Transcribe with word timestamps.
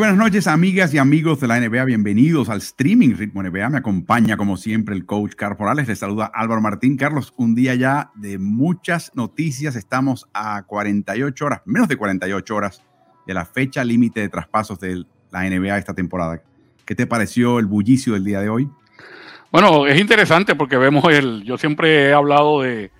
Buenas 0.00 0.16
noches, 0.16 0.46
amigas 0.46 0.94
y 0.94 0.98
amigos 0.98 1.40
de 1.40 1.46
la 1.46 1.60
NBA. 1.60 1.84
Bienvenidos 1.84 2.48
al 2.48 2.56
streaming 2.60 3.16
Ritmo 3.16 3.42
NBA. 3.42 3.68
Me 3.68 3.76
acompaña, 3.76 4.38
como 4.38 4.56
siempre, 4.56 4.94
el 4.94 5.04
coach 5.04 5.34
Carlos 5.34 5.58
Morales. 5.58 5.88
Les 5.88 5.98
saluda 5.98 6.24
Álvaro 6.32 6.62
Martín. 6.62 6.96
Carlos, 6.96 7.34
un 7.36 7.54
día 7.54 7.74
ya 7.74 8.10
de 8.14 8.38
muchas 8.38 9.14
noticias. 9.14 9.76
Estamos 9.76 10.26
a 10.32 10.62
48 10.62 11.44
horas, 11.44 11.60
menos 11.66 11.86
de 11.86 11.96
48 11.98 12.56
horas 12.56 12.82
de 13.26 13.34
la 13.34 13.44
fecha 13.44 13.84
límite 13.84 14.20
de 14.20 14.30
traspasos 14.30 14.80
de 14.80 15.04
la 15.30 15.42
NBA 15.42 15.76
esta 15.76 15.92
temporada. 15.92 16.40
¿Qué 16.86 16.94
te 16.94 17.06
pareció 17.06 17.58
el 17.58 17.66
bullicio 17.66 18.14
del 18.14 18.24
día 18.24 18.40
de 18.40 18.48
hoy? 18.48 18.70
Bueno, 19.52 19.86
es 19.86 20.00
interesante 20.00 20.54
porque 20.54 20.78
vemos 20.78 21.04
el. 21.12 21.44
Yo 21.44 21.58
siempre 21.58 22.08
he 22.08 22.14
hablado 22.14 22.62
de, 22.62 22.90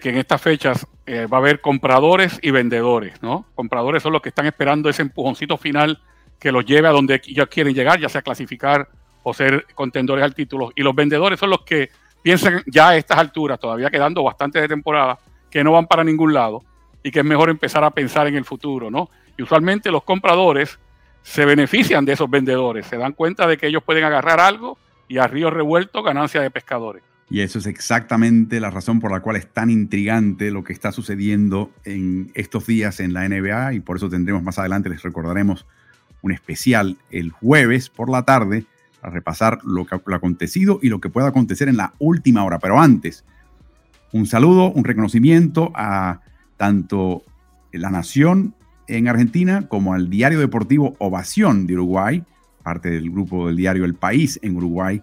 que 0.00 0.08
en 0.08 0.16
estas 0.16 0.40
fechas 0.40 0.86
eh, 1.04 1.26
va 1.26 1.36
a 1.36 1.40
haber 1.40 1.60
compradores 1.60 2.38
y 2.40 2.52
vendedores, 2.52 3.22
¿no? 3.22 3.44
Compradores 3.54 4.02
son 4.02 4.14
los 4.14 4.22
que 4.22 4.30
están 4.30 4.46
esperando 4.46 4.88
ese 4.88 5.02
empujoncito 5.02 5.58
final 5.58 6.00
que 6.38 6.52
los 6.52 6.64
lleve 6.64 6.88
a 6.88 6.92
donde 6.92 7.20
ellos 7.26 7.48
quieren 7.48 7.74
llegar, 7.74 8.00
ya 8.00 8.08
sea 8.08 8.22
clasificar 8.22 8.88
o 9.22 9.34
ser 9.34 9.66
contendores 9.74 10.24
al 10.24 10.34
título. 10.34 10.72
Y 10.74 10.82
los 10.82 10.94
vendedores 10.94 11.38
son 11.38 11.50
los 11.50 11.62
que 11.62 11.90
piensan 12.22 12.62
ya 12.66 12.90
a 12.90 12.96
estas 12.96 13.18
alturas, 13.18 13.58
todavía 13.58 13.90
quedando 13.90 14.22
bastante 14.22 14.60
de 14.60 14.68
temporada, 14.68 15.18
que 15.50 15.64
no 15.64 15.72
van 15.72 15.86
para 15.86 16.04
ningún 16.04 16.32
lado 16.32 16.62
y 17.02 17.10
que 17.10 17.20
es 17.20 17.24
mejor 17.24 17.50
empezar 17.50 17.84
a 17.84 17.90
pensar 17.90 18.26
en 18.26 18.36
el 18.36 18.44
futuro, 18.44 18.90
¿no? 18.90 19.10
Y 19.36 19.42
usualmente 19.42 19.90
los 19.90 20.02
compradores 20.02 20.78
se 21.22 21.44
benefician 21.44 22.04
de 22.04 22.12
esos 22.12 22.28
vendedores, 22.30 22.86
se 22.86 22.96
dan 22.96 23.12
cuenta 23.12 23.46
de 23.46 23.56
que 23.56 23.66
ellos 23.66 23.82
pueden 23.82 24.04
agarrar 24.04 24.40
algo 24.40 24.78
y 25.08 25.18
a 25.18 25.26
río 25.26 25.50
revuelto 25.50 26.02
ganancia 26.02 26.40
de 26.40 26.50
pescadores. 26.50 27.02
Y 27.30 27.40
eso 27.40 27.58
es 27.58 27.66
exactamente 27.66 28.58
la 28.58 28.70
razón 28.70 29.00
por 29.00 29.12
la 29.12 29.20
cual 29.20 29.36
es 29.36 29.46
tan 29.52 29.68
intrigante 29.68 30.50
lo 30.50 30.64
que 30.64 30.72
está 30.72 30.92
sucediendo 30.92 31.70
en 31.84 32.32
estos 32.34 32.66
días 32.66 33.00
en 33.00 33.12
la 33.12 33.28
NBA 33.28 33.74
y 33.74 33.80
por 33.80 33.98
eso 33.98 34.08
tendremos 34.08 34.42
más 34.42 34.58
adelante, 34.58 34.88
les 34.88 35.02
recordaremos 35.02 35.66
un 36.22 36.32
especial 36.32 36.96
el 37.10 37.30
jueves 37.30 37.88
por 37.88 38.10
la 38.10 38.22
tarde 38.22 38.64
para 39.00 39.12
repasar 39.12 39.60
lo 39.64 39.86
que 39.86 39.94
ha 39.94 40.16
acontecido 40.16 40.80
y 40.82 40.88
lo 40.88 41.00
que 41.00 41.08
pueda 41.08 41.28
acontecer 41.28 41.68
en 41.68 41.76
la 41.76 41.94
última 41.98 42.44
hora. 42.44 42.58
Pero 42.58 42.80
antes, 42.80 43.24
un 44.12 44.26
saludo, 44.26 44.72
un 44.72 44.84
reconocimiento 44.84 45.72
a 45.74 46.20
tanto 46.56 47.22
La 47.72 47.90
Nación 47.90 48.54
en 48.88 49.08
Argentina 49.08 49.68
como 49.68 49.94
al 49.94 50.10
diario 50.10 50.40
deportivo 50.40 50.96
Ovación 50.98 51.66
de 51.66 51.74
Uruguay, 51.74 52.24
parte 52.62 52.90
del 52.90 53.10
grupo 53.10 53.46
del 53.46 53.56
diario 53.56 53.84
El 53.84 53.94
País 53.94 54.40
en 54.42 54.56
Uruguay, 54.56 55.02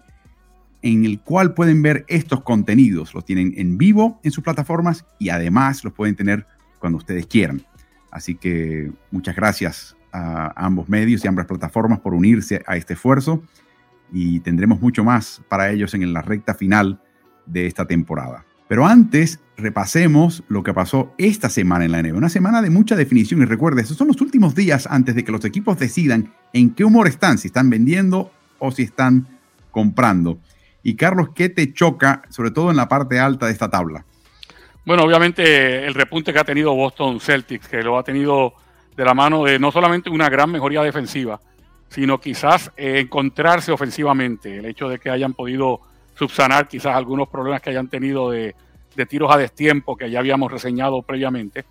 en 0.82 1.04
el 1.04 1.20
cual 1.20 1.54
pueden 1.54 1.82
ver 1.82 2.04
estos 2.08 2.42
contenidos. 2.42 3.14
Los 3.14 3.24
tienen 3.24 3.54
en 3.56 3.78
vivo 3.78 4.20
en 4.22 4.32
sus 4.32 4.44
plataformas 4.44 5.06
y 5.18 5.30
además 5.30 5.82
los 5.84 5.92
pueden 5.92 6.16
tener 6.16 6.46
cuando 6.78 6.98
ustedes 6.98 7.26
quieran. 7.26 7.62
Así 8.10 8.34
que 8.34 8.92
muchas 9.10 9.34
gracias 9.34 9.95
a 10.16 10.52
ambos 10.56 10.88
medios 10.88 11.24
y 11.24 11.28
ambas 11.28 11.46
plataformas 11.46 12.00
por 12.00 12.14
unirse 12.14 12.62
a 12.66 12.76
este 12.76 12.94
esfuerzo 12.94 13.42
y 14.12 14.40
tendremos 14.40 14.80
mucho 14.80 15.04
más 15.04 15.42
para 15.48 15.70
ellos 15.70 15.94
en 15.94 16.12
la 16.12 16.22
recta 16.22 16.54
final 16.54 17.00
de 17.44 17.66
esta 17.66 17.86
temporada. 17.86 18.44
Pero 18.68 18.86
antes, 18.86 19.40
repasemos 19.56 20.42
lo 20.48 20.62
que 20.62 20.74
pasó 20.74 21.14
esta 21.18 21.48
semana 21.48 21.84
en 21.84 21.92
la 21.92 22.02
NBA. 22.02 22.16
Una 22.16 22.28
semana 22.28 22.62
de 22.62 22.70
mucha 22.70 22.96
definición 22.96 23.42
y 23.42 23.44
recuerde, 23.44 23.82
esos 23.82 23.96
son 23.96 24.08
los 24.08 24.20
últimos 24.20 24.54
días 24.54 24.88
antes 24.90 25.14
de 25.14 25.24
que 25.24 25.32
los 25.32 25.44
equipos 25.44 25.78
decidan 25.78 26.32
en 26.52 26.70
qué 26.70 26.84
humor 26.84 27.06
están, 27.06 27.38
si 27.38 27.48
están 27.48 27.70
vendiendo 27.70 28.32
o 28.58 28.72
si 28.72 28.82
están 28.82 29.28
comprando. 29.70 30.38
Y 30.82 30.96
Carlos, 30.96 31.28
¿qué 31.34 31.48
te 31.48 31.72
choca, 31.72 32.22
sobre 32.28 32.50
todo 32.50 32.70
en 32.70 32.76
la 32.76 32.88
parte 32.88 33.20
alta 33.20 33.46
de 33.46 33.52
esta 33.52 33.70
tabla? 33.70 34.04
Bueno, 34.84 35.02
obviamente 35.02 35.84
el 35.84 35.94
repunte 35.94 36.32
que 36.32 36.38
ha 36.38 36.44
tenido 36.44 36.74
Boston 36.74 37.20
Celtics, 37.20 37.68
que 37.68 37.82
lo 37.82 37.98
ha 37.98 38.04
tenido 38.04 38.54
de 38.96 39.04
la 39.04 39.14
mano 39.14 39.44
de 39.44 39.58
no 39.58 39.70
solamente 39.70 40.08
una 40.08 40.28
gran 40.28 40.50
mejoría 40.50 40.82
defensiva, 40.82 41.38
sino 41.88 42.18
quizás 42.18 42.72
encontrarse 42.76 43.70
ofensivamente. 43.70 44.58
El 44.58 44.66
hecho 44.66 44.88
de 44.88 44.98
que 44.98 45.10
hayan 45.10 45.34
podido 45.34 45.80
subsanar 46.14 46.66
quizás 46.66 46.96
algunos 46.96 47.28
problemas 47.28 47.60
que 47.60 47.70
hayan 47.70 47.88
tenido 47.88 48.30
de, 48.30 48.54
tiros 49.08 49.30
a 49.30 49.36
destiempo 49.36 49.96
que 49.96 50.10
ya 50.10 50.20
habíamos 50.20 50.50
reseñado 50.50 51.02
previamente. 51.02 51.64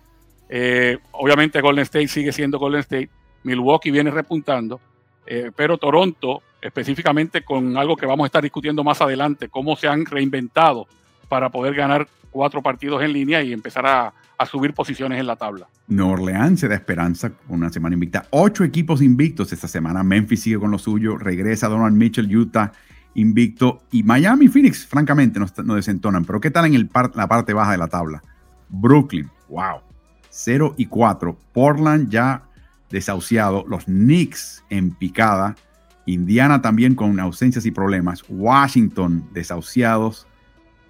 Eh, 0.48 0.98
obviamente 1.12 1.60
Golden 1.60 1.82
State 1.82 2.06
sigue 2.06 2.30
siendo 2.30 2.58
Golden 2.58 2.80
State, 2.80 3.10
Milwaukee 3.42 3.90
viene 3.90 4.12
repuntando, 4.12 4.80
eh, 5.26 5.50
pero 5.54 5.76
Toronto, 5.76 6.42
específicamente 6.62 7.42
con 7.42 7.76
algo 7.76 7.96
que 7.96 8.06
vamos 8.06 8.24
a 8.24 8.26
estar 8.26 8.42
discutiendo 8.42 8.84
más 8.84 9.00
adelante, 9.00 9.48
cómo 9.48 9.74
se 9.74 9.88
han 9.88 10.06
reinventado 10.06 10.86
para 11.28 11.50
poder 11.50 11.74
ganar 11.74 12.08
cuatro 12.30 12.62
partidos 12.62 13.02
en 13.02 13.12
línea 13.12 13.42
y 13.42 13.52
empezar 13.52 13.86
a, 13.86 14.12
subir 14.50 14.74
posiciones 14.74 15.18
en 15.18 15.26
la 15.26 15.36
tabla. 15.36 15.66
Nueva 15.88 16.12
Orleans 16.12 16.60
se 16.60 16.68
da 16.68 16.74
esperanza 16.74 17.30
con 17.30 17.56
una 17.56 17.70
semana 17.70 17.94
invicta. 17.94 18.26
Ocho 18.30 18.64
equipos 18.64 19.00
invictos 19.00 19.50
esta 19.50 19.66
semana. 19.66 20.02
Memphis 20.02 20.42
sigue 20.42 20.58
con 20.58 20.70
lo 20.70 20.76
suyo. 20.76 21.16
Regresa 21.16 21.68
Donald 21.68 21.96
Mitchell, 21.96 22.36
Utah 22.36 22.70
invicto. 23.14 23.82
Y 23.90 24.02
Miami 24.02 24.44
y 24.44 24.48
Phoenix, 24.48 24.86
francamente, 24.86 25.40
no, 25.40 25.46
no 25.64 25.74
desentonan. 25.74 26.26
Pero 26.26 26.38
¿qué 26.38 26.50
tal 26.50 26.66
en 26.66 26.90
la 27.14 27.28
parte 27.28 27.54
baja 27.54 27.72
de 27.72 27.78
la 27.78 27.88
tabla? 27.88 28.22
Brooklyn, 28.68 29.30
wow. 29.48 29.80
0 30.28 30.74
y 30.76 30.84
4. 30.84 31.38
Portland 31.54 32.10
ya 32.10 32.42
desahuciado. 32.90 33.64
Los 33.66 33.86
Knicks 33.86 34.64
en 34.68 34.90
picada. 34.90 35.56
Indiana 36.04 36.60
también 36.60 36.94
con 36.94 37.18
ausencias 37.18 37.64
y 37.64 37.70
problemas. 37.70 38.22
Washington 38.28 39.26
desahuciados 39.32 40.26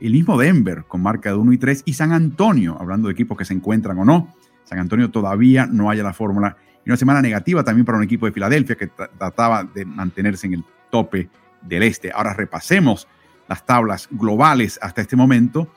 el 0.00 0.12
mismo 0.12 0.38
Denver 0.38 0.84
con 0.86 1.02
marca 1.02 1.30
de 1.30 1.36
1 1.36 1.52
y 1.52 1.58
3 1.58 1.82
y 1.86 1.94
San 1.94 2.12
Antonio, 2.12 2.76
hablando 2.78 3.08
de 3.08 3.12
equipos 3.12 3.36
que 3.36 3.44
se 3.44 3.54
encuentran 3.54 3.98
o 3.98 4.04
no. 4.04 4.34
San 4.64 4.78
Antonio 4.78 5.10
todavía 5.10 5.66
no 5.66 5.90
haya 5.90 6.02
la 6.02 6.12
fórmula. 6.12 6.56
Y 6.84 6.90
una 6.90 6.96
semana 6.96 7.22
negativa 7.22 7.64
también 7.64 7.84
para 7.84 7.98
un 7.98 8.04
equipo 8.04 8.26
de 8.26 8.32
Filadelfia 8.32 8.76
que 8.76 8.88
trataba 8.88 9.64
de 9.64 9.84
mantenerse 9.84 10.46
en 10.46 10.54
el 10.54 10.64
tope 10.90 11.28
del 11.62 11.82
este. 11.82 12.12
Ahora 12.12 12.34
repasemos 12.34 13.08
las 13.48 13.64
tablas 13.64 14.08
globales 14.10 14.78
hasta 14.82 15.00
este 15.00 15.16
momento. 15.16 15.68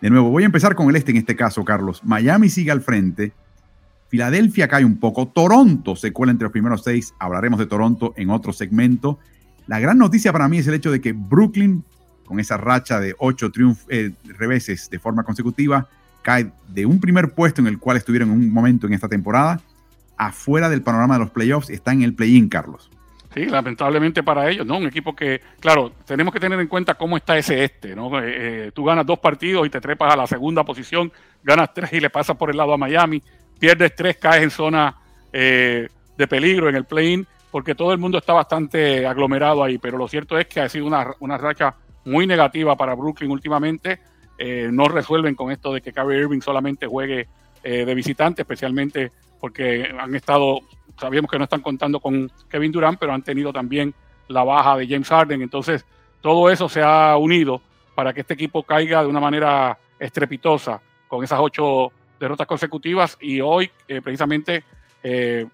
De 0.00 0.10
nuevo, 0.10 0.30
voy 0.30 0.42
a 0.42 0.46
empezar 0.46 0.74
con 0.74 0.88
el 0.90 0.96
este 0.96 1.12
en 1.12 1.18
este 1.18 1.36
caso, 1.36 1.64
Carlos. 1.64 2.02
Miami 2.04 2.48
sigue 2.48 2.70
al 2.70 2.80
frente. 2.80 3.32
Filadelfia 4.08 4.68
cae 4.68 4.84
un 4.84 4.98
poco. 4.98 5.28
Toronto 5.28 5.96
se 5.96 6.12
cuela 6.12 6.30
entre 6.30 6.44
los 6.44 6.52
primeros 6.52 6.82
seis. 6.82 7.14
Hablaremos 7.18 7.58
de 7.58 7.66
Toronto 7.66 8.12
en 8.16 8.30
otro 8.30 8.52
segmento. 8.52 9.18
La 9.66 9.80
gran 9.80 9.96
noticia 9.96 10.32
para 10.32 10.48
mí 10.48 10.58
es 10.58 10.66
el 10.66 10.74
hecho 10.74 10.90
de 10.90 11.00
que 11.00 11.12
Brooklyn 11.12 11.84
con 12.24 12.40
esa 12.40 12.56
racha 12.56 13.00
de 13.00 13.14
ocho 13.18 13.50
triunfos, 13.50 13.86
eh, 13.88 14.12
reveses 14.24 14.90
de 14.90 14.98
forma 14.98 15.22
consecutiva, 15.22 15.86
cae 16.22 16.50
de 16.68 16.86
un 16.86 17.00
primer 17.00 17.32
puesto 17.32 17.60
en 17.60 17.66
el 17.66 17.78
cual 17.78 17.96
estuvieron 17.96 18.30
en 18.30 18.36
un 18.36 18.52
momento 18.52 18.86
en 18.86 18.94
esta 18.94 19.08
temporada, 19.08 19.60
afuera 20.16 20.68
del 20.68 20.82
panorama 20.82 21.14
de 21.14 21.20
los 21.20 21.30
playoffs, 21.30 21.70
está 21.70 21.92
en 21.92 22.02
el 22.02 22.14
play-in, 22.14 22.48
Carlos. 22.48 22.90
Sí, 23.34 23.46
lamentablemente 23.46 24.22
para 24.22 24.48
ellos, 24.48 24.64
¿no? 24.64 24.78
Un 24.78 24.86
equipo 24.86 25.14
que, 25.14 25.40
claro, 25.58 25.92
tenemos 26.06 26.32
que 26.32 26.38
tener 26.38 26.58
en 26.60 26.68
cuenta 26.68 26.94
cómo 26.94 27.16
está 27.16 27.36
ese 27.36 27.64
este, 27.64 27.96
¿no? 27.96 28.18
Eh, 28.20 28.22
eh, 28.66 28.70
tú 28.72 28.84
ganas 28.84 29.04
dos 29.04 29.18
partidos 29.18 29.66
y 29.66 29.70
te 29.70 29.80
trepas 29.80 30.14
a 30.14 30.16
la 30.16 30.26
segunda 30.26 30.62
posición, 30.62 31.12
ganas 31.42 31.74
tres 31.74 31.92
y 31.92 32.00
le 32.00 32.10
pasas 32.10 32.36
por 32.36 32.50
el 32.50 32.56
lado 32.56 32.72
a 32.72 32.78
Miami, 32.78 33.20
pierdes 33.58 33.94
tres, 33.96 34.16
caes 34.18 34.42
en 34.44 34.50
zona 34.50 34.96
de 35.32 36.28
peligro 36.28 36.68
en 36.68 36.76
el 36.76 36.84
play-in, 36.84 37.26
porque 37.50 37.74
todo 37.74 37.92
el 37.92 37.98
mundo 37.98 38.18
está 38.18 38.32
bastante 38.32 39.04
aglomerado 39.04 39.64
ahí, 39.64 39.78
pero 39.78 39.98
lo 39.98 40.06
cierto 40.06 40.38
es 40.38 40.46
que 40.46 40.60
ha 40.60 40.68
sido 40.68 40.86
una, 40.86 41.12
una 41.18 41.38
racha 41.38 41.74
muy 42.04 42.26
negativa 42.26 42.76
para 42.76 42.94
Brooklyn 42.94 43.30
últimamente. 43.30 44.00
Eh, 44.38 44.68
no 44.72 44.88
resuelven 44.88 45.34
con 45.34 45.50
esto 45.50 45.72
de 45.72 45.80
que 45.80 45.92
Kyrie 45.92 46.20
Irving 46.20 46.40
solamente 46.40 46.86
juegue 46.86 47.28
eh, 47.62 47.84
de 47.84 47.94
visitante, 47.94 48.42
especialmente 48.42 49.12
porque 49.40 49.94
han 49.98 50.14
estado, 50.14 50.60
sabíamos 50.98 51.30
que 51.30 51.38
no 51.38 51.44
están 51.44 51.60
contando 51.60 52.00
con 52.00 52.30
Kevin 52.48 52.72
Durant, 52.72 52.98
pero 52.98 53.12
han 53.12 53.22
tenido 53.22 53.52
también 53.52 53.94
la 54.28 54.42
baja 54.42 54.76
de 54.76 54.88
James 54.88 55.08
Harden. 55.08 55.42
Entonces, 55.42 55.84
todo 56.20 56.50
eso 56.50 56.68
se 56.68 56.82
ha 56.82 57.16
unido 57.16 57.60
para 57.94 58.12
que 58.12 58.22
este 58.22 58.34
equipo 58.34 58.62
caiga 58.62 59.02
de 59.02 59.08
una 59.08 59.20
manera 59.20 59.78
estrepitosa 59.98 60.80
con 61.06 61.22
esas 61.22 61.38
ocho 61.40 61.92
derrotas 62.18 62.46
consecutivas. 62.46 63.16
Y 63.20 63.40
hoy, 63.40 63.70
eh, 63.86 64.00
precisamente, 64.00 64.64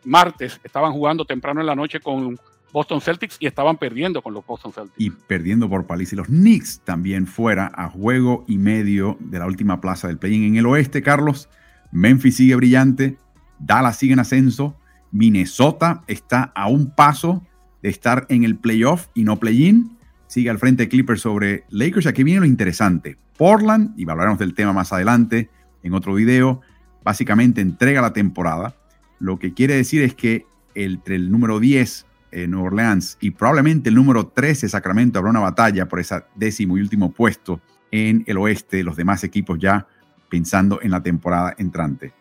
martes, 0.05 0.61
estaban 0.62 0.93
jugando 0.93 1.25
temprano 1.25 1.61
en 1.61 1.67
la 1.67 1.75
noche 1.75 1.99
con 1.99 2.38
Boston 2.72 3.00
Celtics 3.00 3.37
y 3.40 3.46
estaban 3.46 3.76
perdiendo 3.76 4.22
con 4.22 4.34
los 4.34 4.46
Boston 4.46 4.72
Celtics. 4.72 4.99
Y 4.99 5.11
perdiendo 5.11 5.69
por 5.69 5.87
paliza. 5.87 6.14
Y 6.14 6.19
los 6.19 6.26
Knicks 6.28 6.81
también 6.84 7.26
fuera 7.26 7.70
a 7.75 7.88
juego 7.88 8.44
y 8.49 8.58
medio 8.58 9.17
de 9.20 9.38
la 9.38 9.46
última 9.46 9.81
plaza 9.81 10.08
del 10.08 10.19
play-in. 10.19 10.44
En 10.44 10.56
el 10.56 10.67
oeste, 10.67 11.02
Carlos, 11.02 11.49
Memphis 11.93 12.37
sigue 12.37 12.55
brillante, 12.55 13.19
Dallas 13.58 13.96
sigue 13.96 14.12
en 14.12 14.20
ascenso, 14.20 14.76
Minnesota 15.11 16.02
está 16.06 16.52
a 16.55 16.69
un 16.69 16.94
paso 16.94 17.44
de 17.82 17.88
estar 17.88 18.26
en 18.28 18.44
el 18.44 18.56
playoff 18.56 19.08
y 19.14 19.25
no 19.25 19.38
play-in. 19.38 19.96
Sigue 20.26 20.50
al 20.50 20.58
frente 20.58 20.88
Clippers 20.88 21.23
sobre 21.23 21.64
Lakers. 21.70 22.06
Aquí 22.06 22.23
viene 22.23 22.40
lo 22.40 22.46
interesante. 22.46 23.16
Portland, 23.37 23.99
y 23.99 24.08
hablaremos 24.08 24.38
del 24.38 24.55
tema 24.55 24.73
más 24.73 24.93
adelante 24.93 25.50
en 25.82 25.94
otro 25.94 26.14
video, 26.14 26.61
básicamente 27.02 27.61
entrega 27.61 28.02
la 28.02 28.12
temporada. 28.12 28.76
Lo 29.19 29.38
que 29.38 29.55
quiere 29.55 29.75
decir 29.75 30.02
es 30.02 30.14
que 30.14 30.46
entre 30.75 31.16
el 31.16 31.31
número 31.32 31.58
10 31.58 32.05
en 32.05 32.09
eh, 32.32 32.46
Nueva 32.46 32.68
Orleans 32.68 33.18
y 33.20 33.30
probablemente 33.30 33.88
el 33.88 33.94
número 33.94 34.28
13 34.28 34.68
Sacramento 34.68 35.18
habrá 35.18 35.30
una 35.30 35.40
batalla 35.40 35.88
por 35.88 36.00
ese 36.00 36.22
décimo 36.34 36.78
y 36.78 36.80
último 36.80 37.12
puesto 37.12 37.60
en 37.90 38.24
el 38.26 38.38
oeste, 38.38 38.84
los 38.84 38.96
demás 38.96 39.24
equipos 39.24 39.58
ya 39.58 39.86
pensando 40.28 40.80
en 40.82 40.90
la 40.90 41.02
temporada 41.02 41.54
entrante. 41.58 42.12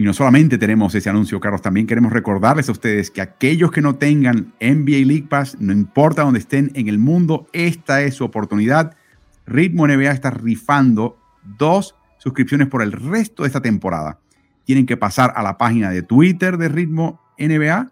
Y 0.00 0.04
no 0.04 0.14
solamente 0.14 0.56
tenemos 0.56 0.94
ese 0.94 1.10
anuncio, 1.10 1.40
Carlos, 1.40 1.60
también 1.60 1.86
queremos 1.86 2.10
recordarles 2.10 2.70
a 2.70 2.72
ustedes 2.72 3.10
que 3.10 3.20
aquellos 3.20 3.70
que 3.70 3.82
no 3.82 3.96
tengan 3.96 4.54
NBA 4.58 5.04
League 5.06 5.26
Pass, 5.28 5.58
no 5.60 5.74
importa 5.74 6.22
dónde 6.22 6.38
estén 6.38 6.70
en 6.74 6.88
el 6.88 6.98
mundo, 6.98 7.48
esta 7.52 8.00
es 8.00 8.14
su 8.14 8.24
oportunidad. 8.24 8.96
Ritmo 9.44 9.86
NBA 9.86 10.10
está 10.12 10.30
rifando 10.30 11.18
dos 11.58 11.96
suscripciones 12.16 12.68
por 12.68 12.80
el 12.80 12.92
resto 12.92 13.42
de 13.42 13.48
esta 13.48 13.60
temporada. 13.60 14.18
Tienen 14.64 14.86
que 14.86 14.96
pasar 14.96 15.34
a 15.36 15.42
la 15.42 15.58
página 15.58 15.90
de 15.90 16.02
Twitter 16.02 16.56
de 16.56 16.70
Ritmo 16.70 17.20
NBA. 17.38 17.90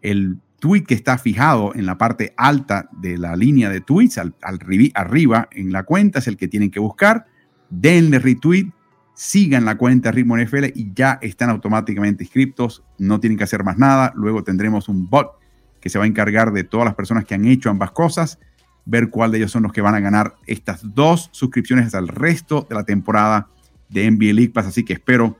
El 0.00 0.38
tweet 0.62 0.84
que 0.84 0.94
está 0.94 1.18
fijado 1.18 1.74
en 1.74 1.86
la 1.86 1.98
parte 1.98 2.34
alta 2.36 2.88
de 2.92 3.18
la 3.18 3.34
línea 3.34 3.68
de 3.68 3.80
tweets, 3.80 4.16
al, 4.18 4.32
arriba 4.94 5.48
en 5.50 5.72
la 5.72 5.82
cuenta, 5.82 6.20
es 6.20 6.28
el 6.28 6.36
que 6.36 6.46
tienen 6.46 6.70
que 6.70 6.78
buscar. 6.78 7.26
Denle 7.68 8.20
retweet, 8.20 8.70
sigan 9.12 9.64
la 9.64 9.76
cuenta 9.76 10.12
Ritmo 10.12 10.36
NFL 10.36 10.66
y 10.72 10.92
ya 10.94 11.18
están 11.20 11.50
automáticamente 11.50 12.22
inscritos. 12.22 12.84
No 12.96 13.18
tienen 13.18 13.36
que 13.38 13.42
hacer 13.42 13.64
más 13.64 13.76
nada. 13.76 14.12
Luego 14.14 14.44
tendremos 14.44 14.88
un 14.88 15.10
bot 15.10 15.32
que 15.80 15.88
se 15.88 15.98
va 15.98 16.04
a 16.04 16.06
encargar 16.06 16.52
de 16.52 16.62
todas 16.62 16.84
las 16.84 16.94
personas 16.94 17.24
que 17.24 17.34
han 17.34 17.44
hecho 17.44 17.68
ambas 17.68 17.90
cosas, 17.90 18.38
ver 18.84 19.10
cuál 19.10 19.32
de 19.32 19.38
ellos 19.38 19.50
son 19.50 19.64
los 19.64 19.72
que 19.72 19.80
van 19.80 19.96
a 19.96 20.00
ganar 20.00 20.36
estas 20.46 20.94
dos 20.94 21.28
suscripciones 21.32 21.86
hasta 21.86 21.98
el 21.98 22.06
resto 22.06 22.68
de 22.70 22.76
la 22.76 22.84
temporada 22.84 23.48
de 23.88 24.08
NBA 24.08 24.32
League 24.32 24.50
Pass. 24.50 24.66
Así 24.66 24.84
que 24.84 24.92
espero 24.92 25.36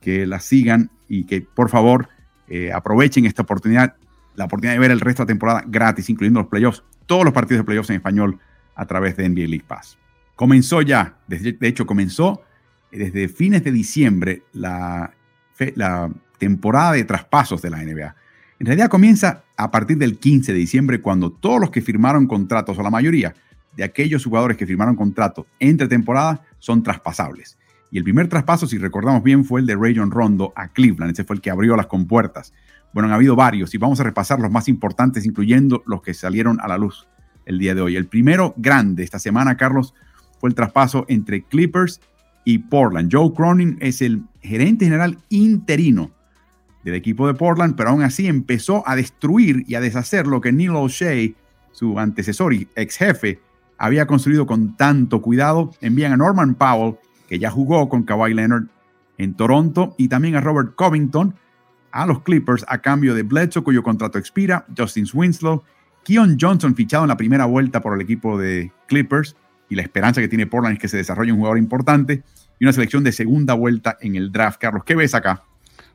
que 0.00 0.26
la 0.26 0.40
sigan 0.40 0.90
y 1.10 1.26
que 1.26 1.42
por 1.42 1.68
favor 1.68 2.08
eh, 2.48 2.72
aprovechen 2.72 3.26
esta 3.26 3.42
oportunidad 3.42 3.96
la 4.34 4.46
oportunidad 4.46 4.74
de 4.74 4.80
ver 4.80 4.90
el 4.90 5.00
resto 5.00 5.22
de 5.22 5.26
la 5.26 5.34
temporada 5.34 5.64
gratis, 5.66 6.08
incluyendo 6.10 6.40
los 6.40 6.48
playoffs, 6.48 6.82
todos 7.06 7.24
los 7.24 7.32
partidos 7.32 7.60
de 7.60 7.64
playoffs 7.64 7.90
en 7.90 7.96
español 7.96 8.38
a 8.74 8.86
través 8.86 9.16
de 9.16 9.28
NBA 9.28 9.48
League 9.48 9.64
Pass. 9.66 9.98
Comenzó 10.36 10.82
ya, 10.82 11.18
de 11.28 11.56
hecho 11.60 11.86
comenzó 11.86 12.42
desde 12.92 13.28
fines 13.28 13.64
de 13.64 13.72
diciembre 13.72 14.42
la, 14.52 15.12
temporada 16.38 16.92
de 16.92 17.04
traspasos 17.04 17.62
de 17.62 17.70
la 17.70 17.78
NBA. 17.78 18.16
En 18.58 18.66
realidad 18.66 18.88
comienza 18.88 19.44
a 19.56 19.70
partir 19.70 19.96
del 19.96 20.18
15 20.18 20.52
de 20.52 20.58
diciembre 20.58 21.00
cuando 21.00 21.30
todos 21.30 21.60
los 21.60 21.70
que 21.70 21.80
firmaron 21.80 22.26
contratos, 22.26 22.76
o 22.78 22.82
la 22.82 22.90
mayoría 22.90 23.34
de 23.76 23.84
aquellos 23.84 24.24
jugadores 24.24 24.56
que 24.56 24.66
firmaron 24.66 24.96
contratos 24.96 25.46
entre 25.60 25.86
temporadas, 25.86 26.40
son 26.58 26.82
traspasables. 26.82 27.56
Y 27.92 27.98
el 27.98 28.04
primer 28.04 28.26
traspaso, 28.26 28.66
si 28.66 28.78
recordamos 28.78 29.22
bien, 29.22 29.44
fue 29.44 29.60
el 29.60 29.66
de 29.66 29.76
Rayon 29.76 30.10
Rondo 30.10 30.52
a 30.56 30.68
Cleveland. 30.68 31.12
Ese 31.12 31.22
fue 31.22 31.36
el 31.36 31.42
que 31.42 31.50
abrió 31.50 31.76
las 31.76 31.86
compuertas 31.86 32.52
bueno, 32.92 33.08
han 33.08 33.14
habido 33.14 33.36
varios 33.36 33.74
y 33.74 33.78
vamos 33.78 34.00
a 34.00 34.04
repasar 34.04 34.38
los 34.38 34.50
más 34.50 34.68
importantes, 34.68 35.24
incluyendo 35.24 35.82
los 35.86 36.02
que 36.02 36.14
salieron 36.14 36.58
a 36.60 36.68
la 36.68 36.76
luz 36.76 37.06
el 37.46 37.58
día 37.58 37.74
de 37.74 37.80
hoy. 37.80 37.96
El 37.96 38.06
primero 38.06 38.54
grande 38.56 39.02
esta 39.02 39.18
semana, 39.18 39.56
Carlos, 39.56 39.94
fue 40.38 40.50
el 40.50 40.54
traspaso 40.54 41.06
entre 41.08 41.42
Clippers 41.42 42.00
y 42.44 42.58
Portland. 42.58 43.10
Joe 43.10 43.32
Cronin 43.32 43.78
es 43.80 44.02
el 44.02 44.22
gerente 44.42 44.84
general 44.84 45.18
interino 45.30 46.10
del 46.84 46.94
equipo 46.94 47.26
de 47.26 47.34
Portland, 47.34 47.76
pero 47.76 47.90
aún 47.90 48.02
así 48.02 48.26
empezó 48.26 48.86
a 48.86 48.94
destruir 48.94 49.64
y 49.66 49.74
a 49.76 49.80
deshacer 49.80 50.26
lo 50.26 50.40
que 50.40 50.52
Neil 50.52 50.70
O'Shea, 50.70 51.32
su 51.70 51.98
antecesor 51.98 52.52
y 52.52 52.68
ex 52.76 52.96
jefe, 52.96 53.40
había 53.78 54.06
construido 54.06 54.46
con 54.46 54.76
tanto 54.76 55.22
cuidado. 55.22 55.70
Envían 55.80 56.12
a 56.12 56.16
Norman 56.16 56.54
Powell, 56.56 56.96
que 57.32 57.38
ya 57.38 57.50
jugó 57.50 57.88
con 57.88 58.02
Kawhi 58.02 58.34
Leonard 58.34 58.64
en 59.16 59.32
Toronto, 59.32 59.94
y 59.96 60.08
también 60.08 60.36
a 60.36 60.42
Robert 60.42 60.74
Covington, 60.74 61.34
a 61.90 62.04
los 62.04 62.20
Clippers 62.20 62.62
a 62.68 62.82
cambio 62.82 63.14
de 63.14 63.22
Bledsoe, 63.22 63.62
cuyo 63.62 63.82
contrato 63.82 64.18
expira, 64.18 64.66
Justin 64.76 65.06
Winslow, 65.14 65.62
Keon 66.04 66.36
Johnson 66.38 66.74
fichado 66.74 67.04
en 67.04 67.08
la 67.08 67.16
primera 67.16 67.46
vuelta 67.46 67.80
por 67.80 67.94
el 67.94 68.02
equipo 68.02 68.36
de 68.36 68.70
Clippers, 68.86 69.34
y 69.70 69.76
la 69.76 69.80
esperanza 69.80 70.20
que 70.20 70.28
tiene 70.28 70.46
Portland 70.46 70.74
es 70.74 70.78
que 70.78 70.88
se 70.88 70.98
desarrolle 70.98 71.32
un 71.32 71.38
jugador 71.38 71.56
importante, 71.56 72.22
y 72.60 72.66
una 72.66 72.74
selección 72.74 73.02
de 73.02 73.12
segunda 73.12 73.54
vuelta 73.54 73.96
en 74.02 74.14
el 74.14 74.30
draft. 74.30 74.60
Carlos, 74.60 74.84
¿qué 74.84 74.94
ves 74.94 75.14
acá? 75.14 75.42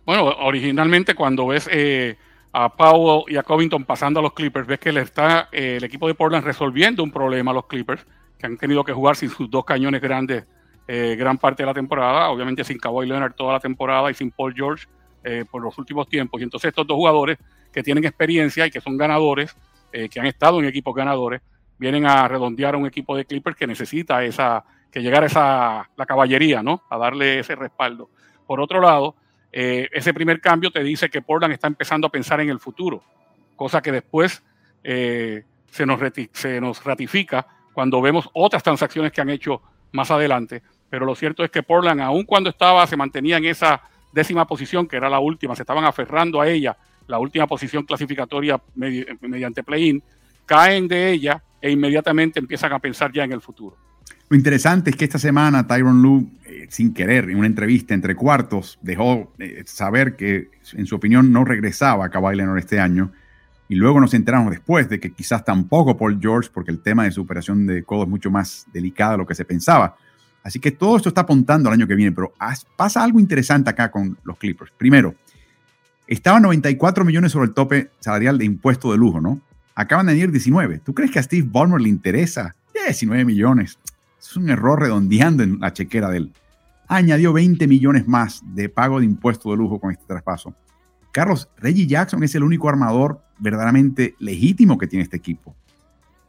Bueno, 0.07 0.25
originalmente 0.39 1.13
cuando 1.13 1.45
ves 1.45 1.69
eh, 1.71 2.17
a 2.51 2.75
Powell 2.75 3.31
y 3.31 3.37
a 3.37 3.43
Covington 3.43 3.85
pasando 3.85 4.21
a 4.21 4.23
los 4.23 4.33
Clippers, 4.33 4.65
ves 4.65 4.79
que 4.79 4.91
le 4.91 5.01
está 5.01 5.49
eh, 5.51 5.75
el 5.77 5.83
equipo 5.83 6.07
de 6.07 6.15
Portland 6.15 6.43
resolviendo 6.43 7.03
un 7.03 7.11
problema 7.11 7.51
a 7.51 7.53
los 7.53 7.67
Clippers, 7.67 8.07
que 8.39 8.47
han 8.47 8.57
tenido 8.57 8.83
que 8.83 8.91
jugar 8.91 9.15
sin 9.15 9.29
sus 9.29 9.51
dos 9.51 9.65
cañones 9.65 10.01
grandes 10.01 10.45
eh, 10.89 11.17
gran 11.17 11.37
parte 11.37 11.63
de 11.63 11.67
la 11.67 11.73
temporada, 11.73 12.29
obviamente 12.29 12.63
sin 12.63 12.77
Kawhi 12.77 13.05
Leonard 13.05 13.33
toda 13.33 13.53
la 13.53 13.59
temporada 13.59 14.09
y 14.09 14.13
sin 14.13 14.31
Paul 14.31 14.53
George 14.55 14.87
eh, 15.21 15.43
por 15.49 15.61
los 15.61 15.77
últimos 15.77 16.07
tiempos. 16.07 16.39
Y 16.39 16.45
entonces 16.45 16.69
estos 16.69 16.87
dos 16.87 16.95
jugadores 16.95 17.37
que 17.73 17.83
tienen 17.83 18.05
experiencia 18.05 18.65
y 18.65 18.71
que 18.71 18.79
son 18.79 18.95
ganadores, 18.95 19.53
eh, 19.91 20.07
que 20.07 20.21
han 20.21 20.27
estado 20.27 20.59
en 20.59 20.65
equipos 20.65 20.95
ganadores, 20.95 21.41
vienen 21.77 22.05
a 22.05 22.25
redondear 22.29 22.75
a 22.75 22.77
un 22.77 22.85
equipo 22.85 23.17
de 23.17 23.25
Clippers 23.25 23.57
que 23.57 23.67
necesita 23.67 24.23
esa, 24.23 24.63
que 24.89 25.01
llegar 25.01 25.23
a 25.23 25.25
esa, 25.25 25.89
la 25.97 26.05
caballería, 26.05 26.63
¿no? 26.63 26.81
A 26.89 26.97
darle 26.97 27.39
ese 27.39 27.55
respaldo. 27.55 28.09
Por 28.45 28.61
otro 28.61 28.79
lado, 28.79 29.15
ese 29.51 30.13
primer 30.13 30.39
cambio 30.39 30.71
te 30.71 30.83
dice 30.83 31.09
que 31.09 31.21
Portland 31.21 31.53
está 31.53 31.67
empezando 31.67 32.07
a 32.07 32.09
pensar 32.09 32.39
en 32.39 32.49
el 32.49 32.59
futuro, 32.59 33.03
cosa 33.55 33.81
que 33.81 33.91
después 33.91 34.43
se, 34.83 35.85
nos 35.85 35.99
se 36.31 36.61
nos 36.61 36.83
ratifica 36.83 37.45
cuando 37.73 38.01
vemos 38.01 38.29
otras 38.33 38.63
transacciones 38.63 39.11
que 39.11 39.21
han 39.21 39.29
hecho 39.29 39.61
más 39.91 40.11
adelante. 40.11 40.61
Pero 40.89 41.05
lo 41.05 41.15
cierto 41.15 41.43
es 41.43 41.51
que 41.51 41.63
Portland, 41.63 42.01
aun 42.01 42.23
cuando 42.23 42.49
estaba, 42.49 42.85
se 42.87 42.95
mantenía 42.95 43.37
en 43.37 43.45
esa 43.45 43.81
décima 44.11 44.45
posición, 44.47 44.87
que 44.87 44.97
era 44.97 45.09
la 45.09 45.19
última, 45.19 45.55
se 45.55 45.63
estaban 45.63 45.85
aferrando 45.85 46.41
a 46.41 46.47
ella, 46.47 46.77
la 47.07 47.19
última 47.19 47.47
posición 47.47 47.83
clasificatoria 47.83 48.59
mediante 48.75 49.63
play-in, 49.63 50.01
caen 50.45 50.87
de 50.87 51.11
ella 51.11 51.41
e 51.61 51.71
inmediatamente 51.71 52.39
empiezan 52.39 52.73
a 52.73 52.79
pensar 52.79 53.11
ya 53.11 53.23
en 53.23 53.31
el 53.31 53.41
futuro. 53.41 53.75
Lo 54.29 54.35
interesante 54.35 54.89
es 54.89 54.95
que 54.97 55.05
esta 55.05 55.19
semana 55.19 55.67
Tyron 55.67 56.01
Lue, 56.01 56.25
eh, 56.45 56.67
sin 56.69 56.93
querer, 56.93 57.29
en 57.29 57.37
una 57.37 57.47
entrevista 57.47 57.93
entre 57.93 58.15
cuartos, 58.15 58.77
dejó 58.81 59.31
eh, 59.39 59.63
saber 59.65 60.17
que, 60.17 60.49
en 60.73 60.85
su 60.85 60.95
opinión, 60.95 61.31
no 61.31 61.45
regresaba 61.45 62.05
a 62.05 62.09
Kawhi 62.09 62.35
Leonard 62.35 62.57
este 62.57 62.79
año. 62.79 63.13
Y 63.69 63.75
luego 63.75 64.01
nos 64.01 64.13
enteramos 64.13 64.51
después 64.51 64.89
de 64.89 64.99
que 64.99 65.11
quizás 65.11 65.45
tampoco 65.45 65.97
Paul 65.97 66.19
George, 66.21 66.49
porque 66.53 66.71
el 66.71 66.81
tema 66.81 67.05
de 67.05 67.11
superación 67.11 67.67
de 67.67 67.83
codo 67.83 68.03
es 68.03 68.09
mucho 68.09 68.29
más 68.29 68.65
delicado 68.73 69.13
de 69.13 69.17
lo 69.19 69.25
que 69.25 69.35
se 69.35 69.45
pensaba. 69.45 69.95
Así 70.47 70.61
que 70.61 70.71
todo 70.71 70.95
esto 70.95 71.09
está 71.09 71.21
apuntando 71.21 71.67
al 71.67 71.73
año 71.73 71.87
que 71.87 71.95
viene, 71.95 72.13
pero 72.13 72.33
pasa 72.77 73.03
algo 73.03 73.19
interesante 73.19 73.69
acá 73.69 73.91
con 73.91 74.17
los 74.23 74.37
Clippers. 74.37 74.71
Primero, 74.77 75.13
estaban 76.07 76.43
94 76.43 77.03
millones 77.03 77.33
sobre 77.33 77.47
el 77.47 77.53
tope 77.53 77.91
salarial 77.99 78.37
de 78.37 78.45
impuesto 78.45 78.89
de 78.93 78.97
lujo, 78.97 79.19
¿no? 79.19 79.41
Acaban 79.75 80.05
de 80.05 80.13
añadir 80.13 80.31
19. 80.31 80.79
¿Tú 80.79 80.93
crees 80.93 81.11
que 81.11 81.19
a 81.19 81.23
Steve 81.23 81.45
Ballmer 81.51 81.81
le 81.81 81.89
interesa? 81.89 82.55
19 82.73 83.25
millones. 83.25 83.77
Es 84.17 84.37
un 84.37 84.49
error 84.49 84.79
redondeando 84.79 85.43
en 85.43 85.59
la 85.59 85.73
chequera 85.73 86.09
de 86.09 86.19
él. 86.19 86.33
Añadió 86.87 87.33
20 87.33 87.67
millones 87.67 88.07
más 88.07 88.41
de 88.55 88.69
pago 88.69 88.99
de 88.99 89.05
impuesto 89.05 89.51
de 89.51 89.57
lujo 89.57 89.81
con 89.81 89.91
este 89.91 90.05
traspaso. 90.05 90.55
Carlos, 91.11 91.49
Reggie 91.57 91.87
Jackson 91.87 92.23
es 92.23 92.33
el 92.35 92.43
único 92.43 92.69
armador 92.69 93.21
verdaderamente 93.37 94.15
legítimo 94.19 94.77
que 94.77 94.87
tiene 94.87 95.03
este 95.03 95.17
equipo. 95.17 95.57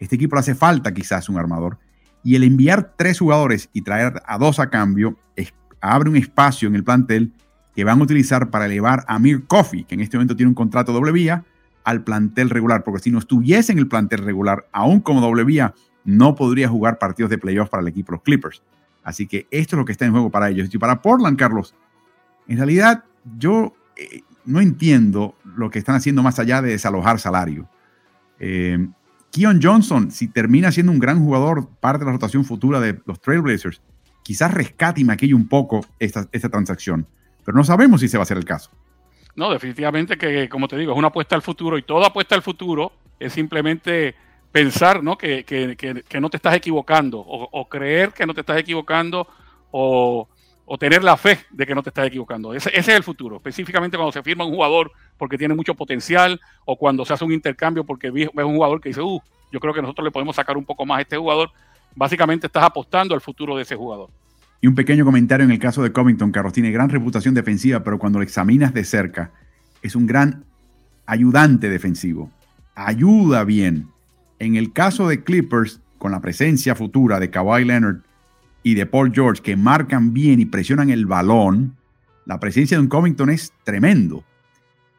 Este 0.01 0.17
equipo 0.17 0.35
le 0.35 0.41
hace 0.41 0.57
falta 0.57 0.93
quizás 0.93 1.29
un 1.29 1.39
armador. 1.39 1.79
Y 2.29 2.37
el 2.37 2.45
enviar 2.45 2.93
tres 2.95 3.21
jugadores 3.21 3.71
y 3.73 3.81
traer 3.81 4.21
a 4.27 4.37
dos 4.37 4.59
a 4.59 4.69
cambio 4.69 5.17
abre 5.81 6.11
un 6.11 6.17
espacio 6.17 6.69
en 6.69 6.75
el 6.75 6.85
plantel 6.85 7.33
que 7.75 7.85
van 7.85 8.01
a 8.01 8.03
utilizar 8.03 8.51
para 8.51 8.67
elevar 8.67 9.03
a 9.09 9.19
Mir 9.19 9.47
Coffee, 9.47 9.85
que 9.85 9.95
en 9.95 10.03
este 10.03 10.19
momento 10.19 10.37
tiene 10.37 10.51
un 10.51 10.55
contrato 10.55 10.93
doble 10.93 11.11
vía, 11.11 11.47
al 11.85 12.05
plantel 12.05 12.51
regular. 12.51 12.85
Porque 12.85 13.01
si 13.01 13.11
no 13.11 13.19
estuviese 13.19 13.73
en 13.73 13.79
el 13.79 13.89
plantel 13.89 14.27
regular, 14.27 14.69
aún 14.73 15.01
como 15.01 15.23
doble 15.23 15.43
vía, 15.43 15.73
no 16.05 16.35
podría 16.35 16.69
jugar 16.69 16.99
partidos 16.99 17.31
de 17.31 17.39
playoffs 17.39 17.71
para 17.71 17.81
el 17.81 17.89
equipo 17.89 18.13
los 18.13 18.21
Clippers. 18.21 18.63
Así 19.03 19.27
que 19.27 19.47
esto 19.51 19.77
es 19.77 19.79
lo 19.79 19.87
que 19.87 19.93
está 19.93 20.05
en 20.05 20.13
juego 20.13 20.31
para 20.31 20.51
ellos. 20.51 20.69
Y 20.71 20.77
para 20.77 21.01
Portland, 21.01 21.39
Carlos, 21.39 21.75
en 22.47 22.59
realidad 22.59 23.05
yo 23.39 23.75
eh, 23.97 24.21
no 24.45 24.61
entiendo 24.61 25.35
lo 25.57 25.71
que 25.71 25.79
están 25.79 25.95
haciendo 25.95 26.23
más 26.23 26.39
allá 26.39 26.61
de 26.61 26.73
desalojar 26.73 27.21
salario. 27.21 27.71
Eh, 28.39 28.87
Keon 29.33 29.61
Johnson, 29.63 30.11
si 30.11 30.29
termina 30.29 30.73
siendo 30.73 30.93
un 30.93 30.99
gran 30.99 31.23
jugador, 31.23 31.69
parte 31.81 32.01
de 32.01 32.07
la 32.07 32.13
rotación 32.13 32.45
futura 32.45 32.81
de 32.81 33.01
los 33.05 33.21
Trailblazers, 33.21 33.81
quizás 34.23 34.53
rescate 34.53 35.01
y 35.01 35.05
maquille 35.05 35.35
un 35.35 35.49
poco 35.49 35.85
esta, 35.99 36.29
esta 36.33 36.49
transacción. 36.49 37.07
Pero 37.45 37.57
no 37.57 37.65
sabemos 37.65 38.01
si 38.01 38.09
se 38.09 38.17
va 38.19 38.23
a 38.23 38.25
hacer 38.25 38.37
el 38.37 38.45
caso. 38.45 38.71
No, 39.37 39.51
definitivamente 39.51 40.19
que, 40.19 40.49
como 40.49 40.67
te 40.67 40.77
digo, 40.77 40.93
es 40.93 40.99
una 40.99 41.09
apuesta 41.09 41.37
al 41.37 41.43
futuro 41.43 41.79
y 41.79 41.83
toda 41.83 42.09
apuesta 42.09 42.35
al 42.35 42.43
futuro 42.43 42.93
es 43.21 43.33
simplemente 43.33 44.15
pensar 44.51 45.03
¿no? 45.03 45.17
Que, 45.17 45.45
que, 45.45 45.77
que, 45.77 46.21
no 46.21 46.31
te 46.31 46.39
estás 46.39 46.55
equivocando 46.55 47.19
o, 47.21 47.69
creer 47.69 48.13
que 48.13 48.27
no 48.27 48.35
te 48.35 48.41
estás 48.41 48.59
equivocando 48.59 49.29
o, 49.71 50.29
o, 50.69 50.79
tener 50.79 51.03
la 51.03 51.17
fe 51.17 51.39
de 51.51 51.67
que 51.67 51.75
no 51.75 51.83
te 51.83 51.91
estás 51.91 52.07
equivocando. 52.07 52.55
Ese, 52.55 52.71
es 52.73 52.89
el 52.89 53.03
futuro, 53.03 53.37
específicamente 53.37 53.97
cuando 53.97 54.13
se 54.13 54.23
firma 54.23 54.45
un 54.45 54.53
jugador 54.53 54.93
porque 55.17 55.39
tiene 55.39 55.55
mucho 55.55 55.75
potencial 55.75 56.41
o 56.65 56.77
cuando 56.77 57.05
se 57.05 57.13
hace 57.13 57.25
un 57.25 57.33
intercambio 57.33 57.85
porque 57.85 58.11
ves 58.11 58.29
un 58.35 58.55
jugador 58.55 58.81
que 58.81 58.91
dice, 58.91 59.01
uh, 59.01 59.21
yo 59.51 59.61
creo 59.61 59.75
que 59.75 59.83
nosotros 59.83 60.05
le 60.05 60.11
podemos 60.11 60.37
sacar 60.37 60.57
un 60.57 60.65
poco 60.65 60.85
más 60.85 60.99
a 60.99 61.03
este 61.03 61.17
jugador. 61.17 61.51
Básicamente 61.95 62.47
estás 62.47 62.65
apostando 62.65 63.15
al 63.15 63.21
futuro 63.21 63.57
de 63.57 63.63
ese 63.63 63.77
jugador. 63.77 64.11
Y 64.61 64.67
un 64.67 64.75
pequeño 64.75 65.05
comentario 65.05 65.45
en 65.45 65.53
el 65.53 65.59
caso 65.59 65.83
de 65.83 65.93
Covington. 65.93 66.33
Carlos 66.33 66.53
tiene 66.53 66.71
gran 66.71 66.89
reputación 66.89 67.35
defensiva, 67.35 67.83
pero 67.83 67.99
cuando 67.99 68.19
lo 68.19 68.25
examinas 68.25 68.75
de 68.75 68.85
cerca, 68.85 69.31
es 69.83 69.95
un 69.95 70.07
gran 70.07 70.45
ayudante 71.07 71.69
defensivo. 71.69 72.31
Ayuda 72.75 73.45
bien. 73.45 73.89
En 74.39 74.57
el 74.57 74.73
caso 74.73 75.09
de 75.09 75.23
Clippers, 75.23 75.81
con 75.99 76.13
la 76.13 76.21
presencia 76.21 76.75
futura 76.75 77.19
de 77.19 77.31
Kawhi 77.31 77.65
Leonard 77.65 78.03
y 78.63 78.75
de 78.75 78.87
Paul 78.87 79.13
George, 79.15 79.43
que 79.43 79.57
marcan 79.57 80.13
bien 80.13 80.41
y 80.41 80.47
presionan 80.47 80.91
el 80.91 81.07
balón, 81.07 81.77
la 82.25 82.41
presencia 82.41 82.77
de 82.77 82.83
un 82.83 82.89
Covington 82.89 83.31
es 83.31 83.53
tremendo. 83.65 84.25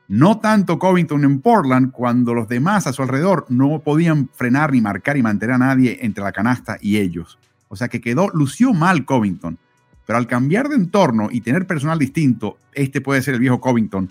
No 0.07 0.39
tanto 0.39 0.79
Covington 0.79 1.23
en 1.23 1.39
Portland, 1.39 1.91
cuando 1.91 2.33
los 2.33 2.47
demás 2.47 2.87
a 2.87 2.93
su 2.93 3.03
alrededor 3.03 3.45
no 3.49 3.79
podían 3.79 4.27
frenar 4.33 4.71
ni 4.71 4.81
marcar 4.81 5.17
y 5.17 5.21
mantener 5.21 5.55
a 5.55 5.59
nadie 5.59 5.99
entre 6.01 6.23
la 6.23 6.31
canasta 6.31 6.77
y 6.81 6.97
ellos. 6.97 7.37
O 7.67 7.75
sea 7.75 7.87
que 7.87 8.01
quedó, 8.01 8.29
lució 8.29 8.73
mal 8.73 9.05
Covington. 9.05 9.59
Pero 10.07 10.17
al 10.17 10.25
cambiar 10.25 10.69
de 10.69 10.75
entorno 10.75 11.29
y 11.31 11.41
tener 11.41 11.67
personal 11.67 11.99
distinto, 11.99 12.57
este 12.73 13.01
puede 13.01 13.21
ser 13.21 13.35
el 13.35 13.39
viejo 13.39 13.61
Covington 13.61 14.09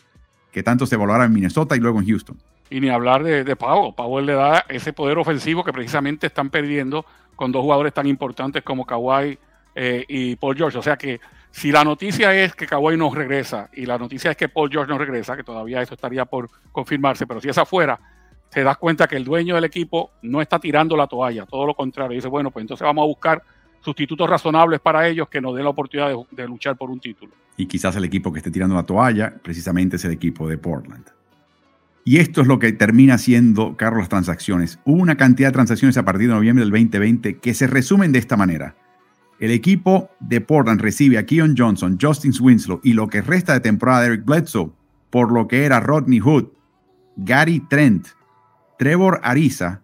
que 0.52 0.62
tanto 0.62 0.86
se 0.86 0.94
evaluará 0.94 1.24
en 1.24 1.32
Minnesota 1.32 1.76
y 1.76 1.80
luego 1.80 1.98
en 1.98 2.06
Houston. 2.06 2.36
Y 2.70 2.80
ni 2.80 2.88
hablar 2.88 3.24
de, 3.24 3.42
de 3.42 3.56
Powell. 3.56 3.94
Powell 3.96 4.26
le 4.26 4.34
da 4.34 4.64
ese 4.68 4.92
poder 4.92 5.18
ofensivo 5.18 5.64
que 5.64 5.72
precisamente 5.72 6.28
están 6.28 6.50
perdiendo 6.50 7.04
con 7.38 7.52
dos 7.52 7.62
jugadores 7.62 7.94
tan 7.94 8.08
importantes 8.08 8.64
como 8.64 8.84
Kawhi 8.84 9.38
eh, 9.76 10.04
y 10.08 10.34
Paul 10.34 10.56
George. 10.56 10.76
O 10.76 10.82
sea 10.82 10.96
que 10.96 11.20
si 11.52 11.70
la 11.70 11.84
noticia 11.84 12.34
es 12.34 12.52
que 12.56 12.66
Kawhi 12.66 12.96
no 12.96 13.14
regresa 13.14 13.70
y 13.72 13.86
la 13.86 13.96
noticia 13.96 14.32
es 14.32 14.36
que 14.36 14.48
Paul 14.48 14.68
George 14.68 14.90
no 14.90 14.98
regresa, 14.98 15.36
que 15.36 15.44
todavía 15.44 15.80
eso 15.80 15.94
estaría 15.94 16.24
por 16.24 16.50
confirmarse, 16.72 17.28
pero 17.28 17.40
si 17.40 17.48
es 17.48 17.56
afuera, 17.56 18.00
te 18.50 18.64
das 18.64 18.76
cuenta 18.76 19.06
que 19.06 19.14
el 19.14 19.24
dueño 19.24 19.54
del 19.54 19.62
equipo 19.62 20.10
no 20.22 20.42
está 20.42 20.58
tirando 20.58 20.96
la 20.96 21.06
toalla, 21.06 21.46
todo 21.46 21.64
lo 21.64 21.74
contrario. 21.74 22.16
Dice, 22.16 22.26
bueno, 22.26 22.50
pues 22.50 22.64
entonces 22.64 22.84
vamos 22.84 23.04
a 23.04 23.06
buscar 23.06 23.40
sustitutos 23.82 24.28
razonables 24.28 24.80
para 24.80 25.06
ellos 25.06 25.28
que 25.28 25.40
nos 25.40 25.54
den 25.54 25.62
la 25.62 25.70
oportunidad 25.70 26.12
de, 26.32 26.48
luchar 26.48 26.76
por 26.76 26.90
un 26.90 26.98
título. 26.98 27.32
Y 27.56 27.66
quizás 27.66 27.94
el 27.94 28.04
equipo 28.04 28.32
que 28.32 28.38
esté 28.38 28.50
tirando 28.50 28.74
la 28.74 28.82
toalla 28.82 29.32
precisamente 29.40 29.94
es 29.94 30.04
el 30.04 30.10
equipo 30.10 30.48
de 30.48 30.58
Portland. 30.58 31.06
Y 32.04 32.18
esto 32.18 32.40
es 32.40 32.46
lo 32.46 32.58
que 32.58 32.72
termina 32.72 33.18
siendo, 33.18 33.76
Carlos, 33.76 34.00
las 34.00 34.08
transacciones. 34.08 34.78
Hubo 34.84 35.02
una 35.02 35.16
cantidad 35.16 35.48
de 35.48 35.52
transacciones 35.52 35.96
a 35.98 36.04
partir 36.04 36.28
de 36.28 36.34
noviembre 36.34 36.64
del 36.64 36.70
2020 36.70 37.38
que 37.38 37.54
se 37.54 37.66
resumen 37.66 38.12
de 38.12 38.18
esta 38.18 38.36
manera. 38.36 38.76
El 39.38 39.50
equipo 39.50 40.10
de 40.20 40.40
Portland 40.40 40.80
recibe 40.80 41.18
a 41.18 41.26
Keon 41.26 41.54
Johnson, 41.56 41.98
Justin 42.00 42.32
Winslow 42.40 42.80
y 42.82 42.94
lo 42.94 43.08
que 43.08 43.22
resta 43.22 43.52
de 43.52 43.60
temporada 43.60 44.02
de 44.02 44.06
Eric 44.08 44.24
Bledsoe 44.24 44.72
por 45.10 45.32
lo 45.32 45.48
que 45.48 45.64
era 45.64 45.80
Rodney 45.80 46.20
Hood, 46.20 46.48
Gary 47.16 47.60
Trent, 47.60 48.08
Trevor 48.78 49.20
Ariza 49.22 49.80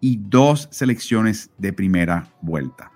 y 0.00 0.18
dos 0.22 0.68
selecciones 0.70 1.50
de 1.58 1.72
primera 1.72 2.28
vuelta. 2.40 2.92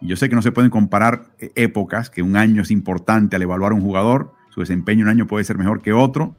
Yo 0.00 0.16
sé 0.16 0.28
que 0.28 0.34
no 0.34 0.42
se 0.42 0.52
pueden 0.52 0.70
comparar 0.70 1.26
eh, 1.38 1.50
épocas, 1.56 2.10
que 2.10 2.22
un 2.22 2.36
año 2.36 2.62
es 2.62 2.70
importante 2.70 3.36
al 3.36 3.42
evaluar 3.42 3.72
a 3.72 3.74
un 3.74 3.82
jugador, 3.82 4.34
su 4.50 4.60
desempeño 4.60 5.04
un 5.04 5.10
año 5.10 5.26
puede 5.26 5.44
ser 5.44 5.58
mejor 5.58 5.82
que 5.82 5.92
otro, 5.92 6.34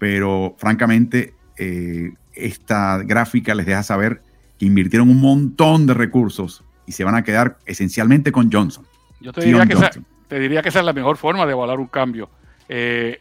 pero 0.00 0.56
francamente 0.58 1.34
eh, 1.58 2.14
esta 2.32 2.98
gráfica 3.04 3.54
les 3.54 3.66
deja 3.66 3.82
saber 3.82 4.22
que 4.58 4.64
invirtieron 4.64 5.10
un 5.10 5.20
montón 5.20 5.86
de 5.86 5.94
recursos 5.94 6.64
y 6.86 6.92
se 6.92 7.04
van 7.04 7.14
a 7.14 7.22
quedar 7.22 7.58
esencialmente 7.66 8.32
con 8.32 8.50
Johnson. 8.50 8.84
Yo 9.20 9.32
te 9.32 9.44
diría, 9.44 9.66
que 9.66 9.74
esa, 9.74 9.90
te 10.26 10.40
diría, 10.40 10.62
que 10.62 10.70
esa, 10.70 10.80
es 10.80 10.86
la 10.86 10.94
mejor 10.94 11.18
forma 11.18 11.44
de 11.44 11.52
evaluar 11.52 11.78
un 11.78 11.86
cambio, 11.86 12.30
eh, 12.66 13.20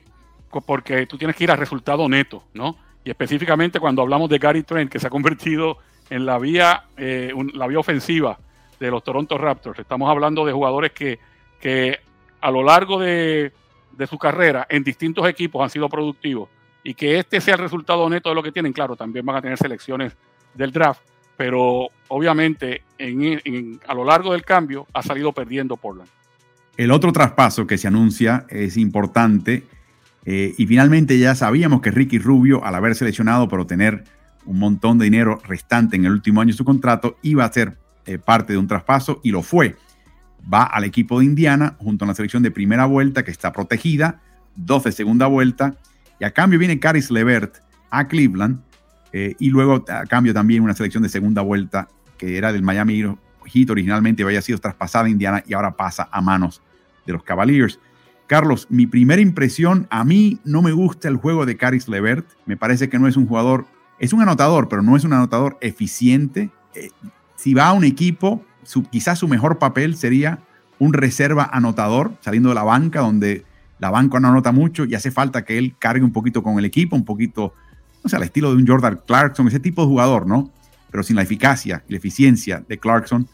porque 0.65 1.05
tú 1.05 1.17
tienes 1.17 1.36
que 1.36 1.43
ir 1.43 1.51
al 1.51 1.57
resultado 1.57 2.07
neto, 2.07 2.45
¿no? 2.53 2.77
Y 3.03 3.09
específicamente 3.09 3.81
cuando 3.81 4.01
hablamos 4.01 4.29
de 4.29 4.38
Gary 4.38 4.63
Trent, 4.63 4.89
que 4.89 5.00
se 5.00 5.07
ha 5.07 5.09
convertido 5.09 5.79
en 6.09 6.25
la 6.25 6.39
vía, 6.39 6.86
la 6.98 7.67
vía 7.67 7.79
ofensiva 7.79 8.39
de 8.79 8.89
los 8.89 9.03
Toronto 9.03 9.38
Raptors. 9.38 9.79
Estamos 9.79 10.09
hablando 10.09 10.45
de 10.45 10.53
jugadores 10.53 10.91
que, 10.91 11.19
que 11.59 12.00
a 12.41 12.51
lo 12.51 12.63
largo 12.63 13.00
de, 13.00 13.51
su 14.09 14.17
carrera 14.17 14.65
en 14.69 14.83
distintos 14.83 15.27
equipos 15.27 15.62
han 15.62 15.69
sido 15.69 15.89
productivos 15.89 16.50
y 16.83 16.93
que 16.93 17.19
este 17.19 17.41
sea 17.41 17.55
el 17.55 17.62
resultado 17.62 18.09
neto 18.09 18.29
de 18.29 18.36
lo 18.36 18.43
que 18.43 18.51
tienen. 18.51 18.74
Claro, 18.74 18.95
también 18.95 19.25
van 19.25 19.38
a 19.38 19.41
tener 19.41 19.57
selecciones 19.57 20.15
del 20.53 20.71
draft, 20.71 21.01
pero 21.38 21.89
obviamente 22.07 22.83
en, 22.98 23.79
a 23.88 23.93
lo 23.93 24.03
largo 24.03 24.33
del 24.33 24.43
cambio 24.43 24.88
ha 24.93 25.01
salido 25.01 25.31
perdiendo 25.31 25.77
Portland. 25.77 26.09
El 26.77 26.91
otro 26.91 27.12
traspaso 27.12 27.67
que 27.67 27.77
se 27.77 27.88
anuncia 27.88 28.45
es 28.50 28.77
importante 28.77 29.63
eh, 30.25 30.53
y 30.57 30.65
finalmente 30.65 31.17
ya 31.19 31.36
sabíamos 31.36 31.81
que 31.81 31.91
Ricky 31.91 32.19
Rubio, 32.19 32.63
al 32.63 32.75
haber 32.75 32.95
seleccionado 32.95 33.48
pero 33.50 33.65
tener 33.65 34.05
un 34.45 34.59
montón 34.59 34.98
de 34.98 35.05
dinero 35.05 35.39
restante 35.45 35.98
en 35.98 36.05
el 36.05 36.12
último 36.12 36.41
año 36.41 36.51
de 36.51 36.57
su 36.57 36.65
contrato, 36.65 37.17
iba 37.21 37.43
a 37.43 37.51
ser 37.51 37.77
eh, 38.05 38.17
parte 38.17 38.53
de 38.53 38.59
un 38.59 38.67
traspaso 38.67 39.19
y 39.24 39.31
lo 39.31 39.43
fue. 39.43 39.75
Va 40.51 40.63
al 40.63 40.86
equipo 40.86 41.19
de 41.19 41.25
Indiana 41.25 41.75
junto 41.79 42.05
a 42.05 42.07
la 42.07 42.15
selección 42.15 42.43
de 42.43 42.51
primera 42.51 42.86
vuelta 42.86 43.24
que 43.24 43.31
está 43.31 43.51
protegida, 43.51 44.21
dos 44.55 44.86
de 44.86 44.93
segunda 44.93 45.27
vuelta 45.27 45.75
y 46.20 46.26
a 46.26 46.32
cambio 46.32 46.60
viene 46.60 46.80
Caris 46.80 47.10
Levert 47.10 47.58
a 47.90 48.08
Cleveland 48.08 48.62
eh, 49.12 49.36
y 49.40 49.50
luego 49.50 49.84
a 49.88 50.06
cambio 50.06 50.34
también 50.34 50.62
una 50.62 50.76
selección 50.76 51.04
de 51.04 51.10
segunda 51.10 51.42
vuelta 51.42 51.88
que 52.18 52.38
era 52.38 52.52
del 52.52 52.62
Miami 52.62 53.04
Heat 53.46 53.70
originalmente 53.70 54.24
había 54.24 54.42
sido 54.42 54.60
traspasada 54.60 55.06
a 55.06 55.10
Indiana 55.10 55.44
y 55.48 55.54
ahora 55.54 55.76
pasa 55.76 56.10
a 56.12 56.22
manos 56.22 56.62
de 57.06 57.14
los 57.14 57.24
Cavaliers. 57.24 57.80
Carlos, 58.28 58.68
mi 58.70 58.86
primera 58.86 59.22
impresión, 59.22 59.88
a 59.90 60.04
mí 60.04 60.40
no 60.44 60.62
me 60.62 60.72
gusta 60.72 61.08
el 61.08 61.16
juego 61.16 61.48
de 61.48 61.58
Caris 61.58 61.88
Levert. 61.88 62.28
Me 62.46 62.58
parece 62.58 62.88
que 62.88 63.00
no 63.00 63.08
es 63.08 63.18
un 63.18 63.26
jugador, 63.26 63.66
es 63.98 64.14
un 64.14 64.22
anotador, 64.22 64.70
pero 64.70 64.84
no 64.84 64.96
es 64.96 65.04
un 65.04 65.14
anotador 65.14 65.58
eficiente. 65.62 66.52
Eh, 66.76 66.92
si 67.36 67.56
va 67.56 67.68
a 67.68 67.74
un 67.74 67.84
equipo, 67.84 68.46
quizás 68.92 69.18
su 69.18 69.28
mejor 69.28 69.58
papel 69.58 69.96
sería 69.96 70.40
un 70.78 70.94
reserva 70.94 71.50
anotador, 71.52 72.14
saliendo 72.22 72.50
de 72.50 72.56
la 72.56 72.64
banca, 72.64 73.00
donde 73.00 73.46
la 73.79 73.89
banca 73.89 74.19
no 74.19 74.29
anota 74.29 74.51
mucho 74.51 74.86
y 74.86 74.95
hace 74.95 75.12
falta 75.12 75.43
que 75.43 75.57
él 75.57 75.75
cargue 75.79 76.03
un 76.03 76.12
poquito 76.12 76.43
con 76.43 76.59
el 76.59 76.65
equipo, 76.65 76.95
un 76.95 77.05
poquito, 77.05 77.53
no 78.03 78.09
sé, 78.09 78.15
al 78.15 78.24
estilo 78.24 78.50
de 78.51 78.57
un 78.57 78.67
Jordan 78.67 79.01
Clarkson, 79.05 79.48
ese 79.48 79.59
tipo 79.59 79.81
de 79.81 79.88
jugador, 79.88 80.27
¿no? 80.27 80.51
Pero 80.91 81.03
sin 81.03 81.15
la 81.15 81.21
eficacia 81.21 81.83
y 81.88 81.93
la 81.93 81.98
eficiencia 81.98 82.63
de 82.67 82.77
Clarkson. 82.77 83.27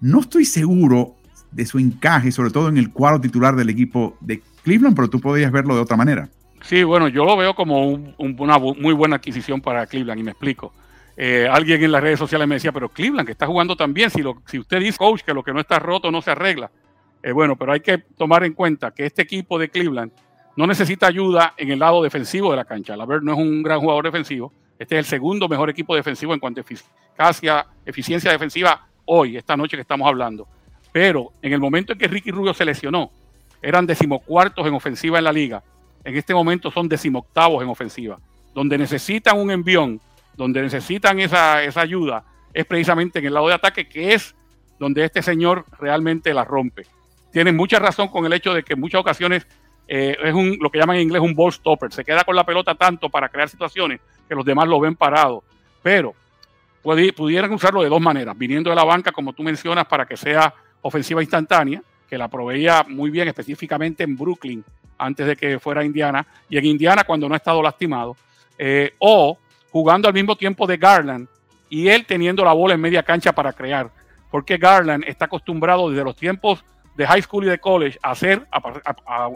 No 0.00 0.20
estoy 0.20 0.44
seguro 0.44 1.14
de 1.50 1.64
su 1.64 1.78
encaje, 1.78 2.32
sobre 2.32 2.50
todo 2.50 2.68
en 2.68 2.76
el 2.76 2.90
cuadro 2.90 3.20
titular 3.20 3.56
del 3.56 3.70
equipo 3.70 4.16
de 4.20 4.42
Cleveland, 4.62 4.96
pero 4.96 5.08
tú 5.08 5.20
podrías 5.20 5.52
verlo 5.52 5.74
de 5.74 5.80
otra 5.80 5.96
manera. 5.96 6.28
Sí, 6.62 6.82
bueno, 6.82 7.08
yo 7.08 7.24
lo 7.24 7.36
veo 7.36 7.54
como 7.54 7.88
una 8.18 8.58
muy 8.58 8.94
buena 8.94 9.16
adquisición 9.16 9.60
para 9.60 9.86
Cleveland 9.86 10.20
y 10.20 10.24
me 10.24 10.30
explico. 10.32 10.72
Eh, 11.16 11.46
alguien 11.50 11.82
en 11.84 11.92
las 11.92 12.02
redes 12.02 12.18
sociales 12.18 12.48
me 12.48 12.56
decía, 12.56 12.72
pero 12.72 12.88
Cleveland, 12.88 13.26
que 13.26 13.32
está 13.32 13.46
jugando 13.46 13.76
tan 13.76 13.94
bien, 13.94 14.10
si, 14.10 14.22
si 14.46 14.58
usted 14.58 14.80
dice, 14.80 14.98
coach, 14.98 15.22
que 15.22 15.32
lo 15.32 15.44
que 15.44 15.52
no 15.52 15.60
está 15.60 15.78
roto 15.78 16.10
no 16.10 16.22
se 16.22 16.32
arregla. 16.32 16.70
Eh, 17.24 17.32
bueno, 17.32 17.56
pero 17.56 17.72
hay 17.72 17.80
que 17.80 17.96
tomar 18.18 18.44
en 18.44 18.52
cuenta 18.52 18.90
que 18.90 19.06
este 19.06 19.22
equipo 19.22 19.58
de 19.58 19.70
Cleveland 19.70 20.12
no 20.56 20.66
necesita 20.66 21.06
ayuda 21.06 21.54
en 21.56 21.70
el 21.70 21.78
lado 21.78 22.02
defensivo 22.02 22.50
de 22.50 22.58
la 22.58 22.66
cancha. 22.66 22.94
La 22.98 23.06
no 23.06 23.32
es 23.32 23.38
un 23.38 23.62
gran 23.62 23.80
jugador 23.80 24.04
defensivo. 24.04 24.52
Este 24.78 24.96
es 24.96 24.98
el 24.98 25.04
segundo 25.06 25.48
mejor 25.48 25.70
equipo 25.70 25.96
defensivo 25.96 26.34
en 26.34 26.38
cuanto 26.40 26.60
a 26.60 27.66
eficiencia 27.86 28.30
defensiva 28.30 28.86
hoy, 29.06 29.38
esta 29.38 29.56
noche 29.56 29.74
que 29.74 29.80
estamos 29.80 30.06
hablando. 30.06 30.46
Pero 30.92 31.32
en 31.40 31.54
el 31.54 31.60
momento 31.60 31.94
en 31.94 31.98
que 31.98 32.08
Ricky 32.08 32.30
Rubio 32.30 32.52
se 32.52 32.66
lesionó, 32.66 33.10
eran 33.62 33.86
decimocuartos 33.86 34.66
en 34.66 34.74
ofensiva 34.74 35.16
en 35.16 35.24
la 35.24 35.32
liga. 35.32 35.62
En 36.04 36.14
este 36.14 36.34
momento 36.34 36.70
son 36.70 36.88
decimoctavos 36.90 37.62
en 37.62 37.70
ofensiva, 37.70 38.18
donde 38.54 38.76
necesitan 38.76 39.40
un 39.40 39.50
envión 39.50 39.98
donde 40.36 40.60
necesitan 40.60 41.20
esa, 41.20 41.56
ayuda 41.80 42.22
es 42.52 42.66
precisamente 42.66 43.18
en 43.18 43.24
el 43.24 43.32
lado 43.32 43.48
de 43.48 43.54
ataque, 43.54 43.88
que 43.88 44.12
es 44.12 44.34
donde 44.78 45.04
este 45.04 45.22
señor 45.22 45.64
realmente 45.78 46.34
la 46.34 46.44
rompe. 46.44 46.84
Tienen 47.34 47.56
mucha 47.56 47.80
razón 47.80 48.06
con 48.06 48.24
el 48.24 48.32
hecho 48.32 48.54
de 48.54 48.62
que 48.62 48.74
en 48.74 48.80
muchas 48.80 49.00
ocasiones 49.00 49.44
eh, 49.88 50.16
es 50.22 50.32
un, 50.32 50.56
lo 50.60 50.70
que 50.70 50.78
llaman 50.78 50.98
en 50.98 51.02
inglés 51.02 51.20
un 51.20 51.34
ball 51.34 51.52
stopper. 51.52 51.92
Se 51.92 52.04
queda 52.04 52.22
con 52.22 52.36
la 52.36 52.46
pelota 52.46 52.76
tanto 52.76 53.08
para 53.08 53.28
crear 53.28 53.48
situaciones 53.48 54.00
que 54.28 54.36
los 54.36 54.44
demás 54.44 54.68
lo 54.68 54.78
ven 54.78 54.94
parado. 54.94 55.42
Pero 55.82 56.14
pudieran 57.16 57.52
usarlo 57.52 57.82
de 57.82 57.88
dos 57.88 58.00
maneras, 58.00 58.38
viniendo 58.38 58.70
de 58.70 58.76
la 58.76 58.84
banca, 58.84 59.10
como 59.10 59.32
tú 59.32 59.42
mencionas, 59.42 59.84
para 59.86 60.06
que 60.06 60.16
sea 60.16 60.54
ofensiva 60.80 61.22
instantánea, 61.22 61.82
que 62.08 62.16
la 62.16 62.28
proveía 62.28 62.86
muy 62.86 63.10
bien 63.10 63.26
específicamente 63.26 64.04
en 64.04 64.16
Brooklyn 64.16 64.64
antes 64.96 65.26
de 65.26 65.34
que 65.34 65.58
fuera 65.58 65.84
Indiana, 65.84 66.24
y 66.48 66.56
en 66.56 66.66
Indiana 66.66 67.02
cuando 67.02 67.28
no 67.28 67.34
ha 67.34 67.38
estado 67.38 67.60
lastimado, 67.60 68.16
eh, 68.56 68.94
o 69.00 69.36
jugando 69.72 70.06
al 70.06 70.14
mismo 70.14 70.36
tiempo 70.36 70.68
de 70.68 70.76
Garland 70.76 71.26
y 71.68 71.88
él 71.88 72.06
teniendo 72.06 72.44
la 72.44 72.52
bola 72.52 72.74
en 72.74 72.80
media 72.80 73.02
cancha 73.02 73.32
para 73.32 73.52
crear. 73.52 73.90
Porque 74.30 74.56
Garland 74.56 75.02
está 75.08 75.24
acostumbrado 75.24 75.90
desde 75.90 76.04
los 76.04 76.14
tiempos 76.14 76.64
de 76.96 77.06
high 77.06 77.22
school 77.22 77.44
y 77.44 77.48
de 77.48 77.58
college 77.58 77.98
a 78.02 78.10
hacer, 78.10 78.46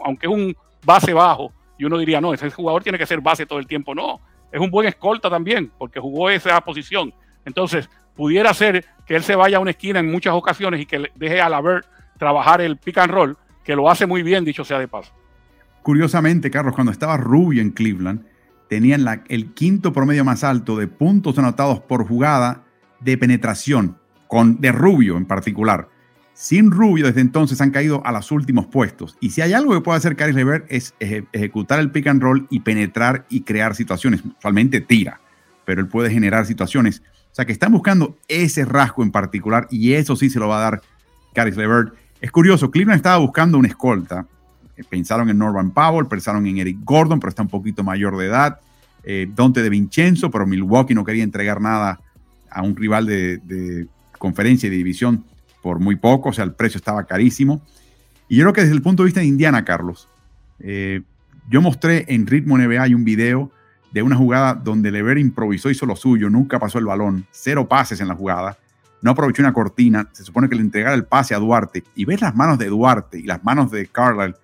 aunque 0.03 0.27
es 0.27 0.31
un 0.31 0.55
base 0.85 1.13
bajo, 1.13 1.53
y 1.77 1.85
uno 1.85 1.97
diría, 1.97 2.19
no, 2.19 2.33
ese 2.33 2.49
jugador 2.49 2.83
tiene 2.83 2.97
que 2.97 3.05
ser 3.05 3.21
base 3.21 3.45
todo 3.45 3.59
el 3.59 3.67
tiempo. 3.67 3.95
No, 3.95 4.19
es 4.51 4.59
un 4.59 4.69
buen 4.69 4.87
escolta 4.87 5.29
también, 5.29 5.71
porque 5.77 5.99
jugó 5.99 6.29
esa 6.29 6.59
posición. 6.61 7.13
Entonces, 7.45 7.89
pudiera 8.15 8.53
ser 8.53 8.85
que 9.05 9.15
él 9.15 9.23
se 9.23 9.35
vaya 9.35 9.57
a 9.57 9.59
una 9.61 9.71
esquina 9.71 9.99
en 9.99 10.11
muchas 10.11 10.33
ocasiones 10.33 10.81
y 10.81 10.85
que 10.85 11.09
deje 11.15 11.41
a 11.41 11.49
Lavert 11.49 11.87
trabajar 12.17 12.59
el 12.59 12.77
pick 12.77 12.97
and 12.97 13.11
roll, 13.11 13.37
que 13.63 13.75
lo 13.75 13.89
hace 13.89 14.05
muy 14.05 14.23
bien, 14.23 14.43
dicho 14.43 14.65
sea 14.65 14.77
de 14.77 14.87
paso. 14.87 15.13
Curiosamente, 15.83 16.51
Carlos, 16.51 16.75
cuando 16.75 16.91
estaba 16.91 17.15
Rubio 17.15 17.61
en 17.61 17.71
Cleveland, 17.71 18.25
tenían 18.67 19.23
el 19.29 19.53
quinto 19.53 19.93
promedio 19.93 20.25
más 20.25 20.43
alto 20.43 20.75
de 20.75 20.87
puntos 20.87 21.37
anotados 21.39 21.79
por 21.79 22.07
jugada 22.07 22.63
de 22.99 23.17
penetración, 23.17 23.97
con, 24.27 24.59
de 24.59 24.71
Rubio 24.71 25.15
en 25.17 25.25
particular. 25.25 25.87
Sin 26.39 26.71
Rubio, 26.71 27.05
desde 27.05 27.19
entonces 27.19 27.59
han 27.59 27.71
caído 27.71 28.01
a 28.05 28.13
los 28.13 28.31
últimos 28.31 28.65
puestos. 28.65 29.17
Y 29.19 29.31
si 29.31 29.41
hay 29.41 29.51
algo 29.51 29.73
que 29.73 29.81
puede 29.81 29.97
hacer 29.97 30.15
Caris 30.15 30.35
Levert 30.35 30.65
es 30.69 30.93
ejecutar 31.01 31.81
el 31.81 31.91
pick 31.91 32.07
and 32.07 32.21
roll 32.21 32.47
y 32.49 32.61
penetrar 32.61 33.25
y 33.27 33.41
crear 33.41 33.75
situaciones. 33.75 34.23
Usualmente 34.37 34.79
tira, 34.79 35.19
pero 35.65 35.81
él 35.81 35.87
puede 35.89 36.09
generar 36.09 36.45
situaciones. 36.45 37.01
O 37.29 37.35
sea 37.35 37.43
que 37.43 37.51
están 37.51 37.73
buscando 37.73 38.17
ese 38.29 38.63
rasgo 38.63 39.03
en 39.03 39.11
particular 39.11 39.67
y 39.69 39.91
eso 39.95 40.15
sí 40.15 40.29
se 40.29 40.39
lo 40.39 40.47
va 40.47 40.59
a 40.59 40.61
dar 40.61 40.81
Caris 41.33 41.57
Levert. 41.57 41.93
Es 42.21 42.31
curioso, 42.31 42.71
Cleveland 42.71 42.99
estaba 42.99 43.17
buscando 43.17 43.57
una 43.57 43.67
escolta. 43.67 44.25
Eh, 44.77 44.85
pensaron 44.89 45.29
en 45.29 45.37
Norman 45.37 45.71
Powell, 45.71 46.07
pensaron 46.07 46.47
en 46.47 46.59
Eric 46.59 46.77
Gordon, 46.85 47.19
pero 47.19 47.31
está 47.31 47.41
un 47.41 47.49
poquito 47.49 47.83
mayor 47.83 48.15
de 48.15 48.27
edad. 48.27 48.61
Eh, 49.03 49.29
Dante 49.35 49.61
de 49.61 49.69
Vincenzo, 49.69 50.31
pero 50.31 50.47
Milwaukee 50.47 50.95
no 50.95 51.03
quería 51.03 51.25
entregar 51.25 51.59
nada 51.59 51.99
a 52.49 52.61
un 52.61 52.77
rival 52.77 53.07
de, 53.07 53.87
conferencia 54.17 54.67
y 54.67 54.69
de 54.69 54.77
división 54.77 55.25
por 55.61 55.79
muy 55.79 55.95
poco, 55.95 56.29
o 56.29 56.33
sea, 56.33 56.43
el 56.43 56.53
precio 56.53 56.77
estaba 56.77 57.03
carísimo. 57.05 57.61
Y 58.27 58.37
yo 58.37 58.43
creo 58.43 58.53
que 58.53 58.61
desde 58.61 58.75
el 58.75 58.81
punto 58.81 59.03
de 59.03 59.07
vista 59.07 59.19
de 59.19 59.25
Indiana, 59.25 59.65
Carlos, 59.65 60.07
eh, 60.59 61.01
yo 61.49 61.61
mostré 61.61 62.05
en 62.09 62.27
Ritmo 62.27 62.57
NBA 62.57 62.83
un 62.95 63.03
video 63.03 63.51
de 63.91 64.03
una 64.03 64.15
jugada 64.15 64.53
donde 64.53 64.91
Lever 64.91 65.17
improvisó, 65.17 65.69
hizo 65.69 65.85
lo 65.85 65.95
suyo, 65.95 66.29
nunca 66.29 66.59
pasó 66.59 66.77
el 66.77 66.85
balón, 66.85 67.25
cero 67.31 67.67
pases 67.67 67.99
en 68.01 68.07
la 68.07 68.15
jugada, 68.15 68.57
no 69.01 69.11
aprovechó 69.11 69.41
una 69.41 69.53
cortina, 69.53 70.07
se 70.11 70.23
supone 70.23 70.47
que 70.47 70.55
le 70.55 70.61
entregara 70.61 70.93
el 70.93 71.05
pase 71.05 71.33
a 71.33 71.39
Duarte 71.39 71.83
y 71.95 72.05
ves 72.05 72.21
las 72.21 72.35
manos 72.35 72.59
de 72.59 72.67
Duarte 72.67 73.17
y 73.17 73.23
las 73.23 73.43
manos 73.43 73.71
de 73.71 73.87
Carlisle 73.87 74.35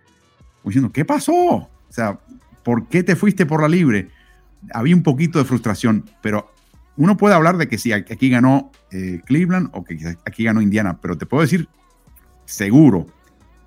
diciendo, 0.64 0.92
¿qué 0.92 1.06
pasó? 1.06 1.34
O 1.36 1.70
sea, 1.90 2.20
¿por 2.64 2.88
qué 2.88 3.04
te 3.04 3.16
fuiste 3.16 3.46
por 3.46 3.62
la 3.62 3.68
libre? 3.68 4.10
Había 4.74 4.96
un 4.96 5.04
poquito 5.04 5.38
de 5.38 5.46
frustración, 5.46 6.10
pero 6.22 6.52
uno 6.98 7.18
puede 7.18 7.36
hablar 7.36 7.58
de 7.58 7.68
que 7.68 7.78
si 7.78 7.92
aquí 7.92 8.30
ganó 8.30 8.72
eh, 8.96 9.22
Cleveland 9.26 9.70
o 9.74 9.84
que 9.84 9.98
aquí 10.26 10.46
ganó 10.46 10.62
Indiana, 10.62 10.98
pero 11.02 11.18
te 11.18 11.26
puedo 11.26 11.42
decir 11.42 11.68
seguro, 12.46 13.08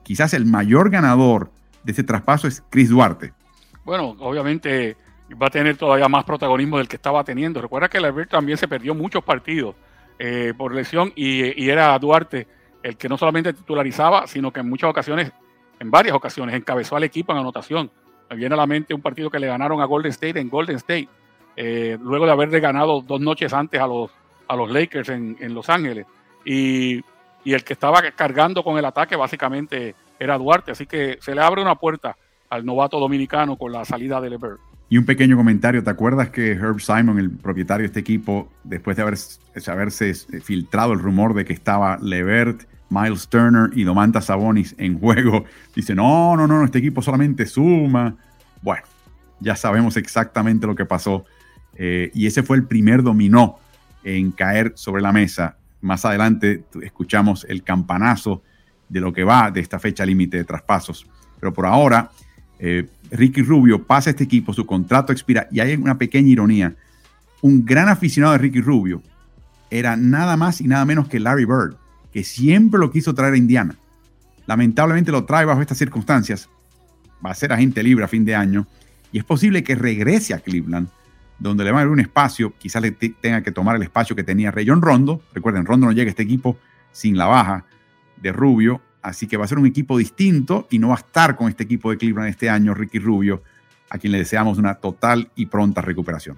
quizás 0.02 0.32
el 0.32 0.47
mayor 0.47 0.88
ganador 0.88 1.50
de 1.85 1.92
este 1.92 2.02
traspaso 2.02 2.49
es 2.49 2.62
Chris 2.70 2.88
Duarte. 2.88 3.32
Bueno, 3.85 4.16
obviamente 4.20 4.97
va 5.40 5.49
a 5.49 5.50
tener 5.50 5.76
todavía 5.76 6.08
más 6.08 6.25
protagonismo 6.25 6.78
del 6.78 6.88
que 6.88 6.97
estaba 6.97 7.23
teniendo. 7.25 7.61
Recuerda 7.61 7.88
que 7.88 8.00
Levert 8.00 8.30
también 8.30 8.56
se 8.56 8.68
perdió 8.68 8.94
muchos 8.94 9.23
partidos 9.23 9.75
eh, 10.18 10.54
por 10.56 10.75
lesión 10.75 11.12
y, 11.14 11.62
y, 11.62 11.68
era 11.68 11.99
Duarte 11.99 12.47
el 12.82 12.97
que 12.97 13.08
no 13.08 13.18
solamente 13.18 13.52
titularizaba, 13.52 14.26
sino 14.26 14.52
que 14.52 14.61
en 14.61 14.68
muchas 14.68 14.88
ocasiones, 14.90 15.32
en 15.78 15.90
varias 15.90 16.14
ocasiones, 16.14 16.54
encabezó 16.54 16.97
al 16.97 17.04
equipo 17.04 17.32
en 17.32 17.38
anotación. 17.38 17.90
Me 18.30 18.37
viene 18.37 18.54
a 18.54 18.58
la 18.58 18.66
mente 18.66 18.94
un 18.94 19.02
partido 19.02 19.30
que 19.30 19.38
le 19.38 19.47
ganaron 19.47 19.80
a 19.80 19.85
Golden 19.85 20.11
State 20.11 20.40
en 20.40 20.48
Golden 20.48 20.76
State 20.76 21.09
eh, 21.61 21.98
luego 22.00 22.24
de 22.24 22.31
haberle 22.31 22.61
ganado 22.61 23.00
dos 23.00 23.20
noches 23.20 23.53
antes 23.53 23.81
a 23.81 23.87
los, 23.88 24.12
a 24.48 24.56
los 24.56 24.70
Lakers 24.70 25.08
en, 25.11 25.54
Los 25.54 25.68
Ángeles. 25.68 26.06
Y, 26.44 27.04
el 27.44 27.64
que 27.64 27.72
estaba 27.72 28.02
cargando 28.14 28.62
con 28.62 28.76
el 28.76 28.84
ataque 28.84 29.16
básicamente 29.16 29.94
era 30.18 30.37
Duarte, 30.37 30.72
así 30.72 30.84
que 30.84 31.16
se 31.22 31.34
le 31.34 31.40
abre 31.40 31.62
una 31.62 31.76
puerta 31.76 32.14
al 32.50 32.66
novato 32.66 33.00
dominicano 33.00 33.56
con 33.56 33.72
la 33.72 33.87
salida 33.87 34.20
de 34.20 34.28
Levert. 34.28 34.61
Y 34.90 34.98
un 34.98 35.06
pequeño 35.06 35.34
comentario, 35.37 35.82
¿te 35.82 35.88
acuerdas 35.88 36.28
que 36.28 36.52
Herb 36.52 36.80
Simon, 36.80 37.18
el 37.18 37.30
propietario 37.30 37.84
de 37.84 37.87
este 37.87 38.00
equipo, 38.00 38.50
después 38.64 38.98
de 38.98 39.02
haberse 39.66 40.14
filtrado 40.42 40.92
el 40.92 40.98
rumor 40.98 41.32
de 41.32 41.46
que 41.46 41.54
estaba 41.54 41.96
Levert, 42.02 42.64
Miles 42.90 43.28
Turner 43.28 43.70
y 43.74 43.84
Domantas 43.84 44.26
Sabonis 44.26 44.74
en 44.76 44.98
juego, 44.98 45.44
dice, 45.74 45.94
no, 45.94 46.37
no, 46.37 46.46
no, 46.46 46.64
este 46.64 46.78
equipo 46.78 47.00
solamente 47.00 47.46
suma. 47.46 48.16
Bueno, 48.61 48.82
ya 49.40 49.56
sabemos 49.56 49.96
exactamente 49.96 50.66
lo 50.66 50.74
que 50.74 50.84
pasó 50.84 51.24
eh, 51.78 52.11
y 52.12 52.26
ese 52.26 52.42
fue 52.42 52.56
el 52.56 52.64
primer 52.64 53.02
dominó 53.02 53.58
en 54.04 54.30
caer 54.30 54.72
sobre 54.74 55.02
la 55.02 55.12
mesa. 55.12 55.56
Más 55.80 56.04
adelante 56.04 56.64
escuchamos 56.82 57.46
el 57.48 57.62
campanazo 57.62 58.42
de 58.88 59.00
lo 59.00 59.12
que 59.12 59.24
va 59.24 59.50
de 59.50 59.61
esta 59.61 59.78
fecha 59.78 60.04
límite 60.04 60.38
de 60.38 60.44
traspasos. 60.44 61.06
Pero 61.38 61.52
por 61.52 61.66
ahora, 61.66 62.11
eh, 62.58 62.88
Ricky 63.11 63.42
Rubio 63.42 63.84
pasa 63.84 64.11
a 64.11 64.12
este 64.12 64.24
equipo, 64.24 64.52
su 64.52 64.66
contrato 64.66 65.12
expira 65.12 65.46
y 65.50 65.61
hay 65.61 65.74
una 65.74 65.98
pequeña 65.98 66.28
ironía. 66.28 66.74
Un 67.40 67.64
gran 67.64 67.88
aficionado 67.88 68.32
de 68.32 68.38
Ricky 68.38 68.61
Rubio 68.61 69.02
era 69.70 69.96
nada 69.96 70.37
más 70.37 70.61
y 70.61 70.68
nada 70.68 70.84
menos 70.84 71.08
que 71.08 71.20
Larry 71.20 71.44
Bird, 71.44 71.76
que 72.12 72.24
siempre 72.24 72.80
lo 72.80 72.90
quiso 72.90 73.14
traer 73.14 73.34
a 73.34 73.38
Indiana. 73.38 73.76
Lamentablemente 74.46 75.12
lo 75.12 75.24
trae 75.24 75.44
bajo 75.44 75.61
estas 75.61 75.78
circunstancias. 75.78 76.48
Va 77.24 77.30
a 77.30 77.34
ser 77.34 77.52
agente 77.52 77.82
libre 77.82 78.04
a 78.04 78.08
fin 78.08 78.24
de 78.24 78.34
año 78.34 78.66
y 79.12 79.18
es 79.18 79.24
posible 79.24 79.62
que 79.62 79.74
regrese 79.74 80.34
a 80.34 80.38
Cleveland 80.38 80.88
donde 81.38 81.64
le 81.64 81.70
va 81.70 81.79
a 81.79 81.83
dar 81.83 81.90
un 81.90 82.01
espacio, 82.01 82.53
quizás 82.59 82.83
le 82.83 82.90
tenga 82.90 83.42
que 83.42 83.53
tomar 83.53 83.77
el 83.77 83.83
espacio 83.83 84.16
que 84.16 84.24
tenía 84.24 84.51
Rayon 84.51 84.83
Rondo. 84.83 85.22
Recuerden, 85.33 85.64
Rondo 85.64 85.87
no 85.87 85.92
llega 85.92 86.09
a 86.09 86.11
este 86.11 86.24
equipo 86.24 86.59
sin 86.90 87.16
la 87.16 87.27
baja 87.27 87.64
de 88.16 88.33
Rubio, 88.33 88.81
así 89.03 89.27
que 89.27 89.37
va 89.37 89.44
a 89.44 89.48
ser 89.48 89.59
un 89.59 89.66
equipo 89.66 89.96
distinto 89.96 90.66
y 90.70 90.79
no 90.79 90.88
va 90.88 90.94
a 90.94 90.98
estar 90.98 91.37
con 91.37 91.48
este 91.48 91.62
equipo 91.62 91.90
de 91.90 91.98
Cleveland 91.98 92.31
este 92.31 92.51
año, 92.51 92.74
Ricky 92.74 92.98
Rubio, 92.98 93.42
a 93.90 93.98
quien 93.98 94.12
le 94.12 94.18
deseamos 94.18 94.59
una 94.59 94.74
total 94.74 95.31
y 95.37 95.46
pronta 95.46 95.81
recuperación. 95.81 96.37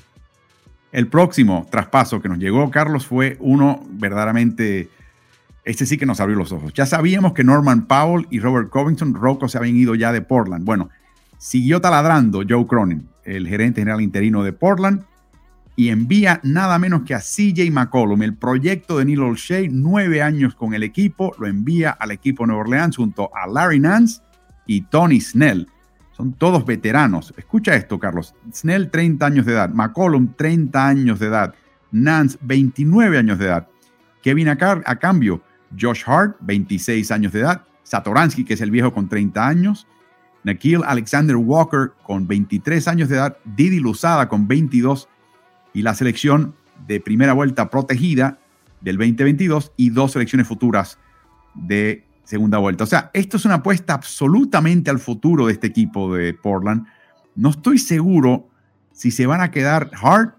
El 0.92 1.06
próximo 1.06 1.66
traspaso 1.70 2.20
que 2.20 2.28
nos 2.28 2.38
llegó, 2.38 2.70
Carlos, 2.70 3.06
fue 3.06 3.36
uno 3.40 3.82
verdaderamente, 3.92 4.90
este 5.64 5.86
sí 5.86 5.96
que 5.96 6.04
nos 6.04 6.20
abrió 6.20 6.36
los 6.36 6.52
ojos. 6.52 6.74
Ya 6.74 6.84
sabíamos 6.84 7.32
que 7.32 7.44
Norman 7.44 7.86
Powell 7.86 8.26
y 8.28 8.40
Robert 8.40 8.68
Covington, 8.68 9.14
Rocco, 9.14 9.48
se 9.48 9.56
habían 9.56 9.76
ido 9.76 9.94
ya 9.94 10.12
de 10.12 10.20
Portland. 10.20 10.64
Bueno, 10.64 10.90
siguió 11.38 11.80
taladrando 11.80 12.42
Joe 12.46 12.66
Cronin 12.66 13.09
el 13.30 13.48
gerente 13.48 13.80
general 13.80 14.00
interino 14.00 14.42
de 14.42 14.52
Portland, 14.52 15.04
y 15.76 15.88
envía 15.88 16.40
nada 16.42 16.78
menos 16.78 17.02
que 17.02 17.14
a 17.14 17.20
CJ 17.20 17.70
McCollum, 17.70 18.22
el 18.22 18.36
proyecto 18.36 18.98
de 18.98 19.06
Neil 19.06 19.20
Olshey, 19.20 19.68
nueve 19.70 20.20
años 20.20 20.54
con 20.54 20.74
el 20.74 20.82
equipo, 20.82 21.34
lo 21.38 21.46
envía 21.46 21.90
al 21.90 22.10
equipo 22.10 22.42
de 22.42 22.48
Nueva 22.48 22.62
Orleans 22.62 22.96
junto 22.96 23.30
a 23.34 23.46
Larry 23.46 23.80
Nance 23.80 24.20
y 24.66 24.82
Tony 24.82 25.20
Snell. 25.20 25.68
Son 26.12 26.34
todos 26.34 26.66
veteranos. 26.66 27.32
Escucha 27.36 27.74
esto, 27.74 27.98
Carlos. 27.98 28.34
Snell, 28.52 28.90
30 28.90 29.24
años 29.24 29.46
de 29.46 29.52
edad. 29.52 29.70
McCollum, 29.70 30.34
30 30.36 30.86
años 30.86 31.18
de 31.18 31.28
edad. 31.28 31.54
Nance, 31.92 32.36
29 32.42 33.16
años 33.16 33.38
de 33.38 33.46
edad. 33.46 33.66
Kevin 34.22 34.48
a 34.48 34.96
cambio, 34.98 35.42
Josh 35.80 36.02
Hart, 36.04 36.36
26 36.40 37.10
años 37.10 37.32
de 37.32 37.40
edad. 37.40 37.64
Satoransky, 37.84 38.44
que 38.44 38.52
es 38.52 38.60
el 38.60 38.70
viejo 38.70 38.92
con 38.92 39.08
30 39.08 39.48
años. 39.48 39.86
Nikhil 40.44 40.82
Alexander 40.86 41.36
Walker 41.36 41.92
con 42.02 42.26
23 42.26 42.88
años 42.88 43.08
de 43.08 43.16
edad, 43.16 43.36
Didi 43.44 43.80
Luzada 43.80 44.28
con 44.28 44.48
22 44.48 45.08
y 45.74 45.82
la 45.82 45.94
selección 45.94 46.54
de 46.86 47.00
primera 47.00 47.32
vuelta 47.32 47.70
protegida 47.70 48.38
del 48.80 48.96
2022 48.96 49.72
y 49.76 49.90
dos 49.90 50.12
selecciones 50.12 50.48
futuras 50.48 50.98
de 51.54 52.04
segunda 52.24 52.58
vuelta. 52.58 52.84
O 52.84 52.86
sea, 52.86 53.10
esto 53.12 53.36
es 53.36 53.44
una 53.44 53.56
apuesta 53.56 53.94
absolutamente 53.94 54.90
al 54.90 54.98
futuro 54.98 55.46
de 55.46 55.52
este 55.52 55.66
equipo 55.66 56.14
de 56.14 56.32
Portland. 56.32 56.86
No 57.34 57.50
estoy 57.50 57.78
seguro 57.78 58.48
si 58.92 59.10
se 59.10 59.26
van 59.26 59.40
a 59.40 59.50
quedar 59.50 59.90
Hart, 60.00 60.36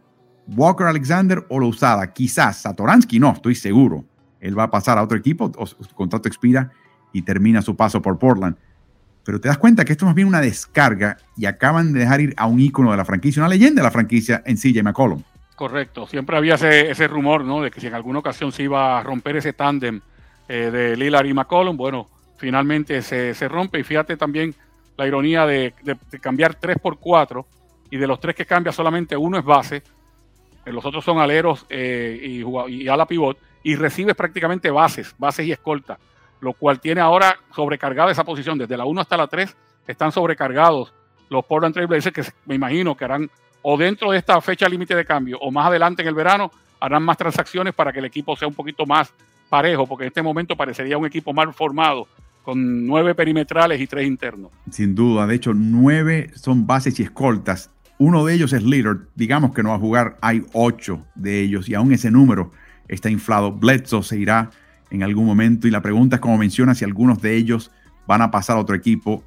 Walker 0.48 0.88
Alexander 0.88 1.46
o 1.50 1.60
Luzada. 1.60 2.12
Quizás 2.14 2.62
Satoransky 2.62 3.20
no, 3.20 3.34
estoy 3.34 3.56
seguro. 3.56 4.06
Él 4.40 4.58
va 4.58 4.64
a 4.64 4.72
pasar 4.72 4.98
a 4.98 5.04
otro 5.04 5.18
equipo, 5.18 5.52
su 5.66 5.96
contrato 5.96 6.28
expira 6.28 6.72
y 7.14 7.22
termina 7.22 7.62
su 7.62 7.76
paso 7.76 8.02
por 8.02 8.18
Portland. 8.18 8.56
Pero 9.23 9.39
te 9.39 9.47
das 9.47 9.57
cuenta 9.57 9.86
que 9.86 9.91
esto 9.91 10.05
es 10.05 10.07
más 10.07 10.15
bien 10.15 10.27
una 10.27 10.41
descarga 10.41 11.17
y 11.38 11.45
acaban 11.45 11.93
de 11.93 11.99
dejar 12.01 12.21
ir 12.21 12.34
a 12.38 12.47
un 12.47 12.60
ícono 12.60 12.91
de 12.91 12.97
la 12.97 13.05
franquicia, 13.05 13.41
una 13.41 13.49
leyenda 13.49 13.81
de 13.81 13.86
la 13.86 13.91
franquicia 13.91 14.41
en 14.45 14.57
CJ 14.57 14.84
McCollum. 14.84 15.21
Correcto, 15.55 16.07
siempre 16.07 16.38
había 16.38 16.55
ese, 16.55 17.07
rumor, 17.07 17.45
¿no? 17.45 17.62
De 17.62 17.69
que 17.69 17.79
si 17.79 17.88
en 17.88 17.93
alguna 17.93 18.19
ocasión 18.19 18.51
se 18.51 18.63
iba 18.63 18.97
a 18.97 19.03
romper 19.03 19.36
ese 19.36 19.53
tándem 19.53 20.01
eh, 20.47 20.71
de 20.71 20.97
Lillard 20.97 21.27
y 21.27 21.34
McCollum, 21.34 21.77
bueno, 21.77 22.10
finalmente 22.38 23.03
se, 23.03 23.47
rompe. 23.47 23.79
Y 23.79 23.84
fíjate 23.84 24.17
también 24.17 24.55
la 24.97 25.05
ironía 25.05 25.45
de, 25.45 25.75
cambiar 26.19 26.55
3 26.55 26.77
por 26.81 26.97
4 26.97 27.45
y 27.91 27.97
de 27.97 28.07
los 28.07 28.19
tres 28.19 28.36
que 28.36 28.45
cambia 28.45 28.71
solamente 28.71 29.15
uno 29.15 29.38
es 29.38 29.45
base, 29.45 29.84
eh, 30.65 30.71
los 30.71 30.84
otros 30.84 31.05
son 31.05 31.19
aleros 31.19 31.65
eh, 31.69 32.19
y, 32.23 32.43
y 32.73 32.88
ala 32.88 33.05
pivot, 33.05 33.38
y 33.63 33.75
recibes 33.75 34.15
prácticamente 34.15 34.71
bases, 34.71 35.13
bases 35.19 35.45
y 35.45 35.51
escolta 35.51 35.99
lo 36.41 36.54
cual 36.54 36.80
tiene 36.80 36.99
ahora 36.99 37.39
sobrecargada 37.56 38.12
esa 38.12 38.23
posición. 38.23 38.58
Desde 38.58 38.75
la 38.75 38.86
1 38.86 39.01
hasta 39.01 39.15
la 39.15 39.27
3 39.27 39.56
están 39.88 40.12
sobrecargados 40.12 40.93
los 41.30 41.45
Portland 41.45 41.73
Trail 41.73 41.88
Blazers, 41.88 42.13
que 42.13 42.23
me 42.45 42.56
imagino 42.56 42.95
que 42.97 43.06
harán 43.06 43.30
o 43.62 43.77
dentro 43.77 44.12
de 44.12 44.17
esta 44.17 44.41
fecha 44.41 44.67
límite 44.67 44.95
de 44.95 45.06
cambio 45.06 45.38
o 45.39 45.51
más 45.51 45.67
adelante 45.67 46.01
en 46.01 46.08
el 46.08 46.15
verano, 46.15 46.51
harán 46.80 47.04
más 47.04 47.17
transacciones 47.17 47.73
para 47.73 47.93
que 47.93 47.99
el 47.99 48.06
equipo 48.06 48.36
sea 48.36 48.47
un 48.47 48.54
poquito 48.54 48.86
más 48.86 49.13
parejo, 49.49 49.86
porque 49.86 50.06
en 50.06 50.08
este 50.08 50.21
momento 50.21 50.56
parecería 50.56 50.97
un 50.97 51.06
equipo 51.06 51.32
mal 51.32 51.54
formado 51.54 52.08
con 52.43 52.88
nueve 52.88 53.13
perimetrales 53.13 53.80
y 53.80 53.86
tres 53.86 54.08
internos. 54.08 54.51
Sin 54.71 54.95
duda, 54.95 55.27
de 55.27 55.36
hecho, 55.36 55.54
nueve 55.54 56.32
son 56.36 56.65
bases 56.65 56.99
y 56.99 57.04
escoltas. 57.04 57.69
Uno 57.99 58.25
de 58.25 58.34
ellos 58.34 58.51
es 58.54 58.63
Lillard, 58.63 59.01
digamos 59.13 59.54
que 59.54 59.62
no 59.62 59.69
va 59.69 59.75
a 59.75 59.80
jugar, 59.80 60.17
hay 60.21 60.43
ocho 60.54 61.06
de 61.13 61.41
ellos 61.41 61.69
y 61.69 61.75
aún 61.75 61.93
ese 61.93 62.10
número 62.10 62.51
está 62.88 63.12
inflado. 63.12 63.51
Bledsoe 63.51 64.01
se 64.01 64.17
irá 64.17 64.49
en 64.91 65.04
algún 65.04 65.25
momento 65.25 65.67
y 65.67 65.71
la 65.71 65.82
pregunta 65.82 66.17
es, 66.17 66.21
como 66.21 66.38
menciona, 66.38 66.75
si 66.75 66.86
algunos 66.86 67.21
de 67.21 67.36
ellos 67.36 67.71
van 68.08 68.21
a 68.21 68.30
pasar 68.30 68.58
a 68.58 68.60
otro 68.60 68.75
equipo. 68.75 69.23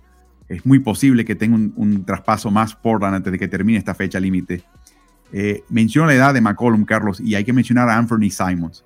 Es 0.49 0.65
muy 0.67 0.79
posible 0.79 1.25
que 1.25 1.35
tenga 1.35 1.57
un, 1.57 2.05
traspaso 2.05 2.51
más 2.51 2.77
Portland 2.77 3.17
antes 3.17 3.33
de 3.33 3.39
que 3.39 3.49
termine 3.49 3.79
esta 3.79 3.95
fecha 3.95 4.21
límite. 4.21 4.63
Eh, 5.33 5.65
menciona 5.71 6.09
la 6.09 6.15
edad 6.15 6.35
de 6.35 6.43
McCollum, 6.43 6.85
Carlos, 6.85 7.19
y 7.19 7.35
hay 7.35 7.45
que 7.45 7.53
mencionar 7.53 7.89
a 7.89 7.97
Anthony 7.97 8.31
Simons. 8.31 8.85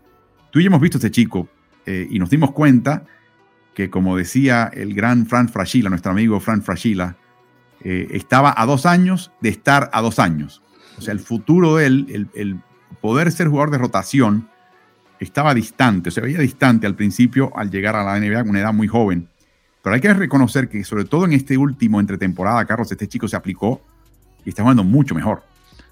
Tú 0.50 0.60
y 0.60 0.62
yo 0.62 0.68
hemos 0.68 0.80
visto 0.80 0.96
a 0.96 1.00
este 1.00 1.10
chico 1.10 1.48
eh, 1.84 2.06
y 2.08 2.18
nos 2.18 2.30
dimos 2.30 2.52
cuenta 2.52 3.04
que 3.74 3.90
como 3.90 4.16
decía 4.16 4.70
el 4.72 4.94
gran 4.94 5.26
Fran 5.26 5.48
Fraschilla, 5.48 5.88
nuestro 5.88 6.12
amigo 6.12 6.40
Fran 6.40 6.62
Fraschilla, 6.62 7.16
eh, 7.80 8.08
estaba 8.10 8.52
a 8.56 8.66
dos 8.66 8.86
años 8.86 9.30
de 9.40 9.50
estar 9.50 9.90
a 9.92 10.00
dos 10.00 10.18
años. 10.18 10.62
O 10.96 11.00
sea, 11.00 11.12
el 11.12 11.20
futuro 11.20 11.76
de 11.76 11.86
él, 11.86 12.28
el, 12.34 12.60
poder 13.00 13.30
ser 13.30 13.46
jugador 13.48 13.70
de 13.70 13.78
rotación, 13.78 14.48
estaba 15.20 15.54
distante, 15.54 16.10
se 16.10 16.20
veía 16.20 16.38
distante 16.38 16.86
al 16.86 16.94
principio 16.94 17.50
al 17.56 17.70
llegar 17.70 17.96
a 17.96 18.04
la 18.04 18.18
NBA 18.18 18.40
con 18.40 18.50
una 18.50 18.60
edad 18.60 18.72
muy 18.72 18.88
joven. 18.88 19.28
Pero 19.82 19.94
hay 19.94 20.00
que 20.00 20.12
reconocer 20.12 20.68
que 20.68 20.84
sobre 20.84 21.04
todo 21.04 21.24
en 21.24 21.32
este 21.32 21.56
último 21.56 22.00
entre 22.00 22.18
temporada, 22.18 22.64
Carlos, 22.64 22.90
este 22.90 23.08
chico 23.08 23.28
se 23.28 23.36
aplicó 23.36 23.80
y 24.44 24.50
está 24.50 24.62
jugando 24.62 24.84
mucho 24.84 25.14
mejor. 25.14 25.42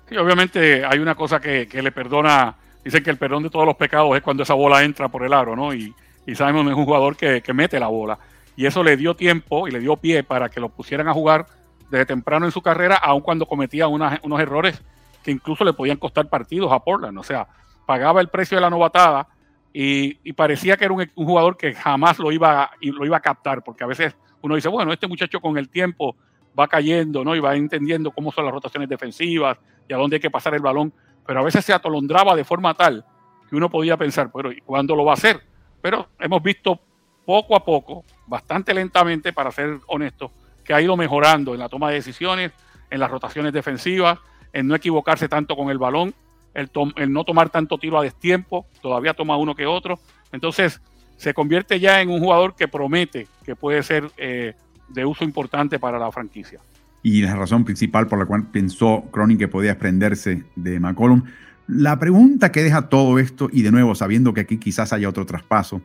Sí, 0.08 0.16
obviamente 0.16 0.84
hay 0.84 0.98
una 0.98 1.14
cosa 1.14 1.40
que, 1.40 1.66
que 1.66 1.82
le 1.82 1.92
perdona, 1.92 2.56
dicen 2.84 3.02
que 3.02 3.10
el 3.10 3.16
perdón 3.16 3.42
de 3.42 3.50
todos 3.50 3.66
los 3.66 3.76
pecados 3.76 4.16
es 4.16 4.22
cuando 4.22 4.42
esa 4.42 4.54
bola 4.54 4.82
entra 4.82 5.08
por 5.08 5.24
el 5.24 5.32
aro, 5.32 5.56
¿no? 5.56 5.74
Y, 5.74 5.94
y 6.26 6.34
Simon 6.34 6.68
es 6.68 6.74
un 6.74 6.84
jugador 6.84 7.16
que, 7.16 7.42
mete 7.54 7.78
la 7.78 7.86
bola. 7.86 8.18
Y 8.56 8.66
eso 8.66 8.82
le 8.82 8.96
dio 8.96 9.14
tiempo 9.14 9.68
y 9.68 9.70
le 9.70 9.80
dio 9.80 9.96
pie 9.96 10.24
para 10.24 10.48
que 10.48 10.60
lo 10.60 10.68
pusieran 10.68 11.08
a 11.08 11.12
jugar 11.12 11.46
desde 11.90 12.06
temprano 12.06 12.46
en 12.46 12.52
su 12.52 12.60
carrera, 12.60 12.96
aun 12.96 13.20
cuando 13.20 13.46
cometía 13.46 13.86
unos 13.86 14.40
errores 14.40 14.82
que 15.22 15.30
incluso 15.30 15.64
le 15.64 15.72
podían 15.72 15.98
costar 15.98 16.28
partidos 16.28 16.72
a 16.72 16.80
Portland. 16.80 17.16
O 17.18 17.22
sea, 17.22 17.46
pagaba 17.86 18.20
el 18.20 18.28
precio 18.28 18.56
de 18.56 18.60
la 18.60 18.70
novatada 18.70 19.28
y, 19.72 20.32
parecía 20.32 20.76
que 20.76 20.86
era 20.86 20.94
un, 20.94 21.06
jugador 21.14 21.56
que 21.56 21.74
jamás 21.74 22.18
lo 22.18 22.32
iba, 22.32 22.70
lo 22.80 23.04
iba 23.04 23.16
a 23.18 23.20
captar, 23.20 23.62
porque 23.62 23.84
a 23.84 23.86
veces 23.86 24.16
uno 24.40 24.54
dice, 24.54 24.68
bueno, 24.68 24.92
este 24.92 25.06
muchacho 25.06 25.40
con 25.40 25.58
el 25.58 25.68
tiempo 25.68 26.16
va 26.58 26.66
cayendo, 26.66 27.22
¿no? 27.24 27.36
Y 27.36 27.40
va 27.40 27.54
entendiendo 27.56 28.10
cómo 28.10 28.32
son 28.32 28.46
las 28.46 28.54
rotaciones 28.54 28.88
defensivas 28.88 29.58
y 29.86 29.92
a 29.92 29.96
dónde 29.98 30.16
hay 30.16 30.20
que 30.20 30.30
pasar 30.30 30.54
el 30.54 30.62
balón, 30.62 30.92
pero 31.26 31.40
a 31.40 31.44
veces 31.44 31.64
se 31.64 31.74
atolondraba 31.74 32.34
de 32.34 32.44
forma 32.44 32.72
tal 32.74 33.04
que 33.48 33.56
uno 33.56 33.70
podía 33.70 33.96
pensar, 33.96 34.30
pero 34.34 34.50
¿y 34.50 34.60
cuándo 34.60 34.96
lo 34.96 35.04
va 35.04 35.12
a 35.12 35.14
hacer? 35.14 35.40
pero 35.86 36.08
hemos 36.18 36.42
visto 36.42 36.80
poco 37.24 37.54
a 37.54 37.64
poco, 37.64 38.04
bastante 38.26 38.74
lentamente, 38.74 39.32
para 39.32 39.52
ser 39.52 39.78
honesto, 39.86 40.32
que 40.64 40.74
ha 40.74 40.80
ido 40.80 40.96
mejorando 40.96 41.54
en 41.54 41.60
la 41.60 41.68
toma 41.68 41.90
de 41.90 41.94
decisiones, 41.94 42.50
en 42.90 42.98
las 42.98 43.08
rotaciones 43.08 43.52
defensivas, 43.52 44.18
en 44.52 44.66
no 44.66 44.74
equivocarse 44.74 45.28
tanto 45.28 45.54
con 45.54 45.70
el 45.70 45.78
balón, 45.78 46.12
el, 46.56 47.12
no 47.12 47.24
tomar 47.24 47.50
tanto 47.50 47.78
tiro 47.78 47.98
a 47.98 48.02
destiempo, 48.02 48.66
todavía 48.82 49.14
toma 49.14 49.36
uno 49.36 49.54
que 49.54 49.66
otro. 49.66 49.98
Entonces, 50.32 50.80
se 51.16 51.34
convierte 51.34 51.78
ya 51.78 52.00
en 52.00 52.10
un 52.10 52.20
jugador 52.20 52.54
que 52.56 52.68
promete 52.68 53.28
que 53.44 53.54
puede 53.54 53.82
ser 53.82 54.10
eh, 54.16 54.54
de 54.88 55.04
uso 55.04 55.24
importante 55.24 55.78
para 55.78 55.98
la 55.98 56.10
franquicia. 56.10 56.60
Y 57.02 57.22
la 57.22 57.36
razón 57.36 57.64
principal 57.64 58.08
por 58.08 58.18
la 58.18 58.26
cual 58.26 58.48
pensó 58.50 59.04
Cronin 59.12 59.38
que 59.38 59.48
podía 59.48 59.70
desprenderse 59.70 60.44
de 60.56 60.80
McCollum 60.80 61.22
la 61.68 61.98
pregunta 61.98 62.52
que 62.52 62.62
deja 62.62 62.88
todo 62.88 63.18
esto, 63.18 63.48
y 63.52 63.62
de 63.62 63.72
nuevo 63.72 63.96
sabiendo 63.96 64.32
que 64.32 64.42
aquí 64.42 64.56
quizás 64.56 64.92
haya 64.92 65.08
otro 65.08 65.26
traspaso, 65.26 65.82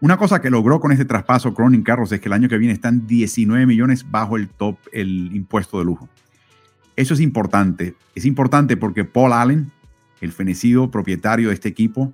una 0.00 0.18
cosa 0.18 0.40
que 0.40 0.50
logró 0.50 0.80
con 0.80 0.92
este 0.92 1.06
traspaso 1.06 1.54
Cronin 1.54 1.82
Carros 1.82 2.12
es 2.12 2.20
que 2.20 2.28
el 2.28 2.34
año 2.34 2.48
que 2.48 2.58
viene 2.58 2.74
están 2.74 3.06
19 3.06 3.66
millones 3.66 4.08
bajo 4.10 4.36
el 4.36 4.48
top, 4.48 4.76
el 4.92 5.34
impuesto 5.34 5.78
de 5.78 5.86
lujo. 5.86 6.08
Eso 6.94 7.14
es 7.14 7.20
importante. 7.20 7.94
Es 8.14 8.26
importante 8.26 8.76
porque 8.76 9.04
Paul 9.04 9.32
Allen, 9.32 9.72
el 10.20 10.32
fenecido 10.32 10.90
propietario 10.90 11.48
de 11.48 11.54
este 11.54 11.68
equipo, 11.68 12.12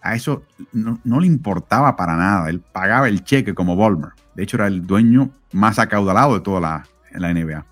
a 0.00 0.14
eso 0.14 0.42
no, 0.72 1.20
le 1.20 1.26
importaba 1.26 1.94
para 1.94 2.16
nada. 2.16 2.50
Él 2.50 2.60
pagaba 2.60 3.08
el 3.08 3.22
cheque 3.22 3.54
como 3.54 3.76
Volmer. 3.76 4.10
De 4.34 4.42
hecho, 4.42 4.56
era 4.56 4.66
el 4.66 4.84
dueño 4.84 5.30
más 5.52 5.78
acaudalado 5.78 6.34
de 6.34 6.40
toda 6.40 6.60
la, 6.60 6.86
la 7.12 7.32
NBA. 7.32 7.64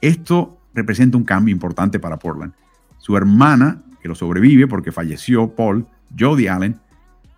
Esto 0.00 0.58
representa 0.72 1.16
un 1.16 1.24
cambio 1.24 1.52
importante 1.52 1.98
para 1.98 2.18
Portland. 2.18 2.52
Su 2.98 3.16
hermana, 3.16 3.82
que 4.00 4.08
lo 4.08 4.14
sobrevive 4.14 4.68
porque 4.68 4.92
falleció 4.92 5.54
Paul, 5.54 5.86
Jody 6.16 6.46
Allen, 6.46 6.80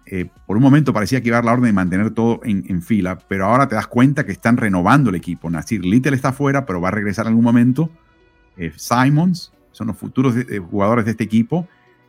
eh, 0.06 0.28
por 0.46 0.58
un 0.58 0.62
momento 0.62 0.92
parecía 0.92 1.22
que 1.22 1.28
iba 1.28 1.40
la 1.40 1.52
orden 1.52 1.64
de 1.64 1.72
mantener 1.72 2.10
todo 2.10 2.40
en, 2.44 2.82
fila, 2.82 3.18
pero 3.26 3.46
ahora 3.46 3.68
te 3.68 3.74
das 3.74 3.86
cuenta 3.86 4.26
que 4.26 4.32
están 4.32 4.58
renovando 4.58 5.08
el 5.08 5.16
equipo. 5.16 5.48
Nasir 5.48 5.84
Little 5.84 6.14
está 6.14 6.32
fuera, 6.32 6.66
pero 6.66 6.80
va 6.80 6.88
a 6.88 6.90
regresar 6.90 7.24
en 7.24 7.28
algún 7.30 7.44
momento. 7.44 7.90
Eh, 8.58 8.72
Simons 8.76 9.53
son 9.74 9.88
los 9.88 9.96
futuros 9.96 10.34
jugadores 10.70 11.04
de 11.04 11.10
este 11.10 11.24
equipo. 11.24 11.66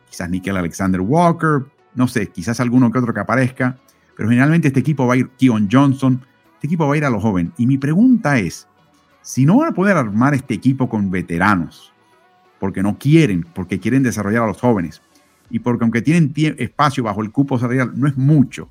Quizás 0.08 0.30
Nickel 0.30 0.56
Alexander 0.56 1.00
Walker, 1.00 1.66
no 1.94 2.06
sé, 2.06 2.28
quizás 2.28 2.60
alguno 2.60 2.92
que 2.92 2.98
otro 2.98 3.12
que 3.12 3.20
aparezca, 3.20 3.76
pero 4.16 4.28
generalmente 4.28 4.68
este 4.68 4.80
equipo 4.80 5.06
va 5.06 5.14
a 5.14 5.16
ir 5.16 5.28
Keon 5.30 5.68
Johnson, 5.70 6.24
este 6.54 6.68
equipo 6.68 6.86
va 6.86 6.94
a 6.94 6.96
ir 6.96 7.04
a 7.04 7.10
los 7.10 7.22
jóvenes. 7.22 7.52
Y 7.58 7.66
mi 7.66 7.76
pregunta 7.76 8.38
es, 8.38 8.68
si 9.22 9.44
no 9.44 9.56
van 9.56 9.70
a 9.70 9.74
poder 9.74 9.96
armar 9.96 10.34
este 10.34 10.54
equipo 10.54 10.88
con 10.88 11.10
veteranos, 11.10 11.92
porque 12.60 12.82
no 12.82 12.96
quieren, 12.98 13.42
porque 13.42 13.80
quieren 13.80 14.02
desarrollar 14.02 14.44
a 14.44 14.46
los 14.46 14.60
jóvenes 14.60 15.02
y 15.50 15.58
porque 15.58 15.84
aunque 15.84 16.02
tienen 16.02 16.32
espacio 16.58 17.02
bajo 17.02 17.22
el 17.22 17.32
cupo 17.32 17.58
salarial, 17.58 17.92
no 17.94 18.06
es 18.06 18.16
mucho. 18.16 18.68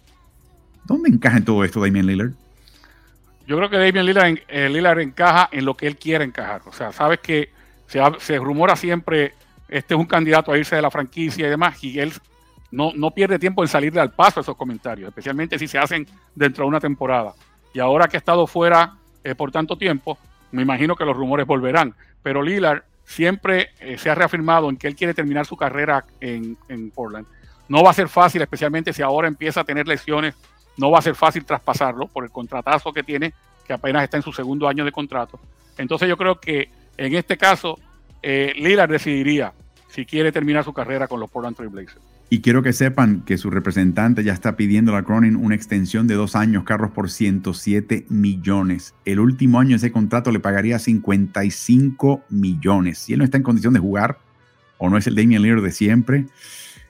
¿Dónde 0.85 1.09
encaja 1.09 1.37
en 1.37 1.45
todo 1.45 1.63
esto 1.63 1.81
Damian 1.81 2.05
Lillard? 2.05 2.31
Yo 3.47 3.57
creo 3.57 3.69
que 3.69 3.77
Damian 3.77 4.05
Lillard, 4.05 4.39
eh, 4.47 4.69
Lillard 4.69 4.99
encaja 4.99 5.49
en 5.51 5.65
lo 5.65 5.75
que 5.75 5.87
él 5.87 5.97
quiere 5.97 6.23
encajar. 6.23 6.61
O 6.65 6.71
sea, 6.71 6.91
sabes 6.91 7.19
que 7.19 7.49
se, 7.87 8.37
rumora 8.37 8.75
siempre, 8.75 9.33
este 9.67 9.93
es 9.93 9.99
un 9.99 10.05
candidato 10.05 10.51
a 10.51 10.57
irse 10.57 10.75
de 10.75 10.81
la 10.81 10.91
franquicia 10.91 11.47
y 11.47 11.49
demás, 11.49 11.83
y 11.83 11.99
no, 12.71 12.91
no 12.95 13.11
pierde 13.11 13.39
tiempo 13.39 13.63
en 13.63 13.67
salirle 13.67 14.01
al 14.01 14.11
paso 14.11 14.39
a 14.39 14.41
esos 14.41 14.55
comentarios, 14.55 15.09
especialmente 15.09 15.57
si 15.59 15.67
se 15.67 15.77
hacen 15.77 16.07
dentro 16.33 16.65
de 16.65 16.69
una 16.69 16.79
temporada. 16.79 17.33
Y 17.73 17.79
ahora 17.79 18.07
que 18.07 18.17
ha 18.17 18.19
estado 18.19 18.47
fuera 18.47 18.95
eh, 19.23 19.35
por 19.35 19.51
tanto 19.51 19.77
tiempo, 19.77 20.17
me 20.51 20.61
imagino 20.61 20.95
que 20.95 21.03
los 21.03 21.17
rumores 21.17 21.45
volverán. 21.45 21.95
Pero 22.21 22.41
Lillard 22.41 22.83
siempre 23.03 23.71
eh, 23.79 23.97
se 23.97 24.09
ha 24.09 24.15
reafirmado 24.15 24.69
en 24.69 24.77
que 24.77 24.87
él 24.87 24.95
quiere 24.95 25.13
terminar 25.13 25.45
su 25.45 25.57
carrera 25.57 26.05
en, 26.19 26.57
Portland. 26.93 27.27
No 27.67 27.83
va 27.83 27.89
a 27.89 27.93
ser 27.93 28.07
fácil, 28.07 28.41
especialmente 28.41 28.93
si 28.93 29.01
ahora 29.01 29.27
empieza 29.27 29.61
a 29.61 29.63
tener 29.63 29.87
lesiones, 29.87 30.35
no 30.77 30.91
va 30.91 30.99
a 30.99 31.01
ser 31.01 31.15
fácil 31.15 31.43
traspasarlo 31.43 32.07
por 32.07 32.23
el 32.23 32.31
contratazo 32.31 32.93
que 32.93 33.03
tiene, 33.03 33.33
que 33.65 33.73
apenas 33.73 34.03
está 34.03 34.17
en 34.17 34.23
su 34.23 34.31
segundo 34.31 34.67
año 34.67 34.85
de 34.85 34.91
contrato. 34.91 35.39
Entonces 35.77 36.07
yo 36.07 36.17
creo 36.17 36.39
que 36.39 36.69
en 36.97 37.15
este 37.15 37.37
caso, 37.37 37.79
eh, 38.21 38.53
Lillard 38.55 38.89
decidiría 38.89 39.53
si 39.87 40.05
quiere 40.05 40.31
terminar 40.31 40.63
su 40.63 40.73
carrera 40.73 41.07
con 41.07 41.19
los 41.19 41.29
Portland 41.29 41.55
Trail 41.55 41.69
Blazers. 41.69 42.01
Y 42.29 42.41
quiero 42.41 42.63
que 42.63 42.73
sepan 42.73 43.21
que 43.21 43.37
su 43.37 43.51
representante 43.51 44.23
ya 44.23 44.33
está 44.33 44.57
pidiendo 44.57 44.95
a 44.95 45.03
Cronin 45.03 45.35
una 45.35 45.53
extensión 45.53 46.07
de 46.07 46.15
dos 46.15 46.35
años, 46.35 46.63
carros 46.63 46.91
por 46.91 47.11
107 47.11 48.07
millones. 48.09 48.95
El 49.05 49.19
último 49.19 49.59
año 49.59 49.75
ese 49.75 49.91
contrato 49.91 50.31
le 50.31 50.39
pagaría 50.39 50.79
55 50.79 52.23
millones. 52.29 52.97
Si 52.97 53.13
él 53.13 53.19
no 53.19 53.25
está 53.25 53.37
en 53.37 53.43
condición 53.43 53.73
de 53.73 53.79
jugar 53.79 54.17
o 54.79 54.89
no 54.89 54.97
es 54.97 55.05
el 55.05 55.15
Damian 55.15 55.43
Lillard 55.43 55.63
de 55.63 55.71
siempre, 55.71 56.25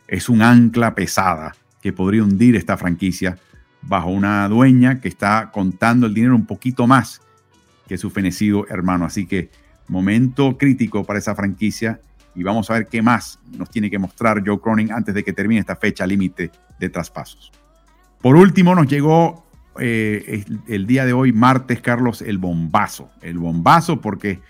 es 0.07 0.29
un 0.29 0.41
ancla 0.41 0.95
pesada 0.95 1.53
que 1.81 1.91
podría 1.91 2.23
hundir 2.23 2.55
esta 2.55 2.77
franquicia 2.77 3.37
bajo 3.81 4.09
una 4.09 4.47
dueña 4.47 5.01
que 5.01 5.09
está 5.09 5.51
contando 5.51 6.07
el 6.07 6.13
dinero 6.13 6.35
un 6.35 6.45
poquito 6.45 6.87
más 6.87 7.21
que 7.87 7.97
su 7.97 8.09
fenecido 8.09 8.65
hermano. 8.69 9.05
Así 9.05 9.27
que 9.27 9.49
momento 9.87 10.57
crítico 10.57 11.03
para 11.03 11.19
esa 11.19 11.35
franquicia 11.35 11.99
y 12.35 12.43
vamos 12.43 12.69
a 12.69 12.73
ver 12.73 12.87
qué 12.87 13.01
más 13.01 13.39
nos 13.57 13.69
tiene 13.69 13.89
que 13.89 13.97
mostrar 13.97 14.43
Joe 14.45 14.59
Cronin 14.59 14.91
antes 14.91 15.15
de 15.15 15.23
que 15.23 15.33
termine 15.33 15.61
esta 15.61 15.75
fecha 15.75 16.05
límite 16.05 16.51
de 16.79 16.89
traspasos. 16.89 17.51
Por 18.21 18.35
último, 18.35 18.75
nos 18.75 18.87
llegó 18.87 19.45
eh, 19.79 20.43
el, 20.67 20.87
día 20.87 21.05
de 21.05 21.13
hoy, 21.13 21.31
martes, 21.31 21.81
Carlos, 21.81 22.21
el 22.21 22.37
bombazo. 22.37 23.09
El 23.21 23.37
bombazo 23.37 24.01
porque 24.01 24.41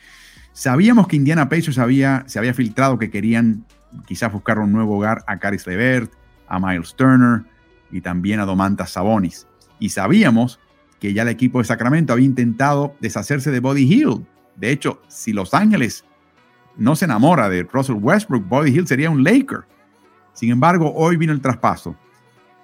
sabíamos 0.53 1.07
que 1.07 1.15
Indiana 1.15 1.49
Pacers 1.49 1.77
había, 1.77 2.23
se 2.27 2.39
había 2.39 2.53
filtrado 2.53 2.97
que 2.97 3.09
querían 3.09 3.65
quizás 4.05 4.31
buscar 4.31 4.59
un 4.59 4.71
nuevo 4.71 4.97
hogar 4.97 5.23
a 5.27 5.37
Caris 5.37 5.67
Levert, 5.67 6.11
a 6.47 6.59
Miles 6.59 6.95
Turner 6.95 7.43
y 7.91 8.01
también 8.01 8.39
a 8.39 8.45
Domantas 8.45 8.91
Sabonis. 8.91 9.47
Y 9.79 9.89
sabíamos 9.89 10.59
que 10.99 11.13
ya 11.13 11.23
el 11.23 11.29
equipo 11.29 11.59
de 11.59 11.65
Sacramento 11.65 12.13
había 12.13 12.25
intentado 12.25 12.95
deshacerse 12.99 13.51
de 13.51 13.59
Body 13.59 13.91
Hill. 13.91 14.25
De 14.55 14.71
hecho, 14.71 15.01
si 15.07 15.33
Los 15.33 15.53
Ángeles 15.53 16.05
no 16.77 16.95
se 16.95 17.05
enamora 17.05 17.49
de 17.49 17.63
Russell 17.63 17.97
Westbrook, 17.99 18.47
Body 18.47 18.71
Hill 18.71 18.87
sería 18.87 19.09
un 19.09 19.23
Laker. 19.23 19.65
Sin 20.33 20.51
embargo, 20.51 20.93
hoy 20.93 21.17
vino 21.17 21.33
el 21.33 21.41
traspaso. 21.41 21.95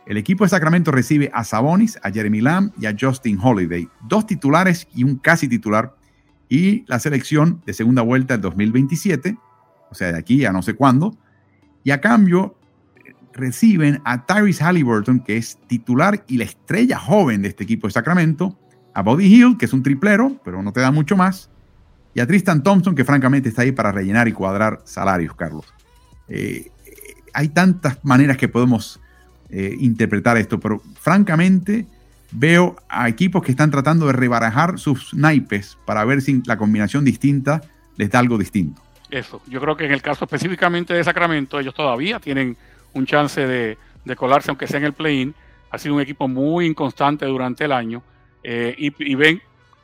El 0.06 0.18
equipo 0.18 0.44
de 0.44 0.50
Sacramento 0.50 0.92
recibe 0.92 1.30
a 1.34 1.44
Sabonis, 1.44 2.00
a 2.04 2.12
Jeremy 2.12 2.42
Lamb 2.42 2.72
y 2.80 2.86
a 2.86 2.96
Justin 3.00 3.40
Holiday, 3.42 3.88
dos 4.08 4.26
titulares 4.26 4.88
y 4.94 5.04
un 5.04 5.18
casi 5.18 5.48
titular, 5.48 5.96
y 6.50 6.84
la 6.88 7.00
selección 7.00 7.62
de 7.66 7.74
segunda 7.74 8.02
vuelta 8.02 8.34
del 8.34 8.42
2027, 8.42 9.38
o 9.90 9.96
sea, 9.96 10.12
de 10.12 10.18
aquí 10.18 10.44
a 10.44 10.52
no 10.52 10.62
sé 10.62 10.74
cuándo. 10.74 11.16
Y 11.84 11.92
a 11.92 12.02
cambio, 12.02 12.58
reciben 13.34 14.02
a 14.04 14.26
Tyrese 14.26 14.64
Halliburton, 14.64 15.22
que 15.22 15.38
es 15.38 15.58
titular 15.68 16.24
y 16.28 16.38
la 16.38 16.46
estrella 16.46 16.98
joven 16.98 17.44
de 17.44 17.50
este 17.50 17.64
equipo 17.64 17.88
de 17.88 17.94
Sacramento, 17.94 18.58
a 18.94 19.04
Bobby 19.04 19.28
Hill, 19.28 19.58
que 19.58 19.66
es 19.66 19.74
un 19.74 19.84
triplero, 19.84 20.42
pero 20.44 20.62
no 20.62 20.74
te 20.74 20.82
da 20.82 20.92
mucho 20.92 21.16
más, 21.16 21.51
y 22.14 22.20
a 22.20 22.28
Tristan 22.28 22.64
Thompson, 22.64 22.96
que 22.96 23.06
francamente 23.06 23.50
está 23.50 23.62
ahí 23.62 23.72
para 23.72 23.92
rellenar 23.92 24.28
y 24.28 24.34
cuadrar 24.34 24.82
salarios, 24.84 25.36
Carlos. 25.36 25.74
Eh, 26.28 26.70
hay 27.34 27.50
tantas 27.50 28.04
maneras 28.04 28.38
que 28.38 28.48
podemos 28.48 29.00
eh, 29.50 29.76
interpretar 29.80 30.38
esto, 30.38 30.60
pero 30.60 30.82
francamente 31.00 31.86
veo 32.32 32.78
a 32.90 33.10
equipos 33.10 33.44
que 33.44 33.52
están 33.52 33.72
tratando 33.72 34.08
de 34.08 34.14
rebarajar 34.14 34.80
sus 34.80 35.14
naipes 35.14 35.78
para 35.86 36.04
ver 36.06 36.22
si 36.22 36.42
la 36.46 36.58
combinación 36.58 37.04
distinta 37.04 37.62
les 37.98 38.10
da 38.10 38.20
algo 38.20 38.38
distinto. 38.38 38.82
Eso, 39.10 39.42
yo 39.48 39.60
creo 39.60 39.76
que 39.76 39.86
en 39.86 39.92
el 39.92 40.02
caso 40.02 40.24
específicamente 40.24 40.94
de 40.94 41.04
Sacramento, 41.04 41.60
ellos 41.60 41.74
todavía 41.74 42.20
tienen 42.20 42.56
un 42.94 43.06
chance 43.06 43.46
de, 43.46 43.78
colarse, 44.16 44.52
aunque 44.52 44.68
sea 44.68 44.80
en 44.80 44.86
el 44.86 44.94
play-in. 44.94 45.36
Ha 45.70 45.78
sido 45.78 45.96
un 45.96 46.02
equipo 46.02 46.28
muy 46.28 46.66
inconstante 46.66 47.26
durante 47.26 47.66
el 47.66 47.74
año 47.74 48.02
eh, 48.44 48.74
y, 48.78 49.16
ven 49.16 49.42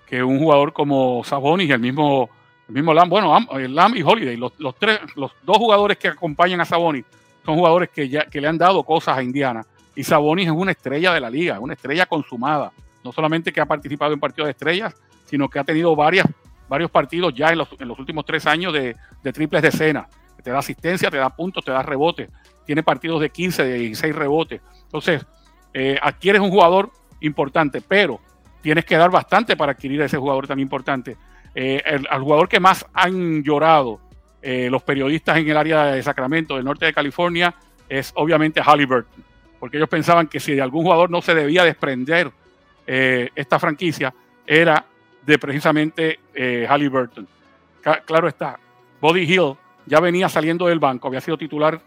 que 0.07 0.23
un 0.23 0.39
jugador 0.39 0.73
como 0.73 1.23
Sabonis 1.23 1.69
y 1.69 1.71
el 1.73 1.79
mismo, 1.79 2.29
el 2.67 2.73
mismo 2.73 2.93
Lam, 2.93 3.09
bueno, 3.09 3.37
Lam 3.67 3.95
y 3.95 4.01
Holiday, 4.01 4.37
los, 4.37 4.53
tres, 4.79 4.99
los 5.15 5.31
dos 5.43 5.57
jugadores 5.57 5.97
que 5.97 6.07
acompañan 6.07 6.61
a 6.61 6.65
Sabonis 6.65 7.05
son 7.45 7.55
jugadores 7.55 7.89
que, 7.89 8.07
ya, 8.09 8.25
que 8.25 8.41
le 8.41 8.47
han 8.47 8.57
dado 8.57 8.83
cosas 8.83 9.17
a 9.17 9.23
Indiana. 9.23 9.65
Y 9.95 10.03
Sabonis 10.03 10.47
es 10.47 10.53
una 10.53 10.71
estrella 10.71 11.13
de 11.13 11.19
la 11.19 11.29
liga, 11.29 11.59
una 11.59 11.73
estrella 11.73 12.05
consumada. 12.05 12.71
No 13.03 13.11
solamente 13.11 13.51
que 13.51 13.61
ha 13.61 13.65
participado 13.65 14.13
en 14.13 14.19
partidos 14.19 14.47
de 14.47 14.51
estrellas, 14.51 14.95
sino 15.25 15.49
que 15.49 15.59
ha 15.59 15.63
tenido 15.63 15.95
varias, 15.95 16.25
varios 16.69 16.89
partidos 16.91 17.33
ya 17.33 17.49
en 17.49 17.57
los, 17.57 17.69
en 17.79 17.87
los 17.87 17.99
últimos 17.99 18.25
tres 18.25 18.45
años 18.45 18.73
de, 18.73 18.95
de 19.23 19.33
triples 19.33 19.61
de 19.61 19.69
escena. 19.69 20.07
Te 20.43 20.51
da 20.51 20.59
asistencia, 20.59 21.09
te 21.09 21.17
da 21.17 21.29
puntos, 21.29 21.65
te 21.65 21.71
da 21.71 21.81
rebotes. 21.81 22.29
Tiene 22.65 22.83
partidos 22.83 23.21
de 23.21 23.29
15, 23.29 23.63
de 23.63 23.79
16 23.79 24.15
rebotes. 24.15 24.61
Entonces, 24.83 25.25
eh, 25.73 25.97
adquieres 26.01 26.41
un 26.41 26.49
jugador 26.49 26.91
importante, 27.21 27.81
pero 27.81 28.19
tienes 28.61 28.85
que 28.85 28.97
dar 28.97 29.09
bastante 29.09 29.55
para 29.55 29.73
adquirir 29.73 30.01
a 30.01 30.05
ese 30.05 30.17
jugador 30.17 30.47
tan 30.47 30.59
importante. 30.59 31.17
Eh, 31.55 31.81
el, 31.85 32.05
jugador 32.19 32.47
que 32.47 32.59
más 32.59 32.85
han 32.93 33.43
llorado 33.43 33.99
eh, 34.41 34.69
los 34.69 34.83
periodistas 34.83 35.37
en 35.37 35.49
el 35.49 35.57
área 35.57 35.85
de 35.85 36.03
Sacramento, 36.03 36.55
del 36.55 36.65
norte 36.65 36.85
de 36.85 36.93
California, 36.93 37.53
es 37.89 38.11
obviamente 38.15 38.61
Halliburton, 38.61 39.23
porque 39.59 39.77
ellos 39.77 39.89
pensaban 39.89 40.27
que 40.27 40.39
si 40.39 40.53
de 40.53 40.61
algún 40.61 40.83
jugador 40.83 41.09
no 41.09 41.21
se 41.21 41.33
debía 41.33 41.63
desprender 41.63 42.31
eh, 42.85 43.29
esta 43.35 43.57
franquicia, 43.57 44.13
era 44.45 44.85
de 45.25 45.39
precisamente 45.39 46.19
Halliburton. 46.69 47.27
claro 48.05 48.27
está, 48.27 48.59
Body 49.01 49.23
Hill 49.23 49.55
ya 49.85 49.99
venía 49.99 50.29
saliendo 50.29 50.67
del 50.67 50.79
banco, 50.79 51.07
había 51.07 51.21
sido 51.21 51.37
titular 51.37 51.81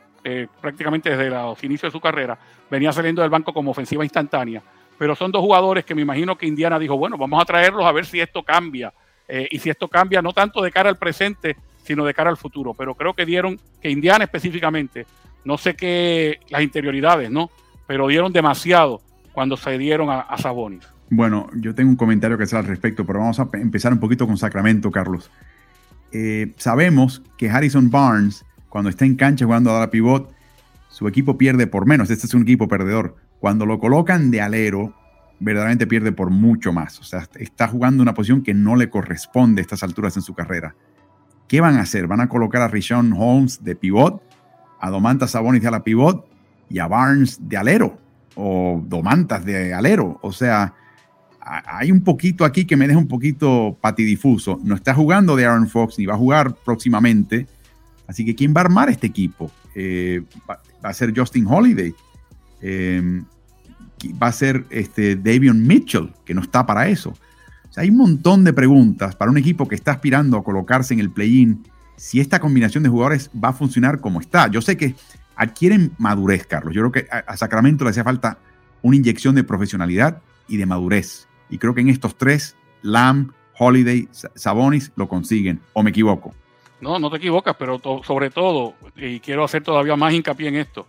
prácticamente 0.60 1.08
desde 1.08 1.30
los 1.30 1.62
inicios 1.64 1.90
de 1.90 1.96
su 1.96 2.00
carrera, 2.00 2.36
venía 2.70 2.92
saliendo 2.92 3.22
del 3.22 3.30
banco 3.30 3.54
como 3.54 3.70
ofensiva 3.70 4.04
instantánea 4.04 4.62
pero 5.00 5.16
son 5.16 5.32
dos 5.32 5.40
jugadores 5.40 5.86
que 5.86 5.94
me 5.94 6.02
imagino 6.02 6.36
que 6.36 6.44
Indiana 6.44 6.78
dijo, 6.78 6.94
bueno, 6.98 7.16
vamos 7.16 7.40
a 7.40 7.46
traerlos 7.46 7.86
a 7.86 7.90
ver 7.90 8.04
si 8.04 8.20
esto 8.20 8.42
cambia. 8.42 8.92
Eh, 9.26 9.48
y 9.50 9.58
si 9.58 9.70
esto 9.70 9.88
cambia 9.88 10.20
no 10.20 10.34
tanto 10.34 10.60
de 10.60 10.70
cara 10.70 10.90
al 10.90 10.98
presente, 10.98 11.56
sino 11.82 12.04
de 12.04 12.12
cara 12.12 12.28
al 12.28 12.36
futuro. 12.36 12.74
Pero 12.74 12.94
creo 12.94 13.14
que 13.14 13.24
dieron, 13.24 13.58
que 13.80 13.90
Indiana 13.90 14.24
específicamente, 14.24 15.06
no 15.42 15.56
sé 15.56 15.74
qué, 15.74 16.40
las 16.50 16.60
interioridades, 16.60 17.30
¿no? 17.30 17.50
Pero 17.86 18.08
dieron 18.08 18.30
demasiado 18.30 19.00
cuando 19.32 19.56
se 19.56 19.78
dieron 19.78 20.10
a, 20.10 20.36
Sabonis. 20.36 20.86
Bueno, 21.08 21.48
yo 21.54 21.74
tengo 21.74 21.88
un 21.88 21.96
comentario 21.96 22.36
que 22.36 22.44
hacer 22.44 22.58
al 22.58 22.66
respecto, 22.66 23.06
pero 23.06 23.20
vamos 23.20 23.40
a 23.40 23.48
empezar 23.54 23.94
un 23.94 24.00
poquito 24.00 24.26
con 24.26 24.36
Sacramento, 24.36 24.90
Carlos. 24.90 25.30
Eh, 26.12 26.52
sabemos 26.58 27.22
que 27.38 27.48
Harrison 27.48 27.90
Barnes, 27.90 28.44
cuando 28.68 28.90
está 28.90 29.06
en 29.06 29.16
cancha 29.16 29.46
jugando 29.46 29.74
a 29.74 29.80
la 29.80 29.90
pivot, 29.90 30.30
su 30.90 31.08
equipo 31.08 31.38
pierde 31.38 31.66
por 31.66 31.86
menos. 31.86 32.10
Este 32.10 32.26
es 32.26 32.34
un 32.34 32.42
equipo 32.42 32.68
perdedor. 32.68 33.16
Cuando 33.40 33.66
lo 33.66 33.78
colocan 33.78 34.30
de 34.30 34.40
alero, 34.40 34.94
verdaderamente 35.40 35.86
pierde 35.86 36.12
por 36.12 36.30
mucho 36.30 36.72
más. 36.72 37.00
O 37.00 37.04
sea, 37.04 37.26
está 37.38 37.66
jugando 37.68 38.02
una 38.02 38.14
posición 38.14 38.42
que 38.42 38.54
no 38.54 38.76
le 38.76 38.90
corresponde 38.90 39.60
a 39.60 39.62
estas 39.62 39.82
alturas 39.82 40.16
en 40.16 40.22
su 40.22 40.34
carrera. 40.34 40.74
¿Qué 41.48 41.60
van 41.60 41.76
a 41.76 41.80
hacer? 41.80 42.06
¿Van 42.06 42.20
a 42.20 42.28
colocar 42.28 42.62
a 42.62 42.68
Rishon 42.68 43.12
Holmes 43.16 43.64
de 43.64 43.74
pivot, 43.74 44.22
a 44.78 44.90
Domantas 44.90 45.32
Sabonis 45.32 45.62
de 45.62 45.70
la 45.70 45.82
pivot 45.82 46.28
y 46.68 46.78
a 46.78 46.86
Barnes 46.86 47.48
de 47.48 47.56
alero? 47.56 47.98
O 48.36 48.82
Domantas 48.86 49.44
de 49.44 49.74
alero. 49.74 50.18
O 50.22 50.32
sea, 50.32 50.74
hay 51.40 51.90
un 51.90 52.02
poquito 52.02 52.44
aquí 52.44 52.66
que 52.66 52.76
me 52.76 52.86
deja 52.86 52.98
un 52.98 53.08
poquito 53.08 53.76
patidifuso. 53.80 54.60
No 54.62 54.74
está 54.74 54.94
jugando 54.94 55.34
de 55.34 55.46
Aaron 55.46 55.68
Fox 55.68 55.98
ni 55.98 56.06
va 56.06 56.14
a 56.14 56.18
jugar 56.18 56.54
próximamente. 56.54 57.46
Así 58.06 58.24
que 58.24 58.34
¿quién 58.34 58.54
va 58.54 58.60
a 58.60 58.64
armar 58.64 58.90
este 58.90 59.06
equipo? 59.06 59.50
Eh, 59.74 60.22
va, 60.48 60.60
a 60.82 60.92
ser 60.92 61.12
Justin 61.16 61.46
Holiday. 61.46 61.94
Eh, 62.62 63.22
va 64.22 64.28
a 64.28 64.32
ser 64.32 64.64
este 64.70 65.16
Davion 65.16 65.66
Mitchell, 65.66 66.12
que 66.24 66.34
no 66.34 66.40
está 66.40 66.64
para 66.66 66.88
eso. 66.88 67.14
hay 67.76 67.90
un 67.90 67.96
montón 67.96 68.44
de 68.44 68.52
preguntas 68.52 69.14
para 69.14 69.30
un 69.30 69.38
equipo 69.38 69.68
que 69.68 69.74
está 69.74 69.92
aspirando 69.92 70.36
a 70.36 70.44
colocarse 70.44 70.94
en 70.94 71.00
el 71.00 71.10
play-in, 71.10 71.62
si 71.96 72.20
esta 72.20 72.40
combinación 72.40 72.82
de 72.82 72.88
jugadores 72.88 73.30
va 73.32 73.50
a 73.50 73.52
funcionar 73.52 74.00
como 74.00 74.20
está. 74.20 74.48
Yo 74.48 74.62
sé 74.62 74.76
que 74.76 74.94
adquieren 75.36 75.92
madurez, 75.98 76.46
Carlos. 76.46 76.74
Yo 76.74 76.80
creo 76.82 76.92
que 76.92 77.08
a 77.10 77.36
Sacramento 77.36 77.84
le 77.84 77.90
hacía 77.90 78.04
falta 78.04 78.38
una 78.82 78.96
inyección 78.96 79.34
de 79.34 79.44
profesionalidad 79.44 80.22
y 80.48 80.56
de 80.56 80.66
madurez. 80.66 81.28
Y 81.50 81.58
creo 81.58 81.74
que 81.74 81.80
en 81.82 81.88
estos 81.88 82.16
tres, 82.16 82.56
Lamb, 82.82 83.32
Holiday, 83.58 84.08
Sabonis, 84.34 84.92
lo 84.96 85.08
consiguen. 85.08 85.60
¿O 85.74 85.82
me 85.82 85.90
equivoco? 85.90 86.34
No, 86.80 86.98
no 86.98 87.10
te 87.10 87.18
equivocas, 87.18 87.56
pero 87.58 87.78
sobre 88.02 88.30
todo, 88.30 88.74
y 88.96 89.20
quiero 89.20 89.44
hacer 89.44 89.62
todavía 89.62 89.96
más 89.96 90.14
hincapié 90.14 90.48
en 90.48 90.56
esto, 90.56 90.86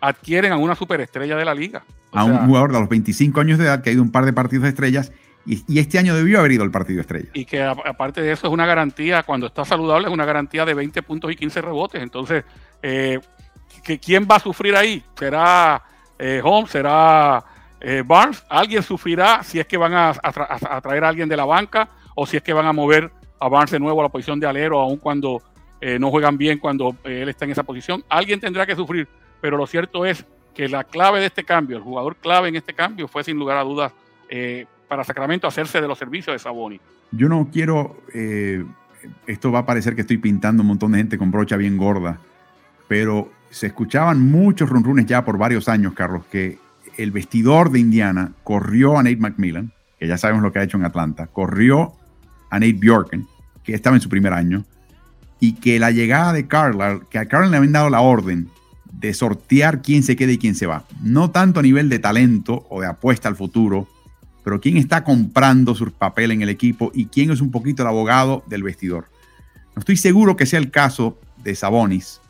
adquieren 0.00 0.52
a 0.52 0.56
una 0.56 0.74
superestrella 0.74 1.36
de 1.36 1.44
la 1.44 1.54
liga. 1.54 1.84
a 2.12 2.24
un 2.24 2.46
jugador 2.46 2.72
de 2.72 2.80
los 2.80 2.88
25 2.88 3.40
años 3.40 3.58
de 3.58 3.64
edad 3.64 3.82
que 3.82 3.90
ha 3.90 3.92
ido 3.92 4.02
un 4.02 4.10
par 4.10 4.24
de 4.24 4.32
partidos 4.32 4.62
de 4.62 4.70
estrellas 4.70 5.12
y, 5.48 5.78
este 5.78 5.98
año 5.98 6.14
debió 6.14 6.40
haber 6.40 6.52
ido 6.52 6.62
al 6.62 6.70
partido 6.70 6.96
de 6.96 7.00
estrellas. 7.02 7.30
Y 7.32 7.46
que 7.46 7.62
aparte 7.62 8.20
de 8.20 8.32
eso 8.32 8.46
es 8.46 8.52
una 8.52 8.66
garantía, 8.66 9.22
cuando 9.22 9.46
está 9.46 9.64
saludable, 9.64 10.06
es 10.06 10.12
una 10.12 10.26
garantía 10.26 10.66
de 10.66 10.74
20 10.74 11.02
puntos 11.02 11.32
y 11.32 11.36
15 11.36 11.62
rebotes. 11.62 12.02
Entonces, 12.02 12.44
eh, 12.82 13.18
¿quién 14.02 14.28
va 14.30 14.36
a 14.36 14.40
sufrir 14.40 14.76
ahí? 14.76 15.02
¿Será 15.18 15.82
eh, 16.18 16.42
Holmes? 16.44 16.70
¿Será 16.70 17.42
eh, 17.80 18.02
Barnes? 18.04 18.44
¿Alguien 18.50 18.82
sufrirá 18.82 19.42
si 19.42 19.58
es 19.58 19.66
que 19.66 19.78
van 19.78 19.94
a, 19.94 20.12
traer 20.82 21.04
a 21.04 21.08
alguien 21.08 21.30
de 21.30 21.36
la 21.36 21.46
banca 21.46 21.88
o 22.14 22.26
si 22.26 22.36
es 22.36 22.42
que 22.42 22.52
van 22.52 22.66
a 22.66 22.74
mover 22.74 23.10
a 23.40 23.48
Barnes 23.48 23.70
de 23.70 23.80
nuevo 23.80 24.00
a 24.00 24.02
la 24.02 24.10
posición 24.10 24.38
de 24.38 24.46
alero, 24.46 24.78
aun 24.78 24.98
cuando 24.98 25.42
no 25.80 26.10
juegan 26.10 26.36
bien 26.36 26.58
cuando 26.58 26.96
él 27.04 27.28
está 27.28 27.46
en 27.46 27.52
esa 27.52 27.62
posición? 27.62 28.04
Alguien 28.10 28.38
tendrá 28.38 28.66
que 28.66 28.76
sufrir 28.76 29.08
pero 29.40 29.56
lo 29.56 29.66
cierto 29.66 30.04
es 30.06 30.24
que 30.54 30.68
la 30.68 30.84
clave 30.84 31.20
de 31.20 31.26
este 31.26 31.44
cambio, 31.44 31.76
el 31.76 31.82
jugador 31.82 32.16
clave 32.16 32.48
en 32.48 32.56
este 32.56 32.74
cambio 32.74 33.06
fue 33.06 33.22
sin 33.22 33.38
lugar 33.38 33.58
a 33.58 33.62
dudas 33.62 33.92
eh, 34.28 34.66
para 34.88 35.04
Sacramento 35.04 35.46
hacerse 35.46 35.80
de 35.80 35.86
los 35.86 35.98
servicios 35.98 36.34
de 36.34 36.38
Saboni. 36.38 36.80
Yo 37.12 37.28
no 37.28 37.48
quiero, 37.52 38.02
eh, 38.12 38.64
esto 39.26 39.52
va 39.52 39.60
a 39.60 39.66
parecer 39.66 39.94
que 39.94 40.00
estoy 40.00 40.18
pintando 40.18 40.62
un 40.62 40.68
montón 40.68 40.92
de 40.92 40.98
gente 40.98 41.16
con 41.18 41.30
brocha 41.30 41.56
bien 41.56 41.76
gorda, 41.76 42.18
pero 42.88 43.30
se 43.50 43.68
escuchaban 43.68 44.20
muchos 44.20 44.68
runrunes 44.68 45.06
ya 45.06 45.24
por 45.24 45.38
varios 45.38 45.68
años, 45.68 45.94
Carlos, 45.94 46.24
que 46.30 46.58
el 46.96 47.12
vestidor 47.12 47.70
de 47.70 47.78
Indiana 47.78 48.32
corrió 48.42 48.98
a 48.98 49.02
Nate 49.02 49.16
McMillan, 49.16 49.72
que 49.98 50.06
ya 50.06 50.18
sabemos 50.18 50.42
lo 50.42 50.52
que 50.52 50.58
ha 50.58 50.64
hecho 50.64 50.76
en 50.76 50.84
Atlanta, 50.84 51.28
corrió 51.28 51.92
a 52.50 52.58
Nate 52.58 52.74
Bjorken, 52.74 53.26
que 53.62 53.74
estaba 53.74 53.96
en 53.96 54.02
su 54.02 54.08
primer 54.08 54.32
año, 54.32 54.64
y 55.40 55.54
que 55.54 55.78
la 55.78 55.92
llegada 55.92 56.32
de 56.32 56.48
Carlisle, 56.48 57.02
que 57.10 57.18
a 57.18 57.26
Carlisle 57.26 57.52
le 57.52 57.56
habían 57.58 57.72
dado 57.72 57.90
la 57.90 58.00
orden 58.00 58.48
de 58.92 59.14
sortear 59.14 59.82
quién 59.82 60.02
se 60.02 60.16
queda 60.16 60.32
y 60.32 60.38
quién 60.38 60.54
se 60.54 60.66
va. 60.66 60.84
No 61.02 61.30
tanto 61.30 61.60
a 61.60 61.62
nivel 61.62 61.88
de 61.88 61.98
talento 61.98 62.66
o 62.70 62.80
de 62.80 62.86
apuesta 62.86 63.28
al 63.28 63.36
futuro, 63.36 63.88
pero 64.44 64.60
quién 64.60 64.76
está 64.76 65.04
comprando 65.04 65.74
su 65.74 65.90
papel 65.92 66.30
en 66.30 66.42
el 66.42 66.48
equipo 66.48 66.90
y 66.94 67.06
quién 67.06 67.30
es 67.30 67.40
un 67.40 67.50
poquito 67.50 67.82
el 67.82 67.88
abogado 67.88 68.44
del 68.46 68.62
vestidor. 68.62 69.06
No 69.74 69.80
estoy 69.80 69.96
seguro 69.96 70.36
que 70.36 70.46
sea 70.46 70.58
el 70.58 70.70
caso 70.70 71.18
de 71.44 71.54
Sabonis, 71.54 72.20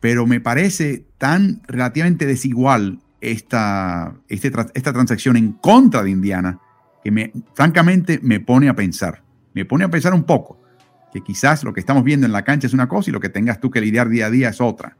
pero 0.00 0.26
me 0.26 0.40
parece 0.40 1.04
tan 1.18 1.62
relativamente 1.66 2.26
desigual 2.26 3.00
esta, 3.20 4.14
este 4.28 4.52
esta 4.74 4.92
transacción 4.92 5.36
en 5.36 5.52
contra 5.52 6.02
de 6.02 6.10
Indiana 6.10 6.58
que 7.02 7.10
me, 7.10 7.32
francamente 7.54 8.18
me 8.22 8.40
pone 8.40 8.68
a 8.68 8.74
pensar. 8.74 9.22
Me 9.52 9.64
pone 9.64 9.84
a 9.84 9.90
pensar 9.90 10.14
un 10.14 10.24
poco 10.24 10.60
que 11.12 11.20
quizás 11.20 11.62
lo 11.62 11.72
que 11.72 11.80
estamos 11.80 12.02
viendo 12.02 12.26
en 12.26 12.32
la 12.32 12.42
cancha 12.42 12.66
es 12.66 12.72
una 12.74 12.88
cosa 12.88 13.10
y 13.10 13.12
lo 13.12 13.20
que 13.20 13.28
tengas 13.28 13.60
tú 13.60 13.70
que 13.70 13.80
lidiar 13.80 14.08
día 14.08 14.26
a 14.26 14.30
día 14.30 14.48
es 14.48 14.60
otra. 14.60 14.96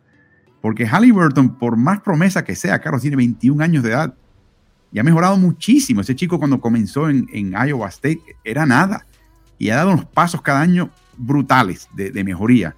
Porque 0.64 0.86
Halliburton, 0.86 1.58
por 1.58 1.76
más 1.76 2.00
promesa 2.00 2.42
que 2.42 2.56
sea, 2.56 2.80
Carlos 2.80 3.02
tiene 3.02 3.18
21 3.18 3.62
años 3.62 3.82
de 3.82 3.90
edad 3.90 4.14
y 4.90 4.98
ha 4.98 5.02
mejorado 5.02 5.36
muchísimo. 5.36 6.00
Ese 6.00 6.16
chico 6.16 6.38
cuando 6.38 6.58
comenzó 6.58 7.10
en, 7.10 7.52
Iowa 7.52 7.88
State 7.88 8.22
era 8.44 8.64
nada 8.64 9.04
y 9.58 9.68
ha 9.68 9.76
dado 9.76 9.90
unos 9.90 10.06
pasos 10.06 10.40
cada 10.40 10.62
año 10.62 10.88
brutales 11.18 11.86
de, 11.92 12.24
mejoría. 12.24 12.74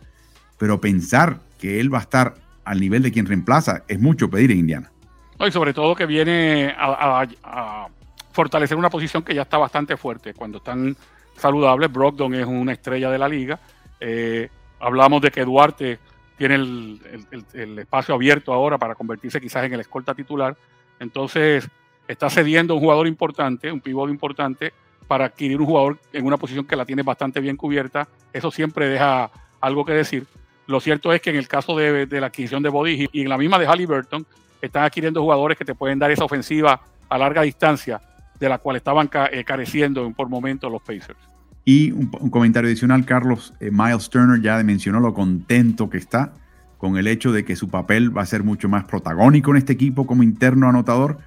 Pero 0.59 0.81
pensar 0.81 1.38
que 1.61 1.79
él 1.79 1.94
va 1.94 1.99
a 1.99 2.01
estar 2.01 2.35
al 2.64 2.81
nivel 2.81 3.05
de 3.05 3.12
quien 3.12 3.25
reemplaza 3.25 3.85
es 3.87 4.01
mucho 4.01 4.29
pedir 4.29 4.51
en 4.51 4.59
Indiana. 4.59 4.90
y 5.38 5.53
sobre 5.53 5.72
todo 5.72 5.94
que 5.94 6.07
viene 6.07 6.75
a, 6.77 7.87
fortalecer 8.33 8.77
una 8.77 8.90
posición 8.90 9.22
que 9.22 9.33
ya 9.33 9.42
está 9.42 9.59
bastante 9.59 9.96
fuerte. 9.96 10.35
Cuando 10.35 10.59
están 10.59 10.96
saludables, 11.37 11.92
Brogdon 11.92 12.35
es 12.35 12.46
una 12.46 12.72
estrella 12.72 13.12
de 13.12 13.18
la 13.18 13.29
liga. 13.29 13.61
Eh, 14.01 14.49
hablamos 14.81 15.22
de 15.22 15.31
que 15.31 15.44
Duarte 15.44 16.01
tiene 16.37 16.55
el, 16.55 17.79
espacio 17.79 18.14
abierto 18.14 18.53
ahora 18.53 18.79
para 18.79 18.94
convertirse 18.94 19.40
quizás 19.40 19.64
en 19.64 19.75
el 19.75 19.81
escolta 19.81 20.14
titular. 20.14 20.57
Entonces 21.01 21.68
está 22.07 22.31
cediendo 22.31 22.75
un 22.75 22.81
jugador 22.81 23.07
importante, 23.07 23.72
un 23.72 23.81
pivot 23.81 24.11
importante, 24.11 24.72
para 25.09 25.27
adquirir 25.27 25.61
un 25.61 25.66
jugador 25.66 25.99
en 26.12 26.27
una 26.27 26.37
posición 26.37 26.66
que 26.66 26.77
la 26.77 26.85
tiene 26.85 27.03
bastante 27.03 27.40
bien 27.40 27.57
cubierta. 27.57 28.09
Eso 28.33 28.51
siempre 28.51 28.88
deja 28.88 29.31
algo 29.61 29.85
que 29.85 29.92
decir. 29.92 30.27
Lo 30.66 30.81
cierto 30.81 31.12
es 31.12 31.20
que 31.20 31.31
en 31.31 31.37
el 31.37 31.49
caso 31.49 31.77
de, 31.77 32.07
la 32.20 32.27
adquisición 32.27 32.62
de 32.62 32.68
Body 32.68 33.09
y 33.12 33.22
en 33.22 33.29
la 33.29 33.38
misma 33.38 33.59
de 33.59 33.66
Halliburton, 33.66 34.27
están 34.61 34.85
adquiriendo 34.85 35.22
jugadores 35.22 35.57
que 35.57 35.64
te 35.64 35.75
pueden 35.75 35.99
dar 35.99 36.11
esa 36.11 36.25
ofensiva 36.25 36.81
a 37.09 37.18
larga 37.18 37.42
distancia 37.42 38.01
de 38.38 38.49
la 38.49 38.59
cual 38.59 38.77
estaban 38.77 39.09
eh, 39.31 39.44
careciendo 39.44 40.11
por 40.12 40.29
momentos 40.29 40.70
los 40.70 40.83
Pacers. 40.83 41.36
Y 41.68 41.90
un, 41.90 42.07
comentario 42.07 42.68
adicional, 42.68 43.05
Carlos, 43.05 43.52
eh, 43.59 43.72
Miles 43.72 44.09
Turner 44.09 44.40
ya 44.40 44.62
mencionó 44.62 45.00
lo 45.00 45.12
contento 45.12 45.90
que 45.90 45.98
está 45.98 46.33
con 46.79 46.96
el 46.96 47.09
hecho 47.09 47.33
de 47.33 47.44
que 47.44 47.57
su 47.57 47.68
papel 47.68 48.16
va 48.16 48.22
a 48.22 48.26
ser 48.26 48.44
mucho 48.44 48.68
más 48.68 48.85
protagónico 48.85 49.50
en 49.50 49.57
este 49.57 49.72
equipo 49.72 50.07
como 50.07 50.22
interno 50.22 50.68
anotador 50.68 51.18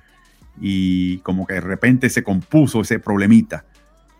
y 0.62 1.17
como 1.19 1.45
que 1.45 1.56
de 1.56 1.62
repente 1.62 2.10
se 2.10 2.23
compuso 2.23 2.80
ese 2.80 2.99
problemita. 2.99 3.65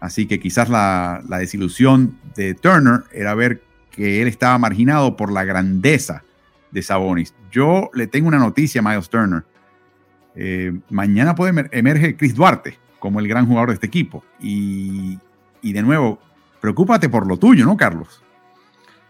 Así 0.02 0.26
que 0.26 0.42
quizás 0.42 0.68
la, 0.68 1.24
desilusión 1.40 2.18
de 2.36 2.54
Turner 2.54 3.04
era 3.14 3.34
ver 3.34 3.64
que 3.90 4.22
él 4.22 4.28
estaba 4.28 4.58
marginado 4.58 5.16
por 5.16 5.32
la 5.32 5.46
grandeza 5.46 6.24
de 6.72 6.82
Sabonis. 6.82 7.34
Yo 7.50 7.90
le 7.94 8.08
tengo 8.08 8.28
una 8.28 8.40
noticia 8.40 8.82
a 8.82 8.84
Miles 8.84 9.10
Turner. 9.10 9.46
Eh, 10.36 10.78
mañana 10.90 11.34
puede 11.34 11.70
emerger 11.72 12.18
Chris 12.18 12.36
Duarte 12.36 12.78
como 13.00 13.22
el 13.22 13.28
gran 13.30 13.46
jugador 13.46 13.70
de 13.70 13.76
este 13.76 13.88
equipo. 13.88 14.22
Y 14.42 15.18
y 15.62 15.74
de 15.74 15.82
nuevo, 15.82 16.20
preocúpate 16.62 17.10
por 17.10 17.28
lo 17.28 17.38
tuyo, 17.38 17.66
¿no, 17.66 17.78
Carlos? 17.78 18.22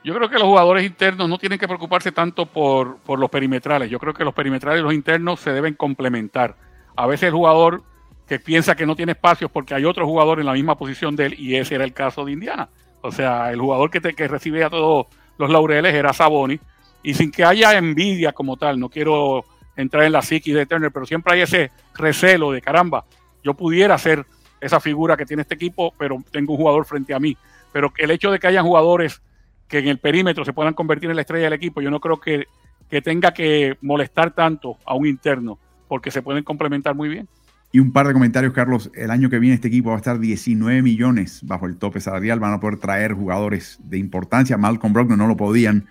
Yo 0.04 0.16
creo 0.16 0.30
que 0.30 0.36
los 0.36 0.44
jugadores 0.44 0.86
internos 0.86 1.28
no 1.28 1.38
tienen 1.38 1.60
que 1.60 1.68
preocuparse 1.68 2.12
tanto 2.12 2.46
por, 2.46 3.00
los 3.08 3.30
perimetrales. 3.30 3.90
Yo 3.90 4.00
creo 4.00 4.14
que 4.14 4.24
los 4.24 4.34
perimetrales 4.34 4.80
y 4.80 4.84
los 4.84 4.94
internos 4.94 5.42
se 5.42 5.52
deben 5.52 5.74
complementar. 5.74 6.56
A 6.96 7.06
veces 7.06 7.28
el 7.28 7.34
jugador 7.34 7.84
que 8.28 8.40
piensa 8.40 8.76
que 8.76 8.86
no 8.86 8.96
tiene 8.96 9.12
espacios 9.14 9.52
porque 9.52 9.74
hay 9.74 9.86
otro 9.86 10.06
jugador 10.06 10.40
en 10.40 10.46
la 10.46 10.54
misma 10.54 10.78
posición 10.78 11.16
de 11.16 11.28
él, 11.28 11.36
y 11.38 11.56
ese 11.56 11.76
era 11.76 11.84
el 11.84 11.94
caso 11.94 12.24
de 12.24 12.32
Indiana. 12.32 12.70
O 13.02 13.12
sea, 13.12 13.52
el 13.52 13.60
jugador 13.60 13.90
que, 13.90 14.00
te, 14.00 14.14
que 14.14 14.28
recibe 14.28 14.64
a 14.64 14.70
todos 14.70 15.08
los 15.38 15.50
laureles 15.50 15.94
era 15.94 16.14
Saboni, 16.14 16.60
y 17.04 17.14
sin 17.14 17.32
que 17.32 17.44
haya 17.44 17.78
envidia 17.78 18.32
como 18.32 18.58
tal, 18.58 18.80
no 18.80 18.90
quiero 18.90 19.46
entrar 19.76 20.04
en 20.04 20.12
la 20.12 20.22
psiquis 20.22 20.54
de 20.54 20.66
Turner, 20.66 20.92
pero 20.92 21.06
siempre 21.06 21.34
hay 21.34 21.42
ese 21.42 21.72
recelo 21.96 22.52
de 22.52 22.62
caramba, 22.62 23.06
yo 23.44 23.54
pudiera 23.54 23.98
ser 23.98 24.26
esa 24.62 24.80
figura 24.80 25.18
que 25.18 25.26
tiene 25.26 25.42
este 25.42 25.56
equipo, 25.56 25.94
pero 25.98 26.24
tengo 26.32 26.54
un 26.54 26.58
jugador 26.58 26.86
frente 26.86 27.14
a 27.14 27.20
mí. 27.20 27.38
Pero 27.72 27.92
el 27.98 28.12
hecho 28.12 28.32
de 28.32 28.40
que 28.40 28.48
haya 28.48 28.62
jugadores 28.62 29.22
que 29.68 29.80
en 29.80 29.88
el 29.88 30.00
perímetro 30.00 30.44
se 30.46 30.54
puedan 30.54 30.74
convertir 30.74 31.10
en 31.10 31.16
la 31.16 31.22
estrella 31.22 31.46
del 31.46 31.54
equipo, 31.54 31.82
yo 31.82 31.92
no 31.92 32.00
creo 32.00 32.20
que, 32.20 32.46
que 32.90 33.02
tenga 33.02 33.32
que 33.34 33.78
molestar 33.82 34.32
tanto 34.32 34.78
a 34.86 34.96
un 34.96 35.06
interno, 35.06 35.60
porque 35.88 36.12
se 36.12 36.22
pueden 36.22 36.44
complementar 36.44 36.96
muy 36.96 37.10
bien. 37.10 37.28
Y 37.72 37.80
un 37.80 37.92
par 37.92 38.08
de 38.08 38.14
comentarios, 38.14 38.52
Carlos. 38.54 38.90
El 38.96 39.12
año 39.12 39.30
que 39.30 39.38
viene 39.38 39.54
este 39.54 39.68
equipo 39.68 39.90
va 39.90 39.96
a 39.96 40.00
estar 40.00 40.20
19 40.20 40.82
millones 40.82 41.42
bajo 41.44 41.68
el 41.68 41.78
tope 41.78 42.02
salarial. 42.02 42.40
Van 42.40 42.54
a 42.54 42.60
poder 42.60 42.80
traer 42.80 43.14
jugadores 43.14 43.78
de 43.84 44.00
importancia. 44.00 44.58
Malcolm 44.58 44.92
Brogdon 44.92 45.20
no 45.20 45.28
lo 45.28 45.38
podían 45.38 45.86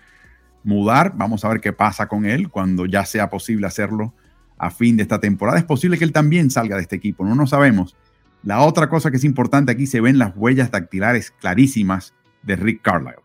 mudar. 0.63 1.13
Vamos 1.15 1.45
a 1.45 1.49
ver 1.49 1.61
qué 1.61 1.71
pasa 1.71 2.07
con 2.07 2.25
él 2.25 2.49
cuando 2.49 2.85
ya 2.85 3.05
sea 3.05 3.29
posible 3.29 3.65
hacerlo 3.65 4.13
a 4.57 4.71
fin 4.71 4.97
de 4.97 5.03
esta 5.03 5.21
temporada. 5.21 5.57
Es 5.57 5.63
posible 5.63 5.97
que 5.97 6.03
él 6.03 6.11
también 6.11 6.51
salga 6.51 6.75
de 6.75 6.81
este 6.81 6.97
equipo. 6.97 7.25
No 7.25 7.33
lo 7.33 7.47
sabemos. 7.47 7.95
La 8.43 8.61
otra 8.61 8.89
cosa 8.89 9.11
que 9.11 9.17
es 9.17 9.23
importante 9.23 9.71
aquí 9.71 9.85
se 9.85 10.01
ven 10.01 10.17
las 10.17 10.33
huellas 10.35 10.71
dactilares 10.71 11.31
clarísimas 11.31 12.13
de 12.41 12.55
Rick 12.55 12.81
Carlisle. 12.81 13.21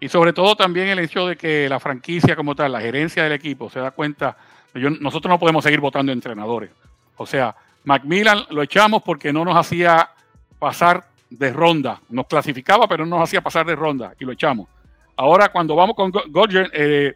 Y 0.00 0.08
sobre 0.08 0.32
todo 0.32 0.56
también 0.56 0.88
el 0.88 0.98
hecho 0.98 1.26
de 1.26 1.36
que 1.36 1.68
la 1.68 1.80
franquicia 1.80 2.36
como 2.36 2.54
tal, 2.54 2.72
la 2.72 2.80
gerencia 2.80 3.22
del 3.22 3.32
equipo, 3.32 3.70
se 3.70 3.80
da 3.80 3.92
cuenta, 3.92 4.36
nosotros 4.74 5.30
no 5.30 5.38
podemos 5.38 5.64
seguir 5.64 5.80
votando 5.80 6.12
entrenadores. 6.12 6.70
O 7.16 7.26
sea, 7.26 7.54
Macmillan 7.84 8.40
lo 8.50 8.62
echamos 8.62 9.02
porque 9.02 9.32
no 9.32 9.44
nos 9.44 9.56
hacía 9.56 10.10
pasar 10.58 11.06
de 11.30 11.52
ronda. 11.52 12.00
Nos 12.08 12.26
clasificaba, 12.26 12.86
pero 12.86 13.06
no 13.06 13.16
nos 13.16 13.28
hacía 13.28 13.40
pasar 13.40 13.64
de 13.64 13.76
ronda 13.76 14.12
y 14.18 14.24
lo 14.24 14.32
echamos. 14.32 14.68
Ahora, 15.16 15.48
cuando 15.48 15.74
vamos 15.74 15.96
con 15.96 16.10
Godger, 16.10 16.70
eh, 16.74 17.14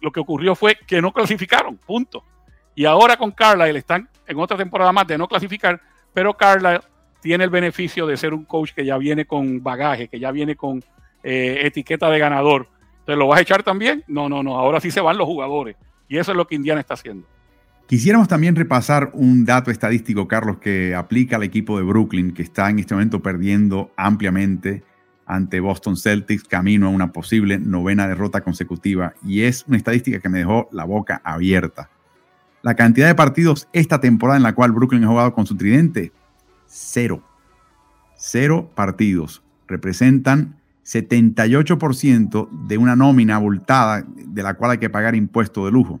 lo 0.00 0.10
que 0.10 0.20
ocurrió 0.20 0.54
fue 0.54 0.76
que 0.86 1.00
no 1.00 1.12
clasificaron, 1.12 1.76
punto. 1.76 2.24
Y 2.74 2.84
ahora 2.84 3.16
con 3.16 3.30
Carlisle 3.30 3.78
están 3.78 4.08
en 4.26 4.38
otra 4.38 4.56
temporada 4.56 4.92
más 4.92 5.06
de 5.06 5.16
no 5.16 5.28
clasificar, 5.28 5.80
pero 6.16 6.32
Carla 6.32 6.82
tiene 7.20 7.44
el 7.44 7.50
beneficio 7.50 8.06
de 8.06 8.16
ser 8.16 8.32
un 8.32 8.46
coach 8.46 8.70
que 8.72 8.86
ya 8.86 8.96
viene 8.96 9.26
con 9.26 9.62
bagaje, 9.62 10.08
que 10.08 10.18
ya 10.18 10.30
viene 10.30 10.56
con 10.56 10.82
eh, 11.22 11.58
etiqueta 11.64 12.08
de 12.08 12.18
ganador. 12.18 12.70
Entonces, 13.00 13.18
¿lo 13.18 13.26
vas 13.26 13.40
a 13.40 13.42
echar 13.42 13.62
también? 13.62 14.02
No, 14.06 14.26
no, 14.26 14.42
no. 14.42 14.56
Ahora 14.56 14.80
sí 14.80 14.90
se 14.90 15.02
van 15.02 15.18
los 15.18 15.26
jugadores. 15.26 15.76
Y 16.08 16.16
eso 16.16 16.32
es 16.32 16.38
lo 16.38 16.46
que 16.46 16.54
Indiana 16.54 16.80
está 16.80 16.94
haciendo. 16.94 17.28
Quisiéramos 17.86 18.28
también 18.28 18.56
repasar 18.56 19.10
un 19.12 19.44
dato 19.44 19.70
estadístico, 19.70 20.26
Carlos, 20.26 20.56
que 20.56 20.94
aplica 20.94 21.36
al 21.36 21.42
equipo 21.42 21.76
de 21.76 21.84
Brooklyn, 21.84 22.32
que 22.32 22.40
está 22.40 22.70
en 22.70 22.78
este 22.78 22.94
momento 22.94 23.20
perdiendo 23.20 23.90
ampliamente 23.98 24.84
ante 25.26 25.60
Boston 25.60 25.98
Celtics, 25.98 26.44
camino 26.44 26.86
a 26.86 26.90
una 26.90 27.12
posible 27.12 27.58
novena 27.58 28.08
derrota 28.08 28.40
consecutiva. 28.40 29.12
Y 29.22 29.42
es 29.42 29.66
una 29.68 29.76
estadística 29.76 30.18
que 30.18 30.30
me 30.30 30.38
dejó 30.38 30.70
la 30.72 30.84
boca 30.84 31.20
abierta. 31.22 31.90
La 32.66 32.74
cantidad 32.74 33.06
de 33.06 33.14
partidos 33.14 33.68
esta 33.72 34.00
temporada 34.00 34.38
en 34.38 34.42
la 34.42 34.52
cual 34.52 34.72
Brooklyn 34.72 35.04
ha 35.04 35.06
jugado 35.06 35.32
con 35.32 35.46
su 35.46 35.56
tridente, 35.56 36.10
cero. 36.66 37.22
Cero 38.16 38.68
partidos. 38.74 39.40
Representan 39.68 40.56
78% 40.84 42.48
de 42.66 42.76
una 42.76 42.96
nómina 42.96 43.36
abultada 43.36 44.04
de 44.04 44.42
la 44.42 44.54
cual 44.54 44.72
hay 44.72 44.78
que 44.78 44.90
pagar 44.90 45.14
impuesto 45.14 45.64
de 45.64 45.70
lujo. 45.70 46.00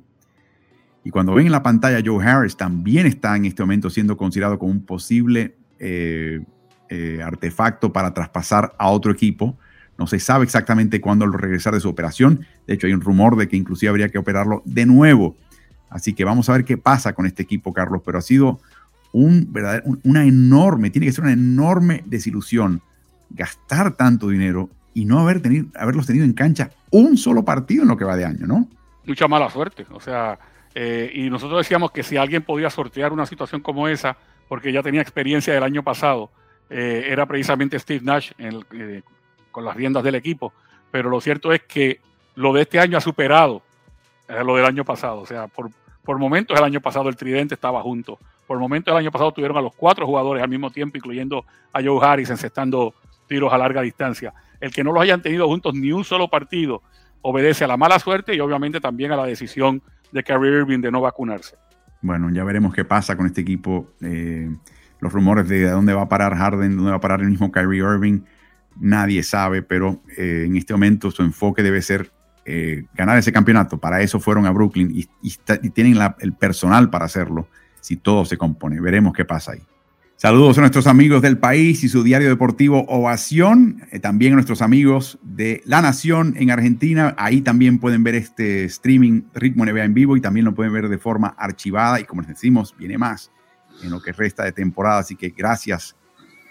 Y 1.04 1.10
cuando 1.10 1.34
ven 1.34 1.46
en 1.46 1.52
la 1.52 1.62
pantalla, 1.62 2.02
Joe 2.04 2.26
Harris 2.26 2.56
también 2.56 3.06
está 3.06 3.36
en 3.36 3.44
este 3.44 3.62
momento 3.62 3.88
siendo 3.88 4.16
considerado 4.16 4.58
como 4.58 4.72
un 4.72 4.84
posible 4.84 5.54
eh, 5.78 6.42
eh, 6.88 7.20
artefacto 7.24 7.92
para 7.92 8.12
traspasar 8.12 8.74
a 8.76 8.88
otro 8.88 9.12
equipo. 9.12 9.56
No 9.98 10.08
se 10.08 10.18
sabe 10.18 10.42
exactamente 10.42 11.00
cuándo 11.00 11.28
regresar 11.28 11.74
de 11.74 11.80
su 11.80 11.88
operación. 11.88 12.44
De 12.66 12.74
hecho, 12.74 12.88
hay 12.88 12.92
un 12.92 13.02
rumor 13.02 13.36
de 13.36 13.46
que 13.46 13.56
inclusive 13.56 13.88
habría 13.88 14.08
que 14.08 14.18
operarlo 14.18 14.62
de 14.64 14.84
nuevo 14.84 15.36
Así 15.90 16.14
que 16.14 16.24
vamos 16.24 16.48
a 16.48 16.52
ver 16.52 16.64
qué 16.64 16.76
pasa 16.76 17.12
con 17.12 17.26
este 17.26 17.42
equipo, 17.42 17.72
Carlos, 17.72 18.02
pero 18.04 18.18
ha 18.18 18.22
sido 18.22 18.60
un 19.12 19.50
una 20.02 20.24
enorme, 20.24 20.90
tiene 20.90 21.06
que 21.06 21.12
ser 21.12 21.24
una 21.24 21.32
enorme 21.32 22.02
desilusión 22.06 22.82
gastar 23.30 23.92
tanto 23.92 24.28
dinero 24.28 24.68
y 24.94 25.04
no 25.04 25.20
haber 25.20 25.40
tenido, 25.40 25.66
haberlos 25.74 26.06
tenido 26.06 26.24
en 26.24 26.32
cancha 26.32 26.70
un 26.90 27.16
solo 27.16 27.44
partido 27.44 27.82
en 27.82 27.88
lo 27.88 27.96
que 27.96 28.04
va 28.04 28.16
de 28.16 28.24
año, 28.24 28.46
¿no? 28.46 28.68
Mucha 29.04 29.28
mala 29.28 29.50
suerte, 29.50 29.86
o 29.90 30.00
sea, 30.00 30.38
eh, 30.74 31.10
y 31.14 31.30
nosotros 31.30 31.58
decíamos 31.58 31.90
que 31.90 32.02
si 32.02 32.16
alguien 32.16 32.42
podía 32.42 32.70
sortear 32.70 33.12
una 33.12 33.26
situación 33.26 33.60
como 33.60 33.88
esa, 33.88 34.16
porque 34.48 34.72
ya 34.72 34.82
tenía 34.82 35.00
experiencia 35.00 35.54
del 35.54 35.62
año 35.62 35.82
pasado, 35.82 36.30
eh, 36.68 37.06
era 37.08 37.26
precisamente 37.26 37.78
Steve 37.78 38.04
Nash 38.04 38.32
eh, 38.38 39.02
con 39.50 39.64
las 39.64 39.76
riendas 39.76 40.02
del 40.02 40.16
equipo, 40.16 40.52
pero 40.90 41.08
lo 41.08 41.20
cierto 41.20 41.52
es 41.52 41.62
que 41.62 42.00
lo 42.34 42.52
de 42.52 42.62
este 42.62 42.80
año 42.80 42.98
ha 42.98 43.00
superado 43.00 43.62
lo 44.28 44.56
del 44.56 44.64
año 44.64 44.84
pasado. 44.84 45.20
O 45.20 45.26
sea, 45.26 45.48
por, 45.48 45.70
por 46.02 46.18
momentos 46.18 46.56
el 46.58 46.64
año 46.64 46.80
pasado 46.80 47.08
el 47.08 47.16
tridente 47.16 47.54
estaba 47.54 47.82
junto. 47.82 48.18
Por 48.46 48.58
momentos 48.58 48.92
el 48.92 48.98
año 48.98 49.10
pasado 49.10 49.32
tuvieron 49.32 49.56
a 49.56 49.60
los 49.60 49.74
cuatro 49.74 50.06
jugadores 50.06 50.42
al 50.42 50.48
mismo 50.48 50.70
tiempo, 50.70 50.96
incluyendo 50.96 51.44
a 51.72 51.82
Joe 51.82 51.98
Harris 52.00 52.30
encestando 52.30 52.94
tiros 53.26 53.52
a 53.52 53.58
larga 53.58 53.82
distancia. 53.82 54.32
El 54.60 54.72
que 54.72 54.84
no 54.84 54.92
los 54.92 55.02
hayan 55.02 55.20
tenido 55.20 55.46
juntos 55.46 55.74
ni 55.74 55.92
un 55.92 56.04
solo 56.04 56.28
partido 56.28 56.82
obedece 57.22 57.64
a 57.64 57.66
la 57.66 57.76
mala 57.76 57.98
suerte 57.98 58.34
y 58.34 58.40
obviamente 58.40 58.80
también 58.80 59.10
a 59.10 59.16
la 59.16 59.26
decisión 59.26 59.82
de 60.12 60.22
Kyrie 60.22 60.60
Irving 60.60 60.80
de 60.80 60.92
no 60.92 61.00
vacunarse. 61.00 61.56
Bueno, 62.00 62.30
ya 62.30 62.44
veremos 62.44 62.72
qué 62.72 62.84
pasa 62.84 63.16
con 63.16 63.26
este 63.26 63.40
equipo. 63.40 63.88
Eh, 64.00 64.48
los 65.00 65.12
rumores 65.12 65.48
de 65.48 65.68
dónde 65.68 65.92
va 65.92 66.02
a 66.02 66.08
parar 66.08 66.36
Harden, 66.36 66.76
dónde 66.76 66.90
va 66.92 66.98
a 66.98 67.00
parar 67.00 67.20
el 67.20 67.28
mismo 67.28 67.50
Kyrie 67.50 67.82
Irving, 67.82 68.20
nadie 68.78 69.24
sabe, 69.24 69.62
pero 69.62 70.02
eh, 70.16 70.44
en 70.46 70.56
este 70.56 70.72
momento 70.72 71.10
su 71.10 71.22
enfoque 71.22 71.64
debe 71.64 71.82
ser 71.82 72.12
eh, 72.48 72.84
ganar 72.94 73.18
ese 73.18 73.32
campeonato. 73.32 73.78
Para 73.78 74.00
eso 74.02 74.20
fueron 74.20 74.46
a 74.46 74.52
Brooklyn 74.52 74.92
y, 74.92 75.08
tienen 75.70 75.98
el 76.20 76.32
personal 76.32 76.90
para 76.90 77.06
hacerlo 77.06 77.48
si 77.80 77.96
todo 77.96 78.24
se 78.24 78.38
compone. 78.38 78.80
Veremos 78.80 79.12
qué 79.12 79.24
pasa 79.24 79.52
ahí. 79.52 79.62
Saludos 80.18 80.56
a 80.56 80.62
nuestros 80.62 80.86
amigos 80.86 81.20
del 81.20 81.36
país 81.36 81.84
y 81.84 81.90
su 81.90 82.02
diario 82.02 82.28
deportivo 82.28 82.86
Ovación, 82.88 83.82
eh, 83.90 83.98
también 83.98 84.32
a 84.32 84.36
nuestros 84.36 84.62
amigos 84.62 85.18
de 85.22 85.60
La 85.66 85.82
Nación 85.82 86.34
en 86.38 86.50
Argentina. 86.50 87.14
Ahí 87.18 87.42
también 87.42 87.78
pueden 87.78 88.02
ver 88.02 88.14
este 88.14 88.64
streaming 88.64 89.24
Ritmo 89.34 89.66
NBA 89.66 89.84
en 89.84 89.92
vivo 89.92 90.16
y 90.16 90.22
también 90.22 90.46
lo 90.46 90.54
pueden 90.54 90.72
ver 90.72 90.88
de 90.88 90.96
forma 90.96 91.34
archivada 91.36 92.00
y 92.00 92.04
como 92.04 92.22
les 92.22 92.30
decimos, 92.30 92.74
viene 92.78 92.96
más 92.96 93.30
en 93.82 93.90
lo 93.90 94.00
que 94.00 94.12
resta 94.12 94.44
de 94.44 94.52
temporada. 94.52 95.00
Así 95.00 95.16
que 95.16 95.34
gracias 95.36 95.96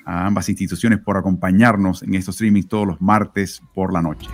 a 0.06 0.28
ambas 0.28 0.48
instituciones 0.48 1.00
por 1.00 1.18
acompañarnos 1.18 2.04
en 2.04 2.14
estos 2.14 2.36
streamings 2.36 2.68
todos 2.68 2.86
los 2.86 3.02
martes 3.02 3.64
por 3.74 3.91
la 3.91 4.02
noche. 4.04 4.30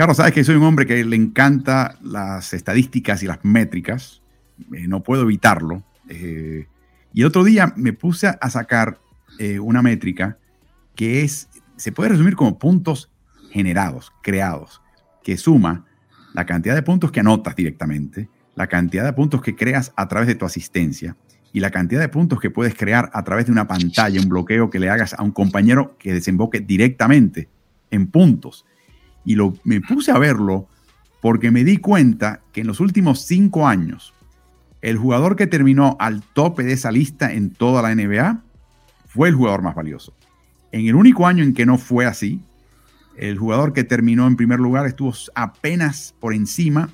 Carlos, 0.00 0.16
sabes 0.16 0.32
que 0.32 0.44
soy 0.44 0.54
un 0.54 0.62
hombre 0.62 0.86
que 0.86 1.04
le 1.04 1.14
encanta 1.14 1.98
las 2.00 2.54
estadísticas 2.54 3.22
y 3.22 3.26
las 3.26 3.44
métricas. 3.44 4.22
Eh, 4.72 4.88
no 4.88 5.02
puedo 5.02 5.24
evitarlo. 5.24 5.82
Eh, 6.08 6.66
y 7.12 7.20
el 7.20 7.26
otro 7.26 7.44
día 7.44 7.74
me 7.76 7.92
puse 7.92 8.26
a 8.28 8.48
sacar 8.48 8.98
eh, 9.38 9.58
una 9.58 9.82
métrica 9.82 10.38
que 10.96 11.20
es, 11.20 11.50
se 11.76 11.92
puede 11.92 12.08
resumir 12.08 12.34
como 12.34 12.58
puntos 12.58 13.10
generados, 13.50 14.10
creados, 14.22 14.80
que 15.22 15.36
suma 15.36 15.84
la 16.32 16.46
cantidad 16.46 16.74
de 16.74 16.82
puntos 16.82 17.12
que 17.12 17.20
anotas 17.20 17.54
directamente, 17.54 18.30
la 18.54 18.68
cantidad 18.68 19.04
de 19.04 19.12
puntos 19.12 19.42
que 19.42 19.54
creas 19.54 19.92
a 19.96 20.08
través 20.08 20.28
de 20.28 20.34
tu 20.34 20.46
asistencia 20.46 21.14
y 21.52 21.60
la 21.60 21.70
cantidad 21.70 22.00
de 22.00 22.08
puntos 22.08 22.40
que 22.40 22.48
puedes 22.48 22.74
crear 22.74 23.10
a 23.12 23.22
través 23.22 23.44
de 23.44 23.52
una 23.52 23.68
pantalla, 23.68 24.18
un 24.18 24.30
bloqueo 24.30 24.70
que 24.70 24.78
le 24.78 24.88
hagas 24.88 25.12
a 25.12 25.22
un 25.22 25.32
compañero 25.32 25.98
que 25.98 26.14
desemboque 26.14 26.60
directamente 26.60 27.50
en 27.90 28.06
puntos. 28.06 28.64
Y 29.24 29.34
lo, 29.34 29.54
me 29.64 29.80
puse 29.80 30.10
a 30.12 30.18
verlo 30.18 30.68
porque 31.20 31.50
me 31.50 31.64
di 31.64 31.76
cuenta 31.76 32.40
que 32.52 32.62
en 32.62 32.66
los 32.66 32.80
últimos 32.80 33.20
cinco 33.20 33.66
años, 33.66 34.14
el 34.80 34.96
jugador 34.96 35.36
que 35.36 35.46
terminó 35.46 35.96
al 36.00 36.22
tope 36.22 36.62
de 36.62 36.72
esa 36.72 36.90
lista 36.90 37.32
en 37.32 37.50
toda 37.50 37.82
la 37.82 37.94
NBA 37.94 38.42
fue 39.06 39.28
el 39.28 39.34
jugador 39.34 39.62
más 39.62 39.74
valioso. 39.74 40.14
En 40.72 40.86
el 40.86 40.94
único 40.94 41.26
año 41.26 41.44
en 41.44 41.52
que 41.52 41.66
no 41.66 41.76
fue 41.76 42.06
así, 42.06 42.40
el 43.16 43.38
jugador 43.38 43.72
que 43.72 43.84
terminó 43.84 44.26
en 44.26 44.36
primer 44.36 44.60
lugar 44.60 44.86
estuvo 44.86 45.12
apenas 45.34 46.14
por 46.20 46.32
encima 46.32 46.88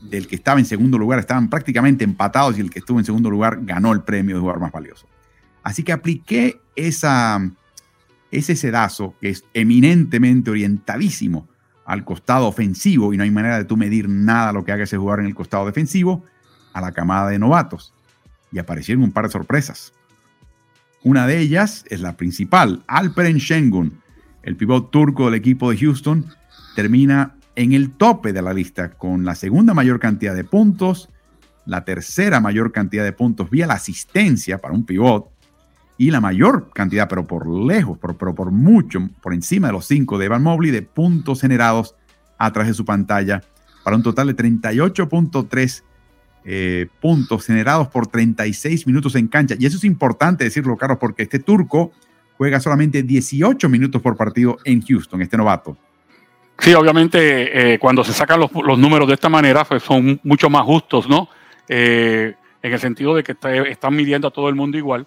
del 0.00 0.28
que 0.28 0.36
estaba 0.36 0.60
en 0.60 0.66
segundo 0.66 0.98
lugar. 0.98 1.18
Estaban 1.18 1.48
prácticamente 1.48 2.04
empatados 2.04 2.58
y 2.58 2.60
el 2.60 2.70
que 2.70 2.78
estuvo 2.78 2.98
en 2.98 3.04
segundo 3.04 3.30
lugar 3.30 3.58
ganó 3.62 3.92
el 3.92 4.02
premio 4.02 4.36
de 4.36 4.40
jugador 4.40 4.60
más 4.60 4.72
valioso. 4.72 5.06
Así 5.62 5.82
que 5.82 5.92
apliqué 5.92 6.60
esa, 6.76 7.50
ese 8.30 8.54
sedazo 8.54 9.14
que 9.20 9.30
es 9.30 9.44
eminentemente 9.54 10.50
orientadísimo 10.50 11.48
al 11.84 12.04
costado 12.04 12.46
ofensivo 12.46 13.12
y 13.12 13.16
no 13.16 13.22
hay 13.22 13.30
manera 13.30 13.58
de 13.58 13.64
tú 13.64 13.76
medir 13.76 14.08
nada 14.08 14.52
lo 14.52 14.64
que 14.64 14.72
haga 14.72 14.84
ese 14.84 14.96
jugador 14.96 15.20
en 15.20 15.26
el 15.26 15.34
costado 15.34 15.66
defensivo 15.66 16.24
a 16.72 16.80
la 16.80 16.92
camada 16.92 17.28
de 17.30 17.38
novatos. 17.38 17.92
Y 18.52 18.58
aparecieron 18.58 19.04
un 19.04 19.12
par 19.12 19.24
de 19.26 19.32
sorpresas. 19.32 19.92
Una 21.02 21.26
de 21.26 21.38
ellas 21.38 21.84
es 21.90 22.00
la 22.00 22.16
principal, 22.16 22.82
Alperen 22.86 23.38
Şengün, 23.38 24.00
el 24.42 24.56
pivot 24.56 24.90
turco 24.90 25.26
del 25.26 25.34
equipo 25.34 25.70
de 25.70 25.76
Houston, 25.76 26.24
termina 26.74 27.34
en 27.56 27.72
el 27.72 27.90
tope 27.90 28.32
de 28.32 28.42
la 28.42 28.54
lista 28.54 28.90
con 28.90 29.24
la 29.24 29.34
segunda 29.34 29.74
mayor 29.74 30.00
cantidad 30.00 30.34
de 30.34 30.44
puntos, 30.44 31.10
la 31.66 31.84
tercera 31.84 32.40
mayor 32.40 32.72
cantidad 32.72 33.04
de 33.04 33.12
puntos 33.12 33.50
vía 33.50 33.66
la 33.66 33.74
asistencia 33.74 34.60
para 34.60 34.74
un 34.74 34.84
pivot 34.84 35.33
y 35.96 36.10
la 36.10 36.20
mayor 36.20 36.70
cantidad, 36.72 37.08
pero 37.08 37.26
por 37.26 37.48
lejos, 37.48 37.98
por, 37.98 38.16
pero 38.16 38.34
por 38.34 38.50
mucho, 38.50 39.08
por 39.22 39.32
encima 39.32 39.68
de 39.68 39.74
los 39.74 39.86
cinco 39.86 40.18
de 40.18 40.26
Evan 40.26 40.42
Mobley, 40.42 40.70
de 40.70 40.82
puntos 40.82 41.40
generados 41.40 41.94
a 42.38 42.52
través 42.52 42.68
de 42.68 42.74
su 42.74 42.84
pantalla, 42.84 43.42
para 43.84 43.96
un 43.96 44.02
total 44.02 44.28
de 44.28 44.36
38.3 44.36 45.82
eh, 46.46 46.88
puntos 47.00 47.46
generados 47.46 47.88
por 47.88 48.06
36 48.06 48.86
minutos 48.86 49.14
en 49.14 49.28
cancha. 49.28 49.54
Y 49.58 49.66
eso 49.66 49.76
es 49.76 49.84
importante 49.84 50.44
decirlo, 50.44 50.76
Carlos, 50.76 50.98
porque 51.00 51.22
este 51.22 51.38
turco 51.38 51.92
juega 52.36 52.60
solamente 52.60 53.02
18 53.02 53.68
minutos 53.68 54.02
por 54.02 54.16
partido 54.16 54.58
en 54.64 54.82
Houston, 54.82 55.22
este 55.22 55.36
novato. 55.36 55.76
Sí, 56.58 56.74
obviamente 56.74 57.74
eh, 57.74 57.78
cuando 57.78 58.04
se 58.04 58.12
sacan 58.12 58.40
los, 58.40 58.78
números 58.78 59.08
de 59.08 59.14
esta 59.14 59.28
manera, 59.28 59.64
pues 59.64 59.82
son 59.82 60.20
mucho 60.22 60.50
más 60.50 60.62
justos, 60.62 61.08
¿no? 61.08 61.28
Eh, 61.68 62.34
en 62.62 62.72
el 62.72 62.78
sentido 62.78 63.14
de 63.14 63.22
que 63.22 63.36
están 63.68 63.94
midiendo 63.94 64.28
a 64.28 64.30
todo 64.30 64.48
el 64.48 64.54
mundo 64.54 64.78
igual. 64.78 65.06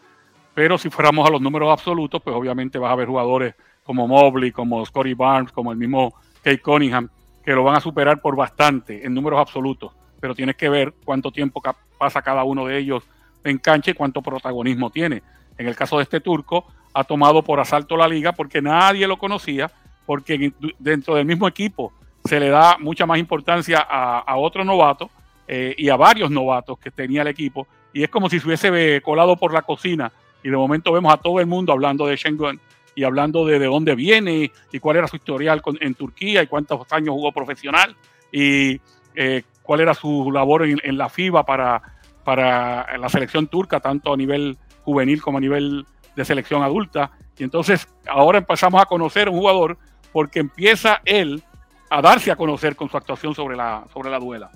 Pero 0.57 0.79
si 0.79 0.89
fuéramos 0.89 1.27
a 1.27 1.29
los 1.29 1.39
números 1.39 1.69
absolutos, 1.71 2.19
pues 2.19 2.35
obviamente 2.35 2.79
vas 2.79 2.91
a 2.91 2.95
ver 2.95 3.07
jugadores 3.07 3.53
como 3.83 4.07
Mobley, 4.07 4.51
como 4.51 4.83
Scotty 4.83 5.13
Barnes, 5.13 5.51
como 5.51 5.71
el 5.71 5.77
mismo 5.77 6.15
Kate 6.41 6.63
Cunningham, 6.63 7.09
que 7.45 7.51
lo 7.51 7.63
van 7.63 7.75
a 7.75 7.79
superar 7.79 8.19
por 8.21 8.35
bastante 8.35 9.05
en 9.05 9.13
números 9.13 9.39
absolutos. 9.39 9.93
Pero 10.19 10.33
tienes 10.33 10.55
que 10.55 10.67
ver 10.67 10.95
cuánto 11.05 11.31
tiempo 11.31 11.61
pasa 11.99 12.23
cada 12.23 12.43
uno 12.43 12.65
de 12.65 12.79
ellos 12.79 13.03
en 13.43 13.59
cancha 13.59 13.91
y 13.91 13.93
cuánto 13.93 14.23
protagonismo 14.23 14.89
tiene. 14.89 15.21
En 15.59 15.67
el 15.67 15.75
caso 15.75 15.97
de 15.97 16.03
este 16.05 16.21
turco, 16.21 16.65
ha 16.91 17.03
tomado 17.03 17.43
por 17.43 17.59
asalto 17.59 17.95
la 17.95 18.07
liga 18.07 18.31
porque 18.31 18.59
nadie 18.59 19.05
lo 19.05 19.19
conocía, 19.19 19.69
porque 20.07 20.51
dentro 20.79 21.13
del 21.13 21.27
mismo 21.27 21.47
equipo 21.47 21.93
se 22.25 22.39
le 22.39 22.49
da 22.49 22.79
mucha 22.79 23.05
más 23.05 23.19
importancia 23.19 23.77
a, 23.87 24.35
otro 24.37 24.63
novato 24.63 25.11
eh, 25.47 25.75
y 25.77 25.89
a 25.89 25.95
varios 25.95 26.31
novatos 26.31 26.79
que 26.79 26.89
tenía 26.89 27.21
el 27.21 27.27
equipo. 27.27 27.67
Y 27.93 28.01
es 28.01 28.09
como 28.09 28.27
si 28.27 28.39
se 28.39 28.47
hubiese 28.47 29.01
colado 29.03 29.37
por 29.37 29.53
la 29.53 29.61
cocina 29.61 30.11
y 30.47 30.49
de 30.49 30.55
momento 30.55 30.93
vemos 30.93 31.13
a 31.13 31.17
todo 31.17 31.41
el 31.41 31.45
mundo 31.45 31.73
hablando 31.73 32.07
de 32.07 32.15
Schengen 32.15 32.61
y 32.95 33.03
hablando 33.03 33.45
de, 33.45 33.59
de 33.59 33.65
dónde 33.65 33.95
viene 33.95 34.49
y 34.71 34.79
cuál 34.79 34.95
era 34.95 35.05
su 35.05 35.17
historial 35.17 35.61
en 35.81 35.93
Turquía 35.93 36.41
y 36.41 36.47
cuántos 36.47 36.89
años 36.89 37.09
jugó 37.15 37.33
profesional 37.33 37.97
y 38.31 38.79
eh, 39.13 39.43
cuál 39.61 39.81
era 39.81 39.93
su 39.93 40.31
labor 40.31 40.65
en, 40.65 40.97
la 40.97 41.09
FIBA 41.09 41.45
para, 41.45 41.81
para 42.23 42.97
la 42.97 43.09
selección 43.09 43.47
turca, 43.47 43.81
tanto 43.81 44.13
a 44.13 44.15
nivel 44.15 44.57
juvenil 44.85 45.21
como 45.21 45.39
a 45.39 45.41
nivel 45.41 45.85
de 46.15 46.23
selección 46.23 46.63
adulta. 46.63 47.11
Y 47.37 47.43
entonces 47.43 47.85
ahora 48.07 48.37
empezamos 48.37 48.81
a 48.81 48.85
conocer 48.85 49.27
a 49.27 49.31
un 49.31 49.39
jugador 49.39 49.77
porque 50.13 50.39
empieza 50.39 51.01
él 51.03 51.43
a 51.89 52.01
darse 52.01 52.31
a 52.31 52.37
conocer 52.37 52.77
con 52.77 52.89
su 52.89 52.95
actuación 52.95 53.35
sobre 53.35 53.57
la, 53.57 53.83
sobre 53.91 54.09
la 54.09 54.17
duela. 54.17 54.49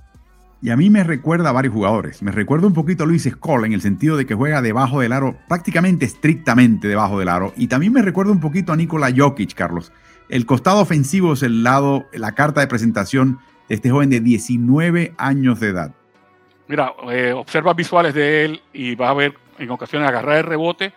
Y 0.63 0.69
a 0.69 0.77
mí 0.77 0.91
me 0.91 1.03
recuerda 1.03 1.49
a 1.49 1.53
varios 1.53 1.73
jugadores. 1.73 2.21
Me 2.21 2.31
recuerda 2.31 2.67
un 2.67 2.73
poquito 2.73 3.03
a 3.03 3.07
Luis 3.07 3.23
Skoll 3.23 3.65
en 3.65 3.73
el 3.73 3.81
sentido 3.81 4.15
de 4.15 4.27
que 4.27 4.35
juega 4.35 4.61
debajo 4.61 4.99
del 5.01 5.11
aro, 5.11 5.35
prácticamente 5.47 6.05
estrictamente 6.05 6.87
debajo 6.87 7.17
del 7.17 7.29
aro. 7.29 7.51
Y 7.57 7.67
también 7.67 7.93
me 7.93 8.03
recuerda 8.03 8.31
un 8.31 8.39
poquito 8.39 8.71
a 8.71 8.75
Nikola 8.75 9.11
Jokic, 9.15 9.55
Carlos. 9.55 9.91
El 10.29 10.45
costado 10.45 10.79
ofensivo 10.79 11.33
es 11.33 11.41
el 11.41 11.63
lado, 11.63 12.05
la 12.13 12.33
carta 12.33 12.61
de 12.61 12.67
presentación 12.67 13.39
de 13.67 13.75
este 13.75 13.89
joven 13.89 14.11
de 14.11 14.19
19 14.19 15.15
años 15.17 15.59
de 15.59 15.69
edad. 15.69 15.95
Mira, 16.67 16.93
eh, 17.09 17.33
observa 17.35 17.73
visuales 17.73 18.13
de 18.13 18.45
él 18.45 18.61
y 18.71 18.93
vas 18.93 19.09
a 19.09 19.13
ver 19.15 19.33
en 19.57 19.71
ocasiones 19.71 20.07
agarrar 20.07 20.37
el 20.37 20.43
rebote 20.43 20.93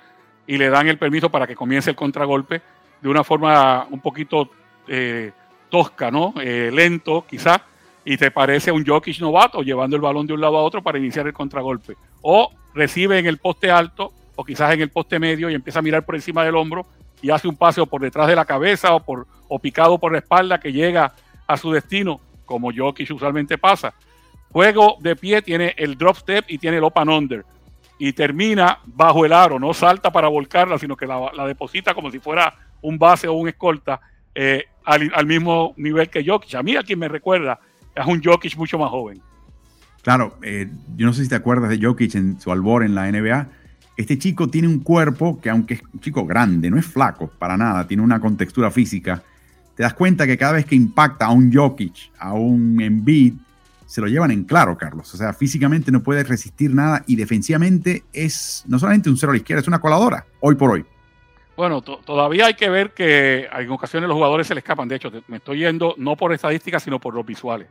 y 0.47 0.59
le 0.59 0.69
dan 0.69 0.89
el 0.89 0.99
permiso 0.99 1.31
para 1.31 1.47
que 1.47 1.57
comience 1.57 1.89
el 1.89 1.97
contragolpe 1.97 2.61
de 3.01 3.09
una 3.09 3.25
forma 3.25 3.87
un 3.91 4.01
poquito 4.01 4.51
eh, 4.87 5.33
tosca, 5.71 6.11
¿no? 6.11 6.35
Eh, 6.39 6.71
lento, 6.71 7.25
quizás 7.27 7.61
y 8.05 8.17
te 8.17 8.31
parece 8.31 8.71
un 8.71 8.85
Jokic 8.85 9.19
novato 9.21 9.63
llevando 9.63 9.97
el 9.97 10.03
balón 10.03 10.27
de 10.27 10.35
un 10.35 10.41
lado 10.41 10.59
a 10.59 10.63
otro 10.63 10.83
para 10.83 10.99
iniciar 10.99 11.27
el 11.27 11.33
contragolpe. 11.33 11.97
O 12.23 12.53
recibe 12.75 13.19
en 13.19 13.27
el 13.27 13.39
poste 13.39 13.71
alto 13.71 14.13
o 14.37 14.45
quizás 14.45 14.75
en 14.75 14.83
el 14.83 14.91
poste 14.91 15.19
medio 15.19 15.49
y 15.49 15.55
empieza 15.55 15.79
a 15.79 15.83
mirar 15.83 16.05
por 16.05 16.15
encima 16.15 16.45
del 16.45 16.57
hombro 16.57 16.87
y 17.23 17.31
hace 17.31 17.49
un 17.49 17.57
paseo 17.57 17.87
por 17.87 18.03
detrás 18.03 18.29
de 18.29 18.37
la 18.37 18.45
cabeza 18.45 18.95
o, 18.95 19.01
por, 19.01 19.27
o 19.49 19.59
picado 19.59 19.99
por 19.99 20.13
la 20.13 20.19
espalda 20.19 20.61
que 20.61 20.73
llega 20.73 21.15
a 21.47 21.57
su 21.57 21.73
destino, 21.73 22.21
como 22.45 22.71
Jokic 22.75 23.11
usualmente 23.11 23.57
pasa. 23.57 23.95
Juego 24.51 24.97
de 25.01 25.17
pie 25.17 25.41
tiene 25.41 25.75
el 25.79 25.97
drop 25.97 26.17
step 26.17 26.45
y 26.49 26.59
tiene 26.59 26.77
el 26.77 26.85
open 26.85 27.09
under. 27.09 27.45
Y 27.99 28.13
termina 28.13 28.81
bajo 28.85 29.25
el 29.25 29.33
aro, 29.33 29.59
no 29.59 29.73
salta 29.73 30.13
para 30.13 30.29
volcarla, 30.29 30.79
sino 30.79 30.97
que 30.97 31.07
la, 31.07 31.47
deposita 31.47 31.95
como 31.95 32.11
si 32.11 32.19
fuera 32.19 32.55
un 32.83 32.99
base 32.99 33.29
o 33.29 33.35
un 33.35 33.49
escolta 33.49 34.01
eh, 34.35 34.65
al, 34.85 35.11
al, 35.15 35.27
mismo 35.27 35.73
nivel 35.77 36.11
que 36.11 36.25
Jokic. 36.25 36.55
A 36.57 36.63
mí, 36.63 36.77
a 36.77 36.83
quien 36.83 36.99
me 36.99 37.09
recuerda, 37.09 37.59
es 37.95 38.07
un 38.07 38.23
Jokic 38.23 38.57
mucho 38.57 38.79
más 38.79 38.91
joven. 38.91 39.21
Claro, 40.03 40.37
eh, 40.43 40.69
yo 40.97 41.07
no 41.07 41.13
sé 41.13 41.23
si 41.23 41.29
te 41.29 41.35
acuerdas 41.35 41.71
de 41.71 41.81
Jokic 41.81 42.15
en 42.15 42.41
su 42.41 42.53
albor 42.53 42.85
en 42.85 42.95
la 42.95 43.11
NBA. 43.11 43.49
Este 43.97 44.19
chico 44.19 44.49
tiene 44.49 44.69
un 44.69 44.81
cuerpo 44.81 45.41
que, 45.41 45.49
aunque 45.49 45.75
es 45.75 45.83
un 45.93 46.01
chico 46.01 46.27
grande, 46.27 46.71
no 46.71 46.79
es 46.79 46.87
flaco 46.87 47.29
para 47.39 47.57
nada, 47.57 47.87
tiene 47.87 48.03
una 48.03 48.21
contextura 48.21 48.71
física. 48.71 49.23
Te 49.75 49.83
das 49.83 49.95
cuenta 49.95 50.27
que 50.27 50.37
cada 50.37 50.53
vez 50.53 50.67
que 50.67 50.75
impacta 50.75 51.27
a 51.27 51.31
un 51.31 51.53
Jokic, 51.53 52.13
a 52.19 52.33
un 52.35 52.81
Embiid, 52.81 53.35
se 53.87 54.01
lo 54.01 54.09
llevan 54.09 54.31
en 54.31 54.45
claro, 54.45 54.77
Carlos. 54.77 55.13
O 55.15 55.17
sea, 55.17 55.33
físicamente 55.33 55.91
no 55.91 56.03
puede 56.03 56.25
resistir 56.25 56.75
nada 56.75 57.05
y 57.07 57.17
defensivamente 57.17 58.05
es 58.13 58.65
no 58.67 58.79
solamente 58.79 59.09
un 59.09 59.17
cero 59.17 59.31
a 59.31 59.35
la 59.35 59.39
izquierda, 59.39 59.63
es 59.63 59.69
una 59.69 59.81
coladora, 59.81 60.27
hoy 60.41 60.55
por 60.57 60.71
hoy. 60.71 60.85
Bueno, 61.57 61.81
todavía 61.83 62.47
hay 62.47 62.55
que 62.55 62.69
ver 62.69 62.93
que 62.93 63.49
en 63.51 63.71
ocasiones 63.71 64.09
los 64.09 64.17
jugadores 64.17 64.49
se 64.49 64.55
le 64.55 64.59
escapan. 64.59 64.89
De 64.89 64.97
hecho, 64.97 65.13
me 65.29 65.37
estoy 65.37 65.61
yendo 65.61 65.95
no 65.97 66.17
por 66.17 66.33
estadísticas, 66.33 66.83
sino 66.83 66.99
por 66.99 67.15
los 67.15 67.25
visuales. 67.25 67.69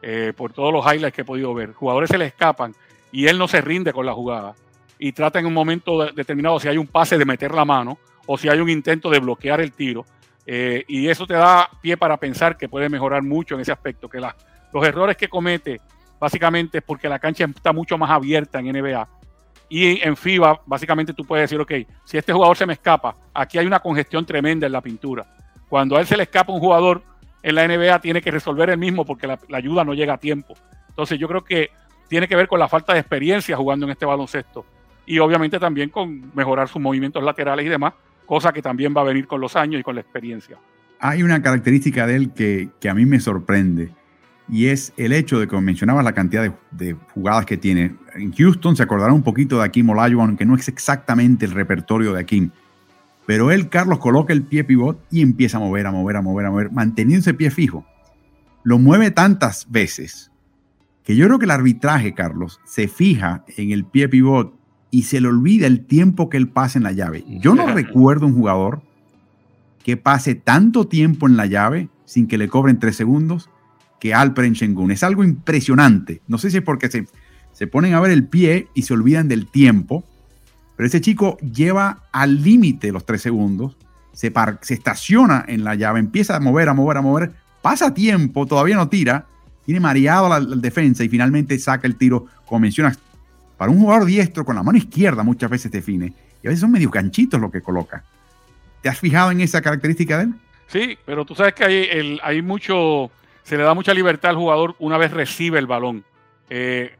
Eh, 0.00 0.32
por 0.36 0.52
todos 0.52 0.72
los 0.72 0.84
highlights 0.84 1.14
que 1.14 1.22
he 1.22 1.24
podido 1.24 1.52
ver. 1.54 1.72
Jugadores 1.72 2.10
se 2.10 2.18
le 2.18 2.26
escapan 2.26 2.74
y 3.10 3.26
él 3.26 3.36
no 3.38 3.48
se 3.48 3.60
rinde 3.60 3.92
con 3.92 4.06
la 4.06 4.12
jugada 4.12 4.54
y 4.98 5.12
trata 5.12 5.38
en 5.38 5.46
un 5.46 5.54
momento 5.54 6.06
determinado 6.12 6.58
si 6.60 6.68
hay 6.68 6.76
un 6.76 6.86
pase 6.86 7.16
de 7.18 7.24
meter 7.24 7.52
la 7.54 7.64
mano 7.64 7.98
o 8.26 8.36
si 8.36 8.48
hay 8.48 8.58
un 8.60 8.68
intento 8.68 9.10
de 9.10 9.20
bloquear 9.20 9.60
el 9.60 9.72
tiro. 9.72 10.04
Eh, 10.44 10.84
y 10.88 11.08
eso 11.08 11.26
te 11.26 11.34
da 11.34 11.68
pie 11.80 11.96
para 11.96 12.16
pensar 12.16 12.56
que 12.56 12.68
puede 12.68 12.88
mejorar 12.88 13.22
mucho 13.22 13.54
en 13.54 13.60
ese 13.60 13.72
aspecto, 13.72 14.08
que 14.08 14.20
los 14.20 14.86
errores 14.86 15.16
que 15.16 15.28
comete 15.28 15.80
básicamente 16.18 16.78
es 16.78 16.84
porque 16.84 17.08
la 17.08 17.18
cancha 17.18 17.44
está 17.44 17.72
mucho 17.72 17.96
más 17.96 18.10
abierta 18.10 18.58
en 18.58 18.72
NBA. 18.72 19.08
Y 19.68 20.00
en 20.02 20.16
FIBA, 20.16 20.62
básicamente 20.64 21.12
tú 21.12 21.24
puedes 21.24 21.44
decir, 21.44 21.60
ok, 21.60 21.72
si 22.04 22.16
este 22.16 22.32
jugador 22.32 22.56
se 22.56 22.64
me 22.64 22.72
escapa, 22.72 23.14
aquí 23.34 23.58
hay 23.58 23.66
una 23.66 23.80
congestión 23.80 24.24
tremenda 24.24 24.66
en 24.66 24.72
la 24.72 24.80
pintura. 24.80 25.26
Cuando 25.68 25.96
a 25.96 26.00
él 26.00 26.06
se 26.06 26.16
le 26.16 26.22
escapa 26.22 26.52
un 26.52 26.60
jugador, 26.60 27.02
en 27.42 27.54
la 27.54 27.66
NBA 27.66 28.00
tiene 28.00 28.22
que 28.22 28.30
resolver 28.30 28.70
el 28.70 28.78
mismo 28.78 29.04
porque 29.04 29.26
la, 29.26 29.38
ayuda 29.52 29.84
no 29.84 29.94
llega 29.94 30.14
a 30.14 30.18
tiempo. 30.18 30.54
Entonces 30.88 31.18
yo 31.18 31.28
creo 31.28 31.44
que 31.44 31.70
tiene 32.08 32.26
que 32.26 32.36
ver 32.36 32.48
con 32.48 32.58
la 32.58 32.68
falta 32.68 32.92
de 32.92 33.00
experiencia 33.00 33.56
jugando 33.56 33.86
en 33.86 33.92
este 33.92 34.06
baloncesto 34.06 34.64
y 35.06 35.18
obviamente 35.18 35.58
también 35.58 35.90
con 35.90 36.30
mejorar 36.34 36.68
sus 36.68 36.82
movimientos 36.82 37.22
laterales 37.22 37.64
y 37.66 37.68
demás, 37.68 37.94
cosa 38.26 38.52
que 38.52 38.60
también 38.60 38.94
va 38.96 39.00
a 39.00 39.04
venir 39.04 39.26
con 39.26 39.40
los 39.40 39.56
años 39.56 39.80
y 39.80 39.82
con 39.82 39.94
la 39.94 40.00
experiencia. 40.00 40.58
Hay 41.00 41.22
una 41.22 41.40
característica 41.42 42.06
de 42.06 42.16
él 42.16 42.32
que, 42.32 42.88
a 42.88 42.94
mí 42.94 43.06
me 43.06 43.20
sorprende 43.20 43.90
y 44.50 44.66
es 44.66 44.92
el 44.96 45.12
hecho 45.12 45.38
de 45.38 45.46
que 45.46 45.60
mencionabas 45.60 46.04
la 46.04 46.12
cantidad 46.12 46.52
de, 46.70 46.96
jugadas 47.14 47.46
que 47.46 47.56
tiene. 47.56 47.94
En 48.14 48.32
Houston 48.32 48.76
se 48.76 48.82
acordará 48.82 49.12
un 49.12 49.22
poquito 49.22 49.58
de 49.58 49.64
Akim 49.64 49.88
Olajuwon, 49.90 50.36
que 50.36 50.44
no 50.44 50.56
es 50.56 50.68
exactamente 50.68 51.46
el 51.46 51.52
repertorio 51.52 52.12
de 52.12 52.20
Akim, 52.20 52.50
Pero 53.28 53.50
él, 53.50 53.68
Carlos, 53.68 53.98
coloca 53.98 54.32
el 54.32 54.42
pie 54.42 54.64
pivot 54.64 55.04
y 55.10 55.20
empieza 55.20 55.58
a 55.58 55.60
mover, 55.60 55.86
a 55.86 55.92
mover, 55.92 56.16
a 56.16 56.22
mover, 56.22 56.46
a 56.46 56.50
mover, 56.50 56.72
manteniendo 56.72 57.20
ese 57.20 57.34
pie 57.34 57.50
fijo. 57.50 57.84
Lo 58.62 58.78
mueve 58.78 59.10
tantas 59.10 59.70
veces 59.70 60.32
que 61.04 61.14
yo 61.14 61.26
creo 61.26 61.38
que 61.38 61.44
el 61.44 61.50
arbitraje, 61.50 62.14
Carlos, 62.14 62.58
se 62.64 62.88
fija 62.88 63.44
en 63.58 63.70
el 63.70 63.84
pie 63.84 64.08
pivot 64.08 64.58
y 64.90 65.02
se 65.02 65.20
le 65.20 65.28
olvida 65.28 65.66
el 65.66 65.84
tiempo 65.84 66.30
que 66.30 66.38
él 66.38 66.48
pasa 66.48 66.78
en 66.78 66.84
la 66.84 66.92
llave. 66.92 67.22
Yo 67.28 67.54
no 67.54 67.66
recuerdo 67.74 68.24
un 68.24 68.32
jugador 68.32 68.80
que 69.84 69.98
pase 69.98 70.34
tanto 70.34 70.88
tiempo 70.88 71.28
en 71.28 71.36
la 71.36 71.44
llave 71.44 71.90
sin 72.06 72.28
que 72.28 72.38
le 72.38 72.48
cobren 72.48 72.78
tres 72.78 72.96
segundos 72.96 73.50
que 74.00 74.14
Alperen 74.14 74.54
Shengun. 74.54 74.90
Es 74.90 75.02
algo 75.02 75.22
impresionante. 75.22 76.22
No 76.28 76.38
sé 76.38 76.50
si 76.50 76.56
es 76.56 76.62
porque 76.62 76.88
se, 76.88 77.06
se 77.52 77.66
ponen 77.66 77.92
a 77.92 78.00
ver 78.00 78.10
el 78.10 78.26
pie 78.26 78.68
y 78.72 78.84
se 78.84 78.94
olvidan 78.94 79.28
del 79.28 79.50
tiempo 79.50 80.02
pero 80.78 80.86
ese 80.86 81.00
chico 81.00 81.38
lleva 81.38 82.04
al 82.12 82.40
límite 82.40 82.92
los 82.92 83.04
tres 83.04 83.20
segundos, 83.20 83.76
se, 84.12 84.32
estaciona 84.68 85.44
en 85.48 85.64
la 85.64 85.74
llave, 85.74 85.98
empieza 85.98 86.36
a 86.36 86.40
mover, 86.40 86.68
a 86.68 86.72
mover, 86.72 86.98
a 86.98 87.02
mover, 87.02 87.32
pasa 87.60 87.92
tiempo, 87.92 88.46
todavía 88.46 88.76
no 88.76 88.88
tira, 88.88 89.26
tiene 89.66 89.80
mareado 89.80 90.28
la, 90.28 90.38
defensa 90.38 91.02
y 91.02 91.08
finalmente 91.08 91.58
saca 91.58 91.88
el 91.88 91.96
tiro, 91.96 92.26
como 92.46 92.60
mencionas, 92.60 92.96
para 93.56 93.72
un 93.72 93.80
jugador 93.80 94.04
diestro 94.04 94.44
con 94.44 94.54
la 94.54 94.62
mano 94.62 94.78
izquierda 94.78 95.24
muchas 95.24 95.50
veces 95.50 95.72
define, 95.72 96.12
y 96.44 96.46
a 96.46 96.50
veces 96.50 96.60
son 96.60 96.70
medio 96.70 96.92
canchitos 96.92 97.40
lo 97.40 97.50
que 97.50 97.60
coloca. 97.60 98.04
¿Te 98.80 98.88
has 98.88 99.00
fijado 99.00 99.32
en 99.32 99.40
esa 99.40 99.60
característica 99.60 100.18
de 100.18 100.24
él? 100.24 100.34
Sí, 100.68 100.96
pero 101.04 101.24
tú 101.24 101.34
sabes 101.34 101.54
que 101.54 101.64
hay, 101.64 102.18
hay 102.22 102.40
mucho, 102.40 103.10
se 103.42 103.56
le 103.56 103.64
da 103.64 103.74
mucha 103.74 103.92
libertad 103.92 104.30
al 104.30 104.36
jugador 104.36 104.76
una 104.78 104.96
vez 104.96 105.10
recibe 105.10 105.58
el 105.58 105.66
balón. 105.66 106.04
Eh, 106.48 106.97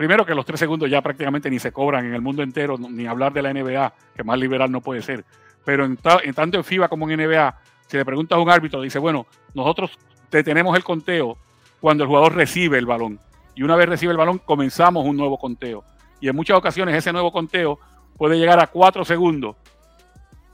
Primero 0.00 0.24
que 0.24 0.34
los 0.34 0.46
tres 0.46 0.58
segundos 0.58 0.88
ya 0.88 1.02
prácticamente 1.02 1.50
ni 1.50 1.58
se 1.58 1.72
cobran 1.72 2.06
en 2.06 2.14
el 2.14 2.22
mundo 2.22 2.42
entero, 2.42 2.78
ni 2.78 3.06
hablar 3.06 3.34
de 3.34 3.42
la 3.42 3.52
NBA, 3.52 3.92
que 4.16 4.24
más 4.24 4.38
liberal 4.38 4.72
no 4.72 4.80
puede 4.80 5.02
ser. 5.02 5.26
Pero 5.62 5.84
en, 5.84 5.98
tanto 5.98 6.56
en 6.56 6.64
FIBA 6.64 6.88
como 6.88 7.06
en 7.10 7.20
NBA, 7.20 7.54
si 7.86 7.98
le 7.98 8.04
preguntas 8.06 8.38
a 8.38 8.40
un 8.40 8.48
árbitro, 8.48 8.80
dice, 8.80 8.98
bueno, 8.98 9.26
nosotros 9.52 9.90
detenemos 10.30 10.74
el 10.74 10.84
conteo 10.84 11.36
cuando 11.82 12.04
el 12.04 12.08
jugador 12.08 12.34
recibe 12.34 12.78
el 12.78 12.86
balón. 12.86 13.20
Y 13.54 13.62
una 13.62 13.76
vez 13.76 13.90
recibe 13.90 14.12
el 14.12 14.16
balón, 14.16 14.38
comenzamos 14.38 15.04
un 15.04 15.18
nuevo 15.18 15.36
conteo. 15.36 15.84
Y 16.18 16.30
en 16.30 16.34
muchas 16.34 16.56
ocasiones 16.56 16.94
ese 16.94 17.12
nuevo 17.12 17.30
conteo 17.30 17.78
puede 18.16 18.38
llegar 18.38 18.58
a 18.58 18.68
cuatro 18.68 19.04
segundos. 19.04 19.56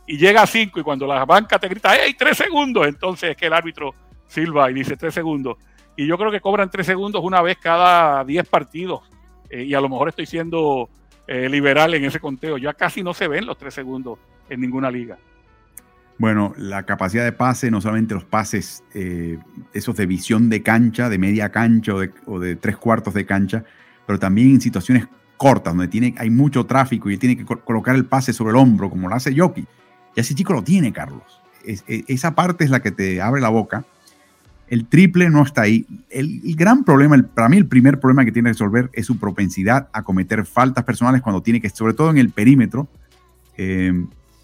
Y 0.09 0.19
llega 0.19 0.43
a 0.43 0.47
cinco, 0.49 0.81
y 0.81 0.83
cuando 0.83 1.07
la 1.07 1.25
banca 1.25 1.57
te 1.61 1.69
grita, 1.69 1.95
¡hey, 1.95 2.17
tres 2.19 2.37
segundos! 2.37 2.89
Entonces 2.89 3.31
es 3.31 3.37
que 3.37 3.47
el 3.47 3.53
árbitro 3.53 3.95
silba 4.27 4.69
y 4.73 4.75
dice 4.75 4.97
tres 4.97 5.15
segundos. 5.15 5.57
Y 5.95 6.05
yo 6.05 6.19
creo 6.19 6.33
que 6.33 6.41
cobran 6.41 6.69
tres 6.69 6.87
segundos 6.87 7.23
una 7.23 7.41
vez 7.43 7.59
cada 7.59 8.25
diez 8.25 8.45
partidos 8.49 9.03
eh, 9.51 9.65
y 9.65 9.75
a 9.75 9.81
lo 9.81 9.89
mejor 9.89 10.09
estoy 10.09 10.27
siendo 10.27 10.89
eh, 11.27 11.49
liberal 11.49 11.95
en 11.95 12.05
ese 12.05 12.21
conteo. 12.21 12.59
Ya 12.59 12.75
casi 12.75 13.03
no 13.03 13.15
se 13.15 13.29
ven 13.29 13.47
los 13.47 13.59
tres 13.59 13.75
segundos 13.75 14.19
en 14.49 14.61
ninguna 14.61 14.91
liga. 14.91 15.19
Bueno, 16.19 16.55
la 16.57 16.85
capacidad 16.85 17.25
de 17.25 17.33
pase, 17.33 17.71
no 17.71 17.81
solamente 17.81 18.15
los 18.15 18.25
pases, 18.25 18.83
eh, 18.95 19.39
esos 19.75 19.97
de 19.97 20.07
visión 20.07 20.49
de 20.49 20.63
cancha, 20.63 21.11
de 21.11 21.19
media 21.19 21.51
cancha 21.51 21.93
o 22.27 22.39
de, 22.39 22.57
tres 22.57 22.77
cuartos 22.79 23.13
de 23.13 23.27
cancha, 23.27 23.65
pero 24.07 24.19
también 24.19 24.51
en 24.51 24.61
situaciones 24.61 25.07
cortas, 25.37 25.75
donde 25.75 25.89
tiene, 25.89 26.15
hay 26.17 26.31
mucho 26.31 26.65
tráfico 26.65 27.11
y 27.11 27.19
tiene 27.19 27.37
que 27.37 27.45
colocar 27.45 27.95
el 27.95 28.07
pase 28.07 28.33
sobre 28.33 28.53
el 28.53 28.57
hombro, 28.57 28.89
como 28.89 29.09
lo 29.09 29.15
hace 29.15 29.37
Jockey. 29.37 29.67
Y 30.15 30.21
ese 30.21 30.35
chico 30.35 30.55
lo 30.55 30.63
tiene, 30.63 30.91
Carlos. 30.93 31.43
esa 31.63 32.35
parte 32.35 32.65
es 32.65 32.71
la 32.71 32.81
que 32.81 32.93
te 32.93 33.21
abre 33.21 33.43
la 33.43 33.51
boca 33.51 33.85
el 34.69 34.87
triple 34.87 35.31
no 35.31 35.43
está 35.43 35.63
ahí. 35.63 35.87
El, 36.11 36.41
gran 36.57 36.85
problema, 36.85 37.17
para 37.35 37.49
mí 37.49 37.57
el 37.57 37.67
primer 37.67 38.01
problema 38.01 38.25
que 38.25 38.33
tiene 38.33 38.49
que 38.49 38.55
resolver 38.55 38.91
es 38.93 39.07
su 39.07 39.19
propensidad 39.19 39.89
a 39.93 40.03
cometer 40.03 40.45
faltas 40.45 40.85
personales 40.85 41.23
cuando 41.23 41.43
tiene 41.43 41.61
que, 41.61 41.71
sobre 41.71 41.95
todo 41.95 42.11
en 42.11 42.19
el 42.19 42.31
perímetro, 42.31 42.89
eh, 43.57 43.93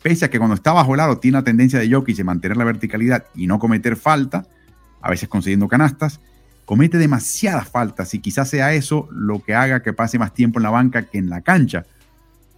pese 0.02 0.24
a 0.24 0.30
que 0.30 0.38
cuando 0.38 0.54
está 0.54 0.72
bajo 0.72 0.94
el 0.94 1.00
aro 1.00 1.18
tiene 1.18 1.38
la 1.38 1.44
tendencia 1.44 1.78
de 1.78 1.90
Jokic 1.90 2.16
de 2.16 2.24
mantener 2.24 2.56
la 2.56 2.64
verticalidad 2.64 3.24
y 3.34 3.46
no 3.46 3.58
cometer 3.58 3.96
falta, 3.96 4.46
a 5.00 5.10
veces 5.10 5.28
consiguiendo 5.28 5.68
canastas, 5.68 6.20
comete 6.64 6.98
demasiadas 6.98 7.68
faltas 7.68 8.14
y 8.14 8.20
quizás 8.20 8.48
sea 8.48 8.72
eso 8.72 9.08
lo 9.10 9.42
que 9.42 9.54
haga 9.54 9.82
que 9.82 9.92
pase 9.92 10.18
más 10.18 10.32
tiempo 10.32 10.58
en 10.58 10.62
la 10.62 10.70
banca 10.70 11.02
que 11.02 11.18
en 11.18 11.30
la 11.30 11.40
cancha. 11.40 11.84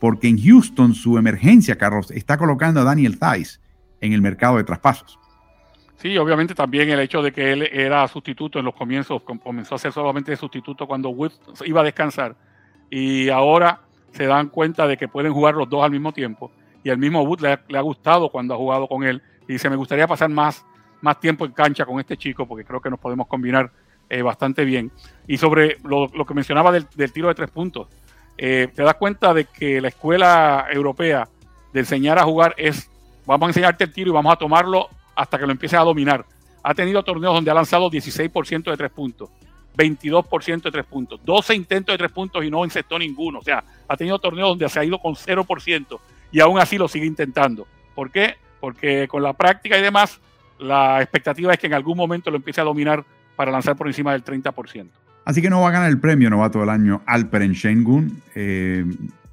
Porque 0.00 0.28
en 0.28 0.38
Houston 0.42 0.94
su 0.94 1.16
emergencia, 1.16 1.78
Carlos, 1.78 2.10
está 2.10 2.36
colocando 2.36 2.80
a 2.80 2.84
Daniel 2.84 3.18
Thais 3.18 3.60
en 4.02 4.12
el 4.12 4.20
mercado 4.20 4.58
de 4.58 4.64
traspasos. 4.64 5.18
Sí, 5.96 6.18
obviamente 6.18 6.54
también 6.54 6.90
el 6.90 7.00
hecho 7.00 7.22
de 7.22 7.32
que 7.32 7.52
él 7.52 7.62
era 7.72 8.06
sustituto 8.08 8.58
en 8.58 8.64
los 8.64 8.74
comienzos, 8.74 9.22
comenzó 9.22 9.76
a 9.76 9.78
ser 9.78 9.92
solamente 9.92 10.36
sustituto 10.36 10.86
cuando 10.86 11.10
Wood 11.10 11.32
iba 11.64 11.80
a 11.80 11.84
descansar. 11.84 12.36
Y 12.90 13.28
ahora 13.28 13.80
se 14.12 14.26
dan 14.26 14.48
cuenta 14.48 14.86
de 14.86 14.96
que 14.96 15.08
pueden 15.08 15.32
jugar 15.32 15.54
los 15.54 15.68
dos 15.68 15.82
al 15.82 15.90
mismo 15.90 16.12
tiempo. 16.12 16.50
Y 16.82 16.90
el 16.90 16.98
mismo 16.98 17.22
Wood 17.22 17.40
le 17.40 17.78
ha, 17.78 17.80
gustado 17.80 18.30
cuando 18.30 18.54
ha 18.54 18.56
jugado 18.56 18.86
con 18.86 19.04
él. 19.04 19.22
Y 19.48 19.54
dice 19.54 19.70
me 19.70 19.76
gustaría 19.76 20.06
pasar 20.06 20.28
más, 20.30 20.64
más 21.00 21.18
tiempo 21.20 21.44
en 21.46 21.52
cancha 21.52 21.86
con 21.86 21.98
este 22.00 22.16
chico 22.16 22.46
porque 22.46 22.64
creo 22.64 22.80
que 22.80 22.90
nos 22.90 22.98
podemos 23.00 23.26
combinar 23.26 23.70
eh, 24.10 24.20
bastante 24.22 24.64
bien. 24.64 24.92
Y 25.26 25.38
sobre 25.38 25.78
lo, 25.84 26.08
que 26.08 26.34
mencionaba 26.34 26.70
del, 26.72 26.86
tiro 27.12 27.28
de 27.28 27.34
tres 27.34 27.50
puntos, 27.50 27.88
eh, 28.36 28.68
te 28.74 28.82
das 28.82 28.94
cuenta 28.94 29.32
de 29.32 29.46
que 29.46 29.80
la 29.80 29.88
escuela 29.88 30.66
europea 30.70 31.28
de 31.72 31.80
enseñar 31.80 32.18
a 32.18 32.24
jugar 32.24 32.54
es 32.58 32.90
vamos 33.26 33.46
a 33.46 33.50
enseñarte 33.50 33.84
el 33.84 33.92
tiro 33.92 34.10
y 34.10 34.12
vamos 34.12 34.32
a 34.32 34.36
tomarlo 34.36 34.88
hasta 35.14 35.38
que 35.38 35.46
lo 35.46 35.52
empiece 35.52 35.76
a 35.76 35.80
dominar. 35.80 36.24
Ha 36.62 36.74
tenido 36.74 37.02
torneos 37.02 37.34
donde 37.34 37.50
ha 37.50 37.54
lanzado 37.54 37.90
16% 37.90 38.70
de 38.70 38.76
tres 38.76 38.90
puntos, 38.90 39.30
22% 39.76 40.62
de 40.62 40.70
tres 40.70 40.86
puntos, 40.86 41.20
12 41.24 41.54
intentos 41.54 41.92
de 41.92 41.98
tres 41.98 42.12
puntos 42.12 42.44
y 42.44 42.50
no 42.50 42.64
encestó 42.64 42.98
ninguno. 42.98 43.40
O 43.40 43.42
sea, 43.42 43.62
ha 43.86 43.96
tenido 43.96 44.18
torneos 44.18 44.50
donde 44.50 44.68
se 44.68 44.80
ha 44.80 44.84
ido 44.84 44.98
con 44.98 45.14
0% 45.14 45.98
y 46.32 46.40
aún 46.40 46.58
así 46.58 46.78
lo 46.78 46.88
sigue 46.88 47.06
intentando. 47.06 47.66
¿Por 47.94 48.10
qué? 48.10 48.36
Porque 48.60 49.06
con 49.08 49.22
la 49.22 49.34
práctica 49.34 49.78
y 49.78 49.82
demás, 49.82 50.20
la 50.58 51.02
expectativa 51.02 51.52
es 51.52 51.58
que 51.58 51.66
en 51.66 51.74
algún 51.74 51.96
momento 51.96 52.30
lo 52.30 52.36
empiece 52.36 52.60
a 52.60 52.64
dominar 52.64 53.04
para 53.36 53.52
lanzar 53.52 53.76
por 53.76 53.86
encima 53.86 54.12
del 54.12 54.24
30%. 54.24 54.88
Así 55.24 55.40
que 55.40 55.50
no 55.50 55.60
va 55.60 55.68
a 55.68 55.72
ganar 55.72 55.90
el 55.90 55.98
premio 55.98 56.28
novato 56.30 56.60
del 56.60 56.68
año 56.68 57.02
Alperen 57.06 57.52
Shengun. 57.52 58.22
Eh, 58.34 58.84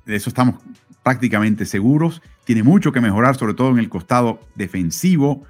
de 0.05 0.15
eso 0.15 0.29
estamos 0.29 0.55
prácticamente 1.03 1.65
seguros. 1.65 2.21
Tiene 2.45 2.63
mucho 2.63 2.91
que 2.91 3.01
mejorar, 3.01 3.35
sobre 3.35 3.53
todo 3.53 3.71
en 3.71 3.79
el 3.79 3.89
costado 3.89 4.39
defensivo. 4.55 5.43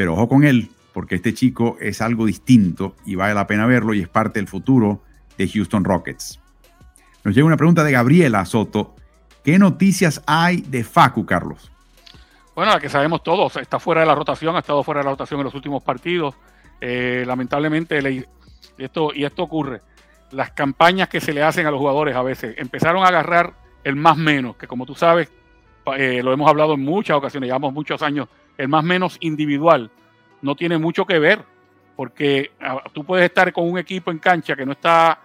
Pero 0.00 0.14
ojo 0.14 0.28
con 0.30 0.44
él, 0.44 0.70
porque 0.94 1.16
este 1.16 1.34
chico 1.34 1.76
es 1.78 2.00
algo 2.00 2.24
distinto 2.24 2.94
y 3.04 3.16
vale 3.16 3.34
la 3.34 3.46
pena 3.46 3.66
verlo 3.66 3.92
y 3.92 4.00
es 4.00 4.08
parte 4.08 4.38
del 4.38 4.48
futuro 4.48 5.02
de 5.36 5.46
Houston 5.46 5.84
Rockets. 5.84 6.40
Nos 7.22 7.34
llega 7.34 7.46
una 7.46 7.58
pregunta 7.58 7.84
de 7.84 7.92
Gabriela 7.92 8.46
Soto. 8.46 8.96
¿Qué 9.44 9.58
noticias 9.58 10.22
hay 10.26 10.62
de 10.62 10.84
Facu, 10.84 11.26
Carlos? 11.26 11.70
Bueno, 12.54 12.72
la 12.72 12.80
que 12.80 12.88
sabemos 12.88 13.22
todos, 13.22 13.54
está 13.58 13.78
fuera 13.78 14.00
de 14.00 14.06
la 14.06 14.14
rotación, 14.14 14.56
ha 14.56 14.60
estado 14.60 14.82
fuera 14.82 15.00
de 15.00 15.04
la 15.04 15.10
rotación 15.10 15.40
en 15.40 15.44
los 15.44 15.54
últimos 15.54 15.82
partidos. 15.82 16.34
Eh, 16.80 17.24
lamentablemente, 17.26 18.26
esto, 18.78 19.10
y 19.14 19.26
esto 19.26 19.42
ocurre, 19.42 19.82
las 20.30 20.52
campañas 20.52 21.10
que 21.10 21.20
se 21.20 21.34
le 21.34 21.42
hacen 21.42 21.66
a 21.66 21.70
los 21.70 21.78
jugadores 21.78 22.16
a 22.16 22.22
veces 22.22 22.54
empezaron 22.56 23.04
a 23.04 23.08
agarrar 23.08 23.52
el 23.84 23.96
más 23.96 24.16
menos, 24.16 24.56
que 24.56 24.66
como 24.66 24.86
tú 24.86 24.94
sabes, 24.94 25.30
eh, 25.94 26.22
lo 26.22 26.32
hemos 26.32 26.48
hablado 26.48 26.74
en 26.74 26.84
muchas 26.84 27.16
ocasiones, 27.16 27.48
llevamos 27.48 27.72
muchos 27.72 28.02
años 28.02 28.28
el 28.56 28.68
más 28.68 28.84
menos 28.84 29.16
individual, 29.20 29.90
no 30.42 30.54
tiene 30.54 30.78
mucho 30.78 31.06
que 31.06 31.18
ver, 31.18 31.44
porque 31.96 32.52
ah, 32.60 32.82
tú 32.92 33.04
puedes 33.04 33.26
estar 33.26 33.52
con 33.52 33.70
un 33.70 33.78
equipo 33.78 34.10
en 34.10 34.18
cancha 34.18 34.56
que 34.56 34.64
no 34.64 34.72
está 34.72 35.20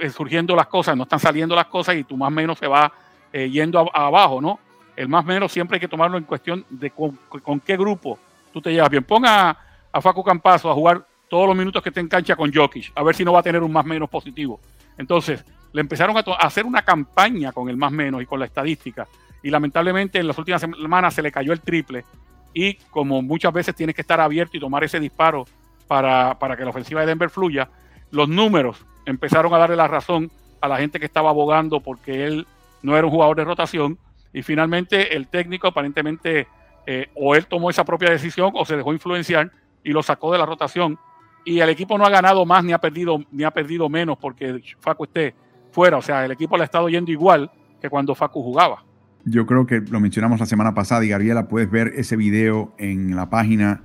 eh, 0.00 0.08
surgiendo 0.10 0.56
las 0.56 0.66
cosas, 0.66 0.96
no 0.96 1.02
están 1.02 1.20
saliendo 1.20 1.54
las 1.54 1.66
cosas 1.66 1.96
y 1.96 2.04
tu 2.04 2.16
más 2.16 2.32
menos 2.32 2.58
se 2.58 2.66
va 2.66 2.90
eh, 3.32 3.50
yendo 3.50 3.90
abajo, 3.94 4.40
¿no? 4.40 4.58
El 4.96 5.08
más 5.08 5.24
menos 5.26 5.52
siempre 5.52 5.76
hay 5.76 5.80
que 5.80 5.88
tomarlo 5.88 6.16
en 6.16 6.24
cuestión 6.24 6.64
de 6.70 6.90
con, 6.90 7.60
qué 7.60 7.76
grupo 7.76 8.18
tú 8.50 8.62
te 8.62 8.72
llevas 8.72 8.88
bien. 8.88 9.04
Ponga 9.04 9.58
a, 9.92 10.00
Facu 10.00 10.24
Campazo 10.24 10.70
a 10.70 10.74
jugar 10.74 11.06
todos 11.28 11.46
los 11.46 11.54
minutos 11.54 11.82
que 11.82 11.90
esté 11.90 12.00
en 12.00 12.08
cancha 12.08 12.34
con 12.34 12.50
Jokic, 12.50 12.92
a 12.94 13.02
ver 13.02 13.14
si 13.14 13.22
no 13.22 13.34
va 13.34 13.40
a 13.40 13.42
tener 13.42 13.62
un 13.62 13.72
más 13.72 13.84
menos 13.84 14.08
positivo. 14.08 14.58
Entonces, 14.96 15.44
le 15.72 15.80
empezaron 15.82 16.16
a, 16.16 16.20
a 16.20 16.46
hacer 16.46 16.64
una 16.64 16.80
campaña 16.80 17.52
con 17.52 17.68
el 17.68 17.76
más 17.76 17.92
menos 17.92 18.22
y 18.22 18.26
con 18.26 18.40
la 18.40 18.46
estadística. 18.46 19.06
Y 19.46 19.50
lamentablemente 19.50 20.18
en 20.18 20.26
las 20.26 20.36
últimas 20.38 20.60
semanas 20.60 21.14
se 21.14 21.22
le 21.22 21.30
cayó 21.30 21.52
el 21.52 21.60
triple. 21.60 22.04
Y 22.52 22.74
como 22.90 23.22
muchas 23.22 23.52
veces 23.52 23.76
tienes 23.76 23.94
que 23.94 24.00
estar 24.00 24.20
abierto 24.20 24.56
y 24.56 24.60
tomar 24.60 24.82
ese 24.82 24.98
disparo 24.98 25.44
para, 25.86 26.36
que 26.56 26.64
la 26.64 26.70
ofensiva 26.70 27.02
de 27.02 27.06
Denver 27.06 27.30
fluya, 27.30 27.70
los 28.10 28.28
números 28.28 28.84
empezaron 29.04 29.54
a 29.54 29.58
darle 29.58 29.76
la 29.76 29.86
razón 29.86 30.32
a 30.60 30.66
la 30.66 30.78
gente 30.78 30.98
que 30.98 31.06
estaba 31.06 31.30
abogando 31.30 31.78
porque 31.78 32.26
él 32.26 32.44
no 32.82 32.96
era 32.96 33.06
un 33.06 33.12
jugador 33.12 33.36
de 33.36 33.44
rotación. 33.44 33.96
Y 34.32 34.42
finalmente 34.42 35.14
el 35.14 35.28
técnico 35.28 35.68
aparentemente 35.68 36.48
eh, 36.84 37.08
o 37.14 37.36
él 37.36 37.46
tomó 37.46 37.70
esa 37.70 37.84
propia 37.84 38.10
decisión 38.10 38.50
o 38.52 38.64
se 38.64 38.76
dejó 38.76 38.92
influenciar 38.92 39.52
y 39.84 39.92
lo 39.92 40.02
sacó 40.02 40.32
de 40.32 40.38
la 40.38 40.46
rotación. 40.46 40.98
Y 41.44 41.60
el 41.60 41.68
equipo 41.68 41.96
no 41.96 42.04
ha 42.04 42.10
ganado 42.10 42.44
más 42.44 42.64
ni 42.64 42.72
ha 42.72 42.78
perdido 42.78 43.22
ni 43.30 43.44
ha 43.44 43.52
perdido 43.52 43.88
menos 43.88 44.18
porque 44.18 44.60
Facu 44.80 45.04
esté 45.04 45.36
fuera, 45.70 45.98
o 45.98 46.02
sea, 46.02 46.24
el 46.24 46.32
equipo 46.32 46.56
le 46.56 46.62
ha 46.62 46.64
estado 46.64 46.88
yendo 46.88 47.12
igual 47.12 47.48
que 47.80 47.88
cuando 47.88 48.12
Facu 48.12 48.42
jugaba. 48.42 48.85
Yo 49.28 49.44
creo 49.44 49.66
que 49.66 49.80
lo 49.80 49.98
mencionamos 49.98 50.38
la 50.38 50.46
semana 50.46 50.72
pasada 50.72 51.04
y 51.04 51.08
Gabriela, 51.08 51.48
puedes 51.48 51.68
ver 51.68 51.92
ese 51.96 52.14
video 52.14 52.72
en 52.78 53.16
la 53.16 53.28
página, 53.28 53.82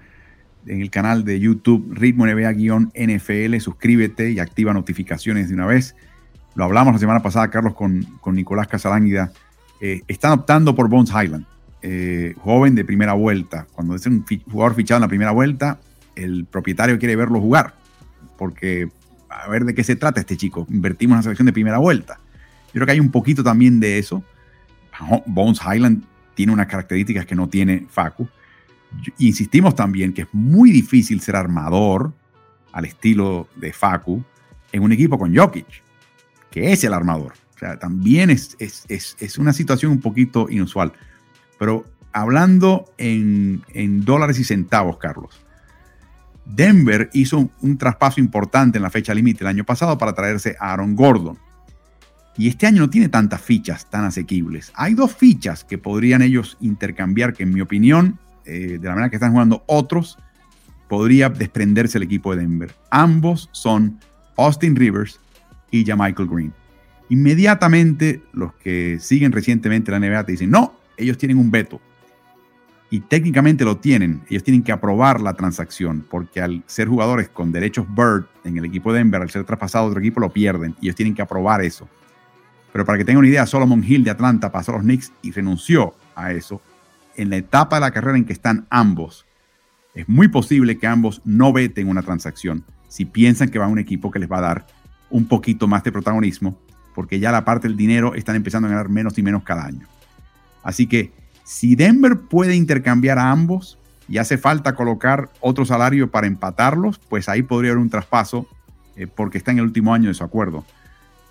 en 0.68 0.82
el 0.82 0.92
canal 0.92 1.26
de 1.26 1.39
YouTube 1.39 1.92
Ritmo 1.96 2.28
NBA-NFL. 2.28 3.58
Suscríbete 3.60 4.30
y 4.30 4.38
activa 4.38 4.72
notificaciones 4.72 5.50
de 5.50 5.56
una 5.56 5.66
vez. 5.66 5.96
Lo 6.54 6.64
hablamos 6.66 6.94
la 6.94 7.00
semana 7.00 7.24
pasada, 7.24 7.50
Carlos, 7.50 7.74
con, 7.74 8.04
con 8.22 8.36
Nicolás 8.36 8.68
Casalánguida. 8.68 9.32
Eh, 9.82 10.04
están 10.08 10.34
optando 10.34 10.76
por 10.76 10.88
Bones 10.89 11.10
Highland. 11.10 11.46
eh, 11.82 12.36
joven 12.38 12.76
de 12.76 12.86
primera 12.86 13.14
vuelta. 13.14 13.66
Cuando 13.74 13.96
es 13.96 14.06
un 14.06 14.24
jugador 14.52 14.76
fichado 14.76 14.98
en 14.98 15.02
la 15.02 15.08
primera 15.08 15.32
vuelta, 15.32 15.80
el 16.16 16.46
propietario 16.46 17.00
quiere 17.00 17.16
verlo 17.16 17.39
jugar, 17.39 17.74
porque 18.38 18.89
a 19.28 19.50
ver 19.50 19.66
de 19.66 19.74
qué 19.74 19.84
se 19.84 19.96
trata 19.96 20.20
este 20.20 20.38
chico. 20.38 20.68
Invertimos 20.70 21.16
en 21.16 21.18
la 21.18 21.24
selección 21.24 21.48
de 21.48 21.54
primera 21.54 21.80
vuelta. 21.80 22.20
Yo 22.68 22.74
creo 22.74 22.86
que 22.86 22.92
hay 22.92 23.00
un 23.00 23.10
poquito 23.12 23.44
también 23.44 23.80
de 23.80 23.98
eso. 23.98 24.24
Bones 25.26 25.60
Highland 25.62 26.04
tiene 26.36 26.54
unas 26.54 26.68
características 26.68 27.26
que 27.26 27.36
no 27.36 27.49
tiene 27.49 27.86
Facu. 27.89 28.28
Insistimos 29.18 29.76
también 29.76 30.14
que 30.14 30.24
es 30.24 30.28
muy 30.32 30.72
difícil 30.72 31.22
ser 31.22 31.36
armador 31.36 32.14
al 32.72 32.86
estilo 32.86 33.47
de 33.56 33.74
Facu 33.74 34.24
en 34.72 34.84
un 34.84 34.91
equipo 34.91 35.18
con 35.18 35.36
Jokic, 35.36 35.68
que 36.49 36.72
es 36.72 36.84
el 36.84 36.93
armador. 36.93 37.34
O 37.56 37.60
sea, 37.60 37.78
también 37.78 38.30
es, 38.30 38.56
es, 38.60 39.38
una 39.38 39.54
situación 39.54 39.91
un 39.91 40.02
poquito 40.02 40.47
inusual. 40.49 40.93
Pero 41.60 41.86
hablando 42.12 42.86
en, 42.97 43.64
en 43.70 44.04
dólares 44.04 44.39
y 44.39 44.43
centavos, 44.43 44.97
Carlos, 44.97 45.41
Denver 46.45 47.10
hizo 47.14 47.49
un, 47.62 47.78
traspaso 47.78 48.20
importante 48.20 48.78
en 48.78 48.84
la 48.84 48.89
fecha 48.89 49.14
límite 49.14 49.43
el 49.43 49.47
año 49.47 49.64
pasado 49.64 49.97
para 49.97 50.14
traerse 50.14 50.56
a 50.60 50.74
Aaron 50.74 50.95
Gordon. 50.95 51.38
Y 52.38 52.48
este 52.48 52.68
año 52.68 52.80
no 52.80 52.90
tiene 52.90 53.10
tantas 53.10 53.42
fichas 53.42 53.90
tan 53.90 54.06
asequibles. 54.06 54.72
Hay 54.76 54.94
dos 54.94 55.14
fichas 55.14 55.64
que 55.64 55.78
podrían 55.78 56.22
ellos 56.22 56.58
intercambiar 56.62 57.34
que 57.34 57.44
en 57.44 57.54
mi 57.54 57.62
opinión, 57.62 58.20
eh, 58.46 58.78
de 58.80 58.88
la 58.88 58.96
manera 58.96 59.10
que 59.10 59.18
están 59.18 59.32
jugando 59.32 59.64
otros, 59.68 60.18
podría 60.88 61.30
desprenderse 61.30 61.98
el 61.98 62.04
equipo 62.04 62.36
de 62.36 62.42
Denver. 62.42 62.74
Ambos 62.90 63.50
son 63.52 64.00
Austin 64.38 64.76
Rivers 64.76 65.20
y 65.72 65.86
Michael 65.86 66.30
Green. 66.30 66.54
Inmediatamente 67.10 68.22
los 68.34 68.54
que 68.56 68.98
siguen 69.00 69.32
recientemente 69.32 69.92
la 69.92 70.00
NBA 70.00 70.26
te 70.26 70.32
dicen, 70.34 70.50
no, 70.50 70.74
ellos 70.98 71.18
tienen 71.18 71.38
un 71.38 71.52
veto 71.52 71.82
y 72.92 73.00
técnicamente 73.00 73.64
lo 73.64 73.78
tienen. 73.78 74.22
Ellos 74.30 74.44
tienen 74.44 74.64
que 74.64 74.74
aprobar 74.74 75.22
la 75.22 75.34
transacción 75.34 76.06
porque 76.08 76.42
al 76.42 76.62
ser 76.68 76.90
jugadores 76.90 77.30
con 77.30 77.52
derechos 77.52 77.88
Bird 77.96 78.26
en 78.44 78.58
el 78.58 78.66
equipo 78.66 78.92
de 78.92 79.00
Denver, 79.00 79.22
al 79.22 79.30
ser 79.30 79.46
traspasado 79.46 79.86
a 79.86 79.88
otro 79.88 80.02
equipo, 80.02 80.20
lo 80.20 80.32
pierden. 80.32 80.76
Y 80.82 80.88
ellos 80.88 80.98
tienen 80.98 81.16
que 81.16 81.22
aprobar 81.22 81.64
eso. 81.64 81.88
Pero 82.72 82.86
para 82.86 82.98
que 82.98 83.06
tengan 83.06 83.20
una 83.20 83.28
idea, 83.28 83.46
Solomon 83.46 83.84
Hill 83.84 84.04
de 84.04 84.12
Atlanta 84.12 84.52
pasó 84.52 84.72
a 84.72 84.76
los 84.76 84.84
Knicks 84.84 85.12
y 85.22 85.32
renunció 85.32 85.94
a 86.16 86.32
eso. 86.32 86.62
En 87.16 87.30
la 87.30 87.38
etapa 87.38 87.78
de 87.78 87.82
la 87.82 87.92
carrera 87.92 88.18
en 88.18 88.26
que 88.26 88.34
están 88.34 88.66
ambos, 88.70 89.26
es 89.94 90.08
muy 90.08 90.30
posible 90.30 90.78
que 90.78 90.88
ambos 90.88 91.22
no 91.26 91.52
veten 91.52 91.90
una 91.90 92.02
transacción 92.02 92.64
si 92.92 93.06
piensan 93.06 93.48
que 93.48 93.58
va 93.58 93.66
a 93.66 93.70
un 93.70 93.80
equipo 93.80 94.12
que 94.12 94.20
les 94.20 94.30
va 94.30 94.40
a 94.40 94.42
dar 94.42 94.68
un 95.10 95.26
poquito 95.26 95.66
más 95.66 95.82
de 95.86 95.94
protagonismo, 95.94 96.60
porque 96.94 97.22
ya 97.22 97.32
la 97.32 97.46
parte 97.46 97.70
del 97.70 97.78
dinero 97.78 98.16
están 98.16 98.36
empezando 98.36 98.68
a 98.68 98.72
ganar 98.72 98.90
menos 98.90 99.18
y 99.18 99.24
menos 99.24 99.44
cada 99.44 99.66
año. 99.66 99.88
Así 100.62 100.88
que 100.88 101.14
si 101.46 101.76
Denver 101.76 102.18
puede 102.18 102.54
intercambiar 102.54 103.18
a 103.18 103.32
ambos 103.32 103.80
y 104.10 104.18
hace 104.18 104.38
falta 104.38 104.76
colocar 104.76 105.30
otro 105.40 105.64
salario 105.66 106.12
para 106.12 106.28
empatarlos, 106.28 107.00
pues 107.00 107.30
ahí 107.30 107.44
podría 107.44 107.72
haber 107.72 107.82
un 107.82 107.90
traspaso 107.90 108.46
eh, 108.98 109.08
porque 109.08 109.38
está 109.38 109.52
en 109.52 109.60
el 109.60 109.64
último 109.64 109.94
año 109.94 110.10
de 110.10 110.14
su 110.14 110.26
acuerdo. 110.26 110.66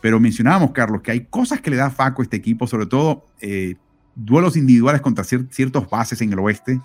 Pero 0.00 0.18
mencionábamos, 0.20 0.72
Carlos, 0.72 1.02
que 1.02 1.10
hay 1.10 1.20
cosas 1.26 1.60
que 1.60 1.70
le 1.70 1.76
da 1.76 1.90
Faco 1.90 2.22
a 2.22 2.24
este 2.24 2.36
equipo, 2.36 2.66
sobre 2.66 2.86
todo 2.86 3.26
eh, 3.40 3.76
duelos 4.14 4.56
individuales 4.56 5.00
contra 5.00 5.24
ciertos 5.24 5.88
bases 5.88 6.20
en 6.22 6.32
el 6.32 6.38
oeste, 6.38 6.80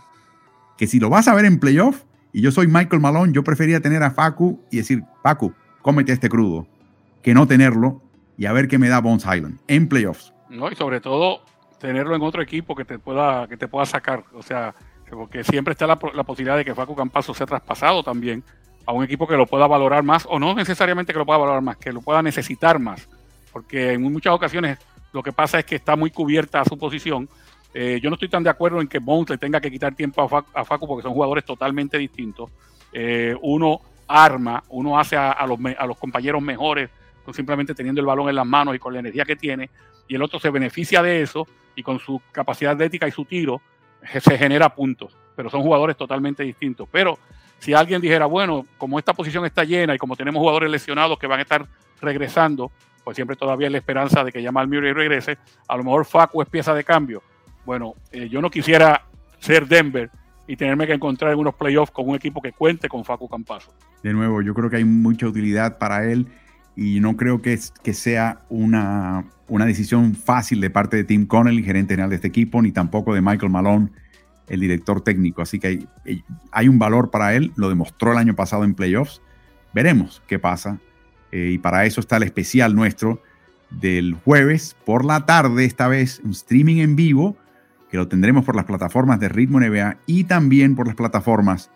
que 0.78 0.88
si 0.88 0.99
lo 0.99 1.09
vas 1.09 1.28
a 1.28 1.36
ver 1.36 1.45
en 1.45 1.59
playoff, 1.59 2.03
y 2.34 2.41
yo 2.41 2.51
soy 2.51 2.68
Michael 2.68 3.01
Malone, 3.01 3.32
yo 3.32 3.43
prefería 3.43 3.80
tener 3.80 4.03
a 4.03 4.11
Facu 4.11 4.59
y 4.70 4.78
decir, 4.78 5.03
Facu, 5.24 5.53
cómete 5.82 6.11
este 6.11 6.28
crudo, 6.28 6.68
que 7.22 7.34
no 7.34 7.47
tenerlo 7.47 8.01
y 8.38 8.45
a 8.45 8.51
ver 8.51 8.68
qué 8.68 8.78
me 8.78 8.89
da 8.89 8.99
Bones 8.99 9.24
Island 9.24 9.59
en 9.68 9.88
playoffs. 9.88 10.34
No, 10.49 10.70
y 10.70 10.76
sobre 10.76 10.99
todo 10.99 11.41
tenerlo 11.80 12.16
en 12.16 12.22
otro 12.22 12.41
equipo 12.41 12.76
que 12.76 12.86
te 12.86 12.99
pueda, 12.99 13.47
que 13.47 13.57
te 13.57 13.68
pueda 13.68 13.86
sacar. 13.86 14.26
O 14.34 14.41
sea, 14.41 14.76
porque 15.09 15.43
siempre 15.43 15.72
está 15.72 15.88
la, 15.88 15.97
posibilidad 15.97 16.57
de 16.57 16.66
que 16.66 16.76
Facu 16.76 16.95
Campazo 16.95 17.34
sea 17.34 17.45
traspasado 17.45 18.03
también 18.03 18.43
a 18.86 18.91
un 18.93 19.03
equipo 19.03 19.27
que 19.27 19.36
lo 19.36 19.45
pueda 19.45 19.67
valorar 19.67 20.03
más, 20.03 20.27
o 20.29 20.39
no 20.39 20.53
necesariamente 20.53 21.13
que 21.13 21.19
lo 21.19 21.25
pueda 21.25 21.39
valorar 21.39 21.61
más, 21.61 21.77
que 21.77 21.91
lo 21.91 22.01
pueda 22.01 22.21
necesitar 22.21 22.79
más. 22.79 23.07
Porque 23.51 23.93
en 23.93 24.01
muchas 24.01 24.33
ocasiones 24.33 24.77
lo 25.11 25.23
que 25.23 25.31
pasa 25.31 25.59
es 25.59 25.65
que 25.65 25.75
está 25.75 25.95
muy 25.95 26.11
cubierta 26.11 26.61
a 26.61 26.65
su 26.65 26.77
posición. 26.77 27.29
Eh, 27.73 27.99
yo 28.01 28.09
no 28.09 28.15
estoy 28.15 28.29
tan 28.29 28.43
de 28.43 28.49
acuerdo 28.49 28.81
en 28.81 28.88
que 28.88 28.99
Bones 28.99 29.29
le 29.29 29.38
tenga 29.38 29.59
que 29.59 29.71
quitar 29.71 29.95
tiempo 29.95 30.29
a 30.53 30.65
Facu, 30.65 30.88
porque 30.88 31.03
son 31.03 31.13
jugadores 31.13 31.45
totalmente 31.45 31.97
distintos. 31.97 32.49
Eh, 32.93 33.36
uno 33.41 33.81
arma, 34.07 34.63
uno 34.69 34.99
hace 34.99 35.17
a, 35.17 35.45
los, 35.47 35.59
a 35.77 35.88
compañeros 35.99 36.41
mejores 36.41 36.89
simplemente 37.33 37.73
teniendo 37.73 38.01
el 38.01 38.07
balón 38.07 38.29
en 38.29 38.36
las 38.36 38.45
manos 38.45 38.75
y 38.75 38.79
con 38.79 38.93
la 38.93 38.99
energía 38.99 39.25
que 39.25 39.36
tiene, 39.36 39.69
y 40.07 40.15
el 40.15 40.21
otro 40.21 40.39
se 40.39 40.49
beneficia 40.49 41.01
de 41.01 41.21
eso 41.21 41.47
y 41.75 41.83
con 41.83 41.99
su 41.99 42.21
capacidad 42.31 42.73
atlética 42.73 43.07
y 43.07 43.11
su 43.11 43.25
tiro 43.25 43.61
se 44.19 44.38
genera 44.38 44.69
puntos, 44.69 45.17
pero 45.36 45.49
son 45.49 45.63
jugadores 45.63 45.97
totalmente 45.97 46.43
distintos. 46.43 46.88
Pero 46.91 47.17
si 47.66 47.74
alguien 47.74 47.99
dijera, 47.99 48.28
bueno, 48.28 48.63
como 48.78 48.99
esta 48.99 49.11
posición 49.11 49.43
está 49.43 49.63
llena 49.63 49.95
y 49.95 49.97
como 49.97 50.16
tenemos 50.16 50.39
jugadores 50.39 50.70
lesionados 50.70 51.18
que 51.18 51.26
van 51.26 51.39
a 51.39 51.41
estar 51.41 51.66
regresando, 51.99 52.72
pues 53.03 53.16
siempre 53.16 53.36
todavía 53.36 53.66
hay 53.66 53.72
la 53.72 53.80
esperanza 53.80 54.24
de 54.24 54.32
que 54.32 54.43
Jamal 54.43 54.68
Murray 54.68 54.93
regrese, 54.93 55.39
a 55.68 55.76
lo 55.76 55.84
mejor 55.84 56.05
Facu 56.05 56.43
es 56.43 56.47
pieza 56.47 56.76
de 56.76 56.84
cambio. 56.84 57.24
Bueno, 57.66 57.95
eh, 58.11 58.30
yo 58.30 58.39
no 58.39 58.51
quisiera 58.51 59.05
ser 59.39 59.68
Denver 59.68 60.11
y 60.45 60.55
tenerme 60.55 60.86
que 60.86 60.93
encontrar 60.93 61.34
en 61.34 61.39
unos 61.39 61.55
playoffs 61.55 61.91
con 61.91 62.07
un 62.07 62.16
equipo 62.16 62.39
que 62.39 62.51
cuente 62.51 62.88
con 62.88 63.03
Facu 63.03 63.28
Campazo. 63.28 63.74
De 64.03 64.13
nuevo, 64.13 64.43
yo 64.43 64.53
creo 64.53 64.70
que 64.70 64.76
hay 64.76 64.86
mucha 64.86 65.26
utilidad 65.26 65.80
para 65.80 66.05
él 66.05 66.28
y 66.76 66.99
no 66.99 67.18
creo 67.18 67.41
que, 67.41 67.57
que 67.82 67.93
sea 67.95 68.41
una, 68.47 69.26
una 69.47 69.66
decisión 69.66 70.13
fácil 70.13 70.61
de 70.61 70.70
parte 70.70 70.97
de 70.97 71.03
Tim 71.03 71.26
Connelly, 71.26 71.63
gerente 71.63 71.93
general 71.93 72.11
de 72.11 72.18
este 72.18 72.28
equipo, 72.28 72.61
ni 72.61 72.72
tampoco 72.72 73.16
de 73.16 73.22
Michael 73.22 73.51
Malone, 73.51 73.89
el 74.47 74.59
director 74.59 75.01
técnico. 75.01 75.41
Así 75.41 75.59
que 75.59 75.67
hay, 75.67 76.23
hay 76.51 76.67
un 76.67 76.79
valor 76.79 77.11
para 77.11 77.35
él, 77.35 77.51
lo 77.55 77.69
demostró 77.69 78.11
el 78.11 78.17
año 78.17 78.35
pasado 78.35 78.63
en 78.63 78.73
playoffs. 78.73 79.21
Veremos 79.73 80.21
qué 80.27 80.39
pasa. 80.39 80.79
Eh, 81.31 81.51
y 81.53 81.57
para 81.57 81.85
eso 81.85 81.99
está 81.99 82.17
el 82.17 82.23
especial 82.23 82.75
nuestro 82.75 83.21
del 83.69 84.13
jueves 84.13 84.75
por 84.85 85.03
la 85.03 85.25
tarde, 85.25 85.65
esta 85.65 85.87
vez 85.87 86.21
un 86.23 86.31
streaming 86.31 86.77
en 86.77 86.95
vivo, 86.95 87.35
que 87.89 87.97
lo 87.97 88.07
tendremos 88.07 88.45
por 88.45 88.55
las 88.55 88.65
plataformas 88.65 89.19
de 89.19 89.29
Ritmo 89.29 89.59
NBA 89.59 89.97
y 90.05 90.25
también 90.25 90.75
por 90.75 90.87
las 90.87 90.95
plataformas 90.95 91.71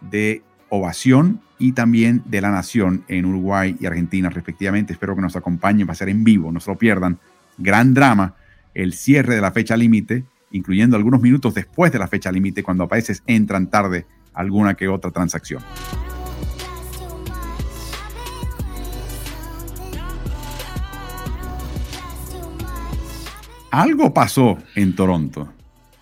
de 0.00 0.42
Ovación 0.68 1.40
y 1.58 1.72
también 1.72 2.22
de 2.24 2.40
La 2.40 2.50
Nación 2.50 3.04
en 3.06 3.24
Uruguay 3.26 3.76
y 3.78 3.86
Argentina 3.86 4.30
respectivamente. 4.30 4.92
Espero 4.92 5.14
que 5.14 5.22
nos 5.22 5.36
acompañen, 5.36 5.86
va 5.86 5.92
a 5.92 5.96
ser 5.96 6.08
en 6.08 6.24
vivo, 6.24 6.50
no 6.50 6.60
se 6.60 6.70
lo 6.70 6.76
pierdan. 6.76 7.18
Gran 7.58 7.94
drama, 7.94 8.34
el 8.74 8.92
cierre 8.94 9.36
de 9.36 9.40
la 9.40 9.52
fecha 9.52 9.76
límite, 9.76 10.24
incluyendo 10.54 10.96
algunos 10.96 11.20
minutos 11.20 11.54
después 11.54 11.92
de 11.92 11.98
la 11.98 12.08
fecha 12.08 12.32
límite, 12.32 12.62
cuando 12.62 12.84
a 12.84 12.86
veces 12.86 13.22
entran 13.26 13.68
tarde 13.68 14.06
alguna 14.32 14.74
que 14.74 14.88
otra 14.88 15.10
transacción. 15.10 15.62
Algo 23.70 24.14
pasó 24.14 24.58
en 24.76 24.94
Toronto 24.94 25.54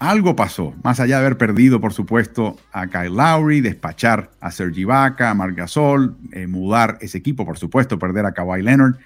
algo 0.03 0.35
pasó, 0.35 0.75
más 0.83 0.99
allá 0.99 1.19
de 1.19 1.27
haber 1.27 1.39
perdido, 1.39 1.81
por 1.81 1.93
supuesto, 1.93 2.57
a 2.73 2.89
Kyle 2.89 3.15
Lowry, 3.15 3.61
despachar 3.61 4.33
a 4.41 4.51
Sergi 4.51 4.81
Ibaka, 4.81 5.31
a 5.31 5.35
Marc 5.35 5.57
Gasol, 5.57 6.17
eh, 6.33 6.49
mudar 6.49 6.99
ese 7.01 7.19
equipo, 7.19 7.47
por 7.47 7.57
supuesto, 7.57 8.01
perder 8.01 8.27
a 8.27 8.33
Kawhi 8.33 8.63
Leonard. 8.63 8.97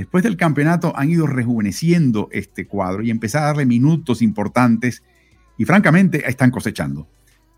Después 0.00 0.24
del 0.24 0.38
campeonato 0.38 0.94
han 0.96 1.10
ido 1.10 1.26
rejuveneciendo 1.26 2.30
este 2.32 2.66
cuadro 2.66 3.02
y 3.02 3.10
empezar 3.10 3.42
a 3.42 3.46
darle 3.48 3.66
minutos 3.66 4.22
importantes 4.22 5.02
y 5.58 5.66
francamente 5.66 6.26
están 6.26 6.50
cosechando. 6.50 7.06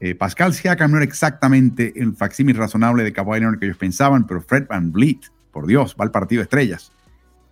Eh, 0.01 0.17
Pascal 0.17 0.53
Siakam 0.53 0.91
no 0.91 0.97
era 0.97 1.05
exactamente 1.05 1.93
el 1.95 2.17
facsímil 2.17 2.57
razonable 2.57 3.05
de 3.05 3.13
Kawhi 3.13 3.39
Leonard 3.39 3.61
que 3.61 3.67
ellos 3.67 3.77
pensaban, 3.77 4.27
pero 4.27 4.41
Fred 4.41 4.67
Van 4.67 4.91
Vliet, 4.91 5.21
por 5.53 5.69
Dios, 5.69 5.95
va 5.95 6.05
al 6.05 6.11
partido 6.11 6.41
de 6.41 6.43
estrellas. 6.43 6.91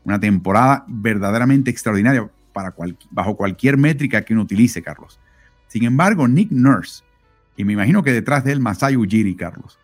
Una 0.03 0.19
temporada 0.19 0.85
verdaderamente 0.89 1.71
extraordinaria 1.71 2.29
para 2.53 2.75
bajo 3.13 3.37
cualquier 3.37 3.77
métrica 3.77 4.23
que 4.23 4.33
uno 4.33 4.43
utilice, 4.43 4.83
Carlos. 4.83 5.21
Sin 5.69 5.85
embargo, 5.85 6.27
Nick 6.27 6.51
Nurse, 6.51 7.05
y 7.57 7.63
me 7.63 7.75
imagino 7.75 8.03
que 8.03 8.13
detrás 8.13 8.43
de 8.43 8.51
él 8.51 8.59
Masai 8.59 8.97
Ujiri, 8.97 9.37
Carlos, 9.37 9.79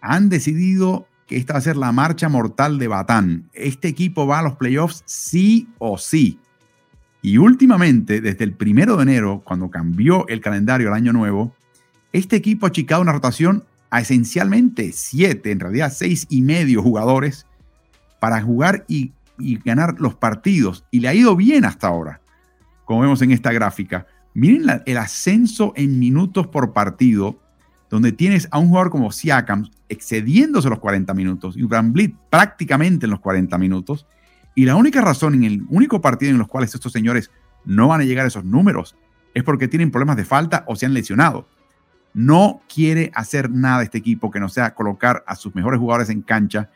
han 0.00 0.28
decidido 0.28 1.08
que 1.26 1.36
esta 1.36 1.54
va 1.54 1.58
a 1.58 1.62
ser 1.62 1.76
la 1.76 1.92
marcha 1.92 2.28
mortal 2.28 2.78
de 2.78 2.88
Batán. 2.88 3.48
Este 3.52 3.88
equipo 3.88 4.26
va 4.26 4.40
a 4.40 4.42
los 4.42 4.56
playoffs 4.56 5.02
sí 5.06 5.68
o 5.78 5.98
sí. 5.98 6.38
Y 7.22 7.38
últimamente, 7.38 8.20
desde 8.20 8.44
el 8.44 8.52
primero 8.52 8.96
de 8.96 9.04
enero, 9.04 9.42
cuando 9.44 9.70
cambió 9.70 10.26
el 10.28 10.40
calendario 10.40 10.88
al 10.88 10.94
año 10.94 11.12
nuevo, 11.12 11.54
este 12.12 12.36
equipo 12.36 12.66
ha 12.66 12.70
achicado 12.70 13.00
una 13.02 13.12
rotación 13.12 13.64
a 13.90 14.00
esencialmente 14.00 14.90
siete, 14.92 15.52
en 15.52 15.60
realidad 15.60 15.92
seis 15.94 16.26
y 16.28 16.42
medio 16.42 16.82
jugadores 16.82 17.46
para 18.20 18.40
jugar 18.42 18.84
y 18.88 19.12
ganar 19.64 20.00
los 20.00 20.14
partidos. 20.14 20.84
Y 20.90 21.00
le 21.00 21.08
ha 21.08 21.14
ido 21.14 21.36
bien 21.36 21.64
hasta 21.64 21.88
ahora, 21.88 22.20
como 22.84 23.02
vemos 23.02 23.22
en 23.22 23.30
esta 23.30 23.52
gráfica. 23.52 24.06
Miren 24.34 24.82
el 24.86 24.96
ascenso 24.96 25.72
en 25.76 25.98
minutos 25.98 26.46
por 26.46 26.72
partido, 26.72 27.38
donde 27.92 28.10
tienes 28.10 28.48
a 28.50 28.58
un 28.58 28.68
jugador 28.68 28.88
como 28.88 29.12
Siakam 29.12 29.68
excediéndose 29.90 30.70
los 30.70 30.78
40 30.78 31.12
minutos 31.12 31.58
y 31.58 31.62
Van 31.64 31.92
prácticamente 32.30 33.04
en 33.04 33.10
los 33.10 33.20
40 33.20 33.58
minutos. 33.58 34.06
Y 34.54 34.64
la 34.64 34.76
única 34.76 35.02
razón 35.02 35.34
en 35.34 35.44
el 35.44 35.62
único 35.68 36.00
partido 36.00 36.32
en 36.32 36.38
los 36.38 36.48
cuales 36.48 36.74
estos 36.74 36.90
señores 36.90 37.30
no 37.66 37.88
van 37.88 38.00
a 38.00 38.04
llegar 38.04 38.24
a 38.24 38.28
esos 38.28 38.46
números 38.46 38.96
es 39.34 39.42
porque 39.42 39.68
tienen 39.68 39.90
problemas 39.90 40.16
de 40.16 40.24
falta 40.24 40.64
o 40.66 40.74
se 40.74 40.86
han 40.86 40.94
lesionado. 40.94 41.46
No 42.14 42.62
quiere 42.66 43.10
hacer 43.14 43.50
nada 43.50 43.82
este 43.82 43.98
equipo 43.98 44.30
que 44.30 44.40
no 44.40 44.48
sea 44.48 44.74
colocar 44.74 45.22
a 45.26 45.36
sus 45.36 45.54
mejores 45.54 45.78
jugadores 45.78 46.08
en 46.08 46.22
cancha. 46.22 46.70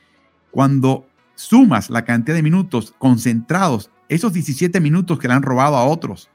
Cuando 0.51 1.07
sumas 1.35 1.89
la 1.89 2.05
cantidad 2.05 2.37
de 2.37 2.43
minutos 2.43 2.95
concentrados, 2.99 3.91
esos 4.11 4.35
17 4.35 4.81
minutos 4.81 5.19
que 5.19 5.29
le 5.29 5.35
han 5.35 5.43
robado 5.43 5.77
a 5.77 5.85
otros 5.87 6.29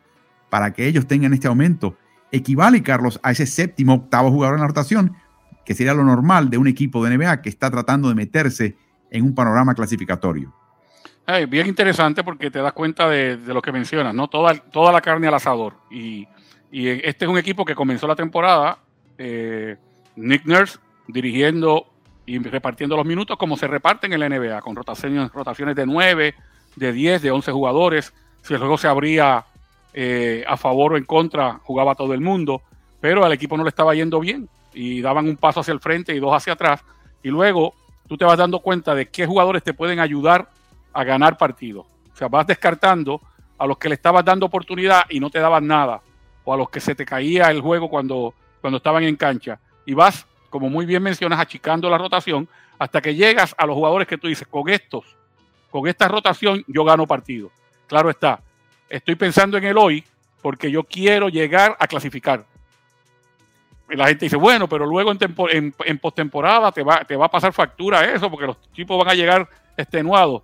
para 0.49 0.73
que 0.73 0.87
ellos 0.87 1.05
tengan 1.05 1.35
este 1.35 1.47
aumento, 1.47 1.95
equivale, 2.31 2.81
Carlos, 2.81 3.19
a 3.23 3.31
ese 3.31 3.45
séptimo, 3.45 3.95
octavo 3.95 4.31
jugador 4.31 4.55
en 4.55 4.61
la 4.61 4.67
rotación, 4.67 5.15
que 5.65 5.73
sería 5.73 5.93
lo 5.93 6.03
normal 6.03 6.49
de 6.49 6.57
un 6.57 6.67
equipo 6.67 7.03
de 7.03 7.17
NBA 7.17 7.41
que 7.41 7.49
está 7.49 7.69
tratando 7.69 8.09
de 8.09 8.15
meterse 8.15 8.75
en 9.09 9.23
un 9.23 9.35
panorama 9.35 9.75
clasificatorio. 9.75 10.53
bien 11.47 11.67
interesante 11.67 12.23
porque 12.23 12.49
te 12.49 12.59
das 12.59 12.73
cuenta 12.73 13.09
de, 13.09 13.37
lo 13.37 13.61
que 13.61 13.71
mencionas, 13.71 14.13
¿no? 14.13 14.27
Toda, 14.27 14.55
toda 14.55 14.91
la 14.91 15.01
carne 15.01 15.27
al 15.27 15.33
asador. 15.33 15.75
Y, 15.89 16.27
este 16.73 17.25
es 17.25 17.29
un 17.29 17.37
equipo 17.37 17.65
que 17.65 17.75
comenzó 17.75 18.07
la 18.07 18.15
temporada, 18.15 18.77
eh, 19.17 19.75
Nick 20.15 20.45
Nurse 20.45 20.79
dirigiendo 21.05 21.85
y 22.25 22.39
repartiendo 22.39 22.95
los 22.95 23.05
minutos 23.05 23.37
como 23.37 23.57
se 23.57 23.67
reparten 23.67 24.13
en 24.13 24.21
la 24.21 24.29
NBA, 24.29 24.61
con 24.61 24.73
rotaciones, 24.73 25.29
rotaciones 25.33 25.75
de 25.75 25.85
9, 25.85 26.33
de 26.77 26.93
10, 26.93 27.21
de 27.21 27.31
11 27.31 27.51
jugadores. 27.51 28.13
Si 28.41 28.53
el 28.53 28.59
juego 28.59 28.77
se 28.77 28.87
abría 28.87 29.45
eh, 29.93 30.43
a 30.47 30.57
favor 30.57 30.93
o 30.93 30.97
en 30.97 31.05
contra, 31.05 31.59
jugaba 31.63 31.95
todo 31.95 32.13
el 32.13 32.21
mundo, 32.21 32.61
pero 32.99 33.25
al 33.25 33.33
equipo 33.33 33.57
no 33.57 33.63
le 33.63 33.69
estaba 33.69 33.95
yendo 33.95 34.19
bien 34.19 34.47
y 34.73 35.01
daban 35.01 35.27
un 35.27 35.37
paso 35.37 35.59
hacia 35.59 35.73
el 35.73 35.79
frente 35.79 36.13
y 36.15 36.19
dos 36.19 36.33
hacia 36.33 36.53
atrás. 36.53 36.81
Y 37.23 37.29
luego 37.29 37.73
tú 38.07 38.17
te 38.17 38.25
vas 38.25 38.37
dando 38.37 38.59
cuenta 38.59 38.95
de 38.95 39.09
qué 39.09 39.25
jugadores 39.25 39.63
te 39.63 39.73
pueden 39.73 39.99
ayudar 39.99 40.49
a 40.93 41.03
ganar 41.03 41.37
partidos. 41.37 41.85
O 42.13 42.15
sea, 42.15 42.27
vas 42.27 42.47
descartando 42.47 43.21
a 43.57 43.65
los 43.65 43.77
que 43.77 43.89
le 43.89 43.95
estabas 43.95 44.25
dando 44.25 44.45
oportunidad 44.45 45.03
y 45.09 45.19
no 45.19 45.29
te 45.29 45.39
daban 45.39 45.67
nada, 45.67 46.01
o 46.43 46.53
a 46.53 46.57
los 46.57 46.69
que 46.69 46.79
se 46.79 46.95
te 46.95 47.05
caía 47.05 47.51
el 47.51 47.61
juego 47.61 47.89
cuando, 47.89 48.33
cuando 48.59 48.77
estaban 48.77 49.03
en 49.03 49.15
cancha. 49.15 49.59
Y 49.85 49.93
vas 49.93 50.25
como 50.51 50.69
muy 50.69 50.85
bien 50.85 51.01
mencionas, 51.01 51.39
achicando 51.39 51.89
la 51.89 51.97
rotación 51.97 52.47
hasta 52.77 53.01
que 53.01 53.15
llegas 53.15 53.55
a 53.57 53.65
los 53.65 53.75
jugadores 53.75 54.07
que 54.07 54.17
tú 54.17 54.27
dices, 54.27 54.47
con 54.47 54.69
estos, 54.69 55.15
con 55.71 55.87
esta 55.87 56.07
rotación 56.07 56.63
yo 56.67 56.83
gano 56.83 57.07
partido. 57.07 57.49
Claro 57.87 58.09
está, 58.09 58.41
estoy 58.91 59.15
pensando 59.15 59.57
en 59.57 59.63
el 59.63 59.77
hoy 59.77 60.03
porque 60.41 60.69
yo 60.69 60.83
quiero 60.83 61.29
llegar 61.29 61.75
a 61.79 61.87
clasificar. 61.87 62.45
la 63.89 64.07
gente 64.07 64.25
dice, 64.25 64.37
bueno, 64.37 64.67
pero 64.67 64.85
luego 64.85 65.11
en, 65.11 65.73
en, 65.85 65.99
postemporada 65.99 66.71
te 66.71 66.83
va, 66.83 67.05
a 67.25 67.31
pasar 67.31 67.53
factura 67.53 68.05
eso 68.05 68.29
porque 68.29 68.47
los 68.47 68.61
tipos 68.73 68.97
van 68.97 69.09
a 69.09 69.15
llegar 69.15 69.49
extenuados. 69.77 70.43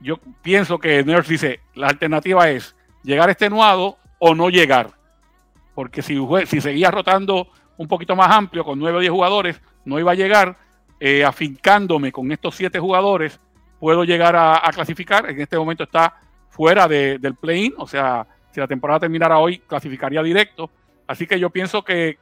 Yo 0.00 0.18
pienso 0.42 0.78
que 0.78 1.02
Nurse 1.04 1.32
dice, 1.32 1.60
la 1.74 1.88
alternativa 1.88 2.50
es 2.50 2.74
llegar 3.02 3.30
extenuado 3.30 3.96
o 4.18 4.34
no 4.34 4.50
llegar. 4.50 4.90
Porque 5.74 6.02
si, 6.02 6.16
seguías 6.60 6.92
rotando 6.92 7.48
un 7.76 7.88
poquito 7.88 8.14
más 8.14 8.30
amplio, 8.30 8.64
con 8.64 8.78
9 8.78 8.98
o 8.98 9.00
10 9.00 9.12
jugadores, 9.12 9.60
no 9.84 9.98
iba 9.98 10.12
a 10.12 10.16
llegar. 10.16 10.56
Eh, 11.00 11.24
afincándome 11.24 12.12
con 12.12 12.30
estos 12.30 12.54
7 12.54 12.78
jugadores, 12.78 13.40
puedo 13.80 14.04
llegar 14.04 14.36
a, 14.36 14.70
clasificar. 14.72 15.28
En 15.28 15.40
este 15.40 15.58
momento 15.58 15.84
está 15.84 16.14
fuera 16.54 16.86
del 16.86 17.34
play-in, 17.34 17.74
o 17.78 17.86
sea, 17.86 18.26
si 18.52 18.60
la 18.60 18.68
temporada 18.68 19.00
terminara 19.00 19.38
hoy, 19.38 19.58
clasificaría 19.58 20.22
directo. 20.22 20.70
Así 21.08 21.26
que 21.26 21.40
yo 21.40 21.50
pienso 21.50 21.82
que, 21.82 22.18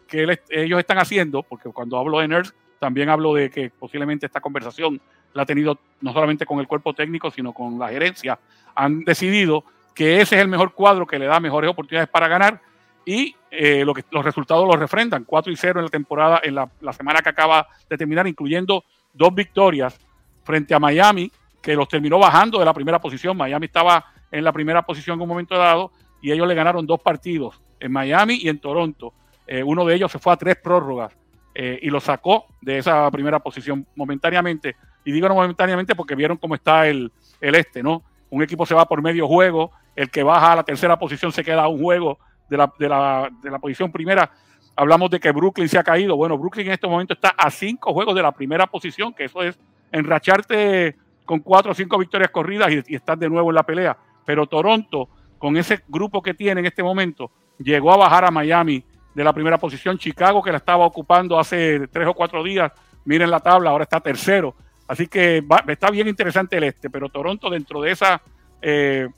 ellos 0.49 0.79
están 0.79 0.99
haciendo, 0.99 1.43
porque 1.43 1.69
cuando 1.69 1.99
hablo 1.99 2.19
de 2.19 2.29
Nerds, 2.29 2.55
también 2.79 3.11
hablo 3.11 3.35
de 3.35 3.51
que 3.51 3.69
posiblemente 3.69 4.25
esta 4.25 4.41
conversación 4.41 5.01
la 5.35 5.43
ha 5.43 5.47
tenido 5.47 5.79
no 6.01 6.15
solamente 6.15 6.47
con 6.47 6.59
el 6.61 6.67
cuerpo 6.67 6.95
técnico, 6.95 7.31
sino 7.31 7.53
con 7.53 7.79
la 7.79 7.91
gerencia. 7.91 8.39
Han 8.75 9.05
decidido 9.05 9.65
que 9.95 10.23
ese 10.23 10.37
es 10.37 10.43
el 10.43 10.49
mejor 10.49 10.73
cuadro 10.73 11.07
que 11.07 11.19
le 11.19 11.27
da 11.27 11.39
mejores 11.39 11.71
oportunidades 11.71 12.09
para 12.09 12.27
ganar 12.27 12.59
y 13.05 13.37
eh, 13.51 13.85
lo 13.85 13.93
que, 13.93 14.03
los 14.11 14.25
resultados 14.25 14.67
los 14.67 14.79
refrendan. 14.79 15.25
4 15.25 15.53
y 15.53 15.57
0 15.57 15.81
en 15.81 15.85
la 15.85 15.91
temporada, 15.91 16.41
en 16.43 16.55
la, 16.55 16.93
semana 16.93 17.21
que 17.21 17.29
acaba 17.29 17.69
de 17.89 17.99
terminar, 17.99 18.27
incluyendo 18.27 18.83
dos 19.13 19.35
victorias 19.35 20.01
frente 20.43 20.75
a 20.75 20.79
Miami, 20.79 21.31
que 21.61 21.75
los 21.75 21.87
terminó 21.87 22.19
bajando 22.19 22.59
de 22.59 22.65
la 22.65 22.73
primera 22.73 22.99
posición. 22.99 23.37
Miami 23.37 23.67
estaba 23.67 24.12
en 24.33 24.45
la 24.45 24.53
primera 24.53 24.83
posición 24.83 25.17
en 25.17 25.23
un 25.23 25.29
momento 25.29 25.57
dado 25.57 25.93
y 26.21 26.33
ellos 26.33 26.49
le 26.49 26.55
ganaron 26.55 26.87
dos 26.87 27.01
partidos 27.01 27.61
en 27.79 27.93
Miami 27.93 28.39
y 28.41 28.49
en 28.49 28.59
Toronto. 28.59 29.13
Eh, 29.47 29.63
uno 29.63 29.85
de 29.85 29.95
ellos 29.95 30.11
se 30.11 30.19
fue 30.19 30.33
a 30.33 30.37
tres 30.37 30.57
prórrogas 30.57 31.17
eh, 31.55 31.79
y 31.83 31.91
lo 31.91 32.01
sacó 32.01 32.47
de 32.61 32.79
esa 32.79 33.11
primera 33.11 33.41
posición 33.41 33.87
momentáneamente. 33.95 34.77
Y 35.05 35.13
digo 35.13 35.29
no 35.29 35.35
momentáneamente 35.35 35.95
porque 35.95 36.15
vieron 36.15 36.39
cómo 36.39 36.55
está 36.55 36.89
el, 36.89 37.13
el 37.41 37.55
este, 37.55 37.83
¿no? 37.83 38.03
Un 38.31 38.43
equipo 38.43 38.65
se 38.65 38.75
va 38.75 38.87
por 38.87 39.03
medio 39.03 39.29
juego, 39.29 39.73
el 39.95 40.11
que 40.11 40.23
baja 40.23 40.53
a 40.53 40.57
la 40.57 40.63
tercera 40.63 40.99
posición 40.99 41.33
se 41.33 41.45
queda 41.45 41.65
a 41.65 41.69
un 41.69 41.83
juego 41.83 42.19
de 42.49 42.57
la, 42.57 42.73
de 42.79 42.89
la, 42.89 43.31
de 43.43 43.51
la 43.51 43.59
posición 43.59 43.93
primera. 43.93 44.31
Hablamos 44.75 45.11
de 45.11 45.21
que 45.21 45.31
Brooklyn 45.33 45.69
se 45.69 45.79
ha 45.79 45.85
caído. 45.85 46.17
Bueno, 46.17 46.39
Brooklyn 46.39 46.67
en 46.67 46.73
este 46.73 46.87
momento 46.87 47.13
está 47.13 47.31
a 47.31 47.51
cinco 47.51 47.93
juegos 47.93 48.15
de 48.15 48.23
la 48.23 48.33
primera 48.33 48.67
posición, 48.67 49.13
que 49.13 49.25
eso 49.25 49.43
es 49.43 49.59
enracharte 49.91 50.97
con 51.25 51.41
cuatro 51.41 51.73
o 51.73 51.75
cinco 51.75 51.99
victorias 51.99 52.31
corridas 52.31 52.71
y, 52.71 52.95
estar 52.95 53.19
de 53.19 53.29
nuevo 53.29 53.51
en 53.51 53.55
la 53.55 53.63
pelea. 53.63 53.97
Pero 54.25 54.47
Toronto, 54.47 55.09
con 55.39 55.57
ese 55.57 55.83
grupo 55.89 56.23
que 56.23 56.35
tiene 56.35 56.61
en 56.61 56.67
este 56.67 56.83
momento, 56.83 57.31
llegó 57.59 57.93
a 57.93 57.97
bajar 57.97 58.25
a 58.25 58.31
Miami 58.31 58.85
de 59.15 59.25
la 59.25 59.33
primera 59.33 59.59
posición. 59.59 59.99
Chicago, 59.99 60.43
que 60.43 60.53
la 60.53 60.59
estaba 60.59 60.87
ocupando 60.87 61.39
hace 61.39 61.87
tres 61.89 62.09
o 62.09 62.15
cuatro 62.15 62.43
días, 62.43 62.73
miren 63.05 63.31
la 63.31 63.41
tabla, 63.41 63.71
ahora 63.71 63.85
está 63.85 64.01
tercero. 64.01 64.55
Así 64.87 65.07
que 65.07 65.43
está 65.69 65.91
bien 65.91 66.09
interesante 66.09 66.57
el 66.57 66.65
este, 66.65 66.91
pero 66.91 67.09
Toronto 67.09 67.49
dentro 67.49 67.81
de 67.81 67.93
esa 67.93 68.21
eh, 68.61 69.09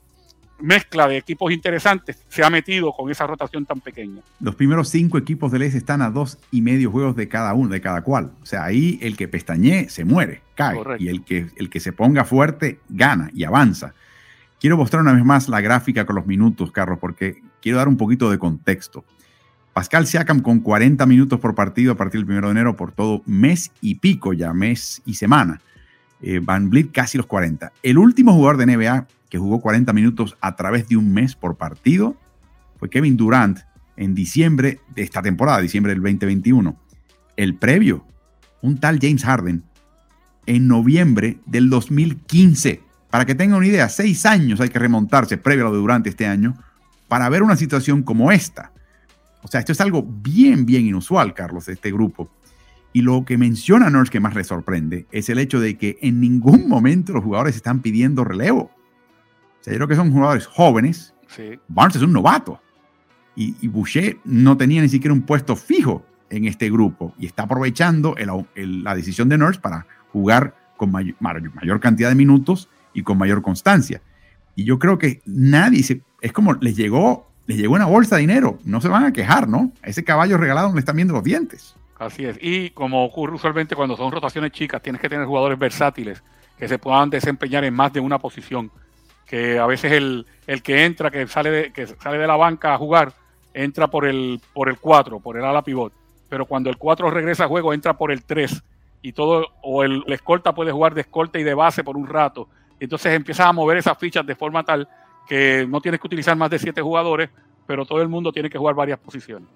mezcla 0.59 1.07
de 1.07 1.17
equipos 1.17 1.51
interesantes 1.51 2.23
se 2.29 2.43
ha 2.43 2.49
metido 2.49 2.91
con 2.91 3.09
esa 3.11 3.27
rotación 3.27 3.65
tan 3.65 3.81
pequeña. 3.81 4.21
Los 4.39 4.55
primeros 4.55 4.89
cinco 4.89 5.17
equipos 5.17 5.51
del 5.51 5.63
este 5.63 5.77
están 5.77 6.01
a 6.01 6.09
dos 6.09 6.37
y 6.51 6.61
medio 6.61 6.91
juegos 6.91 7.15
de 7.15 7.27
cada 7.27 7.53
uno, 7.53 7.69
de 7.69 7.81
cada 7.81 8.01
cual. 8.03 8.31
O 8.41 8.45
sea, 8.45 8.63
ahí 8.63 8.99
el 9.01 9.17
que 9.17 9.27
pestañee 9.27 9.89
se 9.89 10.05
muere, 10.05 10.41
cae. 10.55 10.79
Y 10.99 11.09
el 11.09 11.23
que, 11.23 11.47
el 11.57 11.69
que 11.69 11.79
se 11.79 11.91
ponga 11.91 12.23
fuerte 12.25 12.79
gana 12.89 13.29
y 13.33 13.43
avanza. 13.43 13.93
Quiero 14.65 14.77
mostrar 14.77 15.03
una 15.03 15.13
vez 15.13 15.23
más 15.23 15.47
la 15.47 15.61
gráfica 15.61 16.07
con 16.07 16.15
los 16.15 16.25
minutos, 16.25 16.71
Carlos, 16.71 16.97
porque 16.99 17.43
quiero 17.61 17.77
dar 17.77 17.87
un 17.87 17.97
poquito 17.97 18.31
de 18.31 18.39
contexto. 18.39 19.05
Pascal 19.73 20.07
Siakam 20.07 20.39
con 20.39 20.59
40 20.59 21.05
minutos 21.05 21.39
por 21.39 21.53
partido 21.53 21.91
a 21.91 21.95
partir 21.95 22.25
del 22.25 22.35
1 22.35 22.47
de 22.47 22.51
enero 22.51 22.75
por 22.75 22.91
todo 22.91 23.21
mes 23.27 23.71
y 23.79 23.93
pico 23.93 24.33
ya, 24.33 24.53
mes 24.53 25.03
y 25.05 25.13
semana. 25.13 25.61
Eh, 26.19 26.39
Van 26.41 26.71
Vliet 26.71 26.91
casi 26.91 27.15
los 27.15 27.27
40. 27.27 27.73
El 27.83 27.99
último 27.99 28.33
jugador 28.33 28.57
de 28.57 28.65
NBA 28.65 29.05
que 29.29 29.37
jugó 29.37 29.61
40 29.61 29.93
minutos 29.93 30.35
a 30.41 30.55
través 30.55 30.87
de 30.87 30.97
un 30.97 31.13
mes 31.13 31.35
por 31.35 31.57
partido, 31.57 32.17
fue 32.79 32.89
Kevin 32.89 33.17
Durant 33.17 33.59
en 33.97 34.15
diciembre 34.15 34.79
de 34.95 35.03
esta 35.03 35.21
temporada, 35.21 35.61
diciembre 35.61 35.93
del 35.93 36.01
2021. 36.01 36.75
El 37.37 37.53
previo, 37.53 38.03
un 38.63 38.79
tal 38.79 38.97
James 38.99 39.23
Harden, 39.25 39.63
en 40.47 40.67
noviembre 40.67 41.37
del 41.45 41.69
2015. 41.69 42.84
Para 43.15 43.23
que 43.23 43.33
tengan 43.33 43.59
una 43.59 43.67
idea, 43.67 43.87
seis 43.87 44.25
años 44.25 44.59
hay 44.59 44.67
que 44.67 44.77
remontarse 44.77 45.37
previo 45.37 45.63
a 45.63 45.69
lo 45.69 45.73
de 45.73 45.79
Durant 45.79 46.05
este 46.05 46.27
año 46.27 46.53
para 47.07 47.29
ver 47.29 47.43
una 47.43 47.55
situación 47.55 48.03
como 48.03 48.29
esta. 48.29 48.73
O 49.41 49.47
sea, 49.47 49.61
esto 49.61 49.71
es 49.71 49.79
algo 49.79 50.03
bien, 50.03 50.65
bien 50.65 50.85
inusual, 50.85 51.33
Carlos, 51.33 51.67
de 51.67 51.73
este 51.75 51.93
grupo. 51.93 52.29
Y 52.91 53.03
lo 53.03 53.23
que 53.23 53.37
menciona 53.37 53.89
Nurse 53.89 54.11
que 54.11 54.19
más 54.19 54.35
le 54.35 54.43
sorprende 54.43 55.07
es 55.13 55.29
el 55.29 55.39
hecho 55.39 55.61
de 55.61 55.77
que 55.77 55.97
en 56.01 56.19
ningún 56.19 56.67
momento 56.67 57.13
los 57.13 57.23
jugadores 57.23 57.55
están 57.55 57.79
pidiendo 57.79 58.25
relevo 58.25 58.75
yo 59.65 59.77
creo 59.77 59.87
que 59.87 59.95
son 59.95 60.11
jugadores 60.11 60.45
jóvenes. 60.45 61.13
Barnes 61.69 61.95
es 61.95 62.01
un 62.01 62.11
novato. 62.11 62.59
Y, 63.33 63.65
Boucher 63.69 64.17
no 64.25 64.57
tenía 64.57 64.81
ni 64.81 64.89
siquiera 64.89 65.13
un 65.13 65.21
puesto 65.21 65.55
fijo 65.55 66.05
en 66.29 66.43
este 66.47 66.69
grupo 66.69 67.13
y 67.17 67.27
está 67.27 67.43
aprovechando 67.43 68.13
la 68.55 68.93
decisión 68.93 69.29
de 69.29 69.37
Nurse 69.37 69.61
para 69.61 69.87
jugar 70.11 70.53
con 70.75 70.91
mayor, 70.91 71.79
cantidad 71.79 72.09
de 72.09 72.15
minutos 72.15 72.67
y 72.95 73.03
con 73.03 73.19
mayor 73.19 73.43
constancia. 73.43 74.01
Y 74.55 74.63
yo 74.63 74.79
creo 74.79 74.97
que 74.97 75.21
nadie 75.25 75.83
se, 75.83 76.01
es 76.21 76.31
como 76.31 76.53
les 76.53 76.75
llegó, 76.75 77.29
les 77.45 77.57
llegó 77.57 77.75
una 77.75 77.85
bolsa 77.85 78.15
de 78.15 78.21
dinero, 78.21 78.57
no 78.63 78.81
se 78.81 78.87
van 78.87 79.03
a 79.03 79.13
quejar, 79.13 79.47
¿no? 79.47 79.71
A 79.83 79.89
ese 79.89 80.03
caballo 80.03 80.37
regalado 80.37 80.69
no 80.69 80.75
le 80.75 80.79
están 80.79 80.95
viendo 80.95 81.13
los 81.13 81.23
dientes. 81.23 81.75
Así 81.99 82.25
es. 82.25 82.37
Y 82.41 82.71
como 82.71 83.05
ocurre 83.05 83.35
usualmente 83.35 83.75
cuando 83.75 83.95
son 83.95 84.11
rotaciones 84.11 84.51
chicas, 84.51 84.81
tienes 84.81 85.01
que 85.01 85.09
tener 85.09 85.25
jugadores 85.25 85.59
versátiles 85.59 86.23
que 86.57 86.67
se 86.67 86.79
puedan 86.79 87.09
desempeñar 87.09 87.63
en 87.63 87.73
más 87.73 87.93
de 87.93 87.99
una 87.99 88.17
posición 88.17 88.71
que 89.25 89.59
a 89.59 89.65
veces 89.65 89.91
el, 89.91 90.25
que 90.63 90.85
entra, 90.85 91.11
que 91.11 91.27
sale, 91.27 91.51
de, 91.51 91.73
que 91.73 91.87
sale 91.87 92.17
de 92.17 92.27
la 92.27 92.35
banca 92.35 92.73
a 92.73 92.77
jugar, 92.77 93.13
entra 93.53 93.87
por 93.87 94.05
el, 94.05 94.39
por 94.53 94.69
el 94.69 94.79
4, 94.79 95.19
por 95.19 95.37
el 95.37 95.43
ala 95.43 95.63
pivot. 95.63 95.93
Pero 96.29 96.45
cuando 96.45 96.69
el 96.69 96.77
4 96.77 97.09
regresa 97.09 97.45
a 97.45 97.47
juego, 97.47 97.73
entra 97.73 97.97
por 97.97 98.11
el 98.11 98.23
3. 98.23 98.63
Y 99.01 99.13
todo, 99.13 99.47
o 99.61 99.83
el, 99.83 100.03
escolta 100.07 100.53
puede 100.53 100.71
jugar 100.71 100.93
de 100.93 101.01
escolta 101.01 101.39
y 101.39 101.43
de 101.43 101.53
base 101.53 101.83
por 101.83 101.97
un 101.97 102.07
rato. 102.07 102.47
Entonces 102.79 103.13
empiezas 103.13 103.47
a 103.47 103.53
mover 103.53 103.77
esas 103.77 103.97
fichas 103.97 104.25
de 104.25 104.35
forma 104.35 104.63
tal 104.63 104.87
que 105.27 105.65
no 105.69 105.81
tienes 105.81 105.99
que 105.99 106.07
utilizar 106.07 106.35
más 106.35 106.49
de 106.49 106.59
7 106.59 106.81
jugadores, 106.81 107.29
pero 107.65 107.85
todo 107.85 108.01
el 108.01 108.09
mundo 108.09 108.31
tiene 108.31 108.49
que 108.49 108.57
jugar 108.57 108.75
varias 108.75 108.99
posiciones. 108.99 109.47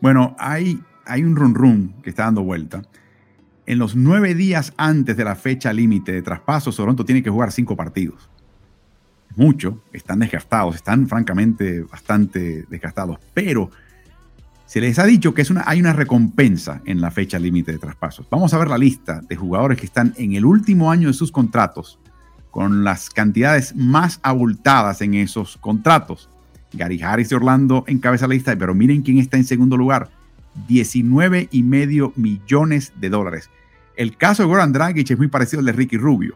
Bueno, 0.00 0.36
hay, 0.38 0.78
hay 1.04 1.24
un 1.24 1.36
run 1.36 1.54
run 1.54 1.94
que 2.02 2.10
está 2.10 2.24
dando 2.24 2.42
vuelta. 2.42 2.82
En 3.66 3.78
los 3.78 3.96
nueve 3.96 4.34
días 4.34 4.72
antes 4.76 5.16
de 5.16 5.24
la 5.24 5.34
fecha 5.34 5.72
límite 5.72 6.12
de 6.12 6.22
traspaso, 6.22 6.70
Toronto 6.70 7.04
tiene 7.04 7.22
que 7.22 7.30
jugar 7.30 7.50
cinco 7.50 7.74
partidos. 7.74 8.30
mucho, 9.34 9.82
están 9.92 10.20
desgastados, 10.20 10.76
están 10.76 11.08
francamente 11.08 11.82
bastante 11.82 12.64
desgastados, 12.70 13.18
pero 13.34 13.70
se 14.66 14.80
les 14.80 14.98
ha 14.98 15.04
dicho 15.04 15.34
que 15.34 15.44
hay 15.64 15.80
una 15.80 15.92
recompensa 15.92 16.80
en 16.86 17.00
la 17.00 17.10
fecha 17.10 17.38
límite 17.38 17.72
de 17.72 17.78
traspasos. 17.78 18.26
Vamos 18.30 18.54
a 18.54 18.58
ver 18.58 18.68
la 18.68 18.78
lista 18.78 19.20
de 19.20 19.36
jugadores 19.36 19.78
que 19.78 19.86
están 19.86 20.14
en 20.16 20.34
el 20.34 20.44
último 20.44 20.90
año 20.90 21.08
de 21.08 21.14
sus 21.14 21.30
contratos, 21.30 21.98
con 22.56 22.84
las 22.84 23.10
cantidades 23.10 23.76
más 23.76 24.18
abultadas 24.22 25.02
en 25.02 25.12
esos 25.12 25.58
contratos. 25.58 26.30
Gary 26.72 27.02
Harris 27.02 27.28
de 27.28 27.36
Orlando 27.36 27.84
encabeza 27.86 28.26
la 28.26 28.32
lista, 28.32 28.56
pero 28.56 28.74
miren 28.74 29.02
quién 29.02 29.18
está 29.18 29.36
en 29.36 29.44
segundo 29.44 29.76
lugar. 29.76 30.08
19 30.66 31.50
y 31.52 31.62
medio 31.62 32.14
millones 32.16 32.94
de 32.98 33.10
dólares. 33.10 33.50
El 33.94 34.16
caso 34.16 34.42
de 34.42 34.48
Goran 34.48 34.72
Dragic 34.72 35.10
es 35.10 35.18
muy 35.18 35.28
parecido 35.28 35.60
al 35.60 35.66
de 35.66 35.72
Ricky 35.72 35.98
Rubio. 35.98 36.34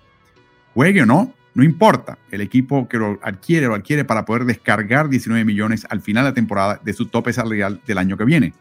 Juegue 0.74 1.04
o 1.04 1.06
no, 1.06 1.32
no 1.54 1.64
importa. 1.64 2.18
El 2.30 2.42
equipo 2.42 2.86
que 2.86 2.98
lo 2.98 3.18
adquiere, 3.22 3.68
lo 3.68 3.74
adquiere 3.74 4.04
para 4.04 4.26
poder 4.26 4.44
descargar 4.44 5.08
19 5.08 5.46
millones 5.46 5.86
al 5.88 6.02
final 6.02 6.24
de 6.24 6.30
la 6.32 6.34
temporada 6.34 6.82
de 6.84 6.92
su 6.92 7.06
tope 7.06 7.32
salarial 7.32 7.80
del 7.86 7.96
año 7.96 8.18
que 8.18 8.26
viene. 8.26 8.52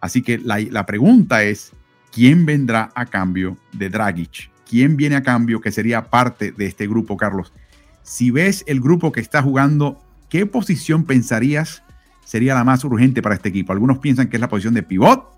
Así 0.00 0.22
que 0.22 0.38
la, 0.38 0.86
pregunta 0.86 1.44
es, 1.44 1.70
¿quién 2.10 2.46
vendrá 2.46 2.90
a 2.96 3.06
cambio 3.06 3.56
de 3.70 3.90
Dragic? 3.90 4.50
¿Quién 4.70 4.96
viene 4.96 5.16
a 5.16 5.24
cambio 5.24 5.60
que 5.60 5.72
sería 5.72 6.10
parte 6.10 6.52
de 6.52 6.66
este 6.66 6.86
grupo, 6.86 7.16
Carlos? 7.16 7.52
Si 8.02 8.30
ves 8.30 8.62
el 8.68 8.80
grupo 8.80 9.10
que 9.10 9.18
está 9.18 9.42
jugando, 9.42 10.00
¿qué 10.28 10.46
posición 10.46 11.06
pensarías 11.06 11.82
sería 12.24 12.54
la 12.54 12.62
más 12.62 12.84
urgente 12.84 13.20
para 13.20 13.34
este 13.34 13.48
equipo? 13.48 13.72
Algunos 13.72 13.98
piensan 13.98 14.28
que 14.28 14.36
es 14.36 14.40
la 14.40 14.48
posición 14.48 14.74
de 14.74 14.84
pivot, 14.84 15.28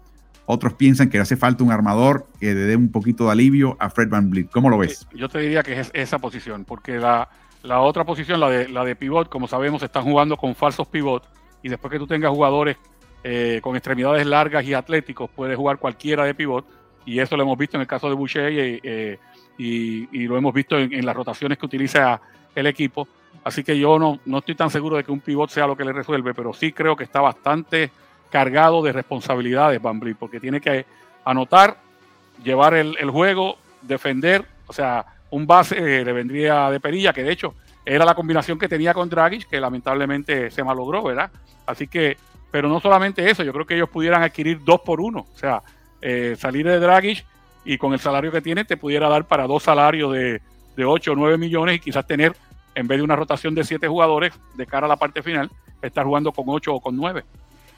otros 0.44 0.74
piensan 0.74 1.08
que 1.08 1.18
hace 1.18 1.38
falta 1.38 1.64
un 1.64 1.72
armador 1.72 2.26
que 2.40 2.52
le 2.52 2.60
dé 2.60 2.76
un 2.76 2.92
poquito 2.92 3.24
de 3.24 3.32
alivio 3.32 3.74
a 3.80 3.88
Fred 3.88 4.10
Van 4.10 4.28
Vliet. 4.28 4.50
¿Cómo 4.50 4.68
lo 4.68 4.76
ves? 4.76 5.08
Yo 5.14 5.30
te 5.30 5.38
diría 5.38 5.62
que 5.62 5.80
es 5.80 5.90
esa 5.94 6.18
posición, 6.18 6.66
porque 6.66 6.98
la, 6.98 7.30
la 7.62 7.80
otra 7.80 8.04
posición, 8.04 8.38
la 8.38 8.50
de, 8.50 8.68
la 8.68 8.84
de 8.84 8.96
pivot, 8.96 9.30
como 9.30 9.48
sabemos, 9.48 9.82
están 9.82 10.02
jugando 10.02 10.36
con 10.36 10.54
falsos 10.54 10.86
pivot 10.88 11.26
y 11.62 11.70
después 11.70 11.90
que 11.90 11.98
tú 11.98 12.06
tengas 12.06 12.30
jugadores 12.30 12.76
eh, 13.24 13.60
con 13.62 13.76
extremidades 13.76 14.26
largas 14.26 14.62
y 14.66 14.74
atléticos, 14.74 15.30
puedes 15.34 15.56
jugar 15.56 15.78
cualquiera 15.78 16.26
de 16.26 16.34
pivot 16.34 16.81
y 17.04 17.18
eso 17.18 17.36
lo 17.36 17.42
hemos 17.42 17.58
visto 17.58 17.76
en 17.76 17.82
el 17.82 17.86
caso 17.86 18.08
de 18.08 18.14
Boucher 18.14 18.50
eh, 18.50 19.18
y, 19.58 20.08
y, 20.16 20.26
lo 20.26 20.36
hemos 20.36 20.54
visto 20.54 20.78
en, 20.78 21.04
las 21.04 21.14
rotaciones 21.14 21.58
que 21.58 21.66
utiliza 21.66 22.20
el 22.54 22.66
equipo. 22.66 23.06
Así 23.44 23.64
que 23.64 23.78
yo 23.78 23.98
no, 23.98 24.20
no 24.24 24.38
estoy 24.38 24.54
tan 24.54 24.70
seguro 24.70 24.96
de 24.96 25.04
que 25.04 25.12
un 25.12 25.20
pivot 25.20 25.50
sea 25.50 25.66
lo 25.66 25.76
que 25.76 25.84
le 25.84 25.92
resuelve, 25.92 26.34
pero 26.34 26.52
sí 26.52 26.72
creo 26.72 26.96
que 26.96 27.04
está 27.04 27.20
bastante 27.20 27.90
cargado 28.30 28.82
de 28.82 28.92
responsabilidades, 28.92 29.80
Van 29.80 30.00
porque 30.18 30.40
tiene 30.40 30.60
que 30.60 30.86
anotar, 31.24 31.76
llevar 32.42 32.74
el, 32.74 33.10
juego, 33.10 33.58
defender, 33.82 34.44
o 34.66 34.72
sea, 34.72 35.04
un 35.30 35.46
base 35.46 35.76
eh, 35.76 36.04
le 36.04 36.12
vendría 36.12 36.70
de 36.70 36.80
perilla, 36.80 37.12
que 37.12 37.22
de 37.22 37.32
hecho 37.32 37.54
era 37.84 38.04
la 38.04 38.14
combinación 38.14 38.58
que 38.58 38.68
tenía 38.68 38.94
con 38.94 39.08
Dragic, 39.10 39.48
que 39.48 39.60
lamentablemente 39.60 40.50
se 40.50 40.64
malogró, 40.64 41.02
¿verdad? 41.02 41.30
Así 41.66 41.88
que, 41.88 42.16
pero 42.50 42.68
no 42.68 42.80
solamente 42.80 43.28
eso, 43.28 43.42
yo 43.42 43.52
creo 43.52 43.66
que 43.66 43.74
ellos 43.74 43.90
pudieran 43.90 44.22
adquirir 44.22 44.62
dos 44.64 44.80
por 44.80 45.00
uno, 45.00 45.26
o 45.32 45.38
sea, 45.38 45.62
eh, 46.02 46.36
salir 46.38 46.66
de 46.66 46.78
Dragic 46.78 47.24
y 47.64 47.78
con 47.78 47.92
el 47.92 48.00
salario 48.00 48.30
que 48.30 48.40
tiene 48.42 48.64
te 48.64 48.76
pudiera 48.76 49.08
dar 49.08 49.26
para 49.26 49.46
dos 49.46 49.62
salarios 49.62 50.12
de, 50.12 50.42
de 50.76 50.84
8 50.84 51.12
o 51.12 51.16
9 51.16 51.38
millones 51.38 51.76
y 51.76 51.80
quizás 51.80 52.06
tener, 52.06 52.36
en 52.74 52.86
vez 52.86 52.98
de 52.98 53.04
una 53.04 53.16
rotación 53.16 53.54
de 53.54 53.64
7 53.64 53.88
jugadores 53.88 54.32
de 54.54 54.66
cara 54.66 54.86
a 54.86 54.88
la 54.88 54.96
parte 54.96 55.22
final, 55.22 55.50
estar 55.80 56.04
jugando 56.04 56.32
con 56.32 56.44
8 56.48 56.74
o 56.74 56.80
con 56.80 56.96
9. 56.96 57.24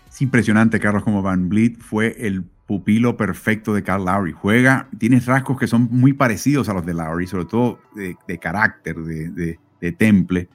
Es 0.09 0.23
impresionante, 0.23 0.79
Carlos, 0.79 1.03
como 1.03 1.23
Van 1.23 1.49
Vliet 1.49 1.79
fue 1.81 2.15
el 2.27 2.45
pupilo 2.67 3.17
perfecto 3.17 3.75
de 3.75 3.83
Carl 3.83 4.05
Lowry. 4.05 4.33
Juega, 4.33 4.89
tiene 4.99 5.21
rasgos 5.21 5.59
que 5.59 5.67
son 5.67 5.89
muy 5.91 6.13
parecidos 6.13 6.69
a 6.69 6.75
los 6.75 6.87
de 6.87 6.95
Lowry, 6.95 7.27
sobre 7.27 7.45
todo 7.47 7.81
de, 7.95 8.39
carácter, 8.39 8.97
de, 8.97 9.59
temple. 9.93 10.49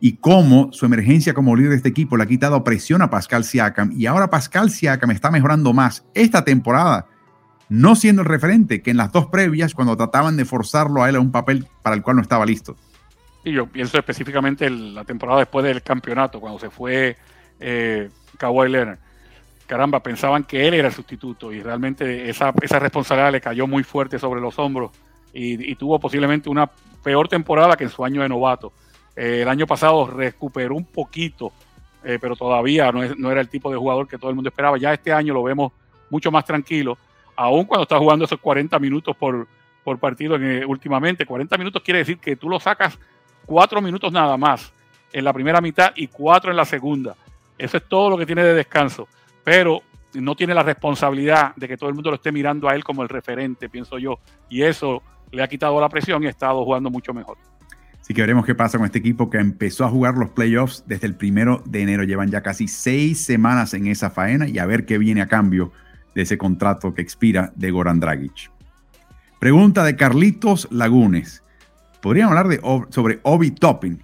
Y 0.00 0.16
cómo 0.16 0.72
su 0.72 0.86
emergencia 0.86 1.34
como 1.34 1.54
líder 1.54 1.70
de 1.70 1.76
este 1.76 1.88
equipo 1.90 2.16
le 2.16 2.24
ha 2.24 2.26
quitado 2.26 2.64
presión 2.64 3.02
a 3.02 3.10
Pascal 3.10 3.44
Siakam. 3.44 3.92
Y 3.96 4.06
ahora 4.06 4.30
Pascal 4.30 4.70
Siakam 4.70 5.10
está 5.10 5.30
mejorando 5.30 5.72
más 5.72 6.06
esta 6.14 6.44
temporada, 6.44 7.06
no 7.68 7.94
siendo 7.94 8.22
el 8.22 8.28
referente 8.28 8.82
que 8.82 8.90
en 8.90 8.96
las 8.96 9.12
dos 9.12 9.26
previas, 9.26 9.74
cuando 9.74 9.96
trataban 9.96 10.36
de 10.36 10.44
forzarlo 10.44 11.02
a 11.02 11.08
él 11.08 11.16
a 11.16 11.20
un 11.20 11.30
papel 11.30 11.66
para 11.82 11.94
el 11.96 12.02
cual 12.02 12.16
no 12.16 12.22
estaba 12.22 12.46
listo. 12.46 12.76
Y 13.44 13.52
yo 13.52 13.66
pienso 13.66 13.98
específicamente 13.98 14.66
en 14.66 14.94
la 14.94 15.04
temporada 15.04 15.40
después 15.40 15.64
del 15.64 15.82
campeonato, 15.82 16.40
cuando 16.40 16.58
se 16.58 16.70
fue 16.70 17.16
eh, 17.58 18.10
Kawhi 18.38 18.70
Leonard. 18.70 18.98
Caramba, 19.66 20.02
pensaban 20.02 20.44
que 20.44 20.66
él 20.66 20.74
era 20.74 20.88
el 20.88 20.94
sustituto 20.94 21.52
y 21.52 21.62
realmente 21.62 22.28
esa, 22.28 22.52
esa 22.60 22.78
responsabilidad 22.80 23.30
le 23.30 23.40
cayó 23.40 23.68
muy 23.68 23.84
fuerte 23.84 24.18
sobre 24.18 24.40
los 24.40 24.58
hombros 24.58 24.90
y, 25.32 25.74
tuvo 25.76 25.98
posiblemente 26.00 26.48
una 26.48 26.68
peor 27.02 27.28
temporada 27.28 27.76
que 27.76 27.84
en 27.84 27.90
su 27.90 28.04
año 28.04 28.22
de 28.22 28.28
novato. 28.28 28.72
Eh, 29.20 29.42
el 29.42 29.48
año 29.50 29.66
pasado 29.66 30.06
recuperó 30.06 30.74
un 30.74 30.86
poquito, 30.86 31.52
eh, 32.02 32.16
pero 32.18 32.34
todavía 32.34 32.90
no, 32.90 33.02
no, 33.18 33.30
era 33.30 33.42
el 33.42 33.50
tipo 33.50 33.70
de 33.70 33.76
jugador 33.76 34.08
que 34.08 34.16
todo 34.16 34.30
el 34.30 34.34
mundo 34.34 34.48
esperaba. 34.48 34.78
Ya 34.78 34.94
este 34.94 35.12
año 35.12 35.34
lo 35.34 35.42
vemos 35.42 35.72
mucho 36.08 36.30
más 36.30 36.42
tranquilo, 36.46 36.96
aun 37.36 37.66
cuando 37.66 37.82
está 37.82 37.98
jugando 37.98 38.24
esos 38.24 38.40
40 38.40 38.78
minutos 38.78 39.14
por, 39.14 39.46
partido 40.00 40.36
en, 40.36 40.64
últimamente. 40.64 41.26
40 41.26 41.58
minutos 41.58 41.82
quiere 41.82 41.98
decir 41.98 42.16
que 42.16 42.34
tú 42.34 42.48
lo 42.48 42.58
sacas 42.58 42.98
cuatro 43.44 43.82
minutos 43.82 44.10
nada 44.10 44.38
más 44.38 44.72
en 45.12 45.22
la 45.22 45.34
primera 45.34 45.60
mitad 45.60 45.92
y 45.96 46.06
cuatro 46.06 46.50
en 46.50 46.56
la 46.56 46.64
segunda. 46.64 47.14
Eso 47.58 47.76
es 47.76 47.82
todo 47.86 48.08
lo 48.08 48.16
que 48.16 48.24
tiene 48.24 48.42
de 48.42 48.54
descanso. 48.54 49.06
Pero 49.44 49.82
no 50.14 50.34
tiene 50.34 50.54
la 50.54 50.62
responsabilidad 50.62 51.54
de 51.56 51.68
que 51.68 51.76
todo 51.76 51.90
el 51.90 51.94
mundo 51.94 52.08
lo 52.08 52.16
esté 52.16 52.32
mirando 52.32 52.70
a 52.70 52.74
él 52.74 52.82
como 52.82 53.02
el 53.02 53.08
referente, 53.10 53.68
pienso 53.68 53.98
yo. 53.98 54.18
Y 54.48 54.62
eso 54.62 55.02
le 55.30 55.42
ha 55.42 55.48
quitado 55.48 55.78
la 55.78 55.90
presión 55.90 56.22
y 56.22 56.26
ha 56.26 56.30
estado 56.30 56.64
jugando 56.64 56.88
mucho 56.88 57.12
mejor. 57.12 57.36
Así 58.00 58.14
que 58.14 58.22
veremos 58.22 58.44
qué 58.44 58.54
pasa 58.54 58.78
con 58.78 58.86
este 58.86 58.98
equipo 58.98 59.30
que 59.30 59.38
empezó 59.38 59.84
a 59.84 59.90
jugar 59.90 60.14
los 60.14 60.30
playoffs 60.30 60.84
desde 60.86 61.06
el 61.06 61.14
primero 61.14 61.62
de 61.66 61.82
enero. 61.82 62.02
Llevan 62.02 62.30
ya 62.30 62.42
casi 62.42 62.66
seis 62.66 63.20
semanas 63.24 63.74
en 63.74 63.86
esa 63.86 64.10
faena 64.10 64.48
y 64.48 64.58
a 64.58 64.66
ver 64.66 64.84
qué 64.84 64.98
viene 64.98 65.22
a 65.22 65.28
cambio 65.28 65.72
de 66.14 66.22
ese 66.22 66.38
contrato 66.38 66.94
que 66.94 67.02
expira 67.02 67.52
de 67.54 67.70
Goran 67.70 68.00
Dragic. 68.00 68.50
Pregunta 69.38 69.84
de 69.84 69.96
Carlitos 69.96 70.68
Lagunes. 70.70 71.42
¿Podrían 72.00 72.28
hablar 72.28 72.48
de, 72.48 72.60
sobre 72.90 73.20
Obi 73.22 73.50
Topping? 73.50 74.02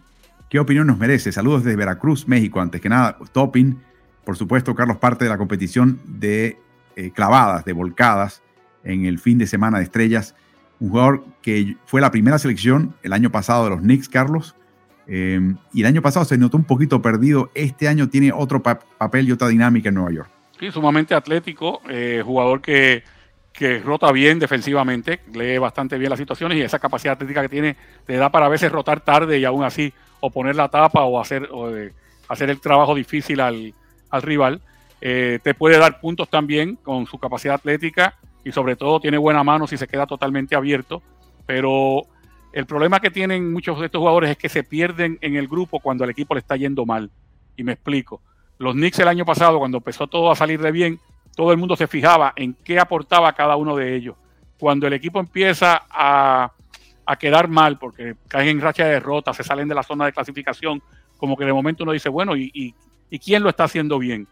¿Qué 0.48 0.60
opinión 0.60 0.86
nos 0.86 0.98
merece? 0.98 1.32
Saludos 1.32 1.64
desde 1.64 1.76
Veracruz, 1.76 2.28
México. 2.28 2.60
Antes 2.60 2.80
que 2.80 2.88
nada, 2.88 3.18
Topping, 3.32 3.78
por 4.24 4.36
supuesto, 4.36 4.74
Carlos, 4.74 4.98
parte 4.98 5.24
de 5.24 5.30
la 5.30 5.38
competición 5.38 6.00
de 6.06 6.58
eh, 6.94 7.10
clavadas, 7.10 7.64
de 7.64 7.72
volcadas 7.72 8.42
en 8.84 9.04
el 9.04 9.18
fin 9.18 9.38
de 9.38 9.46
semana 9.46 9.78
de 9.78 9.84
estrellas. 9.84 10.34
Un 10.80 10.90
jugador 10.90 11.24
que 11.42 11.76
fue 11.86 12.00
la 12.00 12.10
primera 12.10 12.38
selección 12.38 12.94
el 13.02 13.12
año 13.12 13.30
pasado 13.30 13.64
de 13.64 13.70
los 13.70 13.80
Knicks, 13.80 14.08
Carlos. 14.08 14.54
Eh, 15.06 15.40
y 15.72 15.80
el 15.80 15.86
año 15.86 16.02
pasado 16.02 16.24
se 16.24 16.36
notó 16.36 16.56
un 16.56 16.64
poquito 16.64 17.00
perdido. 17.00 17.50
Este 17.54 17.88
año 17.88 18.08
tiene 18.08 18.32
otro 18.32 18.62
papel 18.62 19.28
y 19.28 19.32
otra 19.32 19.48
dinámica 19.48 19.88
en 19.88 19.94
Nueva 19.94 20.12
York. 20.12 20.30
Sí, 20.58 20.70
sumamente 20.70 21.14
atlético, 21.14 21.82
eh, 21.88 22.22
jugador 22.24 22.60
que, 22.60 23.04
que 23.52 23.78
rota 23.78 24.12
bien 24.12 24.38
defensivamente, 24.38 25.20
lee 25.32 25.58
bastante 25.58 25.98
bien 25.98 26.10
las 26.10 26.18
situaciones 26.18 26.58
y 26.58 26.62
esa 26.62 26.78
capacidad 26.78 27.14
atlética 27.14 27.42
que 27.42 27.48
tiene 27.48 27.76
le 28.06 28.16
da 28.16 28.30
para 28.30 28.46
a 28.46 28.48
veces 28.48 28.70
rotar 28.70 29.00
tarde 29.00 29.38
y 29.38 29.44
aún 29.44 29.64
así 29.64 29.92
o 30.20 30.30
poner 30.30 30.56
la 30.56 30.68
tapa 30.68 31.04
o 31.04 31.20
hacer, 31.20 31.48
o, 31.52 31.70
hacer 32.28 32.50
el 32.50 32.60
trabajo 32.60 32.94
difícil 32.94 33.40
al, 33.40 33.74
rival. 34.22 34.60
Eh, 35.00 35.40
te 35.42 35.54
puede 35.54 35.78
dar 35.78 36.00
puntos 36.00 36.28
también 36.30 36.76
con 36.76 37.06
su 37.06 37.18
capacidad 37.18 37.54
atlética 37.54 38.14
y 38.46 38.52
sobre 38.52 38.76
todo 38.76 39.00
tiene 39.00 39.18
buena 39.18 39.42
mano 39.42 39.66
si 39.66 39.76
se 39.76 39.88
queda 39.88 40.06
totalmente 40.06 40.54
abierto. 40.54 41.02
Pero 41.46 42.02
el 42.52 42.64
problema 42.64 43.00
que 43.00 43.10
tienen 43.10 43.52
muchos 43.52 43.80
de 43.80 43.86
estos 43.86 43.98
jugadores 43.98 44.30
es 44.30 44.38
que 44.38 44.48
se 44.48 44.62
pierden 44.62 45.18
en 45.20 45.34
el 45.34 45.48
grupo 45.48 45.80
cuando 45.80 46.04
el 46.04 46.10
equipo 46.10 46.32
le 46.32 46.38
está 46.38 46.54
yendo 46.54 46.86
mal. 46.86 47.10
Y 47.56 47.64
me 47.64 47.72
explico. 47.72 48.22
Los 48.58 48.74
Knicks 48.74 49.00
el 49.00 49.08
año 49.08 49.24
pasado, 49.24 49.58
cuando 49.58 49.78
empezó 49.78 50.06
todo 50.06 50.30
a 50.30 50.36
salir 50.36 50.60
de 50.60 50.70
bien, 50.70 51.00
todo 51.34 51.50
el 51.50 51.58
mundo 51.58 51.74
se 51.74 51.88
fijaba 51.88 52.34
en 52.36 52.54
qué 52.54 52.78
aportaba 52.78 53.32
cada 53.32 53.56
uno 53.56 53.74
de 53.74 53.96
ellos. 53.96 54.14
Cuando 54.60 54.86
el 54.86 54.92
equipo 54.92 55.18
empieza 55.18 55.82
a, 55.90 56.52
quedar 57.18 57.48
mal, 57.48 57.78
porque 57.78 58.14
caen 58.28 58.50
en 58.50 58.60
racha 58.60 58.84
de 58.84 58.92
derrota, 58.92 59.34
se 59.34 59.42
salen 59.42 59.66
de 59.66 59.74
la 59.74 59.82
zona 59.82 60.06
de 60.06 60.12
clasificación, 60.12 60.80
como 61.16 61.36
que 61.36 61.44
de 61.44 61.52
momento 61.52 61.82
uno 61.82 61.90
dice, 61.90 62.10
bueno, 62.10 62.36
¿y, 62.36 62.76
quién 63.24 63.42
lo 63.42 63.48
está 63.48 63.64
haciendo 63.64 63.98
bien? 63.98 64.28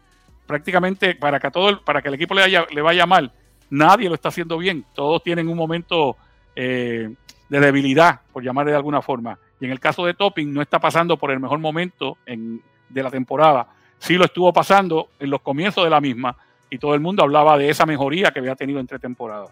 Prácticamente 0.47 1.15
para 1.15 1.37
que, 1.37 1.51
todo 1.51 1.83
para 1.83 2.01
que 2.01 2.07
el 2.07 2.13
equipo 2.13 2.33
le, 2.33 2.47
le 2.47 2.81
vaya 2.81 3.05
mal, 3.05 3.33
nadie 3.69 4.09
lo 4.09 4.15
está 4.15 4.29
haciendo 4.29 4.57
bien. 4.57 4.85
Todos 4.93 5.23
tienen 5.23 5.47
un 5.47 5.57
momento 5.57 6.17
eh, 6.55 7.13
de 7.49 7.59
debilidad, 7.59 8.21
por 8.31 8.43
llamarle 8.43 8.71
de 8.71 8.77
alguna 8.77 9.01
forma. 9.01 9.37
Y 9.59 9.65
en 9.65 9.71
el 9.71 9.79
caso 9.79 10.05
de 10.05 10.13
Topping, 10.13 10.53
no 10.53 10.61
está 10.61 10.79
pasando 10.79 11.17
por 11.17 11.31
el 11.31 11.39
mejor 11.39 11.59
momento 11.59 12.17
de 12.25 13.03
la 13.03 13.09
temporada. 13.09 13.67
Sí 13.97 14.15
lo 14.15 14.25
estuvo 14.25 14.51
pasando 14.51 15.09
en 15.19 15.29
los 15.29 15.41
comienzos 15.41 15.83
de 15.83 15.89
la 15.89 16.01
misma, 16.01 16.35
y 16.69 16.77
todo 16.77 16.93
el 16.93 16.99
mundo 16.99 17.23
hablaba 17.23 17.57
de 17.57 17.69
esa 17.69 17.85
mejoría 17.85 18.31
que 18.31 18.39
había 18.39 18.55
tenido 18.55 18.79
entre 18.79 18.99
temporadas. 18.99 19.49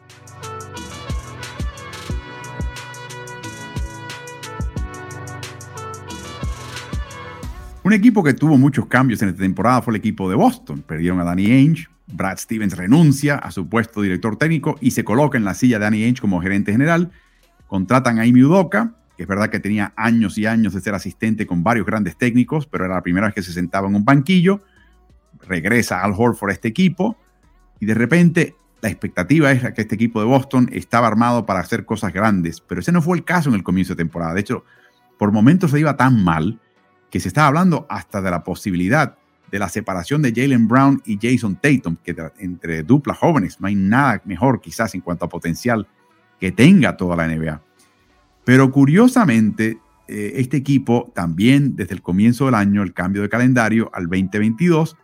Un 7.84 7.92
equipo 7.92 8.24
que 8.24 8.34
tuvo 8.34 8.58
muchos 8.58 8.86
cambios 8.86 9.22
en 9.22 9.30
esta 9.30 9.42
temporada 9.42 9.82
fue 9.82 9.92
el 9.92 9.98
equipo 9.98 10.30
de 10.30 10.36
Boston. 10.36 10.82
Perdieron 10.88 11.20
a 11.20 11.26
Danny 11.26 11.52
Ainge, 11.52 11.90
Brad 12.08 12.38
Stevens 12.38 12.78
renuncia 12.78 13.36
a 13.36 13.52
su 13.52 13.68
puesto 13.68 14.00
de 14.00 14.08
director 14.08 14.38
técnico 14.38 14.78
y 14.80 14.92
se 14.92 15.04
coloca 15.04 15.38
en 15.38 15.44
la 15.44 15.54
silla 15.54 15.80
de 15.80 15.84
Danny 15.84 16.04
Ainge 16.04 16.22
como 16.22 16.42
gerente 16.42 16.72
general. 16.72 17.12
Contratan 17.68 18.20
a 18.20 18.22
Amy 18.22 18.42
Udoka, 18.42 18.94
que 19.18 19.24
es 19.24 19.28
verdad 19.28 19.50
que 19.50 19.60
tenía 19.60 19.92
años 19.98 20.38
y 20.38 20.46
años 20.46 20.74
de 20.74 20.80
ser 20.80 20.96
asistente 20.96 21.46
con 21.46 21.62
varios 21.62 21.86
grandes 21.86 22.16
técnicos, 22.16 22.68
pero 22.68 22.86
era 22.86 22.96
la 22.96 23.04
primera 23.04 23.28
vez 23.28 23.36
que 23.36 23.42
se 23.42 23.52
sentaba 23.52 23.90
en 23.90 23.96
un 23.96 24.06
banquillo. 24.06 24.62
Regresa 25.46 26.02
Al 26.02 26.14
Horford 26.16 26.52
a 26.52 26.54
este 26.54 26.70
equipo 26.70 27.18
y 27.82 27.86
de 27.86 27.96
repente 27.96 28.56
la 28.82 28.88
expectativa 28.88 29.52
era 29.52 29.74
que 29.74 29.82
este 29.82 29.96
equipo 29.96 30.22
de 30.22 30.28
Boston 30.28 30.70
estaba 30.72 31.08
armado 31.08 31.46
para 31.46 31.60
hacer 31.60 31.84
cosas 31.84 32.14
grandes, 32.14 32.62
pero 32.62 32.80
ese 32.80 32.94
no 32.94 33.02
fue 33.02 33.18
el 33.18 33.26
caso 33.26 33.50
en 33.50 33.56
el 33.56 33.64
comienzo 33.64 33.92
de 33.94 33.98
temporada. 33.98 34.34
De 34.34 34.40
hecho, 34.40 34.64
por 35.20 35.34
momentos 35.34 35.72
se 35.72 35.82
iba 35.82 35.98
tan 35.98 36.24
mal 36.24 36.62
que 37.14 37.20
se 37.20 37.28
estaba 37.28 37.46
hablando 37.46 37.86
hasta 37.92 38.24
de 38.24 38.32
la 38.32 38.44
posibilidad 38.44 39.16
de 39.52 39.60
la 39.60 39.70
separación 39.70 40.24
de 40.24 40.34
Jalen 40.36 40.68
Brown 40.68 41.00
y 41.06 41.20
Jason 41.22 41.56
Tatum, 41.62 41.96
que 42.04 42.16
entre 42.40 42.82
duplas 42.82 43.20
jóvenes 43.20 43.62
no 43.62 43.68
hay 43.68 43.76
nada 43.76 44.20
mejor 44.26 44.60
quizás 44.60 44.96
en 44.96 45.02
cuanto 45.02 45.26
a 45.26 45.30
potencial 45.30 45.88
que 46.40 46.52
tenga 46.52 46.98
toda 46.98 47.16
la 47.16 47.28
NBA. 47.28 47.62
Pero 48.44 48.72
curiosamente, 48.72 49.78
eh, 50.08 50.34
este 50.38 50.58
equipo 50.58 51.12
también 51.14 51.76
desde 51.76 51.94
el 51.94 52.02
comienzo 52.02 52.46
del 52.46 52.56
año, 52.56 52.82
el 52.82 52.96
cambio 52.96 53.22
de 53.22 53.30
calendario 53.30 53.92
al 53.94 54.06
2022, 54.06 54.98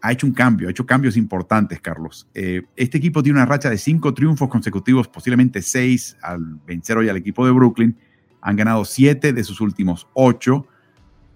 ha 0.00 0.12
hecho 0.12 0.26
un 0.26 0.32
cambio, 0.32 0.68
ha 0.68 0.70
hecho 0.70 0.86
cambios 0.86 1.14
importantes, 1.14 1.78
Carlos. 1.78 2.26
Eh, 2.32 2.62
este 2.74 2.96
equipo 2.96 3.22
tiene 3.22 3.38
una 3.38 3.44
racha 3.44 3.68
de 3.68 3.76
cinco 3.76 4.14
triunfos 4.14 4.48
consecutivos, 4.48 5.08
posiblemente 5.08 5.60
seis 5.60 6.16
al 6.22 6.58
vencer 6.66 6.96
hoy 6.96 7.10
al 7.10 7.18
equipo 7.18 7.44
de 7.44 7.52
Brooklyn. 7.52 7.98
Han 8.40 8.56
ganado 8.56 8.86
siete 8.86 9.34
de 9.34 9.44
sus 9.44 9.60
últimos 9.60 10.08
ocho, 10.14 10.68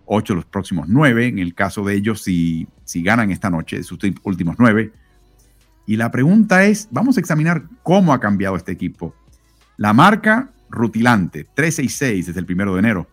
ocho 0.08 0.34
los 0.34 0.44
próximos 0.44 0.88
nueve, 0.88 1.28
en 1.28 1.38
el 1.38 1.54
caso 1.54 1.84
de 1.84 1.94
ellos, 1.94 2.22
si, 2.22 2.66
si 2.84 3.02
ganan 3.02 3.30
esta 3.30 3.50
noche, 3.50 3.82
sus 3.82 3.98
últimos 4.22 4.56
nueve. 4.58 4.92
Y 5.86 5.96
la 5.96 6.10
pregunta 6.10 6.64
es, 6.64 6.88
vamos 6.90 7.16
a 7.16 7.20
examinar 7.20 7.64
cómo 7.82 8.12
ha 8.12 8.20
cambiado 8.20 8.56
este 8.56 8.72
equipo. 8.72 9.14
La 9.76 9.92
marca 9.92 10.50
rutilante, 10.70 11.44
366 11.44 12.26
desde 12.26 12.40
el 12.40 12.46
primero 12.46 12.74
de 12.74 12.80
enero. 12.80 13.08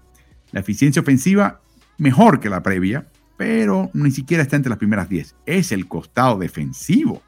La 0.51 0.59
eficiencia 0.61 1.01
ofensiva 1.01 1.61
mejor 1.97 2.39
que 2.39 2.49
la 2.49 2.63
previa, 2.63 3.07
pero 3.37 3.89
ni 3.93 4.11
siquiera 4.11 4.43
está 4.43 4.55
entre 4.55 4.69
las 4.69 4.79
primeras 4.79 5.09
10. 5.09 5.35
Es 5.45 5.71
el 5.71 5.87
costado 5.87 6.37
defensivo, 6.37 7.21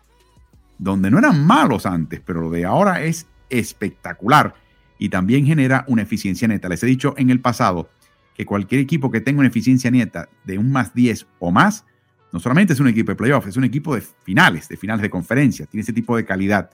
donde 0.77 1.11
no 1.11 1.19
eran 1.19 1.45
malos 1.45 1.85
antes, 1.85 2.21
pero 2.25 2.41
lo 2.41 2.49
de 2.49 2.65
ahora 2.65 3.03
es 3.03 3.27
espectacular 3.49 4.55
y 4.99 5.09
también 5.09 5.45
genera 5.45 5.85
una 5.87 6.01
eficiencia 6.01 6.47
neta. 6.47 6.69
Les 6.69 6.83
he 6.83 6.87
dicho 6.87 7.13
en 7.17 7.29
el 7.29 7.39
pasado 7.39 7.89
que 8.37 8.45
cualquier 8.45 8.79
equipo 8.81 9.09
que 9.11 9.19
tenga 9.19 9.39
una 9.39 9.49
eficiencia 9.49 9.91
neta 9.91 10.29
de 10.45 10.57
un 10.57 10.71
más 10.71 10.93
10 10.93 11.25
o 11.39 11.51
más, 11.51 11.85
no 12.31 12.39
solamente 12.39 12.73
es 12.73 12.79
un 12.79 12.87
equipo 12.87 13.11
de 13.11 13.15
playoff, 13.15 13.47
es 13.47 13.57
un 13.57 13.63
equipo 13.63 13.95
de 13.95 14.01
finales, 14.01 14.69
de 14.69 14.77
finales 14.77 15.01
de 15.01 15.09
conferencia, 15.09 15.65
tiene 15.65 15.81
ese 15.81 15.93
tipo 15.93 16.15
de 16.15 16.23
calidad. 16.23 16.69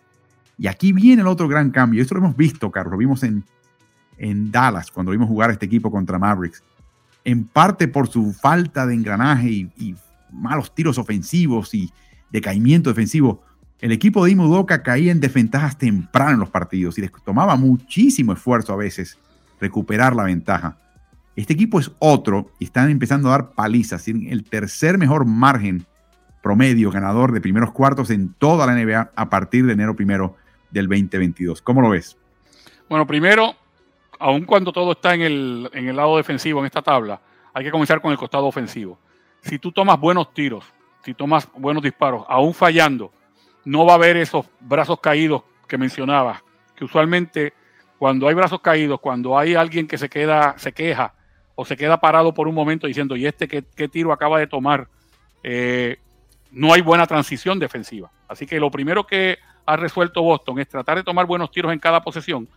Y 0.58 0.68
aquí 0.68 0.92
viene 0.92 1.22
el 1.22 1.28
otro 1.28 1.48
gran 1.48 1.72
cambio. 1.72 2.02
Esto 2.02 2.16
lo 2.16 2.22
hemos 2.22 2.36
visto, 2.36 2.70
Carlos, 2.70 2.92
lo 2.92 2.98
vimos 2.98 3.24
en, 3.24 3.44
en 4.18 4.52
Dallas 4.52 4.92
cuando 4.92 5.12
vimos 5.12 5.28
jugar 5.28 5.50
este 5.52 5.66
equipo 5.66 5.90
contra 5.90 6.20
Mavericks 6.20 6.64
en 7.26 7.46
parte 7.46 7.88
por 7.88 8.10
su 8.10 8.34
falta 8.34 8.86
de 8.86 8.94
engranaje 8.94 9.50
y, 9.50 9.96
malos 10.32 10.74
tiros 10.74 10.98
ofensivos 10.98 11.76
y 11.76 11.92
decaimiento 12.32 12.90
defensivo, 12.90 13.44
el 13.80 13.92
equipo 13.92 14.26
de 14.26 14.32
Imudoka 14.32 14.82
caía 14.82 15.12
en 15.12 15.20
desventajas 15.20 15.78
temprano 15.78 16.32
en 16.32 16.40
los 16.40 16.50
partidos 16.50 16.98
y 16.98 17.02
les 17.02 17.12
tomaba 17.24 17.56
muchísimo 17.56 18.34
esfuerzo 18.34 18.74
a 18.74 18.78
veces 18.78 19.20
recuperar 19.62 20.16
la 20.16 20.24
ventaja. 20.24 20.80
Este 21.36 21.54
equipo 21.54 21.80
es 21.80 21.92
otro 22.00 22.52
y 22.60 22.66
están 22.66 22.90
empezando 22.90 23.30
a 23.30 23.32
dar 23.32 23.52
palizas, 23.52 24.08
el 24.08 24.44
tercer 24.44 24.98
mejor 24.98 25.26
margen 25.26 25.86
promedio 26.44 26.92
ganador 26.92 27.32
de 27.32 27.42
primeros 27.42 27.72
cuartos 27.72 28.10
en 28.12 28.34
toda 28.34 28.68
la 28.68 28.76
NBA 28.76 29.12
a 29.16 29.30
partir 29.30 29.66
de 29.66 29.74
enero 29.74 29.96
primero 29.96 30.36
del 30.70 30.88
2022. 30.88 31.62
¿Cómo 31.62 31.82
lo 31.82 31.90
ves? 31.90 32.18
Bueno, 32.90 33.08
primero, 33.08 33.56
aun 34.20 34.44
cuando 34.46 34.72
todo 34.72 34.92
está 34.92 35.16
en 35.16 35.22
el, 35.22 35.70
en 35.74 35.88
el 35.88 35.96
lado 35.96 36.18
defensivo 36.18 36.60
en 36.60 36.66
esta 36.66 36.82
tabla, 36.82 37.20
hay 37.54 37.64
que 37.64 37.72
comenzar 37.72 38.02
con 38.02 38.12
el 38.12 38.18
costado 38.18 38.46
ofensivo. 38.46 39.00
Si 39.42 39.58
tú 39.58 39.72
tomas 39.72 40.00
buenos 40.00 40.34
tiros, 40.34 40.66
si 41.04 41.14
tomas 41.14 41.50
buenos 41.56 41.82
disparos, 41.82 42.26
aún 42.28 42.54
fallando, 42.54 43.12
no 43.66 43.86
va 43.86 43.94
a 43.94 43.96
haber 43.96 44.18
esos 44.18 44.46
brazos 44.60 45.00
caídos 45.00 45.44
que 45.68 45.78
mencionabas, 45.78 46.44
que 46.76 46.86
usualmente 46.86 47.54
cuando 47.98 48.28
hay 48.28 48.36
brazos 48.36 48.60
caídos, 48.60 49.00
cuando 49.00 49.38
hay 49.38 49.56
alguien 49.56 49.88
que 49.88 49.98
se 49.98 50.10
queda, 50.10 50.56
se 50.58 50.74
queja 50.74 51.14
o 51.56 51.66
se 51.66 51.78
queda 51.78 52.00
parado 52.00 52.34
por 52.34 52.48
un 52.48 52.56
momento 52.56 52.88
diciendo, 52.88 53.16
¿y 53.16 53.26
este 53.26 53.48
qué, 53.48 53.88
tiro 53.88 54.12
acaba 54.12 54.40
de 54.40 54.48
tomar? 54.48 54.88
Eh, 55.44 55.98
no 56.52 56.74
hay 56.74 56.82
buena 56.82 57.06
transición 57.08 57.60
defensiva. 57.60 58.12
Así 58.28 58.46
que 58.46 58.60
lo 58.60 58.72
primero 58.72 59.06
que 59.06 59.38
ha 59.66 59.76
resuelto 59.76 60.22
Boston 60.22 60.60
es 60.60 60.68
tratar 60.68 60.98
de 60.98 61.04
tomar 61.04 61.26
buenos 61.26 61.52
tiros 61.52 61.72
en 61.72 61.80
cada 61.80 62.02
posesión 62.02 62.48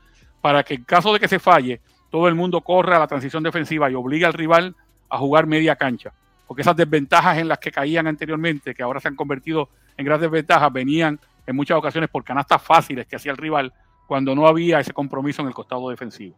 para 0.41 0.63
que 0.63 0.75
en 0.75 0.85
caso 0.85 1.13
de 1.13 1.21
que 1.21 1.29
se 1.29 1.39
falle, 1.39 1.81
todo 2.11 2.29
el 2.29 2.35
mundo 2.35 2.61
corra 2.61 2.97
a 2.97 3.01
la 3.01 3.07
transición 3.07 3.43
defensiva 3.43 3.91
y 3.91 3.95
obligue 3.95 4.25
al 4.27 4.33
rival 4.33 4.75
a 5.09 5.19
jugar 5.19 5.47
media 5.47 5.77
cancha. 5.77 6.13
Porque 6.47 6.63
esas 6.63 6.77
desventajas 6.77 7.39
en 7.39 7.49
las 7.49 7.59
que 7.59 7.73
caían 7.73 8.07
anteriormente, 8.07 8.75
que 8.75 8.83
ahora 8.83 9.01
se 9.01 9.09
han 9.09 9.17
convertido 9.17 9.69
en 9.97 10.05
grandes 10.05 10.31
desventajas, 10.31 10.73
venían 10.73 11.19
en 11.47 11.57
muchas 11.57 11.77
ocasiones 11.77 12.11
por 12.11 12.23
canastas 12.23 12.63
fáciles 12.63 13.07
que 13.07 13.17
hacía 13.17 13.33
el 13.33 13.39
rival 13.39 13.73
cuando 14.07 14.35
no 14.35 14.47
había 14.47 14.79
ese 14.79 14.93
compromiso 14.93 15.43
en 15.43 15.49
el 15.49 15.55
costado 15.55 15.91
defensivo. 15.91 16.37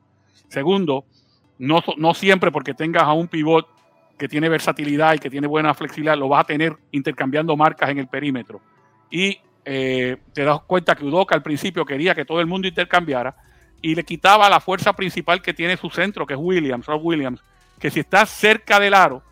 Segundo, 0.48 1.04
no, 1.58 1.82
no 1.96 2.14
siempre 2.14 2.50
porque 2.50 2.74
tengas 2.74 3.04
a 3.04 3.12
un 3.12 3.28
pivot 3.28 3.68
que 4.16 4.28
tiene 4.28 4.48
versatilidad 4.48 5.14
y 5.14 5.18
que 5.18 5.30
tiene 5.30 5.46
buena 5.46 5.74
flexibilidad, 5.74 6.16
lo 6.16 6.28
vas 6.28 6.40
a 6.40 6.46
tener 6.46 6.76
intercambiando 6.90 7.56
marcas 7.56 7.90
en 7.90 7.98
el 7.98 8.08
perímetro. 8.08 8.60
Y 9.10 9.38
eh, 9.64 10.16
te 10.32 10.44
das 10.44 10.60
cuenta 10.62 10.94
que 10.94 11.04
Udoca 11.04 11.34
al 11.34 11.42
principio 11.42 11.84
quería 11.84 12.14
que 12.14 12.24
todo 12.24 12.40
el 12.40 12.46
mundo 12.46 12.66
intercambiara, 12.66 13.36
y 13.80 13.94
le 13.94 14.04
quitaba 14.04 14.48
la 14.48 14.60
fuerza 14.60 14.92
principal 14.92 15.40
que 15.40 15.54
tiene 15.54 15.76
su 15.76 15.90
centro, 15.90 16.26
que 16.26 16.34
es 16.34 16.40
Williams, 16.40 16.86
Rob 16.86 17.04
Williams, 17.04 17.42
que 17.78 17.90
si 17.90 18.00
está 18.00 18.26
cerca 18.26 18.80
del 18.80 18.94
aro, 18.94 19.22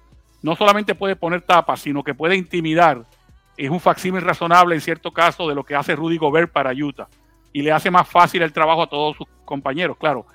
no 0.42 0.54
solamente 0.54 0.94
puede 0.94 1.16
poner 1.16 1.42
tapas, 1.42 1.80
sino 1.80 2.04
que 2.04 2.14
puede 2.14 2.36
intimidar. 2.36 3.04
Es 3.56 3.70
un 3.70 3.80
facsímil 3.80 4.22
razonable 4.22 4.74
en 4.74 4.80
cierto 4.80 5.10
caso 5.10 5.48
de 5.48 5.54
lo 5.54 5.64
que 5.64 5.74
hace 5.74 5.96
Rudy 5.96 6.18
Gobert 6.18 6.52
para 6.52 6.72
Utah 6.72 7.08
y 7.52 7.62
le 7.62 7.72
hace 7.72 7.90
más 7.90 8.08
fácil 8.08 8.42
el 8.42 8.52
trabajo 8.52 8.82
a 8.82 8.88
todos 8.88 9.16
sus 9.16 9.26
compañeros. 9.44 9.96
Claro, 9.96 10.26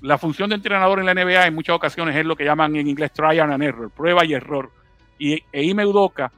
la 0.00 0.18
función 0.18 0.50
de 0.50 0.56
entrenador 0.56 1.00
en 1.00 1.06
la 1.06 1.14
NBA 1.14 1.46
en 1.46 1.54
muchas 1.54 1.76
ocasiones 1.76 2.16
es 2.16 2.24
lo 2.24 2.36
que 2.36 2.44
llaman 2.44 2.76
en 2.76 2.86
inglés 2.86 3.12
trial 3.12 3.50
and 3.52 3.62
error, 3.62 3.90
prueba 3.90 4.24
y 4.24 4.34
error. 4.34 4.70
Y 5.18 5.42
Udoka 5.84 6.30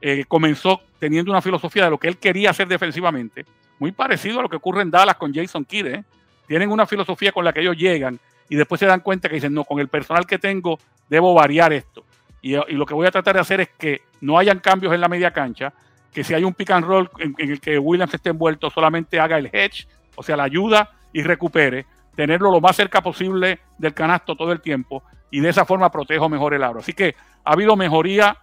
eh, 0.00 0.24
comenzó 0.28 0.80
teniendo 0.98 1.30
una 1.32 1.42
filosofía 1.42 1.84
de 1.84 1.90
lo 1.90 1.98
que 1.98 2.08
él 2.08 2.18
quería 2.18 2.50
hacer 2.50 2.68
defensivamente, 2.68 3.44
muy 3.78 3.92
parecido 3.92 4.40
a 4.40 4.42
lo 4.42 4.48
que 4.48 4.56
ocurre 4.56 4.82
en 4.82 4.90
Dallas 4.90 5.16
con 5.16 5.34
Jason 5.34 5.64
Kidd. 5.64 5.86
¿eh? 5.86 6.04
tienen 6.50 6.72
una 6.72 6.84
filosofía 6.84 7.30
con 7.30 7.44
la 7.44 7.52
que 7.52 7.60
ellos 7.60 7.76
llegan 7.76 8.18
y 8.48 8.56
después 8.56 8.80
se 8.80 8.86
dan 8.86 8.98
cuenta 9.00 9.28
que 9.28 9.36
dicen, 9.36 9.54
no, 9.54 9.62
con 9.62 9.78
el 9.78 9.86
personal 9.86 10.26
que 10.26 10.36
tengo 10.36 10.80
debo 11.08 11.32
variar 11.32 11.72
esto. 11.72 12.04
Y, 12.42 12.56
lo 12.74 12.84
que 12.84 12.92
voy 12.92 13.06
a 13.06 13.12
tratar 13.12 13.36
de 13.36 13.40
hacer 13.40 13.60
es 13.60 13.68
que 13.78 14.02
no 14.20 14.36
hayan 14.36 14.58
cambios 14.58 14.92
en 14.92 15.00
la 15.00 15.06
media 15.06 15.30
cancha, 15.30 15.72
que 16.12 16.24
si 16.24 16.34
hay 16.34 16.42
un 16.42 16.52
pick 16.52 16.72
and 16.72 16.84
roll 16.84 17.08
en, 17.18 17.36
el 17.38 17.60
que 17.60 17.78
Williams 17.78 18.14
esté 18.14 18.30
envuelto, 18.30 18.68
solamente 18.68 19.20
haga 19.20 19.38
el 19.38 19.48
hedge, 19.52 19.86
o 20.16 20.24
sea, 20.24 20.36
la 20.36 20.42
ayuda 20.42 20.90
y 21.12 21.22
recupere, 21.22 21.86
tenerlo 22.20 22.52
lo 22.52 22.60
más 22.60 22.76
cerca 22.76 23.00
posible 23.00 23.60
del 23.78 23.94
canasto 23.94 24.36
todo 24.36 24.52
el 24.52 24.60
tiempo 24.60 25.02
y 25.30 25.40
de 25.40 25.48
esa 25.48 25.64
forma 25.64 25.90
protejo 25.90 26.28
mejor 26.28 26.52
el 26.52 26.62
aro. 26.62 26.80
Así 26.80 26.92
que 26.92 27.14
ha 27.42 27.52
habido 27.52 27.76
mejoría 27.76 28.36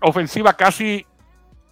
ofensiva 0.00 0.52
casi 0.52 1.04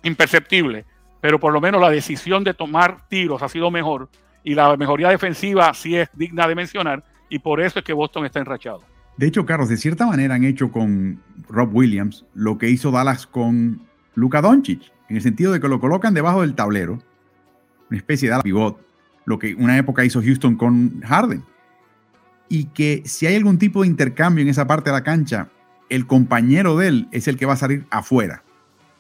imperceptible, 0.03 0.85
pero 1.21 1.39
por 1.39 1.53
lo 1.53 1.61
menos 1.61 1.81
la 1.81 1.91
decisión 1.91 2.43
de 2.43 2.55
tomar 2.55 3.07
tiros 3.07 3.41
ha 3.41 3.49
sido 3.49 3.71
mejor 3.71 4.09
y 4.43 4.57
la 4.57 4.77
mejoría 4.77 5.11
defensiva 5.11 5.73
sí 5.75 5.95
es 5.95 6.09
digna 6.13 6.49
de 6.49 6.57
mencionar 6.57 7.05
y 7.29 7.39
por 7.39 7.61
eso 7.61 7.79
es 7.79 7.85
que 7.85 7.93
Boston 7.93 8.27
está 8.27 8.41
enrachado. 8.41 8.83
De 9.17 9.29
hecho, 9.29 9.47
Carlos, 9.47 9.69
de 9.69 9.77
cierta 9.77 10.09
manera 10.09 10.35
han 10.35 10.43
hecho 10.43 10.73
con 10.73 11.23
Rob 11.49 11.73
Williams 11.73 12.27
lo 12.35 12.59
que 12.59 12.69
hizo 12.69 12.91
Dallas 12.91 13.29
con 13.29 13.81
Luka 14.17 14.43
Doncic, 14.43 14.93
en 15.09 15.15
el 15.15 15.23
sentido 15.23 15.53
de 15.53 15.61
que 15.61 15.69
lo 15.69 15.79
colocan 15.79 16.15
debajo 16.15 16.41
del 16.41 16.57
tablero, 16.57 16.99
una 17.91 17.97
especie 17.97 18.29
de 18.29 18.41
pivot, 18.41 18.85
lo 19.25 19.39
que 19.39 19.55
una 19.55 19.77
época 19.79 20.05
hizo 20.05 20.23
Houston 20.23 20.57
con 20.57 21.01
Harden. 21.03 21.43
Y 22.49 22.65
que 22.67 23.03
si 23.05 23.27
hay 23.27 23.37
algún 23.37 23.59
tipo 23.59 23.83
de 23.83 23.89
intercambio 23.89 24.43
en 24.43 24.49
esa 24.49 24.67
parte 24.67 24.91
de 24.91 24.97
la 24.97 25.03
cancha, 25.03 25.49
el 25.89 26.07
compañero 26.07 26.77
de 26.77 26.89
él 26.89 27.09
es 27.13 27.29
el 27.29 27.37
que 27.37 27.47
va 27.47 27.55
a 27.55 27.57
salir 27.57 27.87
afuera. 27.91 28.43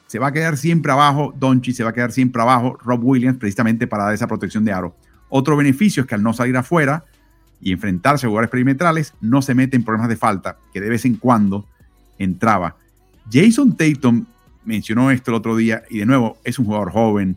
Se 0.06 0.18
va 0.18 0.28
a 0.28 0.32
quedar 0.32 0.56
siempre 0.56 0.92
abajo, 0.92 1.34
Doncic 1.36 1.74
se 1.74 1.84
va 1.84 1.90
a 1.90 1.92
quedar 1.92 2.12
siempre 2.12 2.40
abajo, 2.40 2.78
Rob 2.82 3.04
Williams, 3.04 3.38
precisamente 3.38 3.86
para 3.86 4.04
dar 4.04 4.14
esa 4.14 4.26
protección 4.26 4.64
de 4.64 4.72
aro. 4.72 4.96
Otro 5.28 5.56
beneficio 5.56 6.02
es 6.02 6.06
que 6.06 6.14
al 6.14 6.22
no 6.22 6.32
salir 6.32 6.56
afuera 6.56 7.04
y 7.60 7.72
enfrentarse 7.72 8.26
a 8.26 8.28
jugadores 8.28 8.50
perimetrales, 8.50 9.14
no 9.20 9.42
se 9.42 9.54
mete 9.54 9.76
en 9.76 9.84
problemas 9.84 10.08
de 10.08 10.16
falta, 10.16 10.58
que 10.72 10.80
de 10.80 10.90
vez 10.90 11.04
en 11.04 11.16
cuando 11.16 11.66
entraba. 12.18 12.76
Jason 13.32 13.76
Tatum 13.76 14.26
mencionó 14.64 15.10
esto 15.10 15.30
el 15.30 15.36
otro 15.36 15.56
día 15.56 15.82
y 15.90 15.98
de 15.98 16.06
nuevo 16.06 16.38
es 16.44 16.58
un 16.58 16.66
jugador 16.66 16.92
joven, 16.92 17.36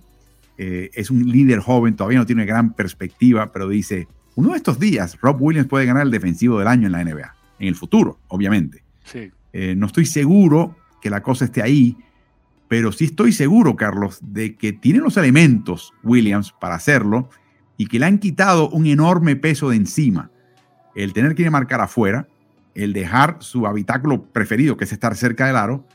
eh, 0.57 0.89
es 0.93 1.11
un 1.11 1.29
líder 1.29 1.59
joven, 1.59 1.95
todavía 1.95 2.19
no 2.19 2.25
tiene 2.25 2.45
gran 2.45 2.73
perspectiva, 2.73 3.51
pero 3.51 3.69
dice, 3.69 4.07
uno 4.35 4.51
de 4.51 4.57
estos 4.57 4.79
días 4.79 5.17
Rob 5.21 5.41
Williams 5.41 5.67
puede 5.67 5.85
ganar 5.85 6.03
el 6.03 6.11
defensivo 6.11 6.59
del 6.59 6.67
año 6.67 6.87
en 6.87 6.93
la 6.93 7.03
NBA, 7.03 7.35
en 7.59 7.67
el 7.67 7.75
futuro, 7.75 8.19
obviamente. 8.27 8.83
Sí. 9.03 9.31
Eh, 9.53 9.75
no 9.75 9.87
estoy 9.87 10.05
seguro 10.05 10.75
que 11.01 11.09
la 11.09 11.21
cosa 11.21 11.45
esté 11.45 11.61
ahí, 11.61 11.97
pero 12.67 12.91
sí 12.91 13.05
estoy 13.05 13.31
seguro, 13.31 13.75
Carlos, 13.75 14.19
de 14.21 14.55
que 14.55 14.73
tiene 14.73 14.99
los 14.99 15.15
elementos 15.17 15.93
Williams 16.03 16.53
para 16.59 16.75
hacerlo 16.75 17.29
y 17.77 17.87
que 17.87 17.99
le 17.99 18.07
han 18.07 18.17
quitado 18.17 18.69
un 18.69 18.85
enorme 18.87 19.35
peso 19.35 19.69
de 19.69 19.77
encima. 19.77 20.31
el 20.95 21.13
tener 21.13 21.35
que 21.35 21.43
ir 21.43 21.47
a 21.49 21.51
marcar 21.51 21.79
afuera, 21.79 22.27
el 22.73 22.91
dejar 22.91 23.37
su 23.39 23.67
habitáculo 23.67 24.23
preferido, 24.23 24.77
que 24.77 24.85
es 24.85 24.91
estar 24.91 25.15
cerca 25.15 25.45
del 25.45 25.55
aro, 25.55 25.85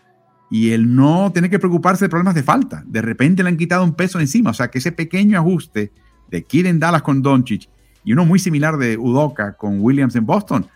y 0.52 0.72
el 0.72 0.94
no 0.94 1.32
tener 1.32 1.48
que 1.48 1.58
preocuparse 1.58 2.04
de 2.04 2.08
problemas 2.10 2.34
de 2.34 2.42
falta. 2.42 2.82
De 2.84 3.00
repente 3.00 3.42
le 3.42 3.48
han 3.48 3.56
quitado 3.56 3.82
un 3.84 3.94
peso 3.94 4.20
encima. 4.20 4.50
O 4.50 4.52
sea 4.52 4.68
que 4.68 4.80
ese 4.80 4.92
pequeño 4.92 5.38
ajuste 5.38 5.90
de 6.28 6.42
Kiden 6.44 6.78
Dallas 6.78 7.00
con 7.00 7.22
Doncic 7.22 7.70
y 8.04 8.12
uno 8.12 8.26
muy 8.26 8.38
similar 8.38 8.76
de 8.76 8.98
Udoka 8.98 9.54
con 9.54 9.80
Williams 9.80 10.14
en 10.14 10.26
Boston, 10.26 10.66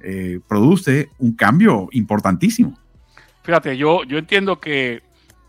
eh, 0.00 0.38
produce 0.46 1.08
un 1.18 1.32
cambio 1.32 1.88
importantísimo. 1.90 2.78
Fíjate, 3.42 3.76
yo, 3.76 4.04
yo 4.04 4.18
entiendo 4.18 4.60
que 4.60 5.02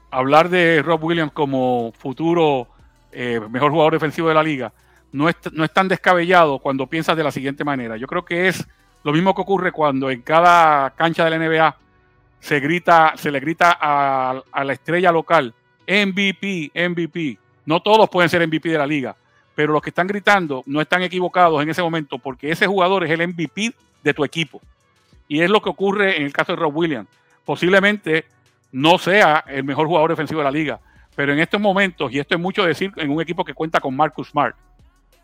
hablar 0.10 0.50
de 0.50 0.82
Rob 0.82 1.04
Williams 1.04 1.32
como 1.32 1.94
futuro 1.96 2.70
eh, 3.12 3.40
mejor 3.52 3.70
jugador 3.70 3.94
defensivo 3.94 4.30
de 4.30 4.34
la 4.34 4.42
liga 4.42 4.74
no 5.12 5.30
es, 5.30 5.36
no 5.54 5.64
es 5.64 5.72
tan 5.72 5.88
descabellado 5.88 6.58
cuando 6.58 6.88
piensas 6.88 7.16
de 7.16 7.24
la 7.24 7.32
siguiente 7.32 7.64
manera. 7.64 7.98
Yo 7.98 8.08
creo 8.08 8.26
que 8.26 8.48
es 8.48 8.68
lo 9.04 9.14
mismo 9.14 9.36
que 9.36 9.42
ocurre 9.42 9.72
cuando 9.72 10.10
en 10.10 10.24
cada 10.24 10.90
cancha 10.96 11.24
de 11.24 11.30
la 11.30 11.38
NBA 11.38 11.78
se 12.40 12.60
grita, 12.60 13.14
se 13.16 13.32
le 13.32 13.40
grita 13.40 13.78
a, 13.80 14.42
a, 14.52 14.64
la 14.64 14.74
estrella 14.74 15.12
local, 15.12 15.54
MVP, 15.88 16.72
MVP. 16.74 17.38
No 17.66 17.82
todos 17.82 18.10
pueden 18.10 18.30
ser 18.30 18.46
MVP 18.48 18.70
de 18.70 18.78
la 18.78 18.88
liga, 18.88 19.16
pero 19.56 19.74
los 19.74 19.82
que 19.82 19.90
están 19.90 20.08
gritando 20.08 20.64
no 20.66 20.82
están 20.82 21.02
equivocados 21.04 21.62
en 21.62 21.70
ese 21.70 21.82
momento 21.82 22.18
porque 22.18 22.52
ese 22.52 22.68
jugador 22.68 23.04
es 23.04 23.12
el 23.12 23.28
MVP 23.28 23.74
de 24.04 24.14
tu 24.14 24.24
equipo. 24.24 24.62
Y 25.28 25.42
es 25.42 25.50
lo 25.50 25.62
que 25.62 25.70
ocurre 25.70 26.18
en 26.18 26.24
el 26.24 26.34
caso 26.34 26.54
de 26.54 26.58
Rob 26.58 26.76
Williams. 26.76 27.10
Posiblemente 27.46 28.26
no 28.72 28.98
sea 28.98 29.44
el 29.48 29.64
mejor 29.64 29.88
jugador 29.88 30.12
defensivo 30.12 30.40
de 30.40 30.46
la 30.46 30.52
liga, 30.52 30.80
pero 31.16 31.34
en 31.34 31.40
estos 31.40 31.60
momentos, 31.60 32.12
y 32.12 32.20
esto 32.20 32.36
es 32.36 32.42
mucho 32.42 32.64
decir 32.64 32.92
en 32.96 33.10
un 33.12 33.22
equipo 33.22 33.44
que 33.44 33.54
cuenta 33.54 33.80
con 33.80 33.96
Marcus 33.96 34.30
Smart, 34.30 34.56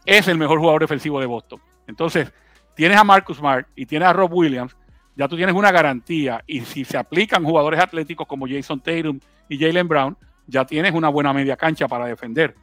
es 0.05 0.27
el 0.27 0.37
mejor 0.37 0.59
jugador 0.59 0.81
defensivo 0.81 1.19
de 1.19 1.25
Boston. 1.25 1.59
Entonces, 1.87 2.31
tienes 2.75 2.97
a 2.97 3.03
Marcus 3.03 3.37
Smart 3.37 3.67
y 3.75 3.85
tienes 3.85 4.07
a 4.07 4.13
Rob 4.13 4.33
Williams, 4.33 4.75
ya 5.15 5.27
tú 5.27 5.35
tienes 5.35 5.55
una 5.55 5.71
garantía. 5.71 6.43
Y 6.45 6.61
si 6.61 6.85
se 6.85 6.97
aplican 6.97 7.43
jugadores 7.43 7.79
atléticos 7.79 8.27
como 8.27 8.47
Jason 8.47 8.79
Tatum 8.79 9.19
y 9.49 9.57
Jalen 9.57 9.87
Brown, 9.87 10.17
ya 10.47 10.65
tienes 10.65 10.93
una 10.93 11.09
buena 11.09 11.33
media 11.33 11.55
cancha 11.55 11.87
para 11.87 12.05
defender. 12.05 12.55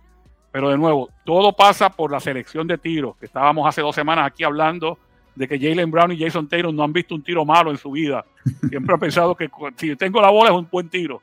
Pero 0.50 0.68
de 0.68 0.76
nuevo, 0.76 1.08
todo 1.24 1.54
pasa 1.54 1.90
por 1.90 2.12
la 2.12 2.20
selección 2.20 2.66
de 2.66 2.76
tiros, 2.76 3.16
que 3.16 3.26
estábamos 3.26 3.66
hace 3.66 3.80
dos 3.80 3.94
semanas 3.94 4.26
aquí 4.26 4.44
hablando 4.44 4.98
de 5.34 5.48
que 5.48 5.58
Jalen 5.58 5.90
Brown 5.90 6.12
y 6.12 6.18
Jason 6.18 6.46
Tatum 6.46 6.76
no 6.76 6.84
han 6.84 6.92
visto 6.92 7.14
un 7.14 7.22
tiro 7.22 7.44
malo 7.44 7.70
en 7.70 7.78
su 7.78 7.90
vida. 7.90 8.24
Siempre 8.68 8.94
han 8.94 9.00
pensado 9.00 9.34
que 9.34 9.50
si 9.76 9.96
tengo 9.96 10.20
la 10.20 10.30
bola 10.30 10.50
es 10.50 10.56
un 10.56 10.68
buen 10.70 10.90
tiro. 10.90 11.22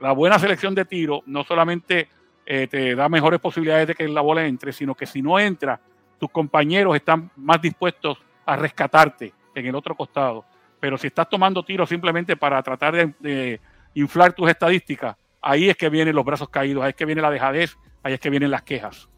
La 0.00 0.12
buena 0.12 0.38
selección 0.38 0.74
de 0.74 0.86
tiro 0.86 1.22
no 1.26 1.44
solamente 1.44 2.08
eh, 2.46 2.66
te 2.68 2.94
da 2.94 3.08
mejores 3.10 3.38
posibilidades 3.38 3.88
de 3.88 3.94
que 3.94 4.08
la 4.08 4.22
bola 4.22 4.46
entre, 4.46 4.72
sino 4.72 4.94
que 4.94 5.04
si 5.04 5.20
no 5.20 5.38
entra, 5.38 5.78
tus 6.18 6.30
compañeros 6.30 6.96
están 6.96 7.30
más 7.36 7.60
dispuestos 7.60 8.18
a 8.46 8.56
rescatarte 8.56 9.32
en 9.54 9.66
el 9.66 9.74
otro 9.74 9.94
costado. 9.94 10.44
Pero 10.80 10.98
si 10.98 11.08
estás 11.08 11.28
tomando 11.28 11.62
tiros 11.62 11.88
simplemente 11.88 12.36
para 12.36 12.62
tratar 12.62 13.14
de, 13.20 13.60
inflar 13.94 14.32
tus 14.32 14.48
estadísticas, 14.48 15.16
ahí 15.42 15.68
es 15.68 15.76
que 15.76 15.88
vienen 15.88 16.14
los 16.14 16.24
brazos 16.24 16.48
caídos, 16.48 16.82
ahí 16.82 16.90
es 16.90 16.96
que 16.96 17.04
viene 17.04 17.20
la 17.20 17.30
dejadez, 17.30 17.76
ahí 18.02 18.14
es 18.14 18.20
que 18.20 18.30
vienen 18.30 18.50
las 18.50 18.62
quejas. 18.62 19.08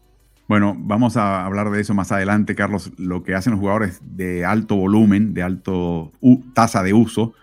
Bueno, 0.47 0.75
vamos 0.77 1.15
a 1.15 1.45
hablar 1.45 1.69
de 1.71 1.79
eso 1.79 1.93
más 1.93 2.11
adelante, 2.11 2.53
Carlos. 2.53 2.91
Lo 2.97 3.23
que 3.23 3.33
hacen 3.33 3.51
los 3.51 3.59
jugadores 3.59 4.01
de 4.03 4.43
alto 4.43 4.75
volumen, 4.75 5.33
de 5.33 5.41
alto 5.41 6.11
tasa 6.53 6.83
de 6.83 6.93
uso 6.93 7.33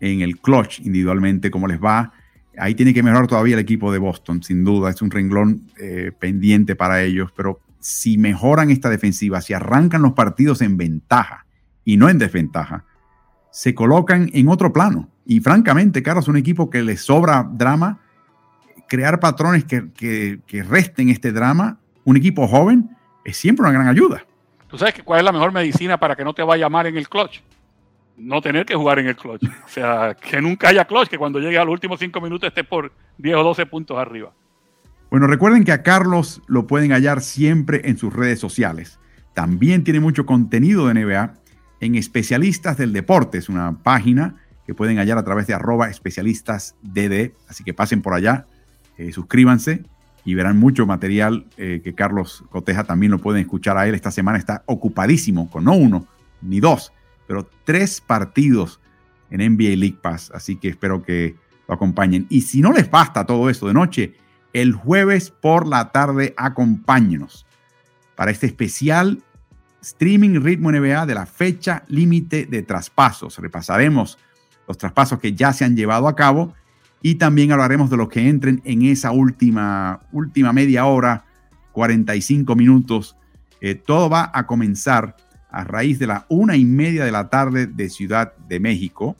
en 0.00 0.22
el 0.22 0.38
clutch 0.38 0.80
individualmente, 0.80 1.50
cómo 1.50 1.68
les 1.68 1.80
va. 1.80 2.12
Ahí 2.58 2.74
tiene 2.74 2.92
que 2.92 3.02
mejorar 3.02 3.28
todavía 3.28 3.54
el 3.54 3.60
equipo 3.60 3.92
de 3.92 3.98
Boston, 3.98 4.42
sin 4.42 4.64
duda. 4.64 4.90
Es 4.90 5.00
un 5.00 5.10
renglón 5.10 5.70
eh, 5.78 6.10
pendiente 6.18 6.74
para 6.74 7.02
ellos, 7.02 7.30
pero 7.34 7.60
si 7.78 8.18
mejoran 8.18 8.70
esta 8.70 8.90
defensiva, 8.90 9.40
si 9.40 9.54
arrancan 9.54 10.02
los 10.02 10.12
partidos 10.12 10.62
en 10.62 10.76
ventaja 10.76 11.46
y 11.84 11.96
no 11.96 12.08
en 12.08 12.18
desventaja, 12.18 12.84
se 13.52 13.74
colocan 13.74 14.30
en 14.32 14.48
otro 14.48 14.72
plano. 14.72 15.08
Y 15.24 15.38
francamente, 15.38 16.02
Carlos, 16.02 16.26
un 16.26 16.36
equipo 16.36 16.68
que 16.68 16.82
le 16.82 16.96
sobra 16.96 17.48
drama, 17.48 18.00
crear 18.88 19.20
patrones 19.20 19.64
que, 19.64 19.92
que, 19.92 20.40
que 20.46 20.64
resten 20.64 21.08
este 21.08 21.30
drama 21.30 21.78
un 22.04 22.16
equipo 22.16 22.48
joven 22.48 22.90
es 23.24 23.36
siempre 23.36 23.62
una 23.64 23.72
gran 23.72 23.88
ayuda. 23.88 24.24
¿Tú 24.68 24.78
sabes 24.78 24.94
cuál 25.04 25.20
es 25.20 25.24
la 25.24 25.32
mejor 25.32 25.52
medicina 25.52 25.98
para 25.98 26.16
que 26.16 26.24
no 26.24 26.34
te 26.34 26.42
vaya 26.42 26.68
mal 26.68 26.86
en 26.86 26.96
el 26.96 27.08
clutch? 27.08 27.40
No 28.16 28.40
tener 28.40 28.66
que 28.66 28.74
jugar 28.74 28.98
en 28.98 29.08
el 29.08 29.16
clutch. 29.16 29.44
O 29.44 29.68
sea, 29.68 30.14
que 30.14 30.40
nunca 30.40 30.68
haya 30.68 30.84
clutch, 30.84 31.08
que 31.08 31.18
cuando 31.18 31.38
llegue 31.38 31.58
a 31.58 31.64
los 31.64 31.72
últimos 31.72 32.00
cinco 32.00 32.20
minutos 32.20 32.48
esté 32.48 32.64
por 32.64 32.92
10 33.18 33.36
o 33.36 33.44
12 33.44 33.66
puntos 33.66 33.98
arriba. 33.98 34.32
Bueno, 35.10 35.26
recuerden 35.26 35.64
que 35.64 35.72
a 35.72 35.82
Carlos 35.82 36.42
lo 36.46 36.66
pueden 36.66 36.92
hallar 36.92 37.20
siempre 37.20 37.82
en 37.84 37.98
sus 37.98 38.12
redes 38.12 38.40
sociales. 38.40 38.98
También 39.34 39.84
tiene 39.84 40.00
mucho 40.00 40.26
contenido 40.26 40.88
de 40.88 40.94
NBA 40.94 41.34
en 41.82 41.96
Especialistas 41.96 42.78
del 42.78 42.92
Deporte. 42.92 43.38
Es 43.38 43.48
una 43.48 43.82
página 43.82 44.36
que 44.64 44.72
pueden 44.72 44.98
hallar 44.98 45.18
a 45.18 45.24
través 45.24 45.48
de 45.48 45.54
arroba 45.54 45.90
especialistasdd. 45.90 46.76
Así 47.48 47.64
que 47.64 47.74
pasen 47.74 48.02
por 48.02 48.14
allá, 48.14 48.46
eh, 48.96 49.12
suscríbanse 49.12 49.82
y 50.24 50.34
verán 50.34 50.58
mucho 50.58 50.86
material 50.86 51.44
eh, 51.56 51.80
que 51.82 51.92
Carlos 51.92 52.44
Coteja 52.50 52.84
también 52.84 53.10
lo 53.10 53.18
pueden 53.18 53.42
escuchar 53.42 53.76
a 53.76 53.88
él. 53.88 53.96
Esta 53.96 54.12
semana 54.12 54.38
está 54.38 54.62
ocupadísimo 54.66 55.50
con 55.50 55.64
no 55.64 55.74
uno 55.74 56.06
ni 56.40 56.60
dos, 56.60 56.92
pero 57.26 57.50
tres 57.64 58.00
partidos 58.00 58.80
en 59.30 59.40
NBA 59.40 59.74
League 59.76 59.98
Pass. 60.00 60.30
Así 60.32 60.54
que 60.54 60.68
espero 60.68 61.02
que 61.02 61.34
lo 61.66 61.74
acompañen. 61.74 62.26
Y 62.30 62.42
si 62.42 62.60
no 62.60 62.72
les 62.72 62.88
basta 62.88 63.26
todo 63.26 63.50
esto 63.50 63.66
de 63.66 63.74
noche, 63.74 64.14
el 64.52 64.72
jueves 64.72 65.30
por 65.30 65.66
la 65.66 65.90
tarde 65.90 66.32
acompáñenos 66.36 67.44
para 68.14 68.30
este 68.30 68.46
especial 68.46 69.20
streaming 69.82 70.40
ritmo 70.40 70.70
NBA 70.70 71.06
de 71.06 71.14
la 71.14 71.26
fecha 71.26 71.84
límite 71.88 72.46
de 72.46 72.62
traspasos. 72.62 73.38
Repasaremos 73.38 74.18
los 74.66 74.78
traspasos 74.78 75.18
que 75.18 75.34
ya 75.34 75.52
se 75.52 75.64
han 75.64 75.76
llevado 75.76 76.08
a 76.08 76.16
cabo 76.16 76.54
y 77.02 77.16
también 77.16 77.50
hablaremos 77.52 77.90
de 77.90 77.96
los 77.96 78.08
que 78.08 78.28
entren 78.28 78.62
en 78.64 78.82
esa 78.82 79.10
última, 79.10 80.00
última 80.12 80.52
media 80.52 80.86
hora, 80.86 81.24
45 81.72 82.54
minutos. 82.54 83.16
Eh, 83.60 83.74
todo 83.74 84.08
va 84.08 84.30
a 84.32 84.46
comenzar 84.46 85.16
a 85.50 85.64
raíz 85.64 85.98
de 85.98 86.06
la 86.06 86.26
una 86.28 86.56
y 86.56 86.64
media 86.64 87.04
de 87.04 87.12
la 87.12 87.28
tarde 87.28 87.66
de 87.66 87.90
Ciudad 87.90 88.34
de 88.48 88.60
México. 88.60 89.16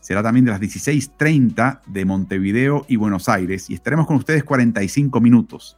Será 0.00 0.22
también 0.22 0.44
de 0.44 0.52
las 0.52 0.60
16.30 0.60 1.80
de 1.86 2.04
Montevideo 2.04 2.84
y 2.86 2.96
Buenos 2.96 3.28
Aires. 3.28 3.68
Y 3.70 3.74
estaremos 3.74 4.06
con 4.06 4.16
ustedes 4.16 4.44
45 4.44 5.20
minutos, 5.20 5.76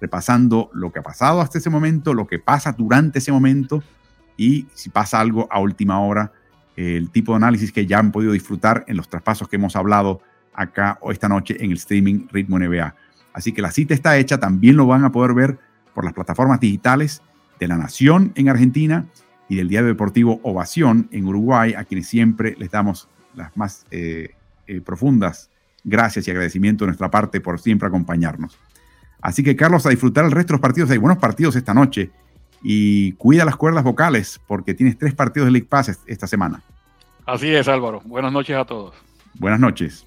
repasando 0.00 0.70
lo 0.72 0.92
que 0.92 1.00
ha 1.00 1.02
pasado 1.02 1.40
hasta 1.40 1.58
ese 1.58 1.70
momento, 1.70 2.14
lo 2.14 2.26
que 2.26 2.38
pasa 2.38 2.72
durante 2.72 3.18
ese 3.18 3.32
momento 3.32 3.82
y 4.36 4.66
si 4.74 4.88
pasa 4.90 5.20
algo 5.20 5.46
a 5.50 5.60
última 5.60 6.00
hora, 6.00 6.32
el 6.76 7.10
tipo 7.10 7.32
de 7.32 7.36
análisis 7.36 7.72
que 7.72 7.86
ya 7.86 7.98
han 7.98 8.10
podido 8.10 8.32
disfrutar 8.32 8.84
en 8.88 8.96
los 8.96 9.08
traspasos 9.08 9.48
que 9.48 9.56
hemos 9.56 9.76
hablado 9.76 10.22
acá 10.54 10.98
o 11.02 11.12
esta 11.12 11.28
noche 11.28 11.56
en 11.62 11.70
el 11.70 11.76
streaming 11.76 12.26
Ritmo 12.30 12.58
NBA. 12.58 12.94
Así 13.32 13.52
que 13.52 13.62
la 13.62 13.70
cita 13.70 13.94
está 13.94 14.16
hecha, 14.16 14.38
también 14.38 14.76
lo 14.76 14.86
van 14.86 15.04
a 15.04 15.12
poder 15.12 15.34
ver 15.34 15.58
por 15.94 16.04
las 16.04 16.14
plataformas 16.14 16.60
digitales 16.60 17.22
de 17.58 17.68
La 17.68 17.76
Nación 17.76 18.32
en 18.34 18.48
Argentina 18.48 19.06
y 19.48 19.56
del 19.56 19.68
Diario 19.68 19.88
Deportivo 19.88 20.40
Ovación 20.42 21.08
en 21.12 21.26
Uruguay, 21.26 21.74
a 21.74 21.84
quienes 21.84 22.08
siempre 22.08 22.54
les 22.58 22.70
damos 22.70 23.08
las 23.34 23.56
más 23.56 23.84
eh, 23.90 24.30
eh, 24.66 24.80
profundas 24.80 25.50
gracias 25.84 26.26
y 26.26 26.30
agradecimiento 26.30 26.84
de 26.84 26.88
nuestra 26.88 27.10
parte 27.10 27.40
por 27.40 27.60
siempre 27.60 27.88
acompañarnos. 27.88 28.58
Así 29.22 29.42
que 29.42 29.56
Carlos, 29.56 29.86
a 29.86 29.90
disfrutar 29.90 30.24
el 30.24 30.30
resto 30.30 30.48
de 30.48 30.54
los 30.54 30.60
partidos. 30.60 30.90
Hay 30.90 30.98
buenos 30.98 31.18
partidos 31.18 31.56
esta 31.56 31.74
noche 31.74 32.10
y 32.62 33.12
cuida 33.12 33.44
las 33.44 33.56
cuerdas 33.56 33.84
vocales 33.84 34.40
porque 34.46 34.74
tienes 34.74 34.98
tres 34.98 35.14
partidos 35.14 35.46
de 35.46 35.52
League 35.52 35.68
Pass 35.68 36.00
esta 36.06 36.26
semana. 36.26 36.62
Así 37.26 37.54
es, 37.54 37.68
Álvaro. 37.68 38.00
Buenas 38.04 38.32
noches 38.32 38.56
a 38.56 38.64
todos. 38.64 38.94
Buenas 39.34 39.60
noches. 39.60 40.06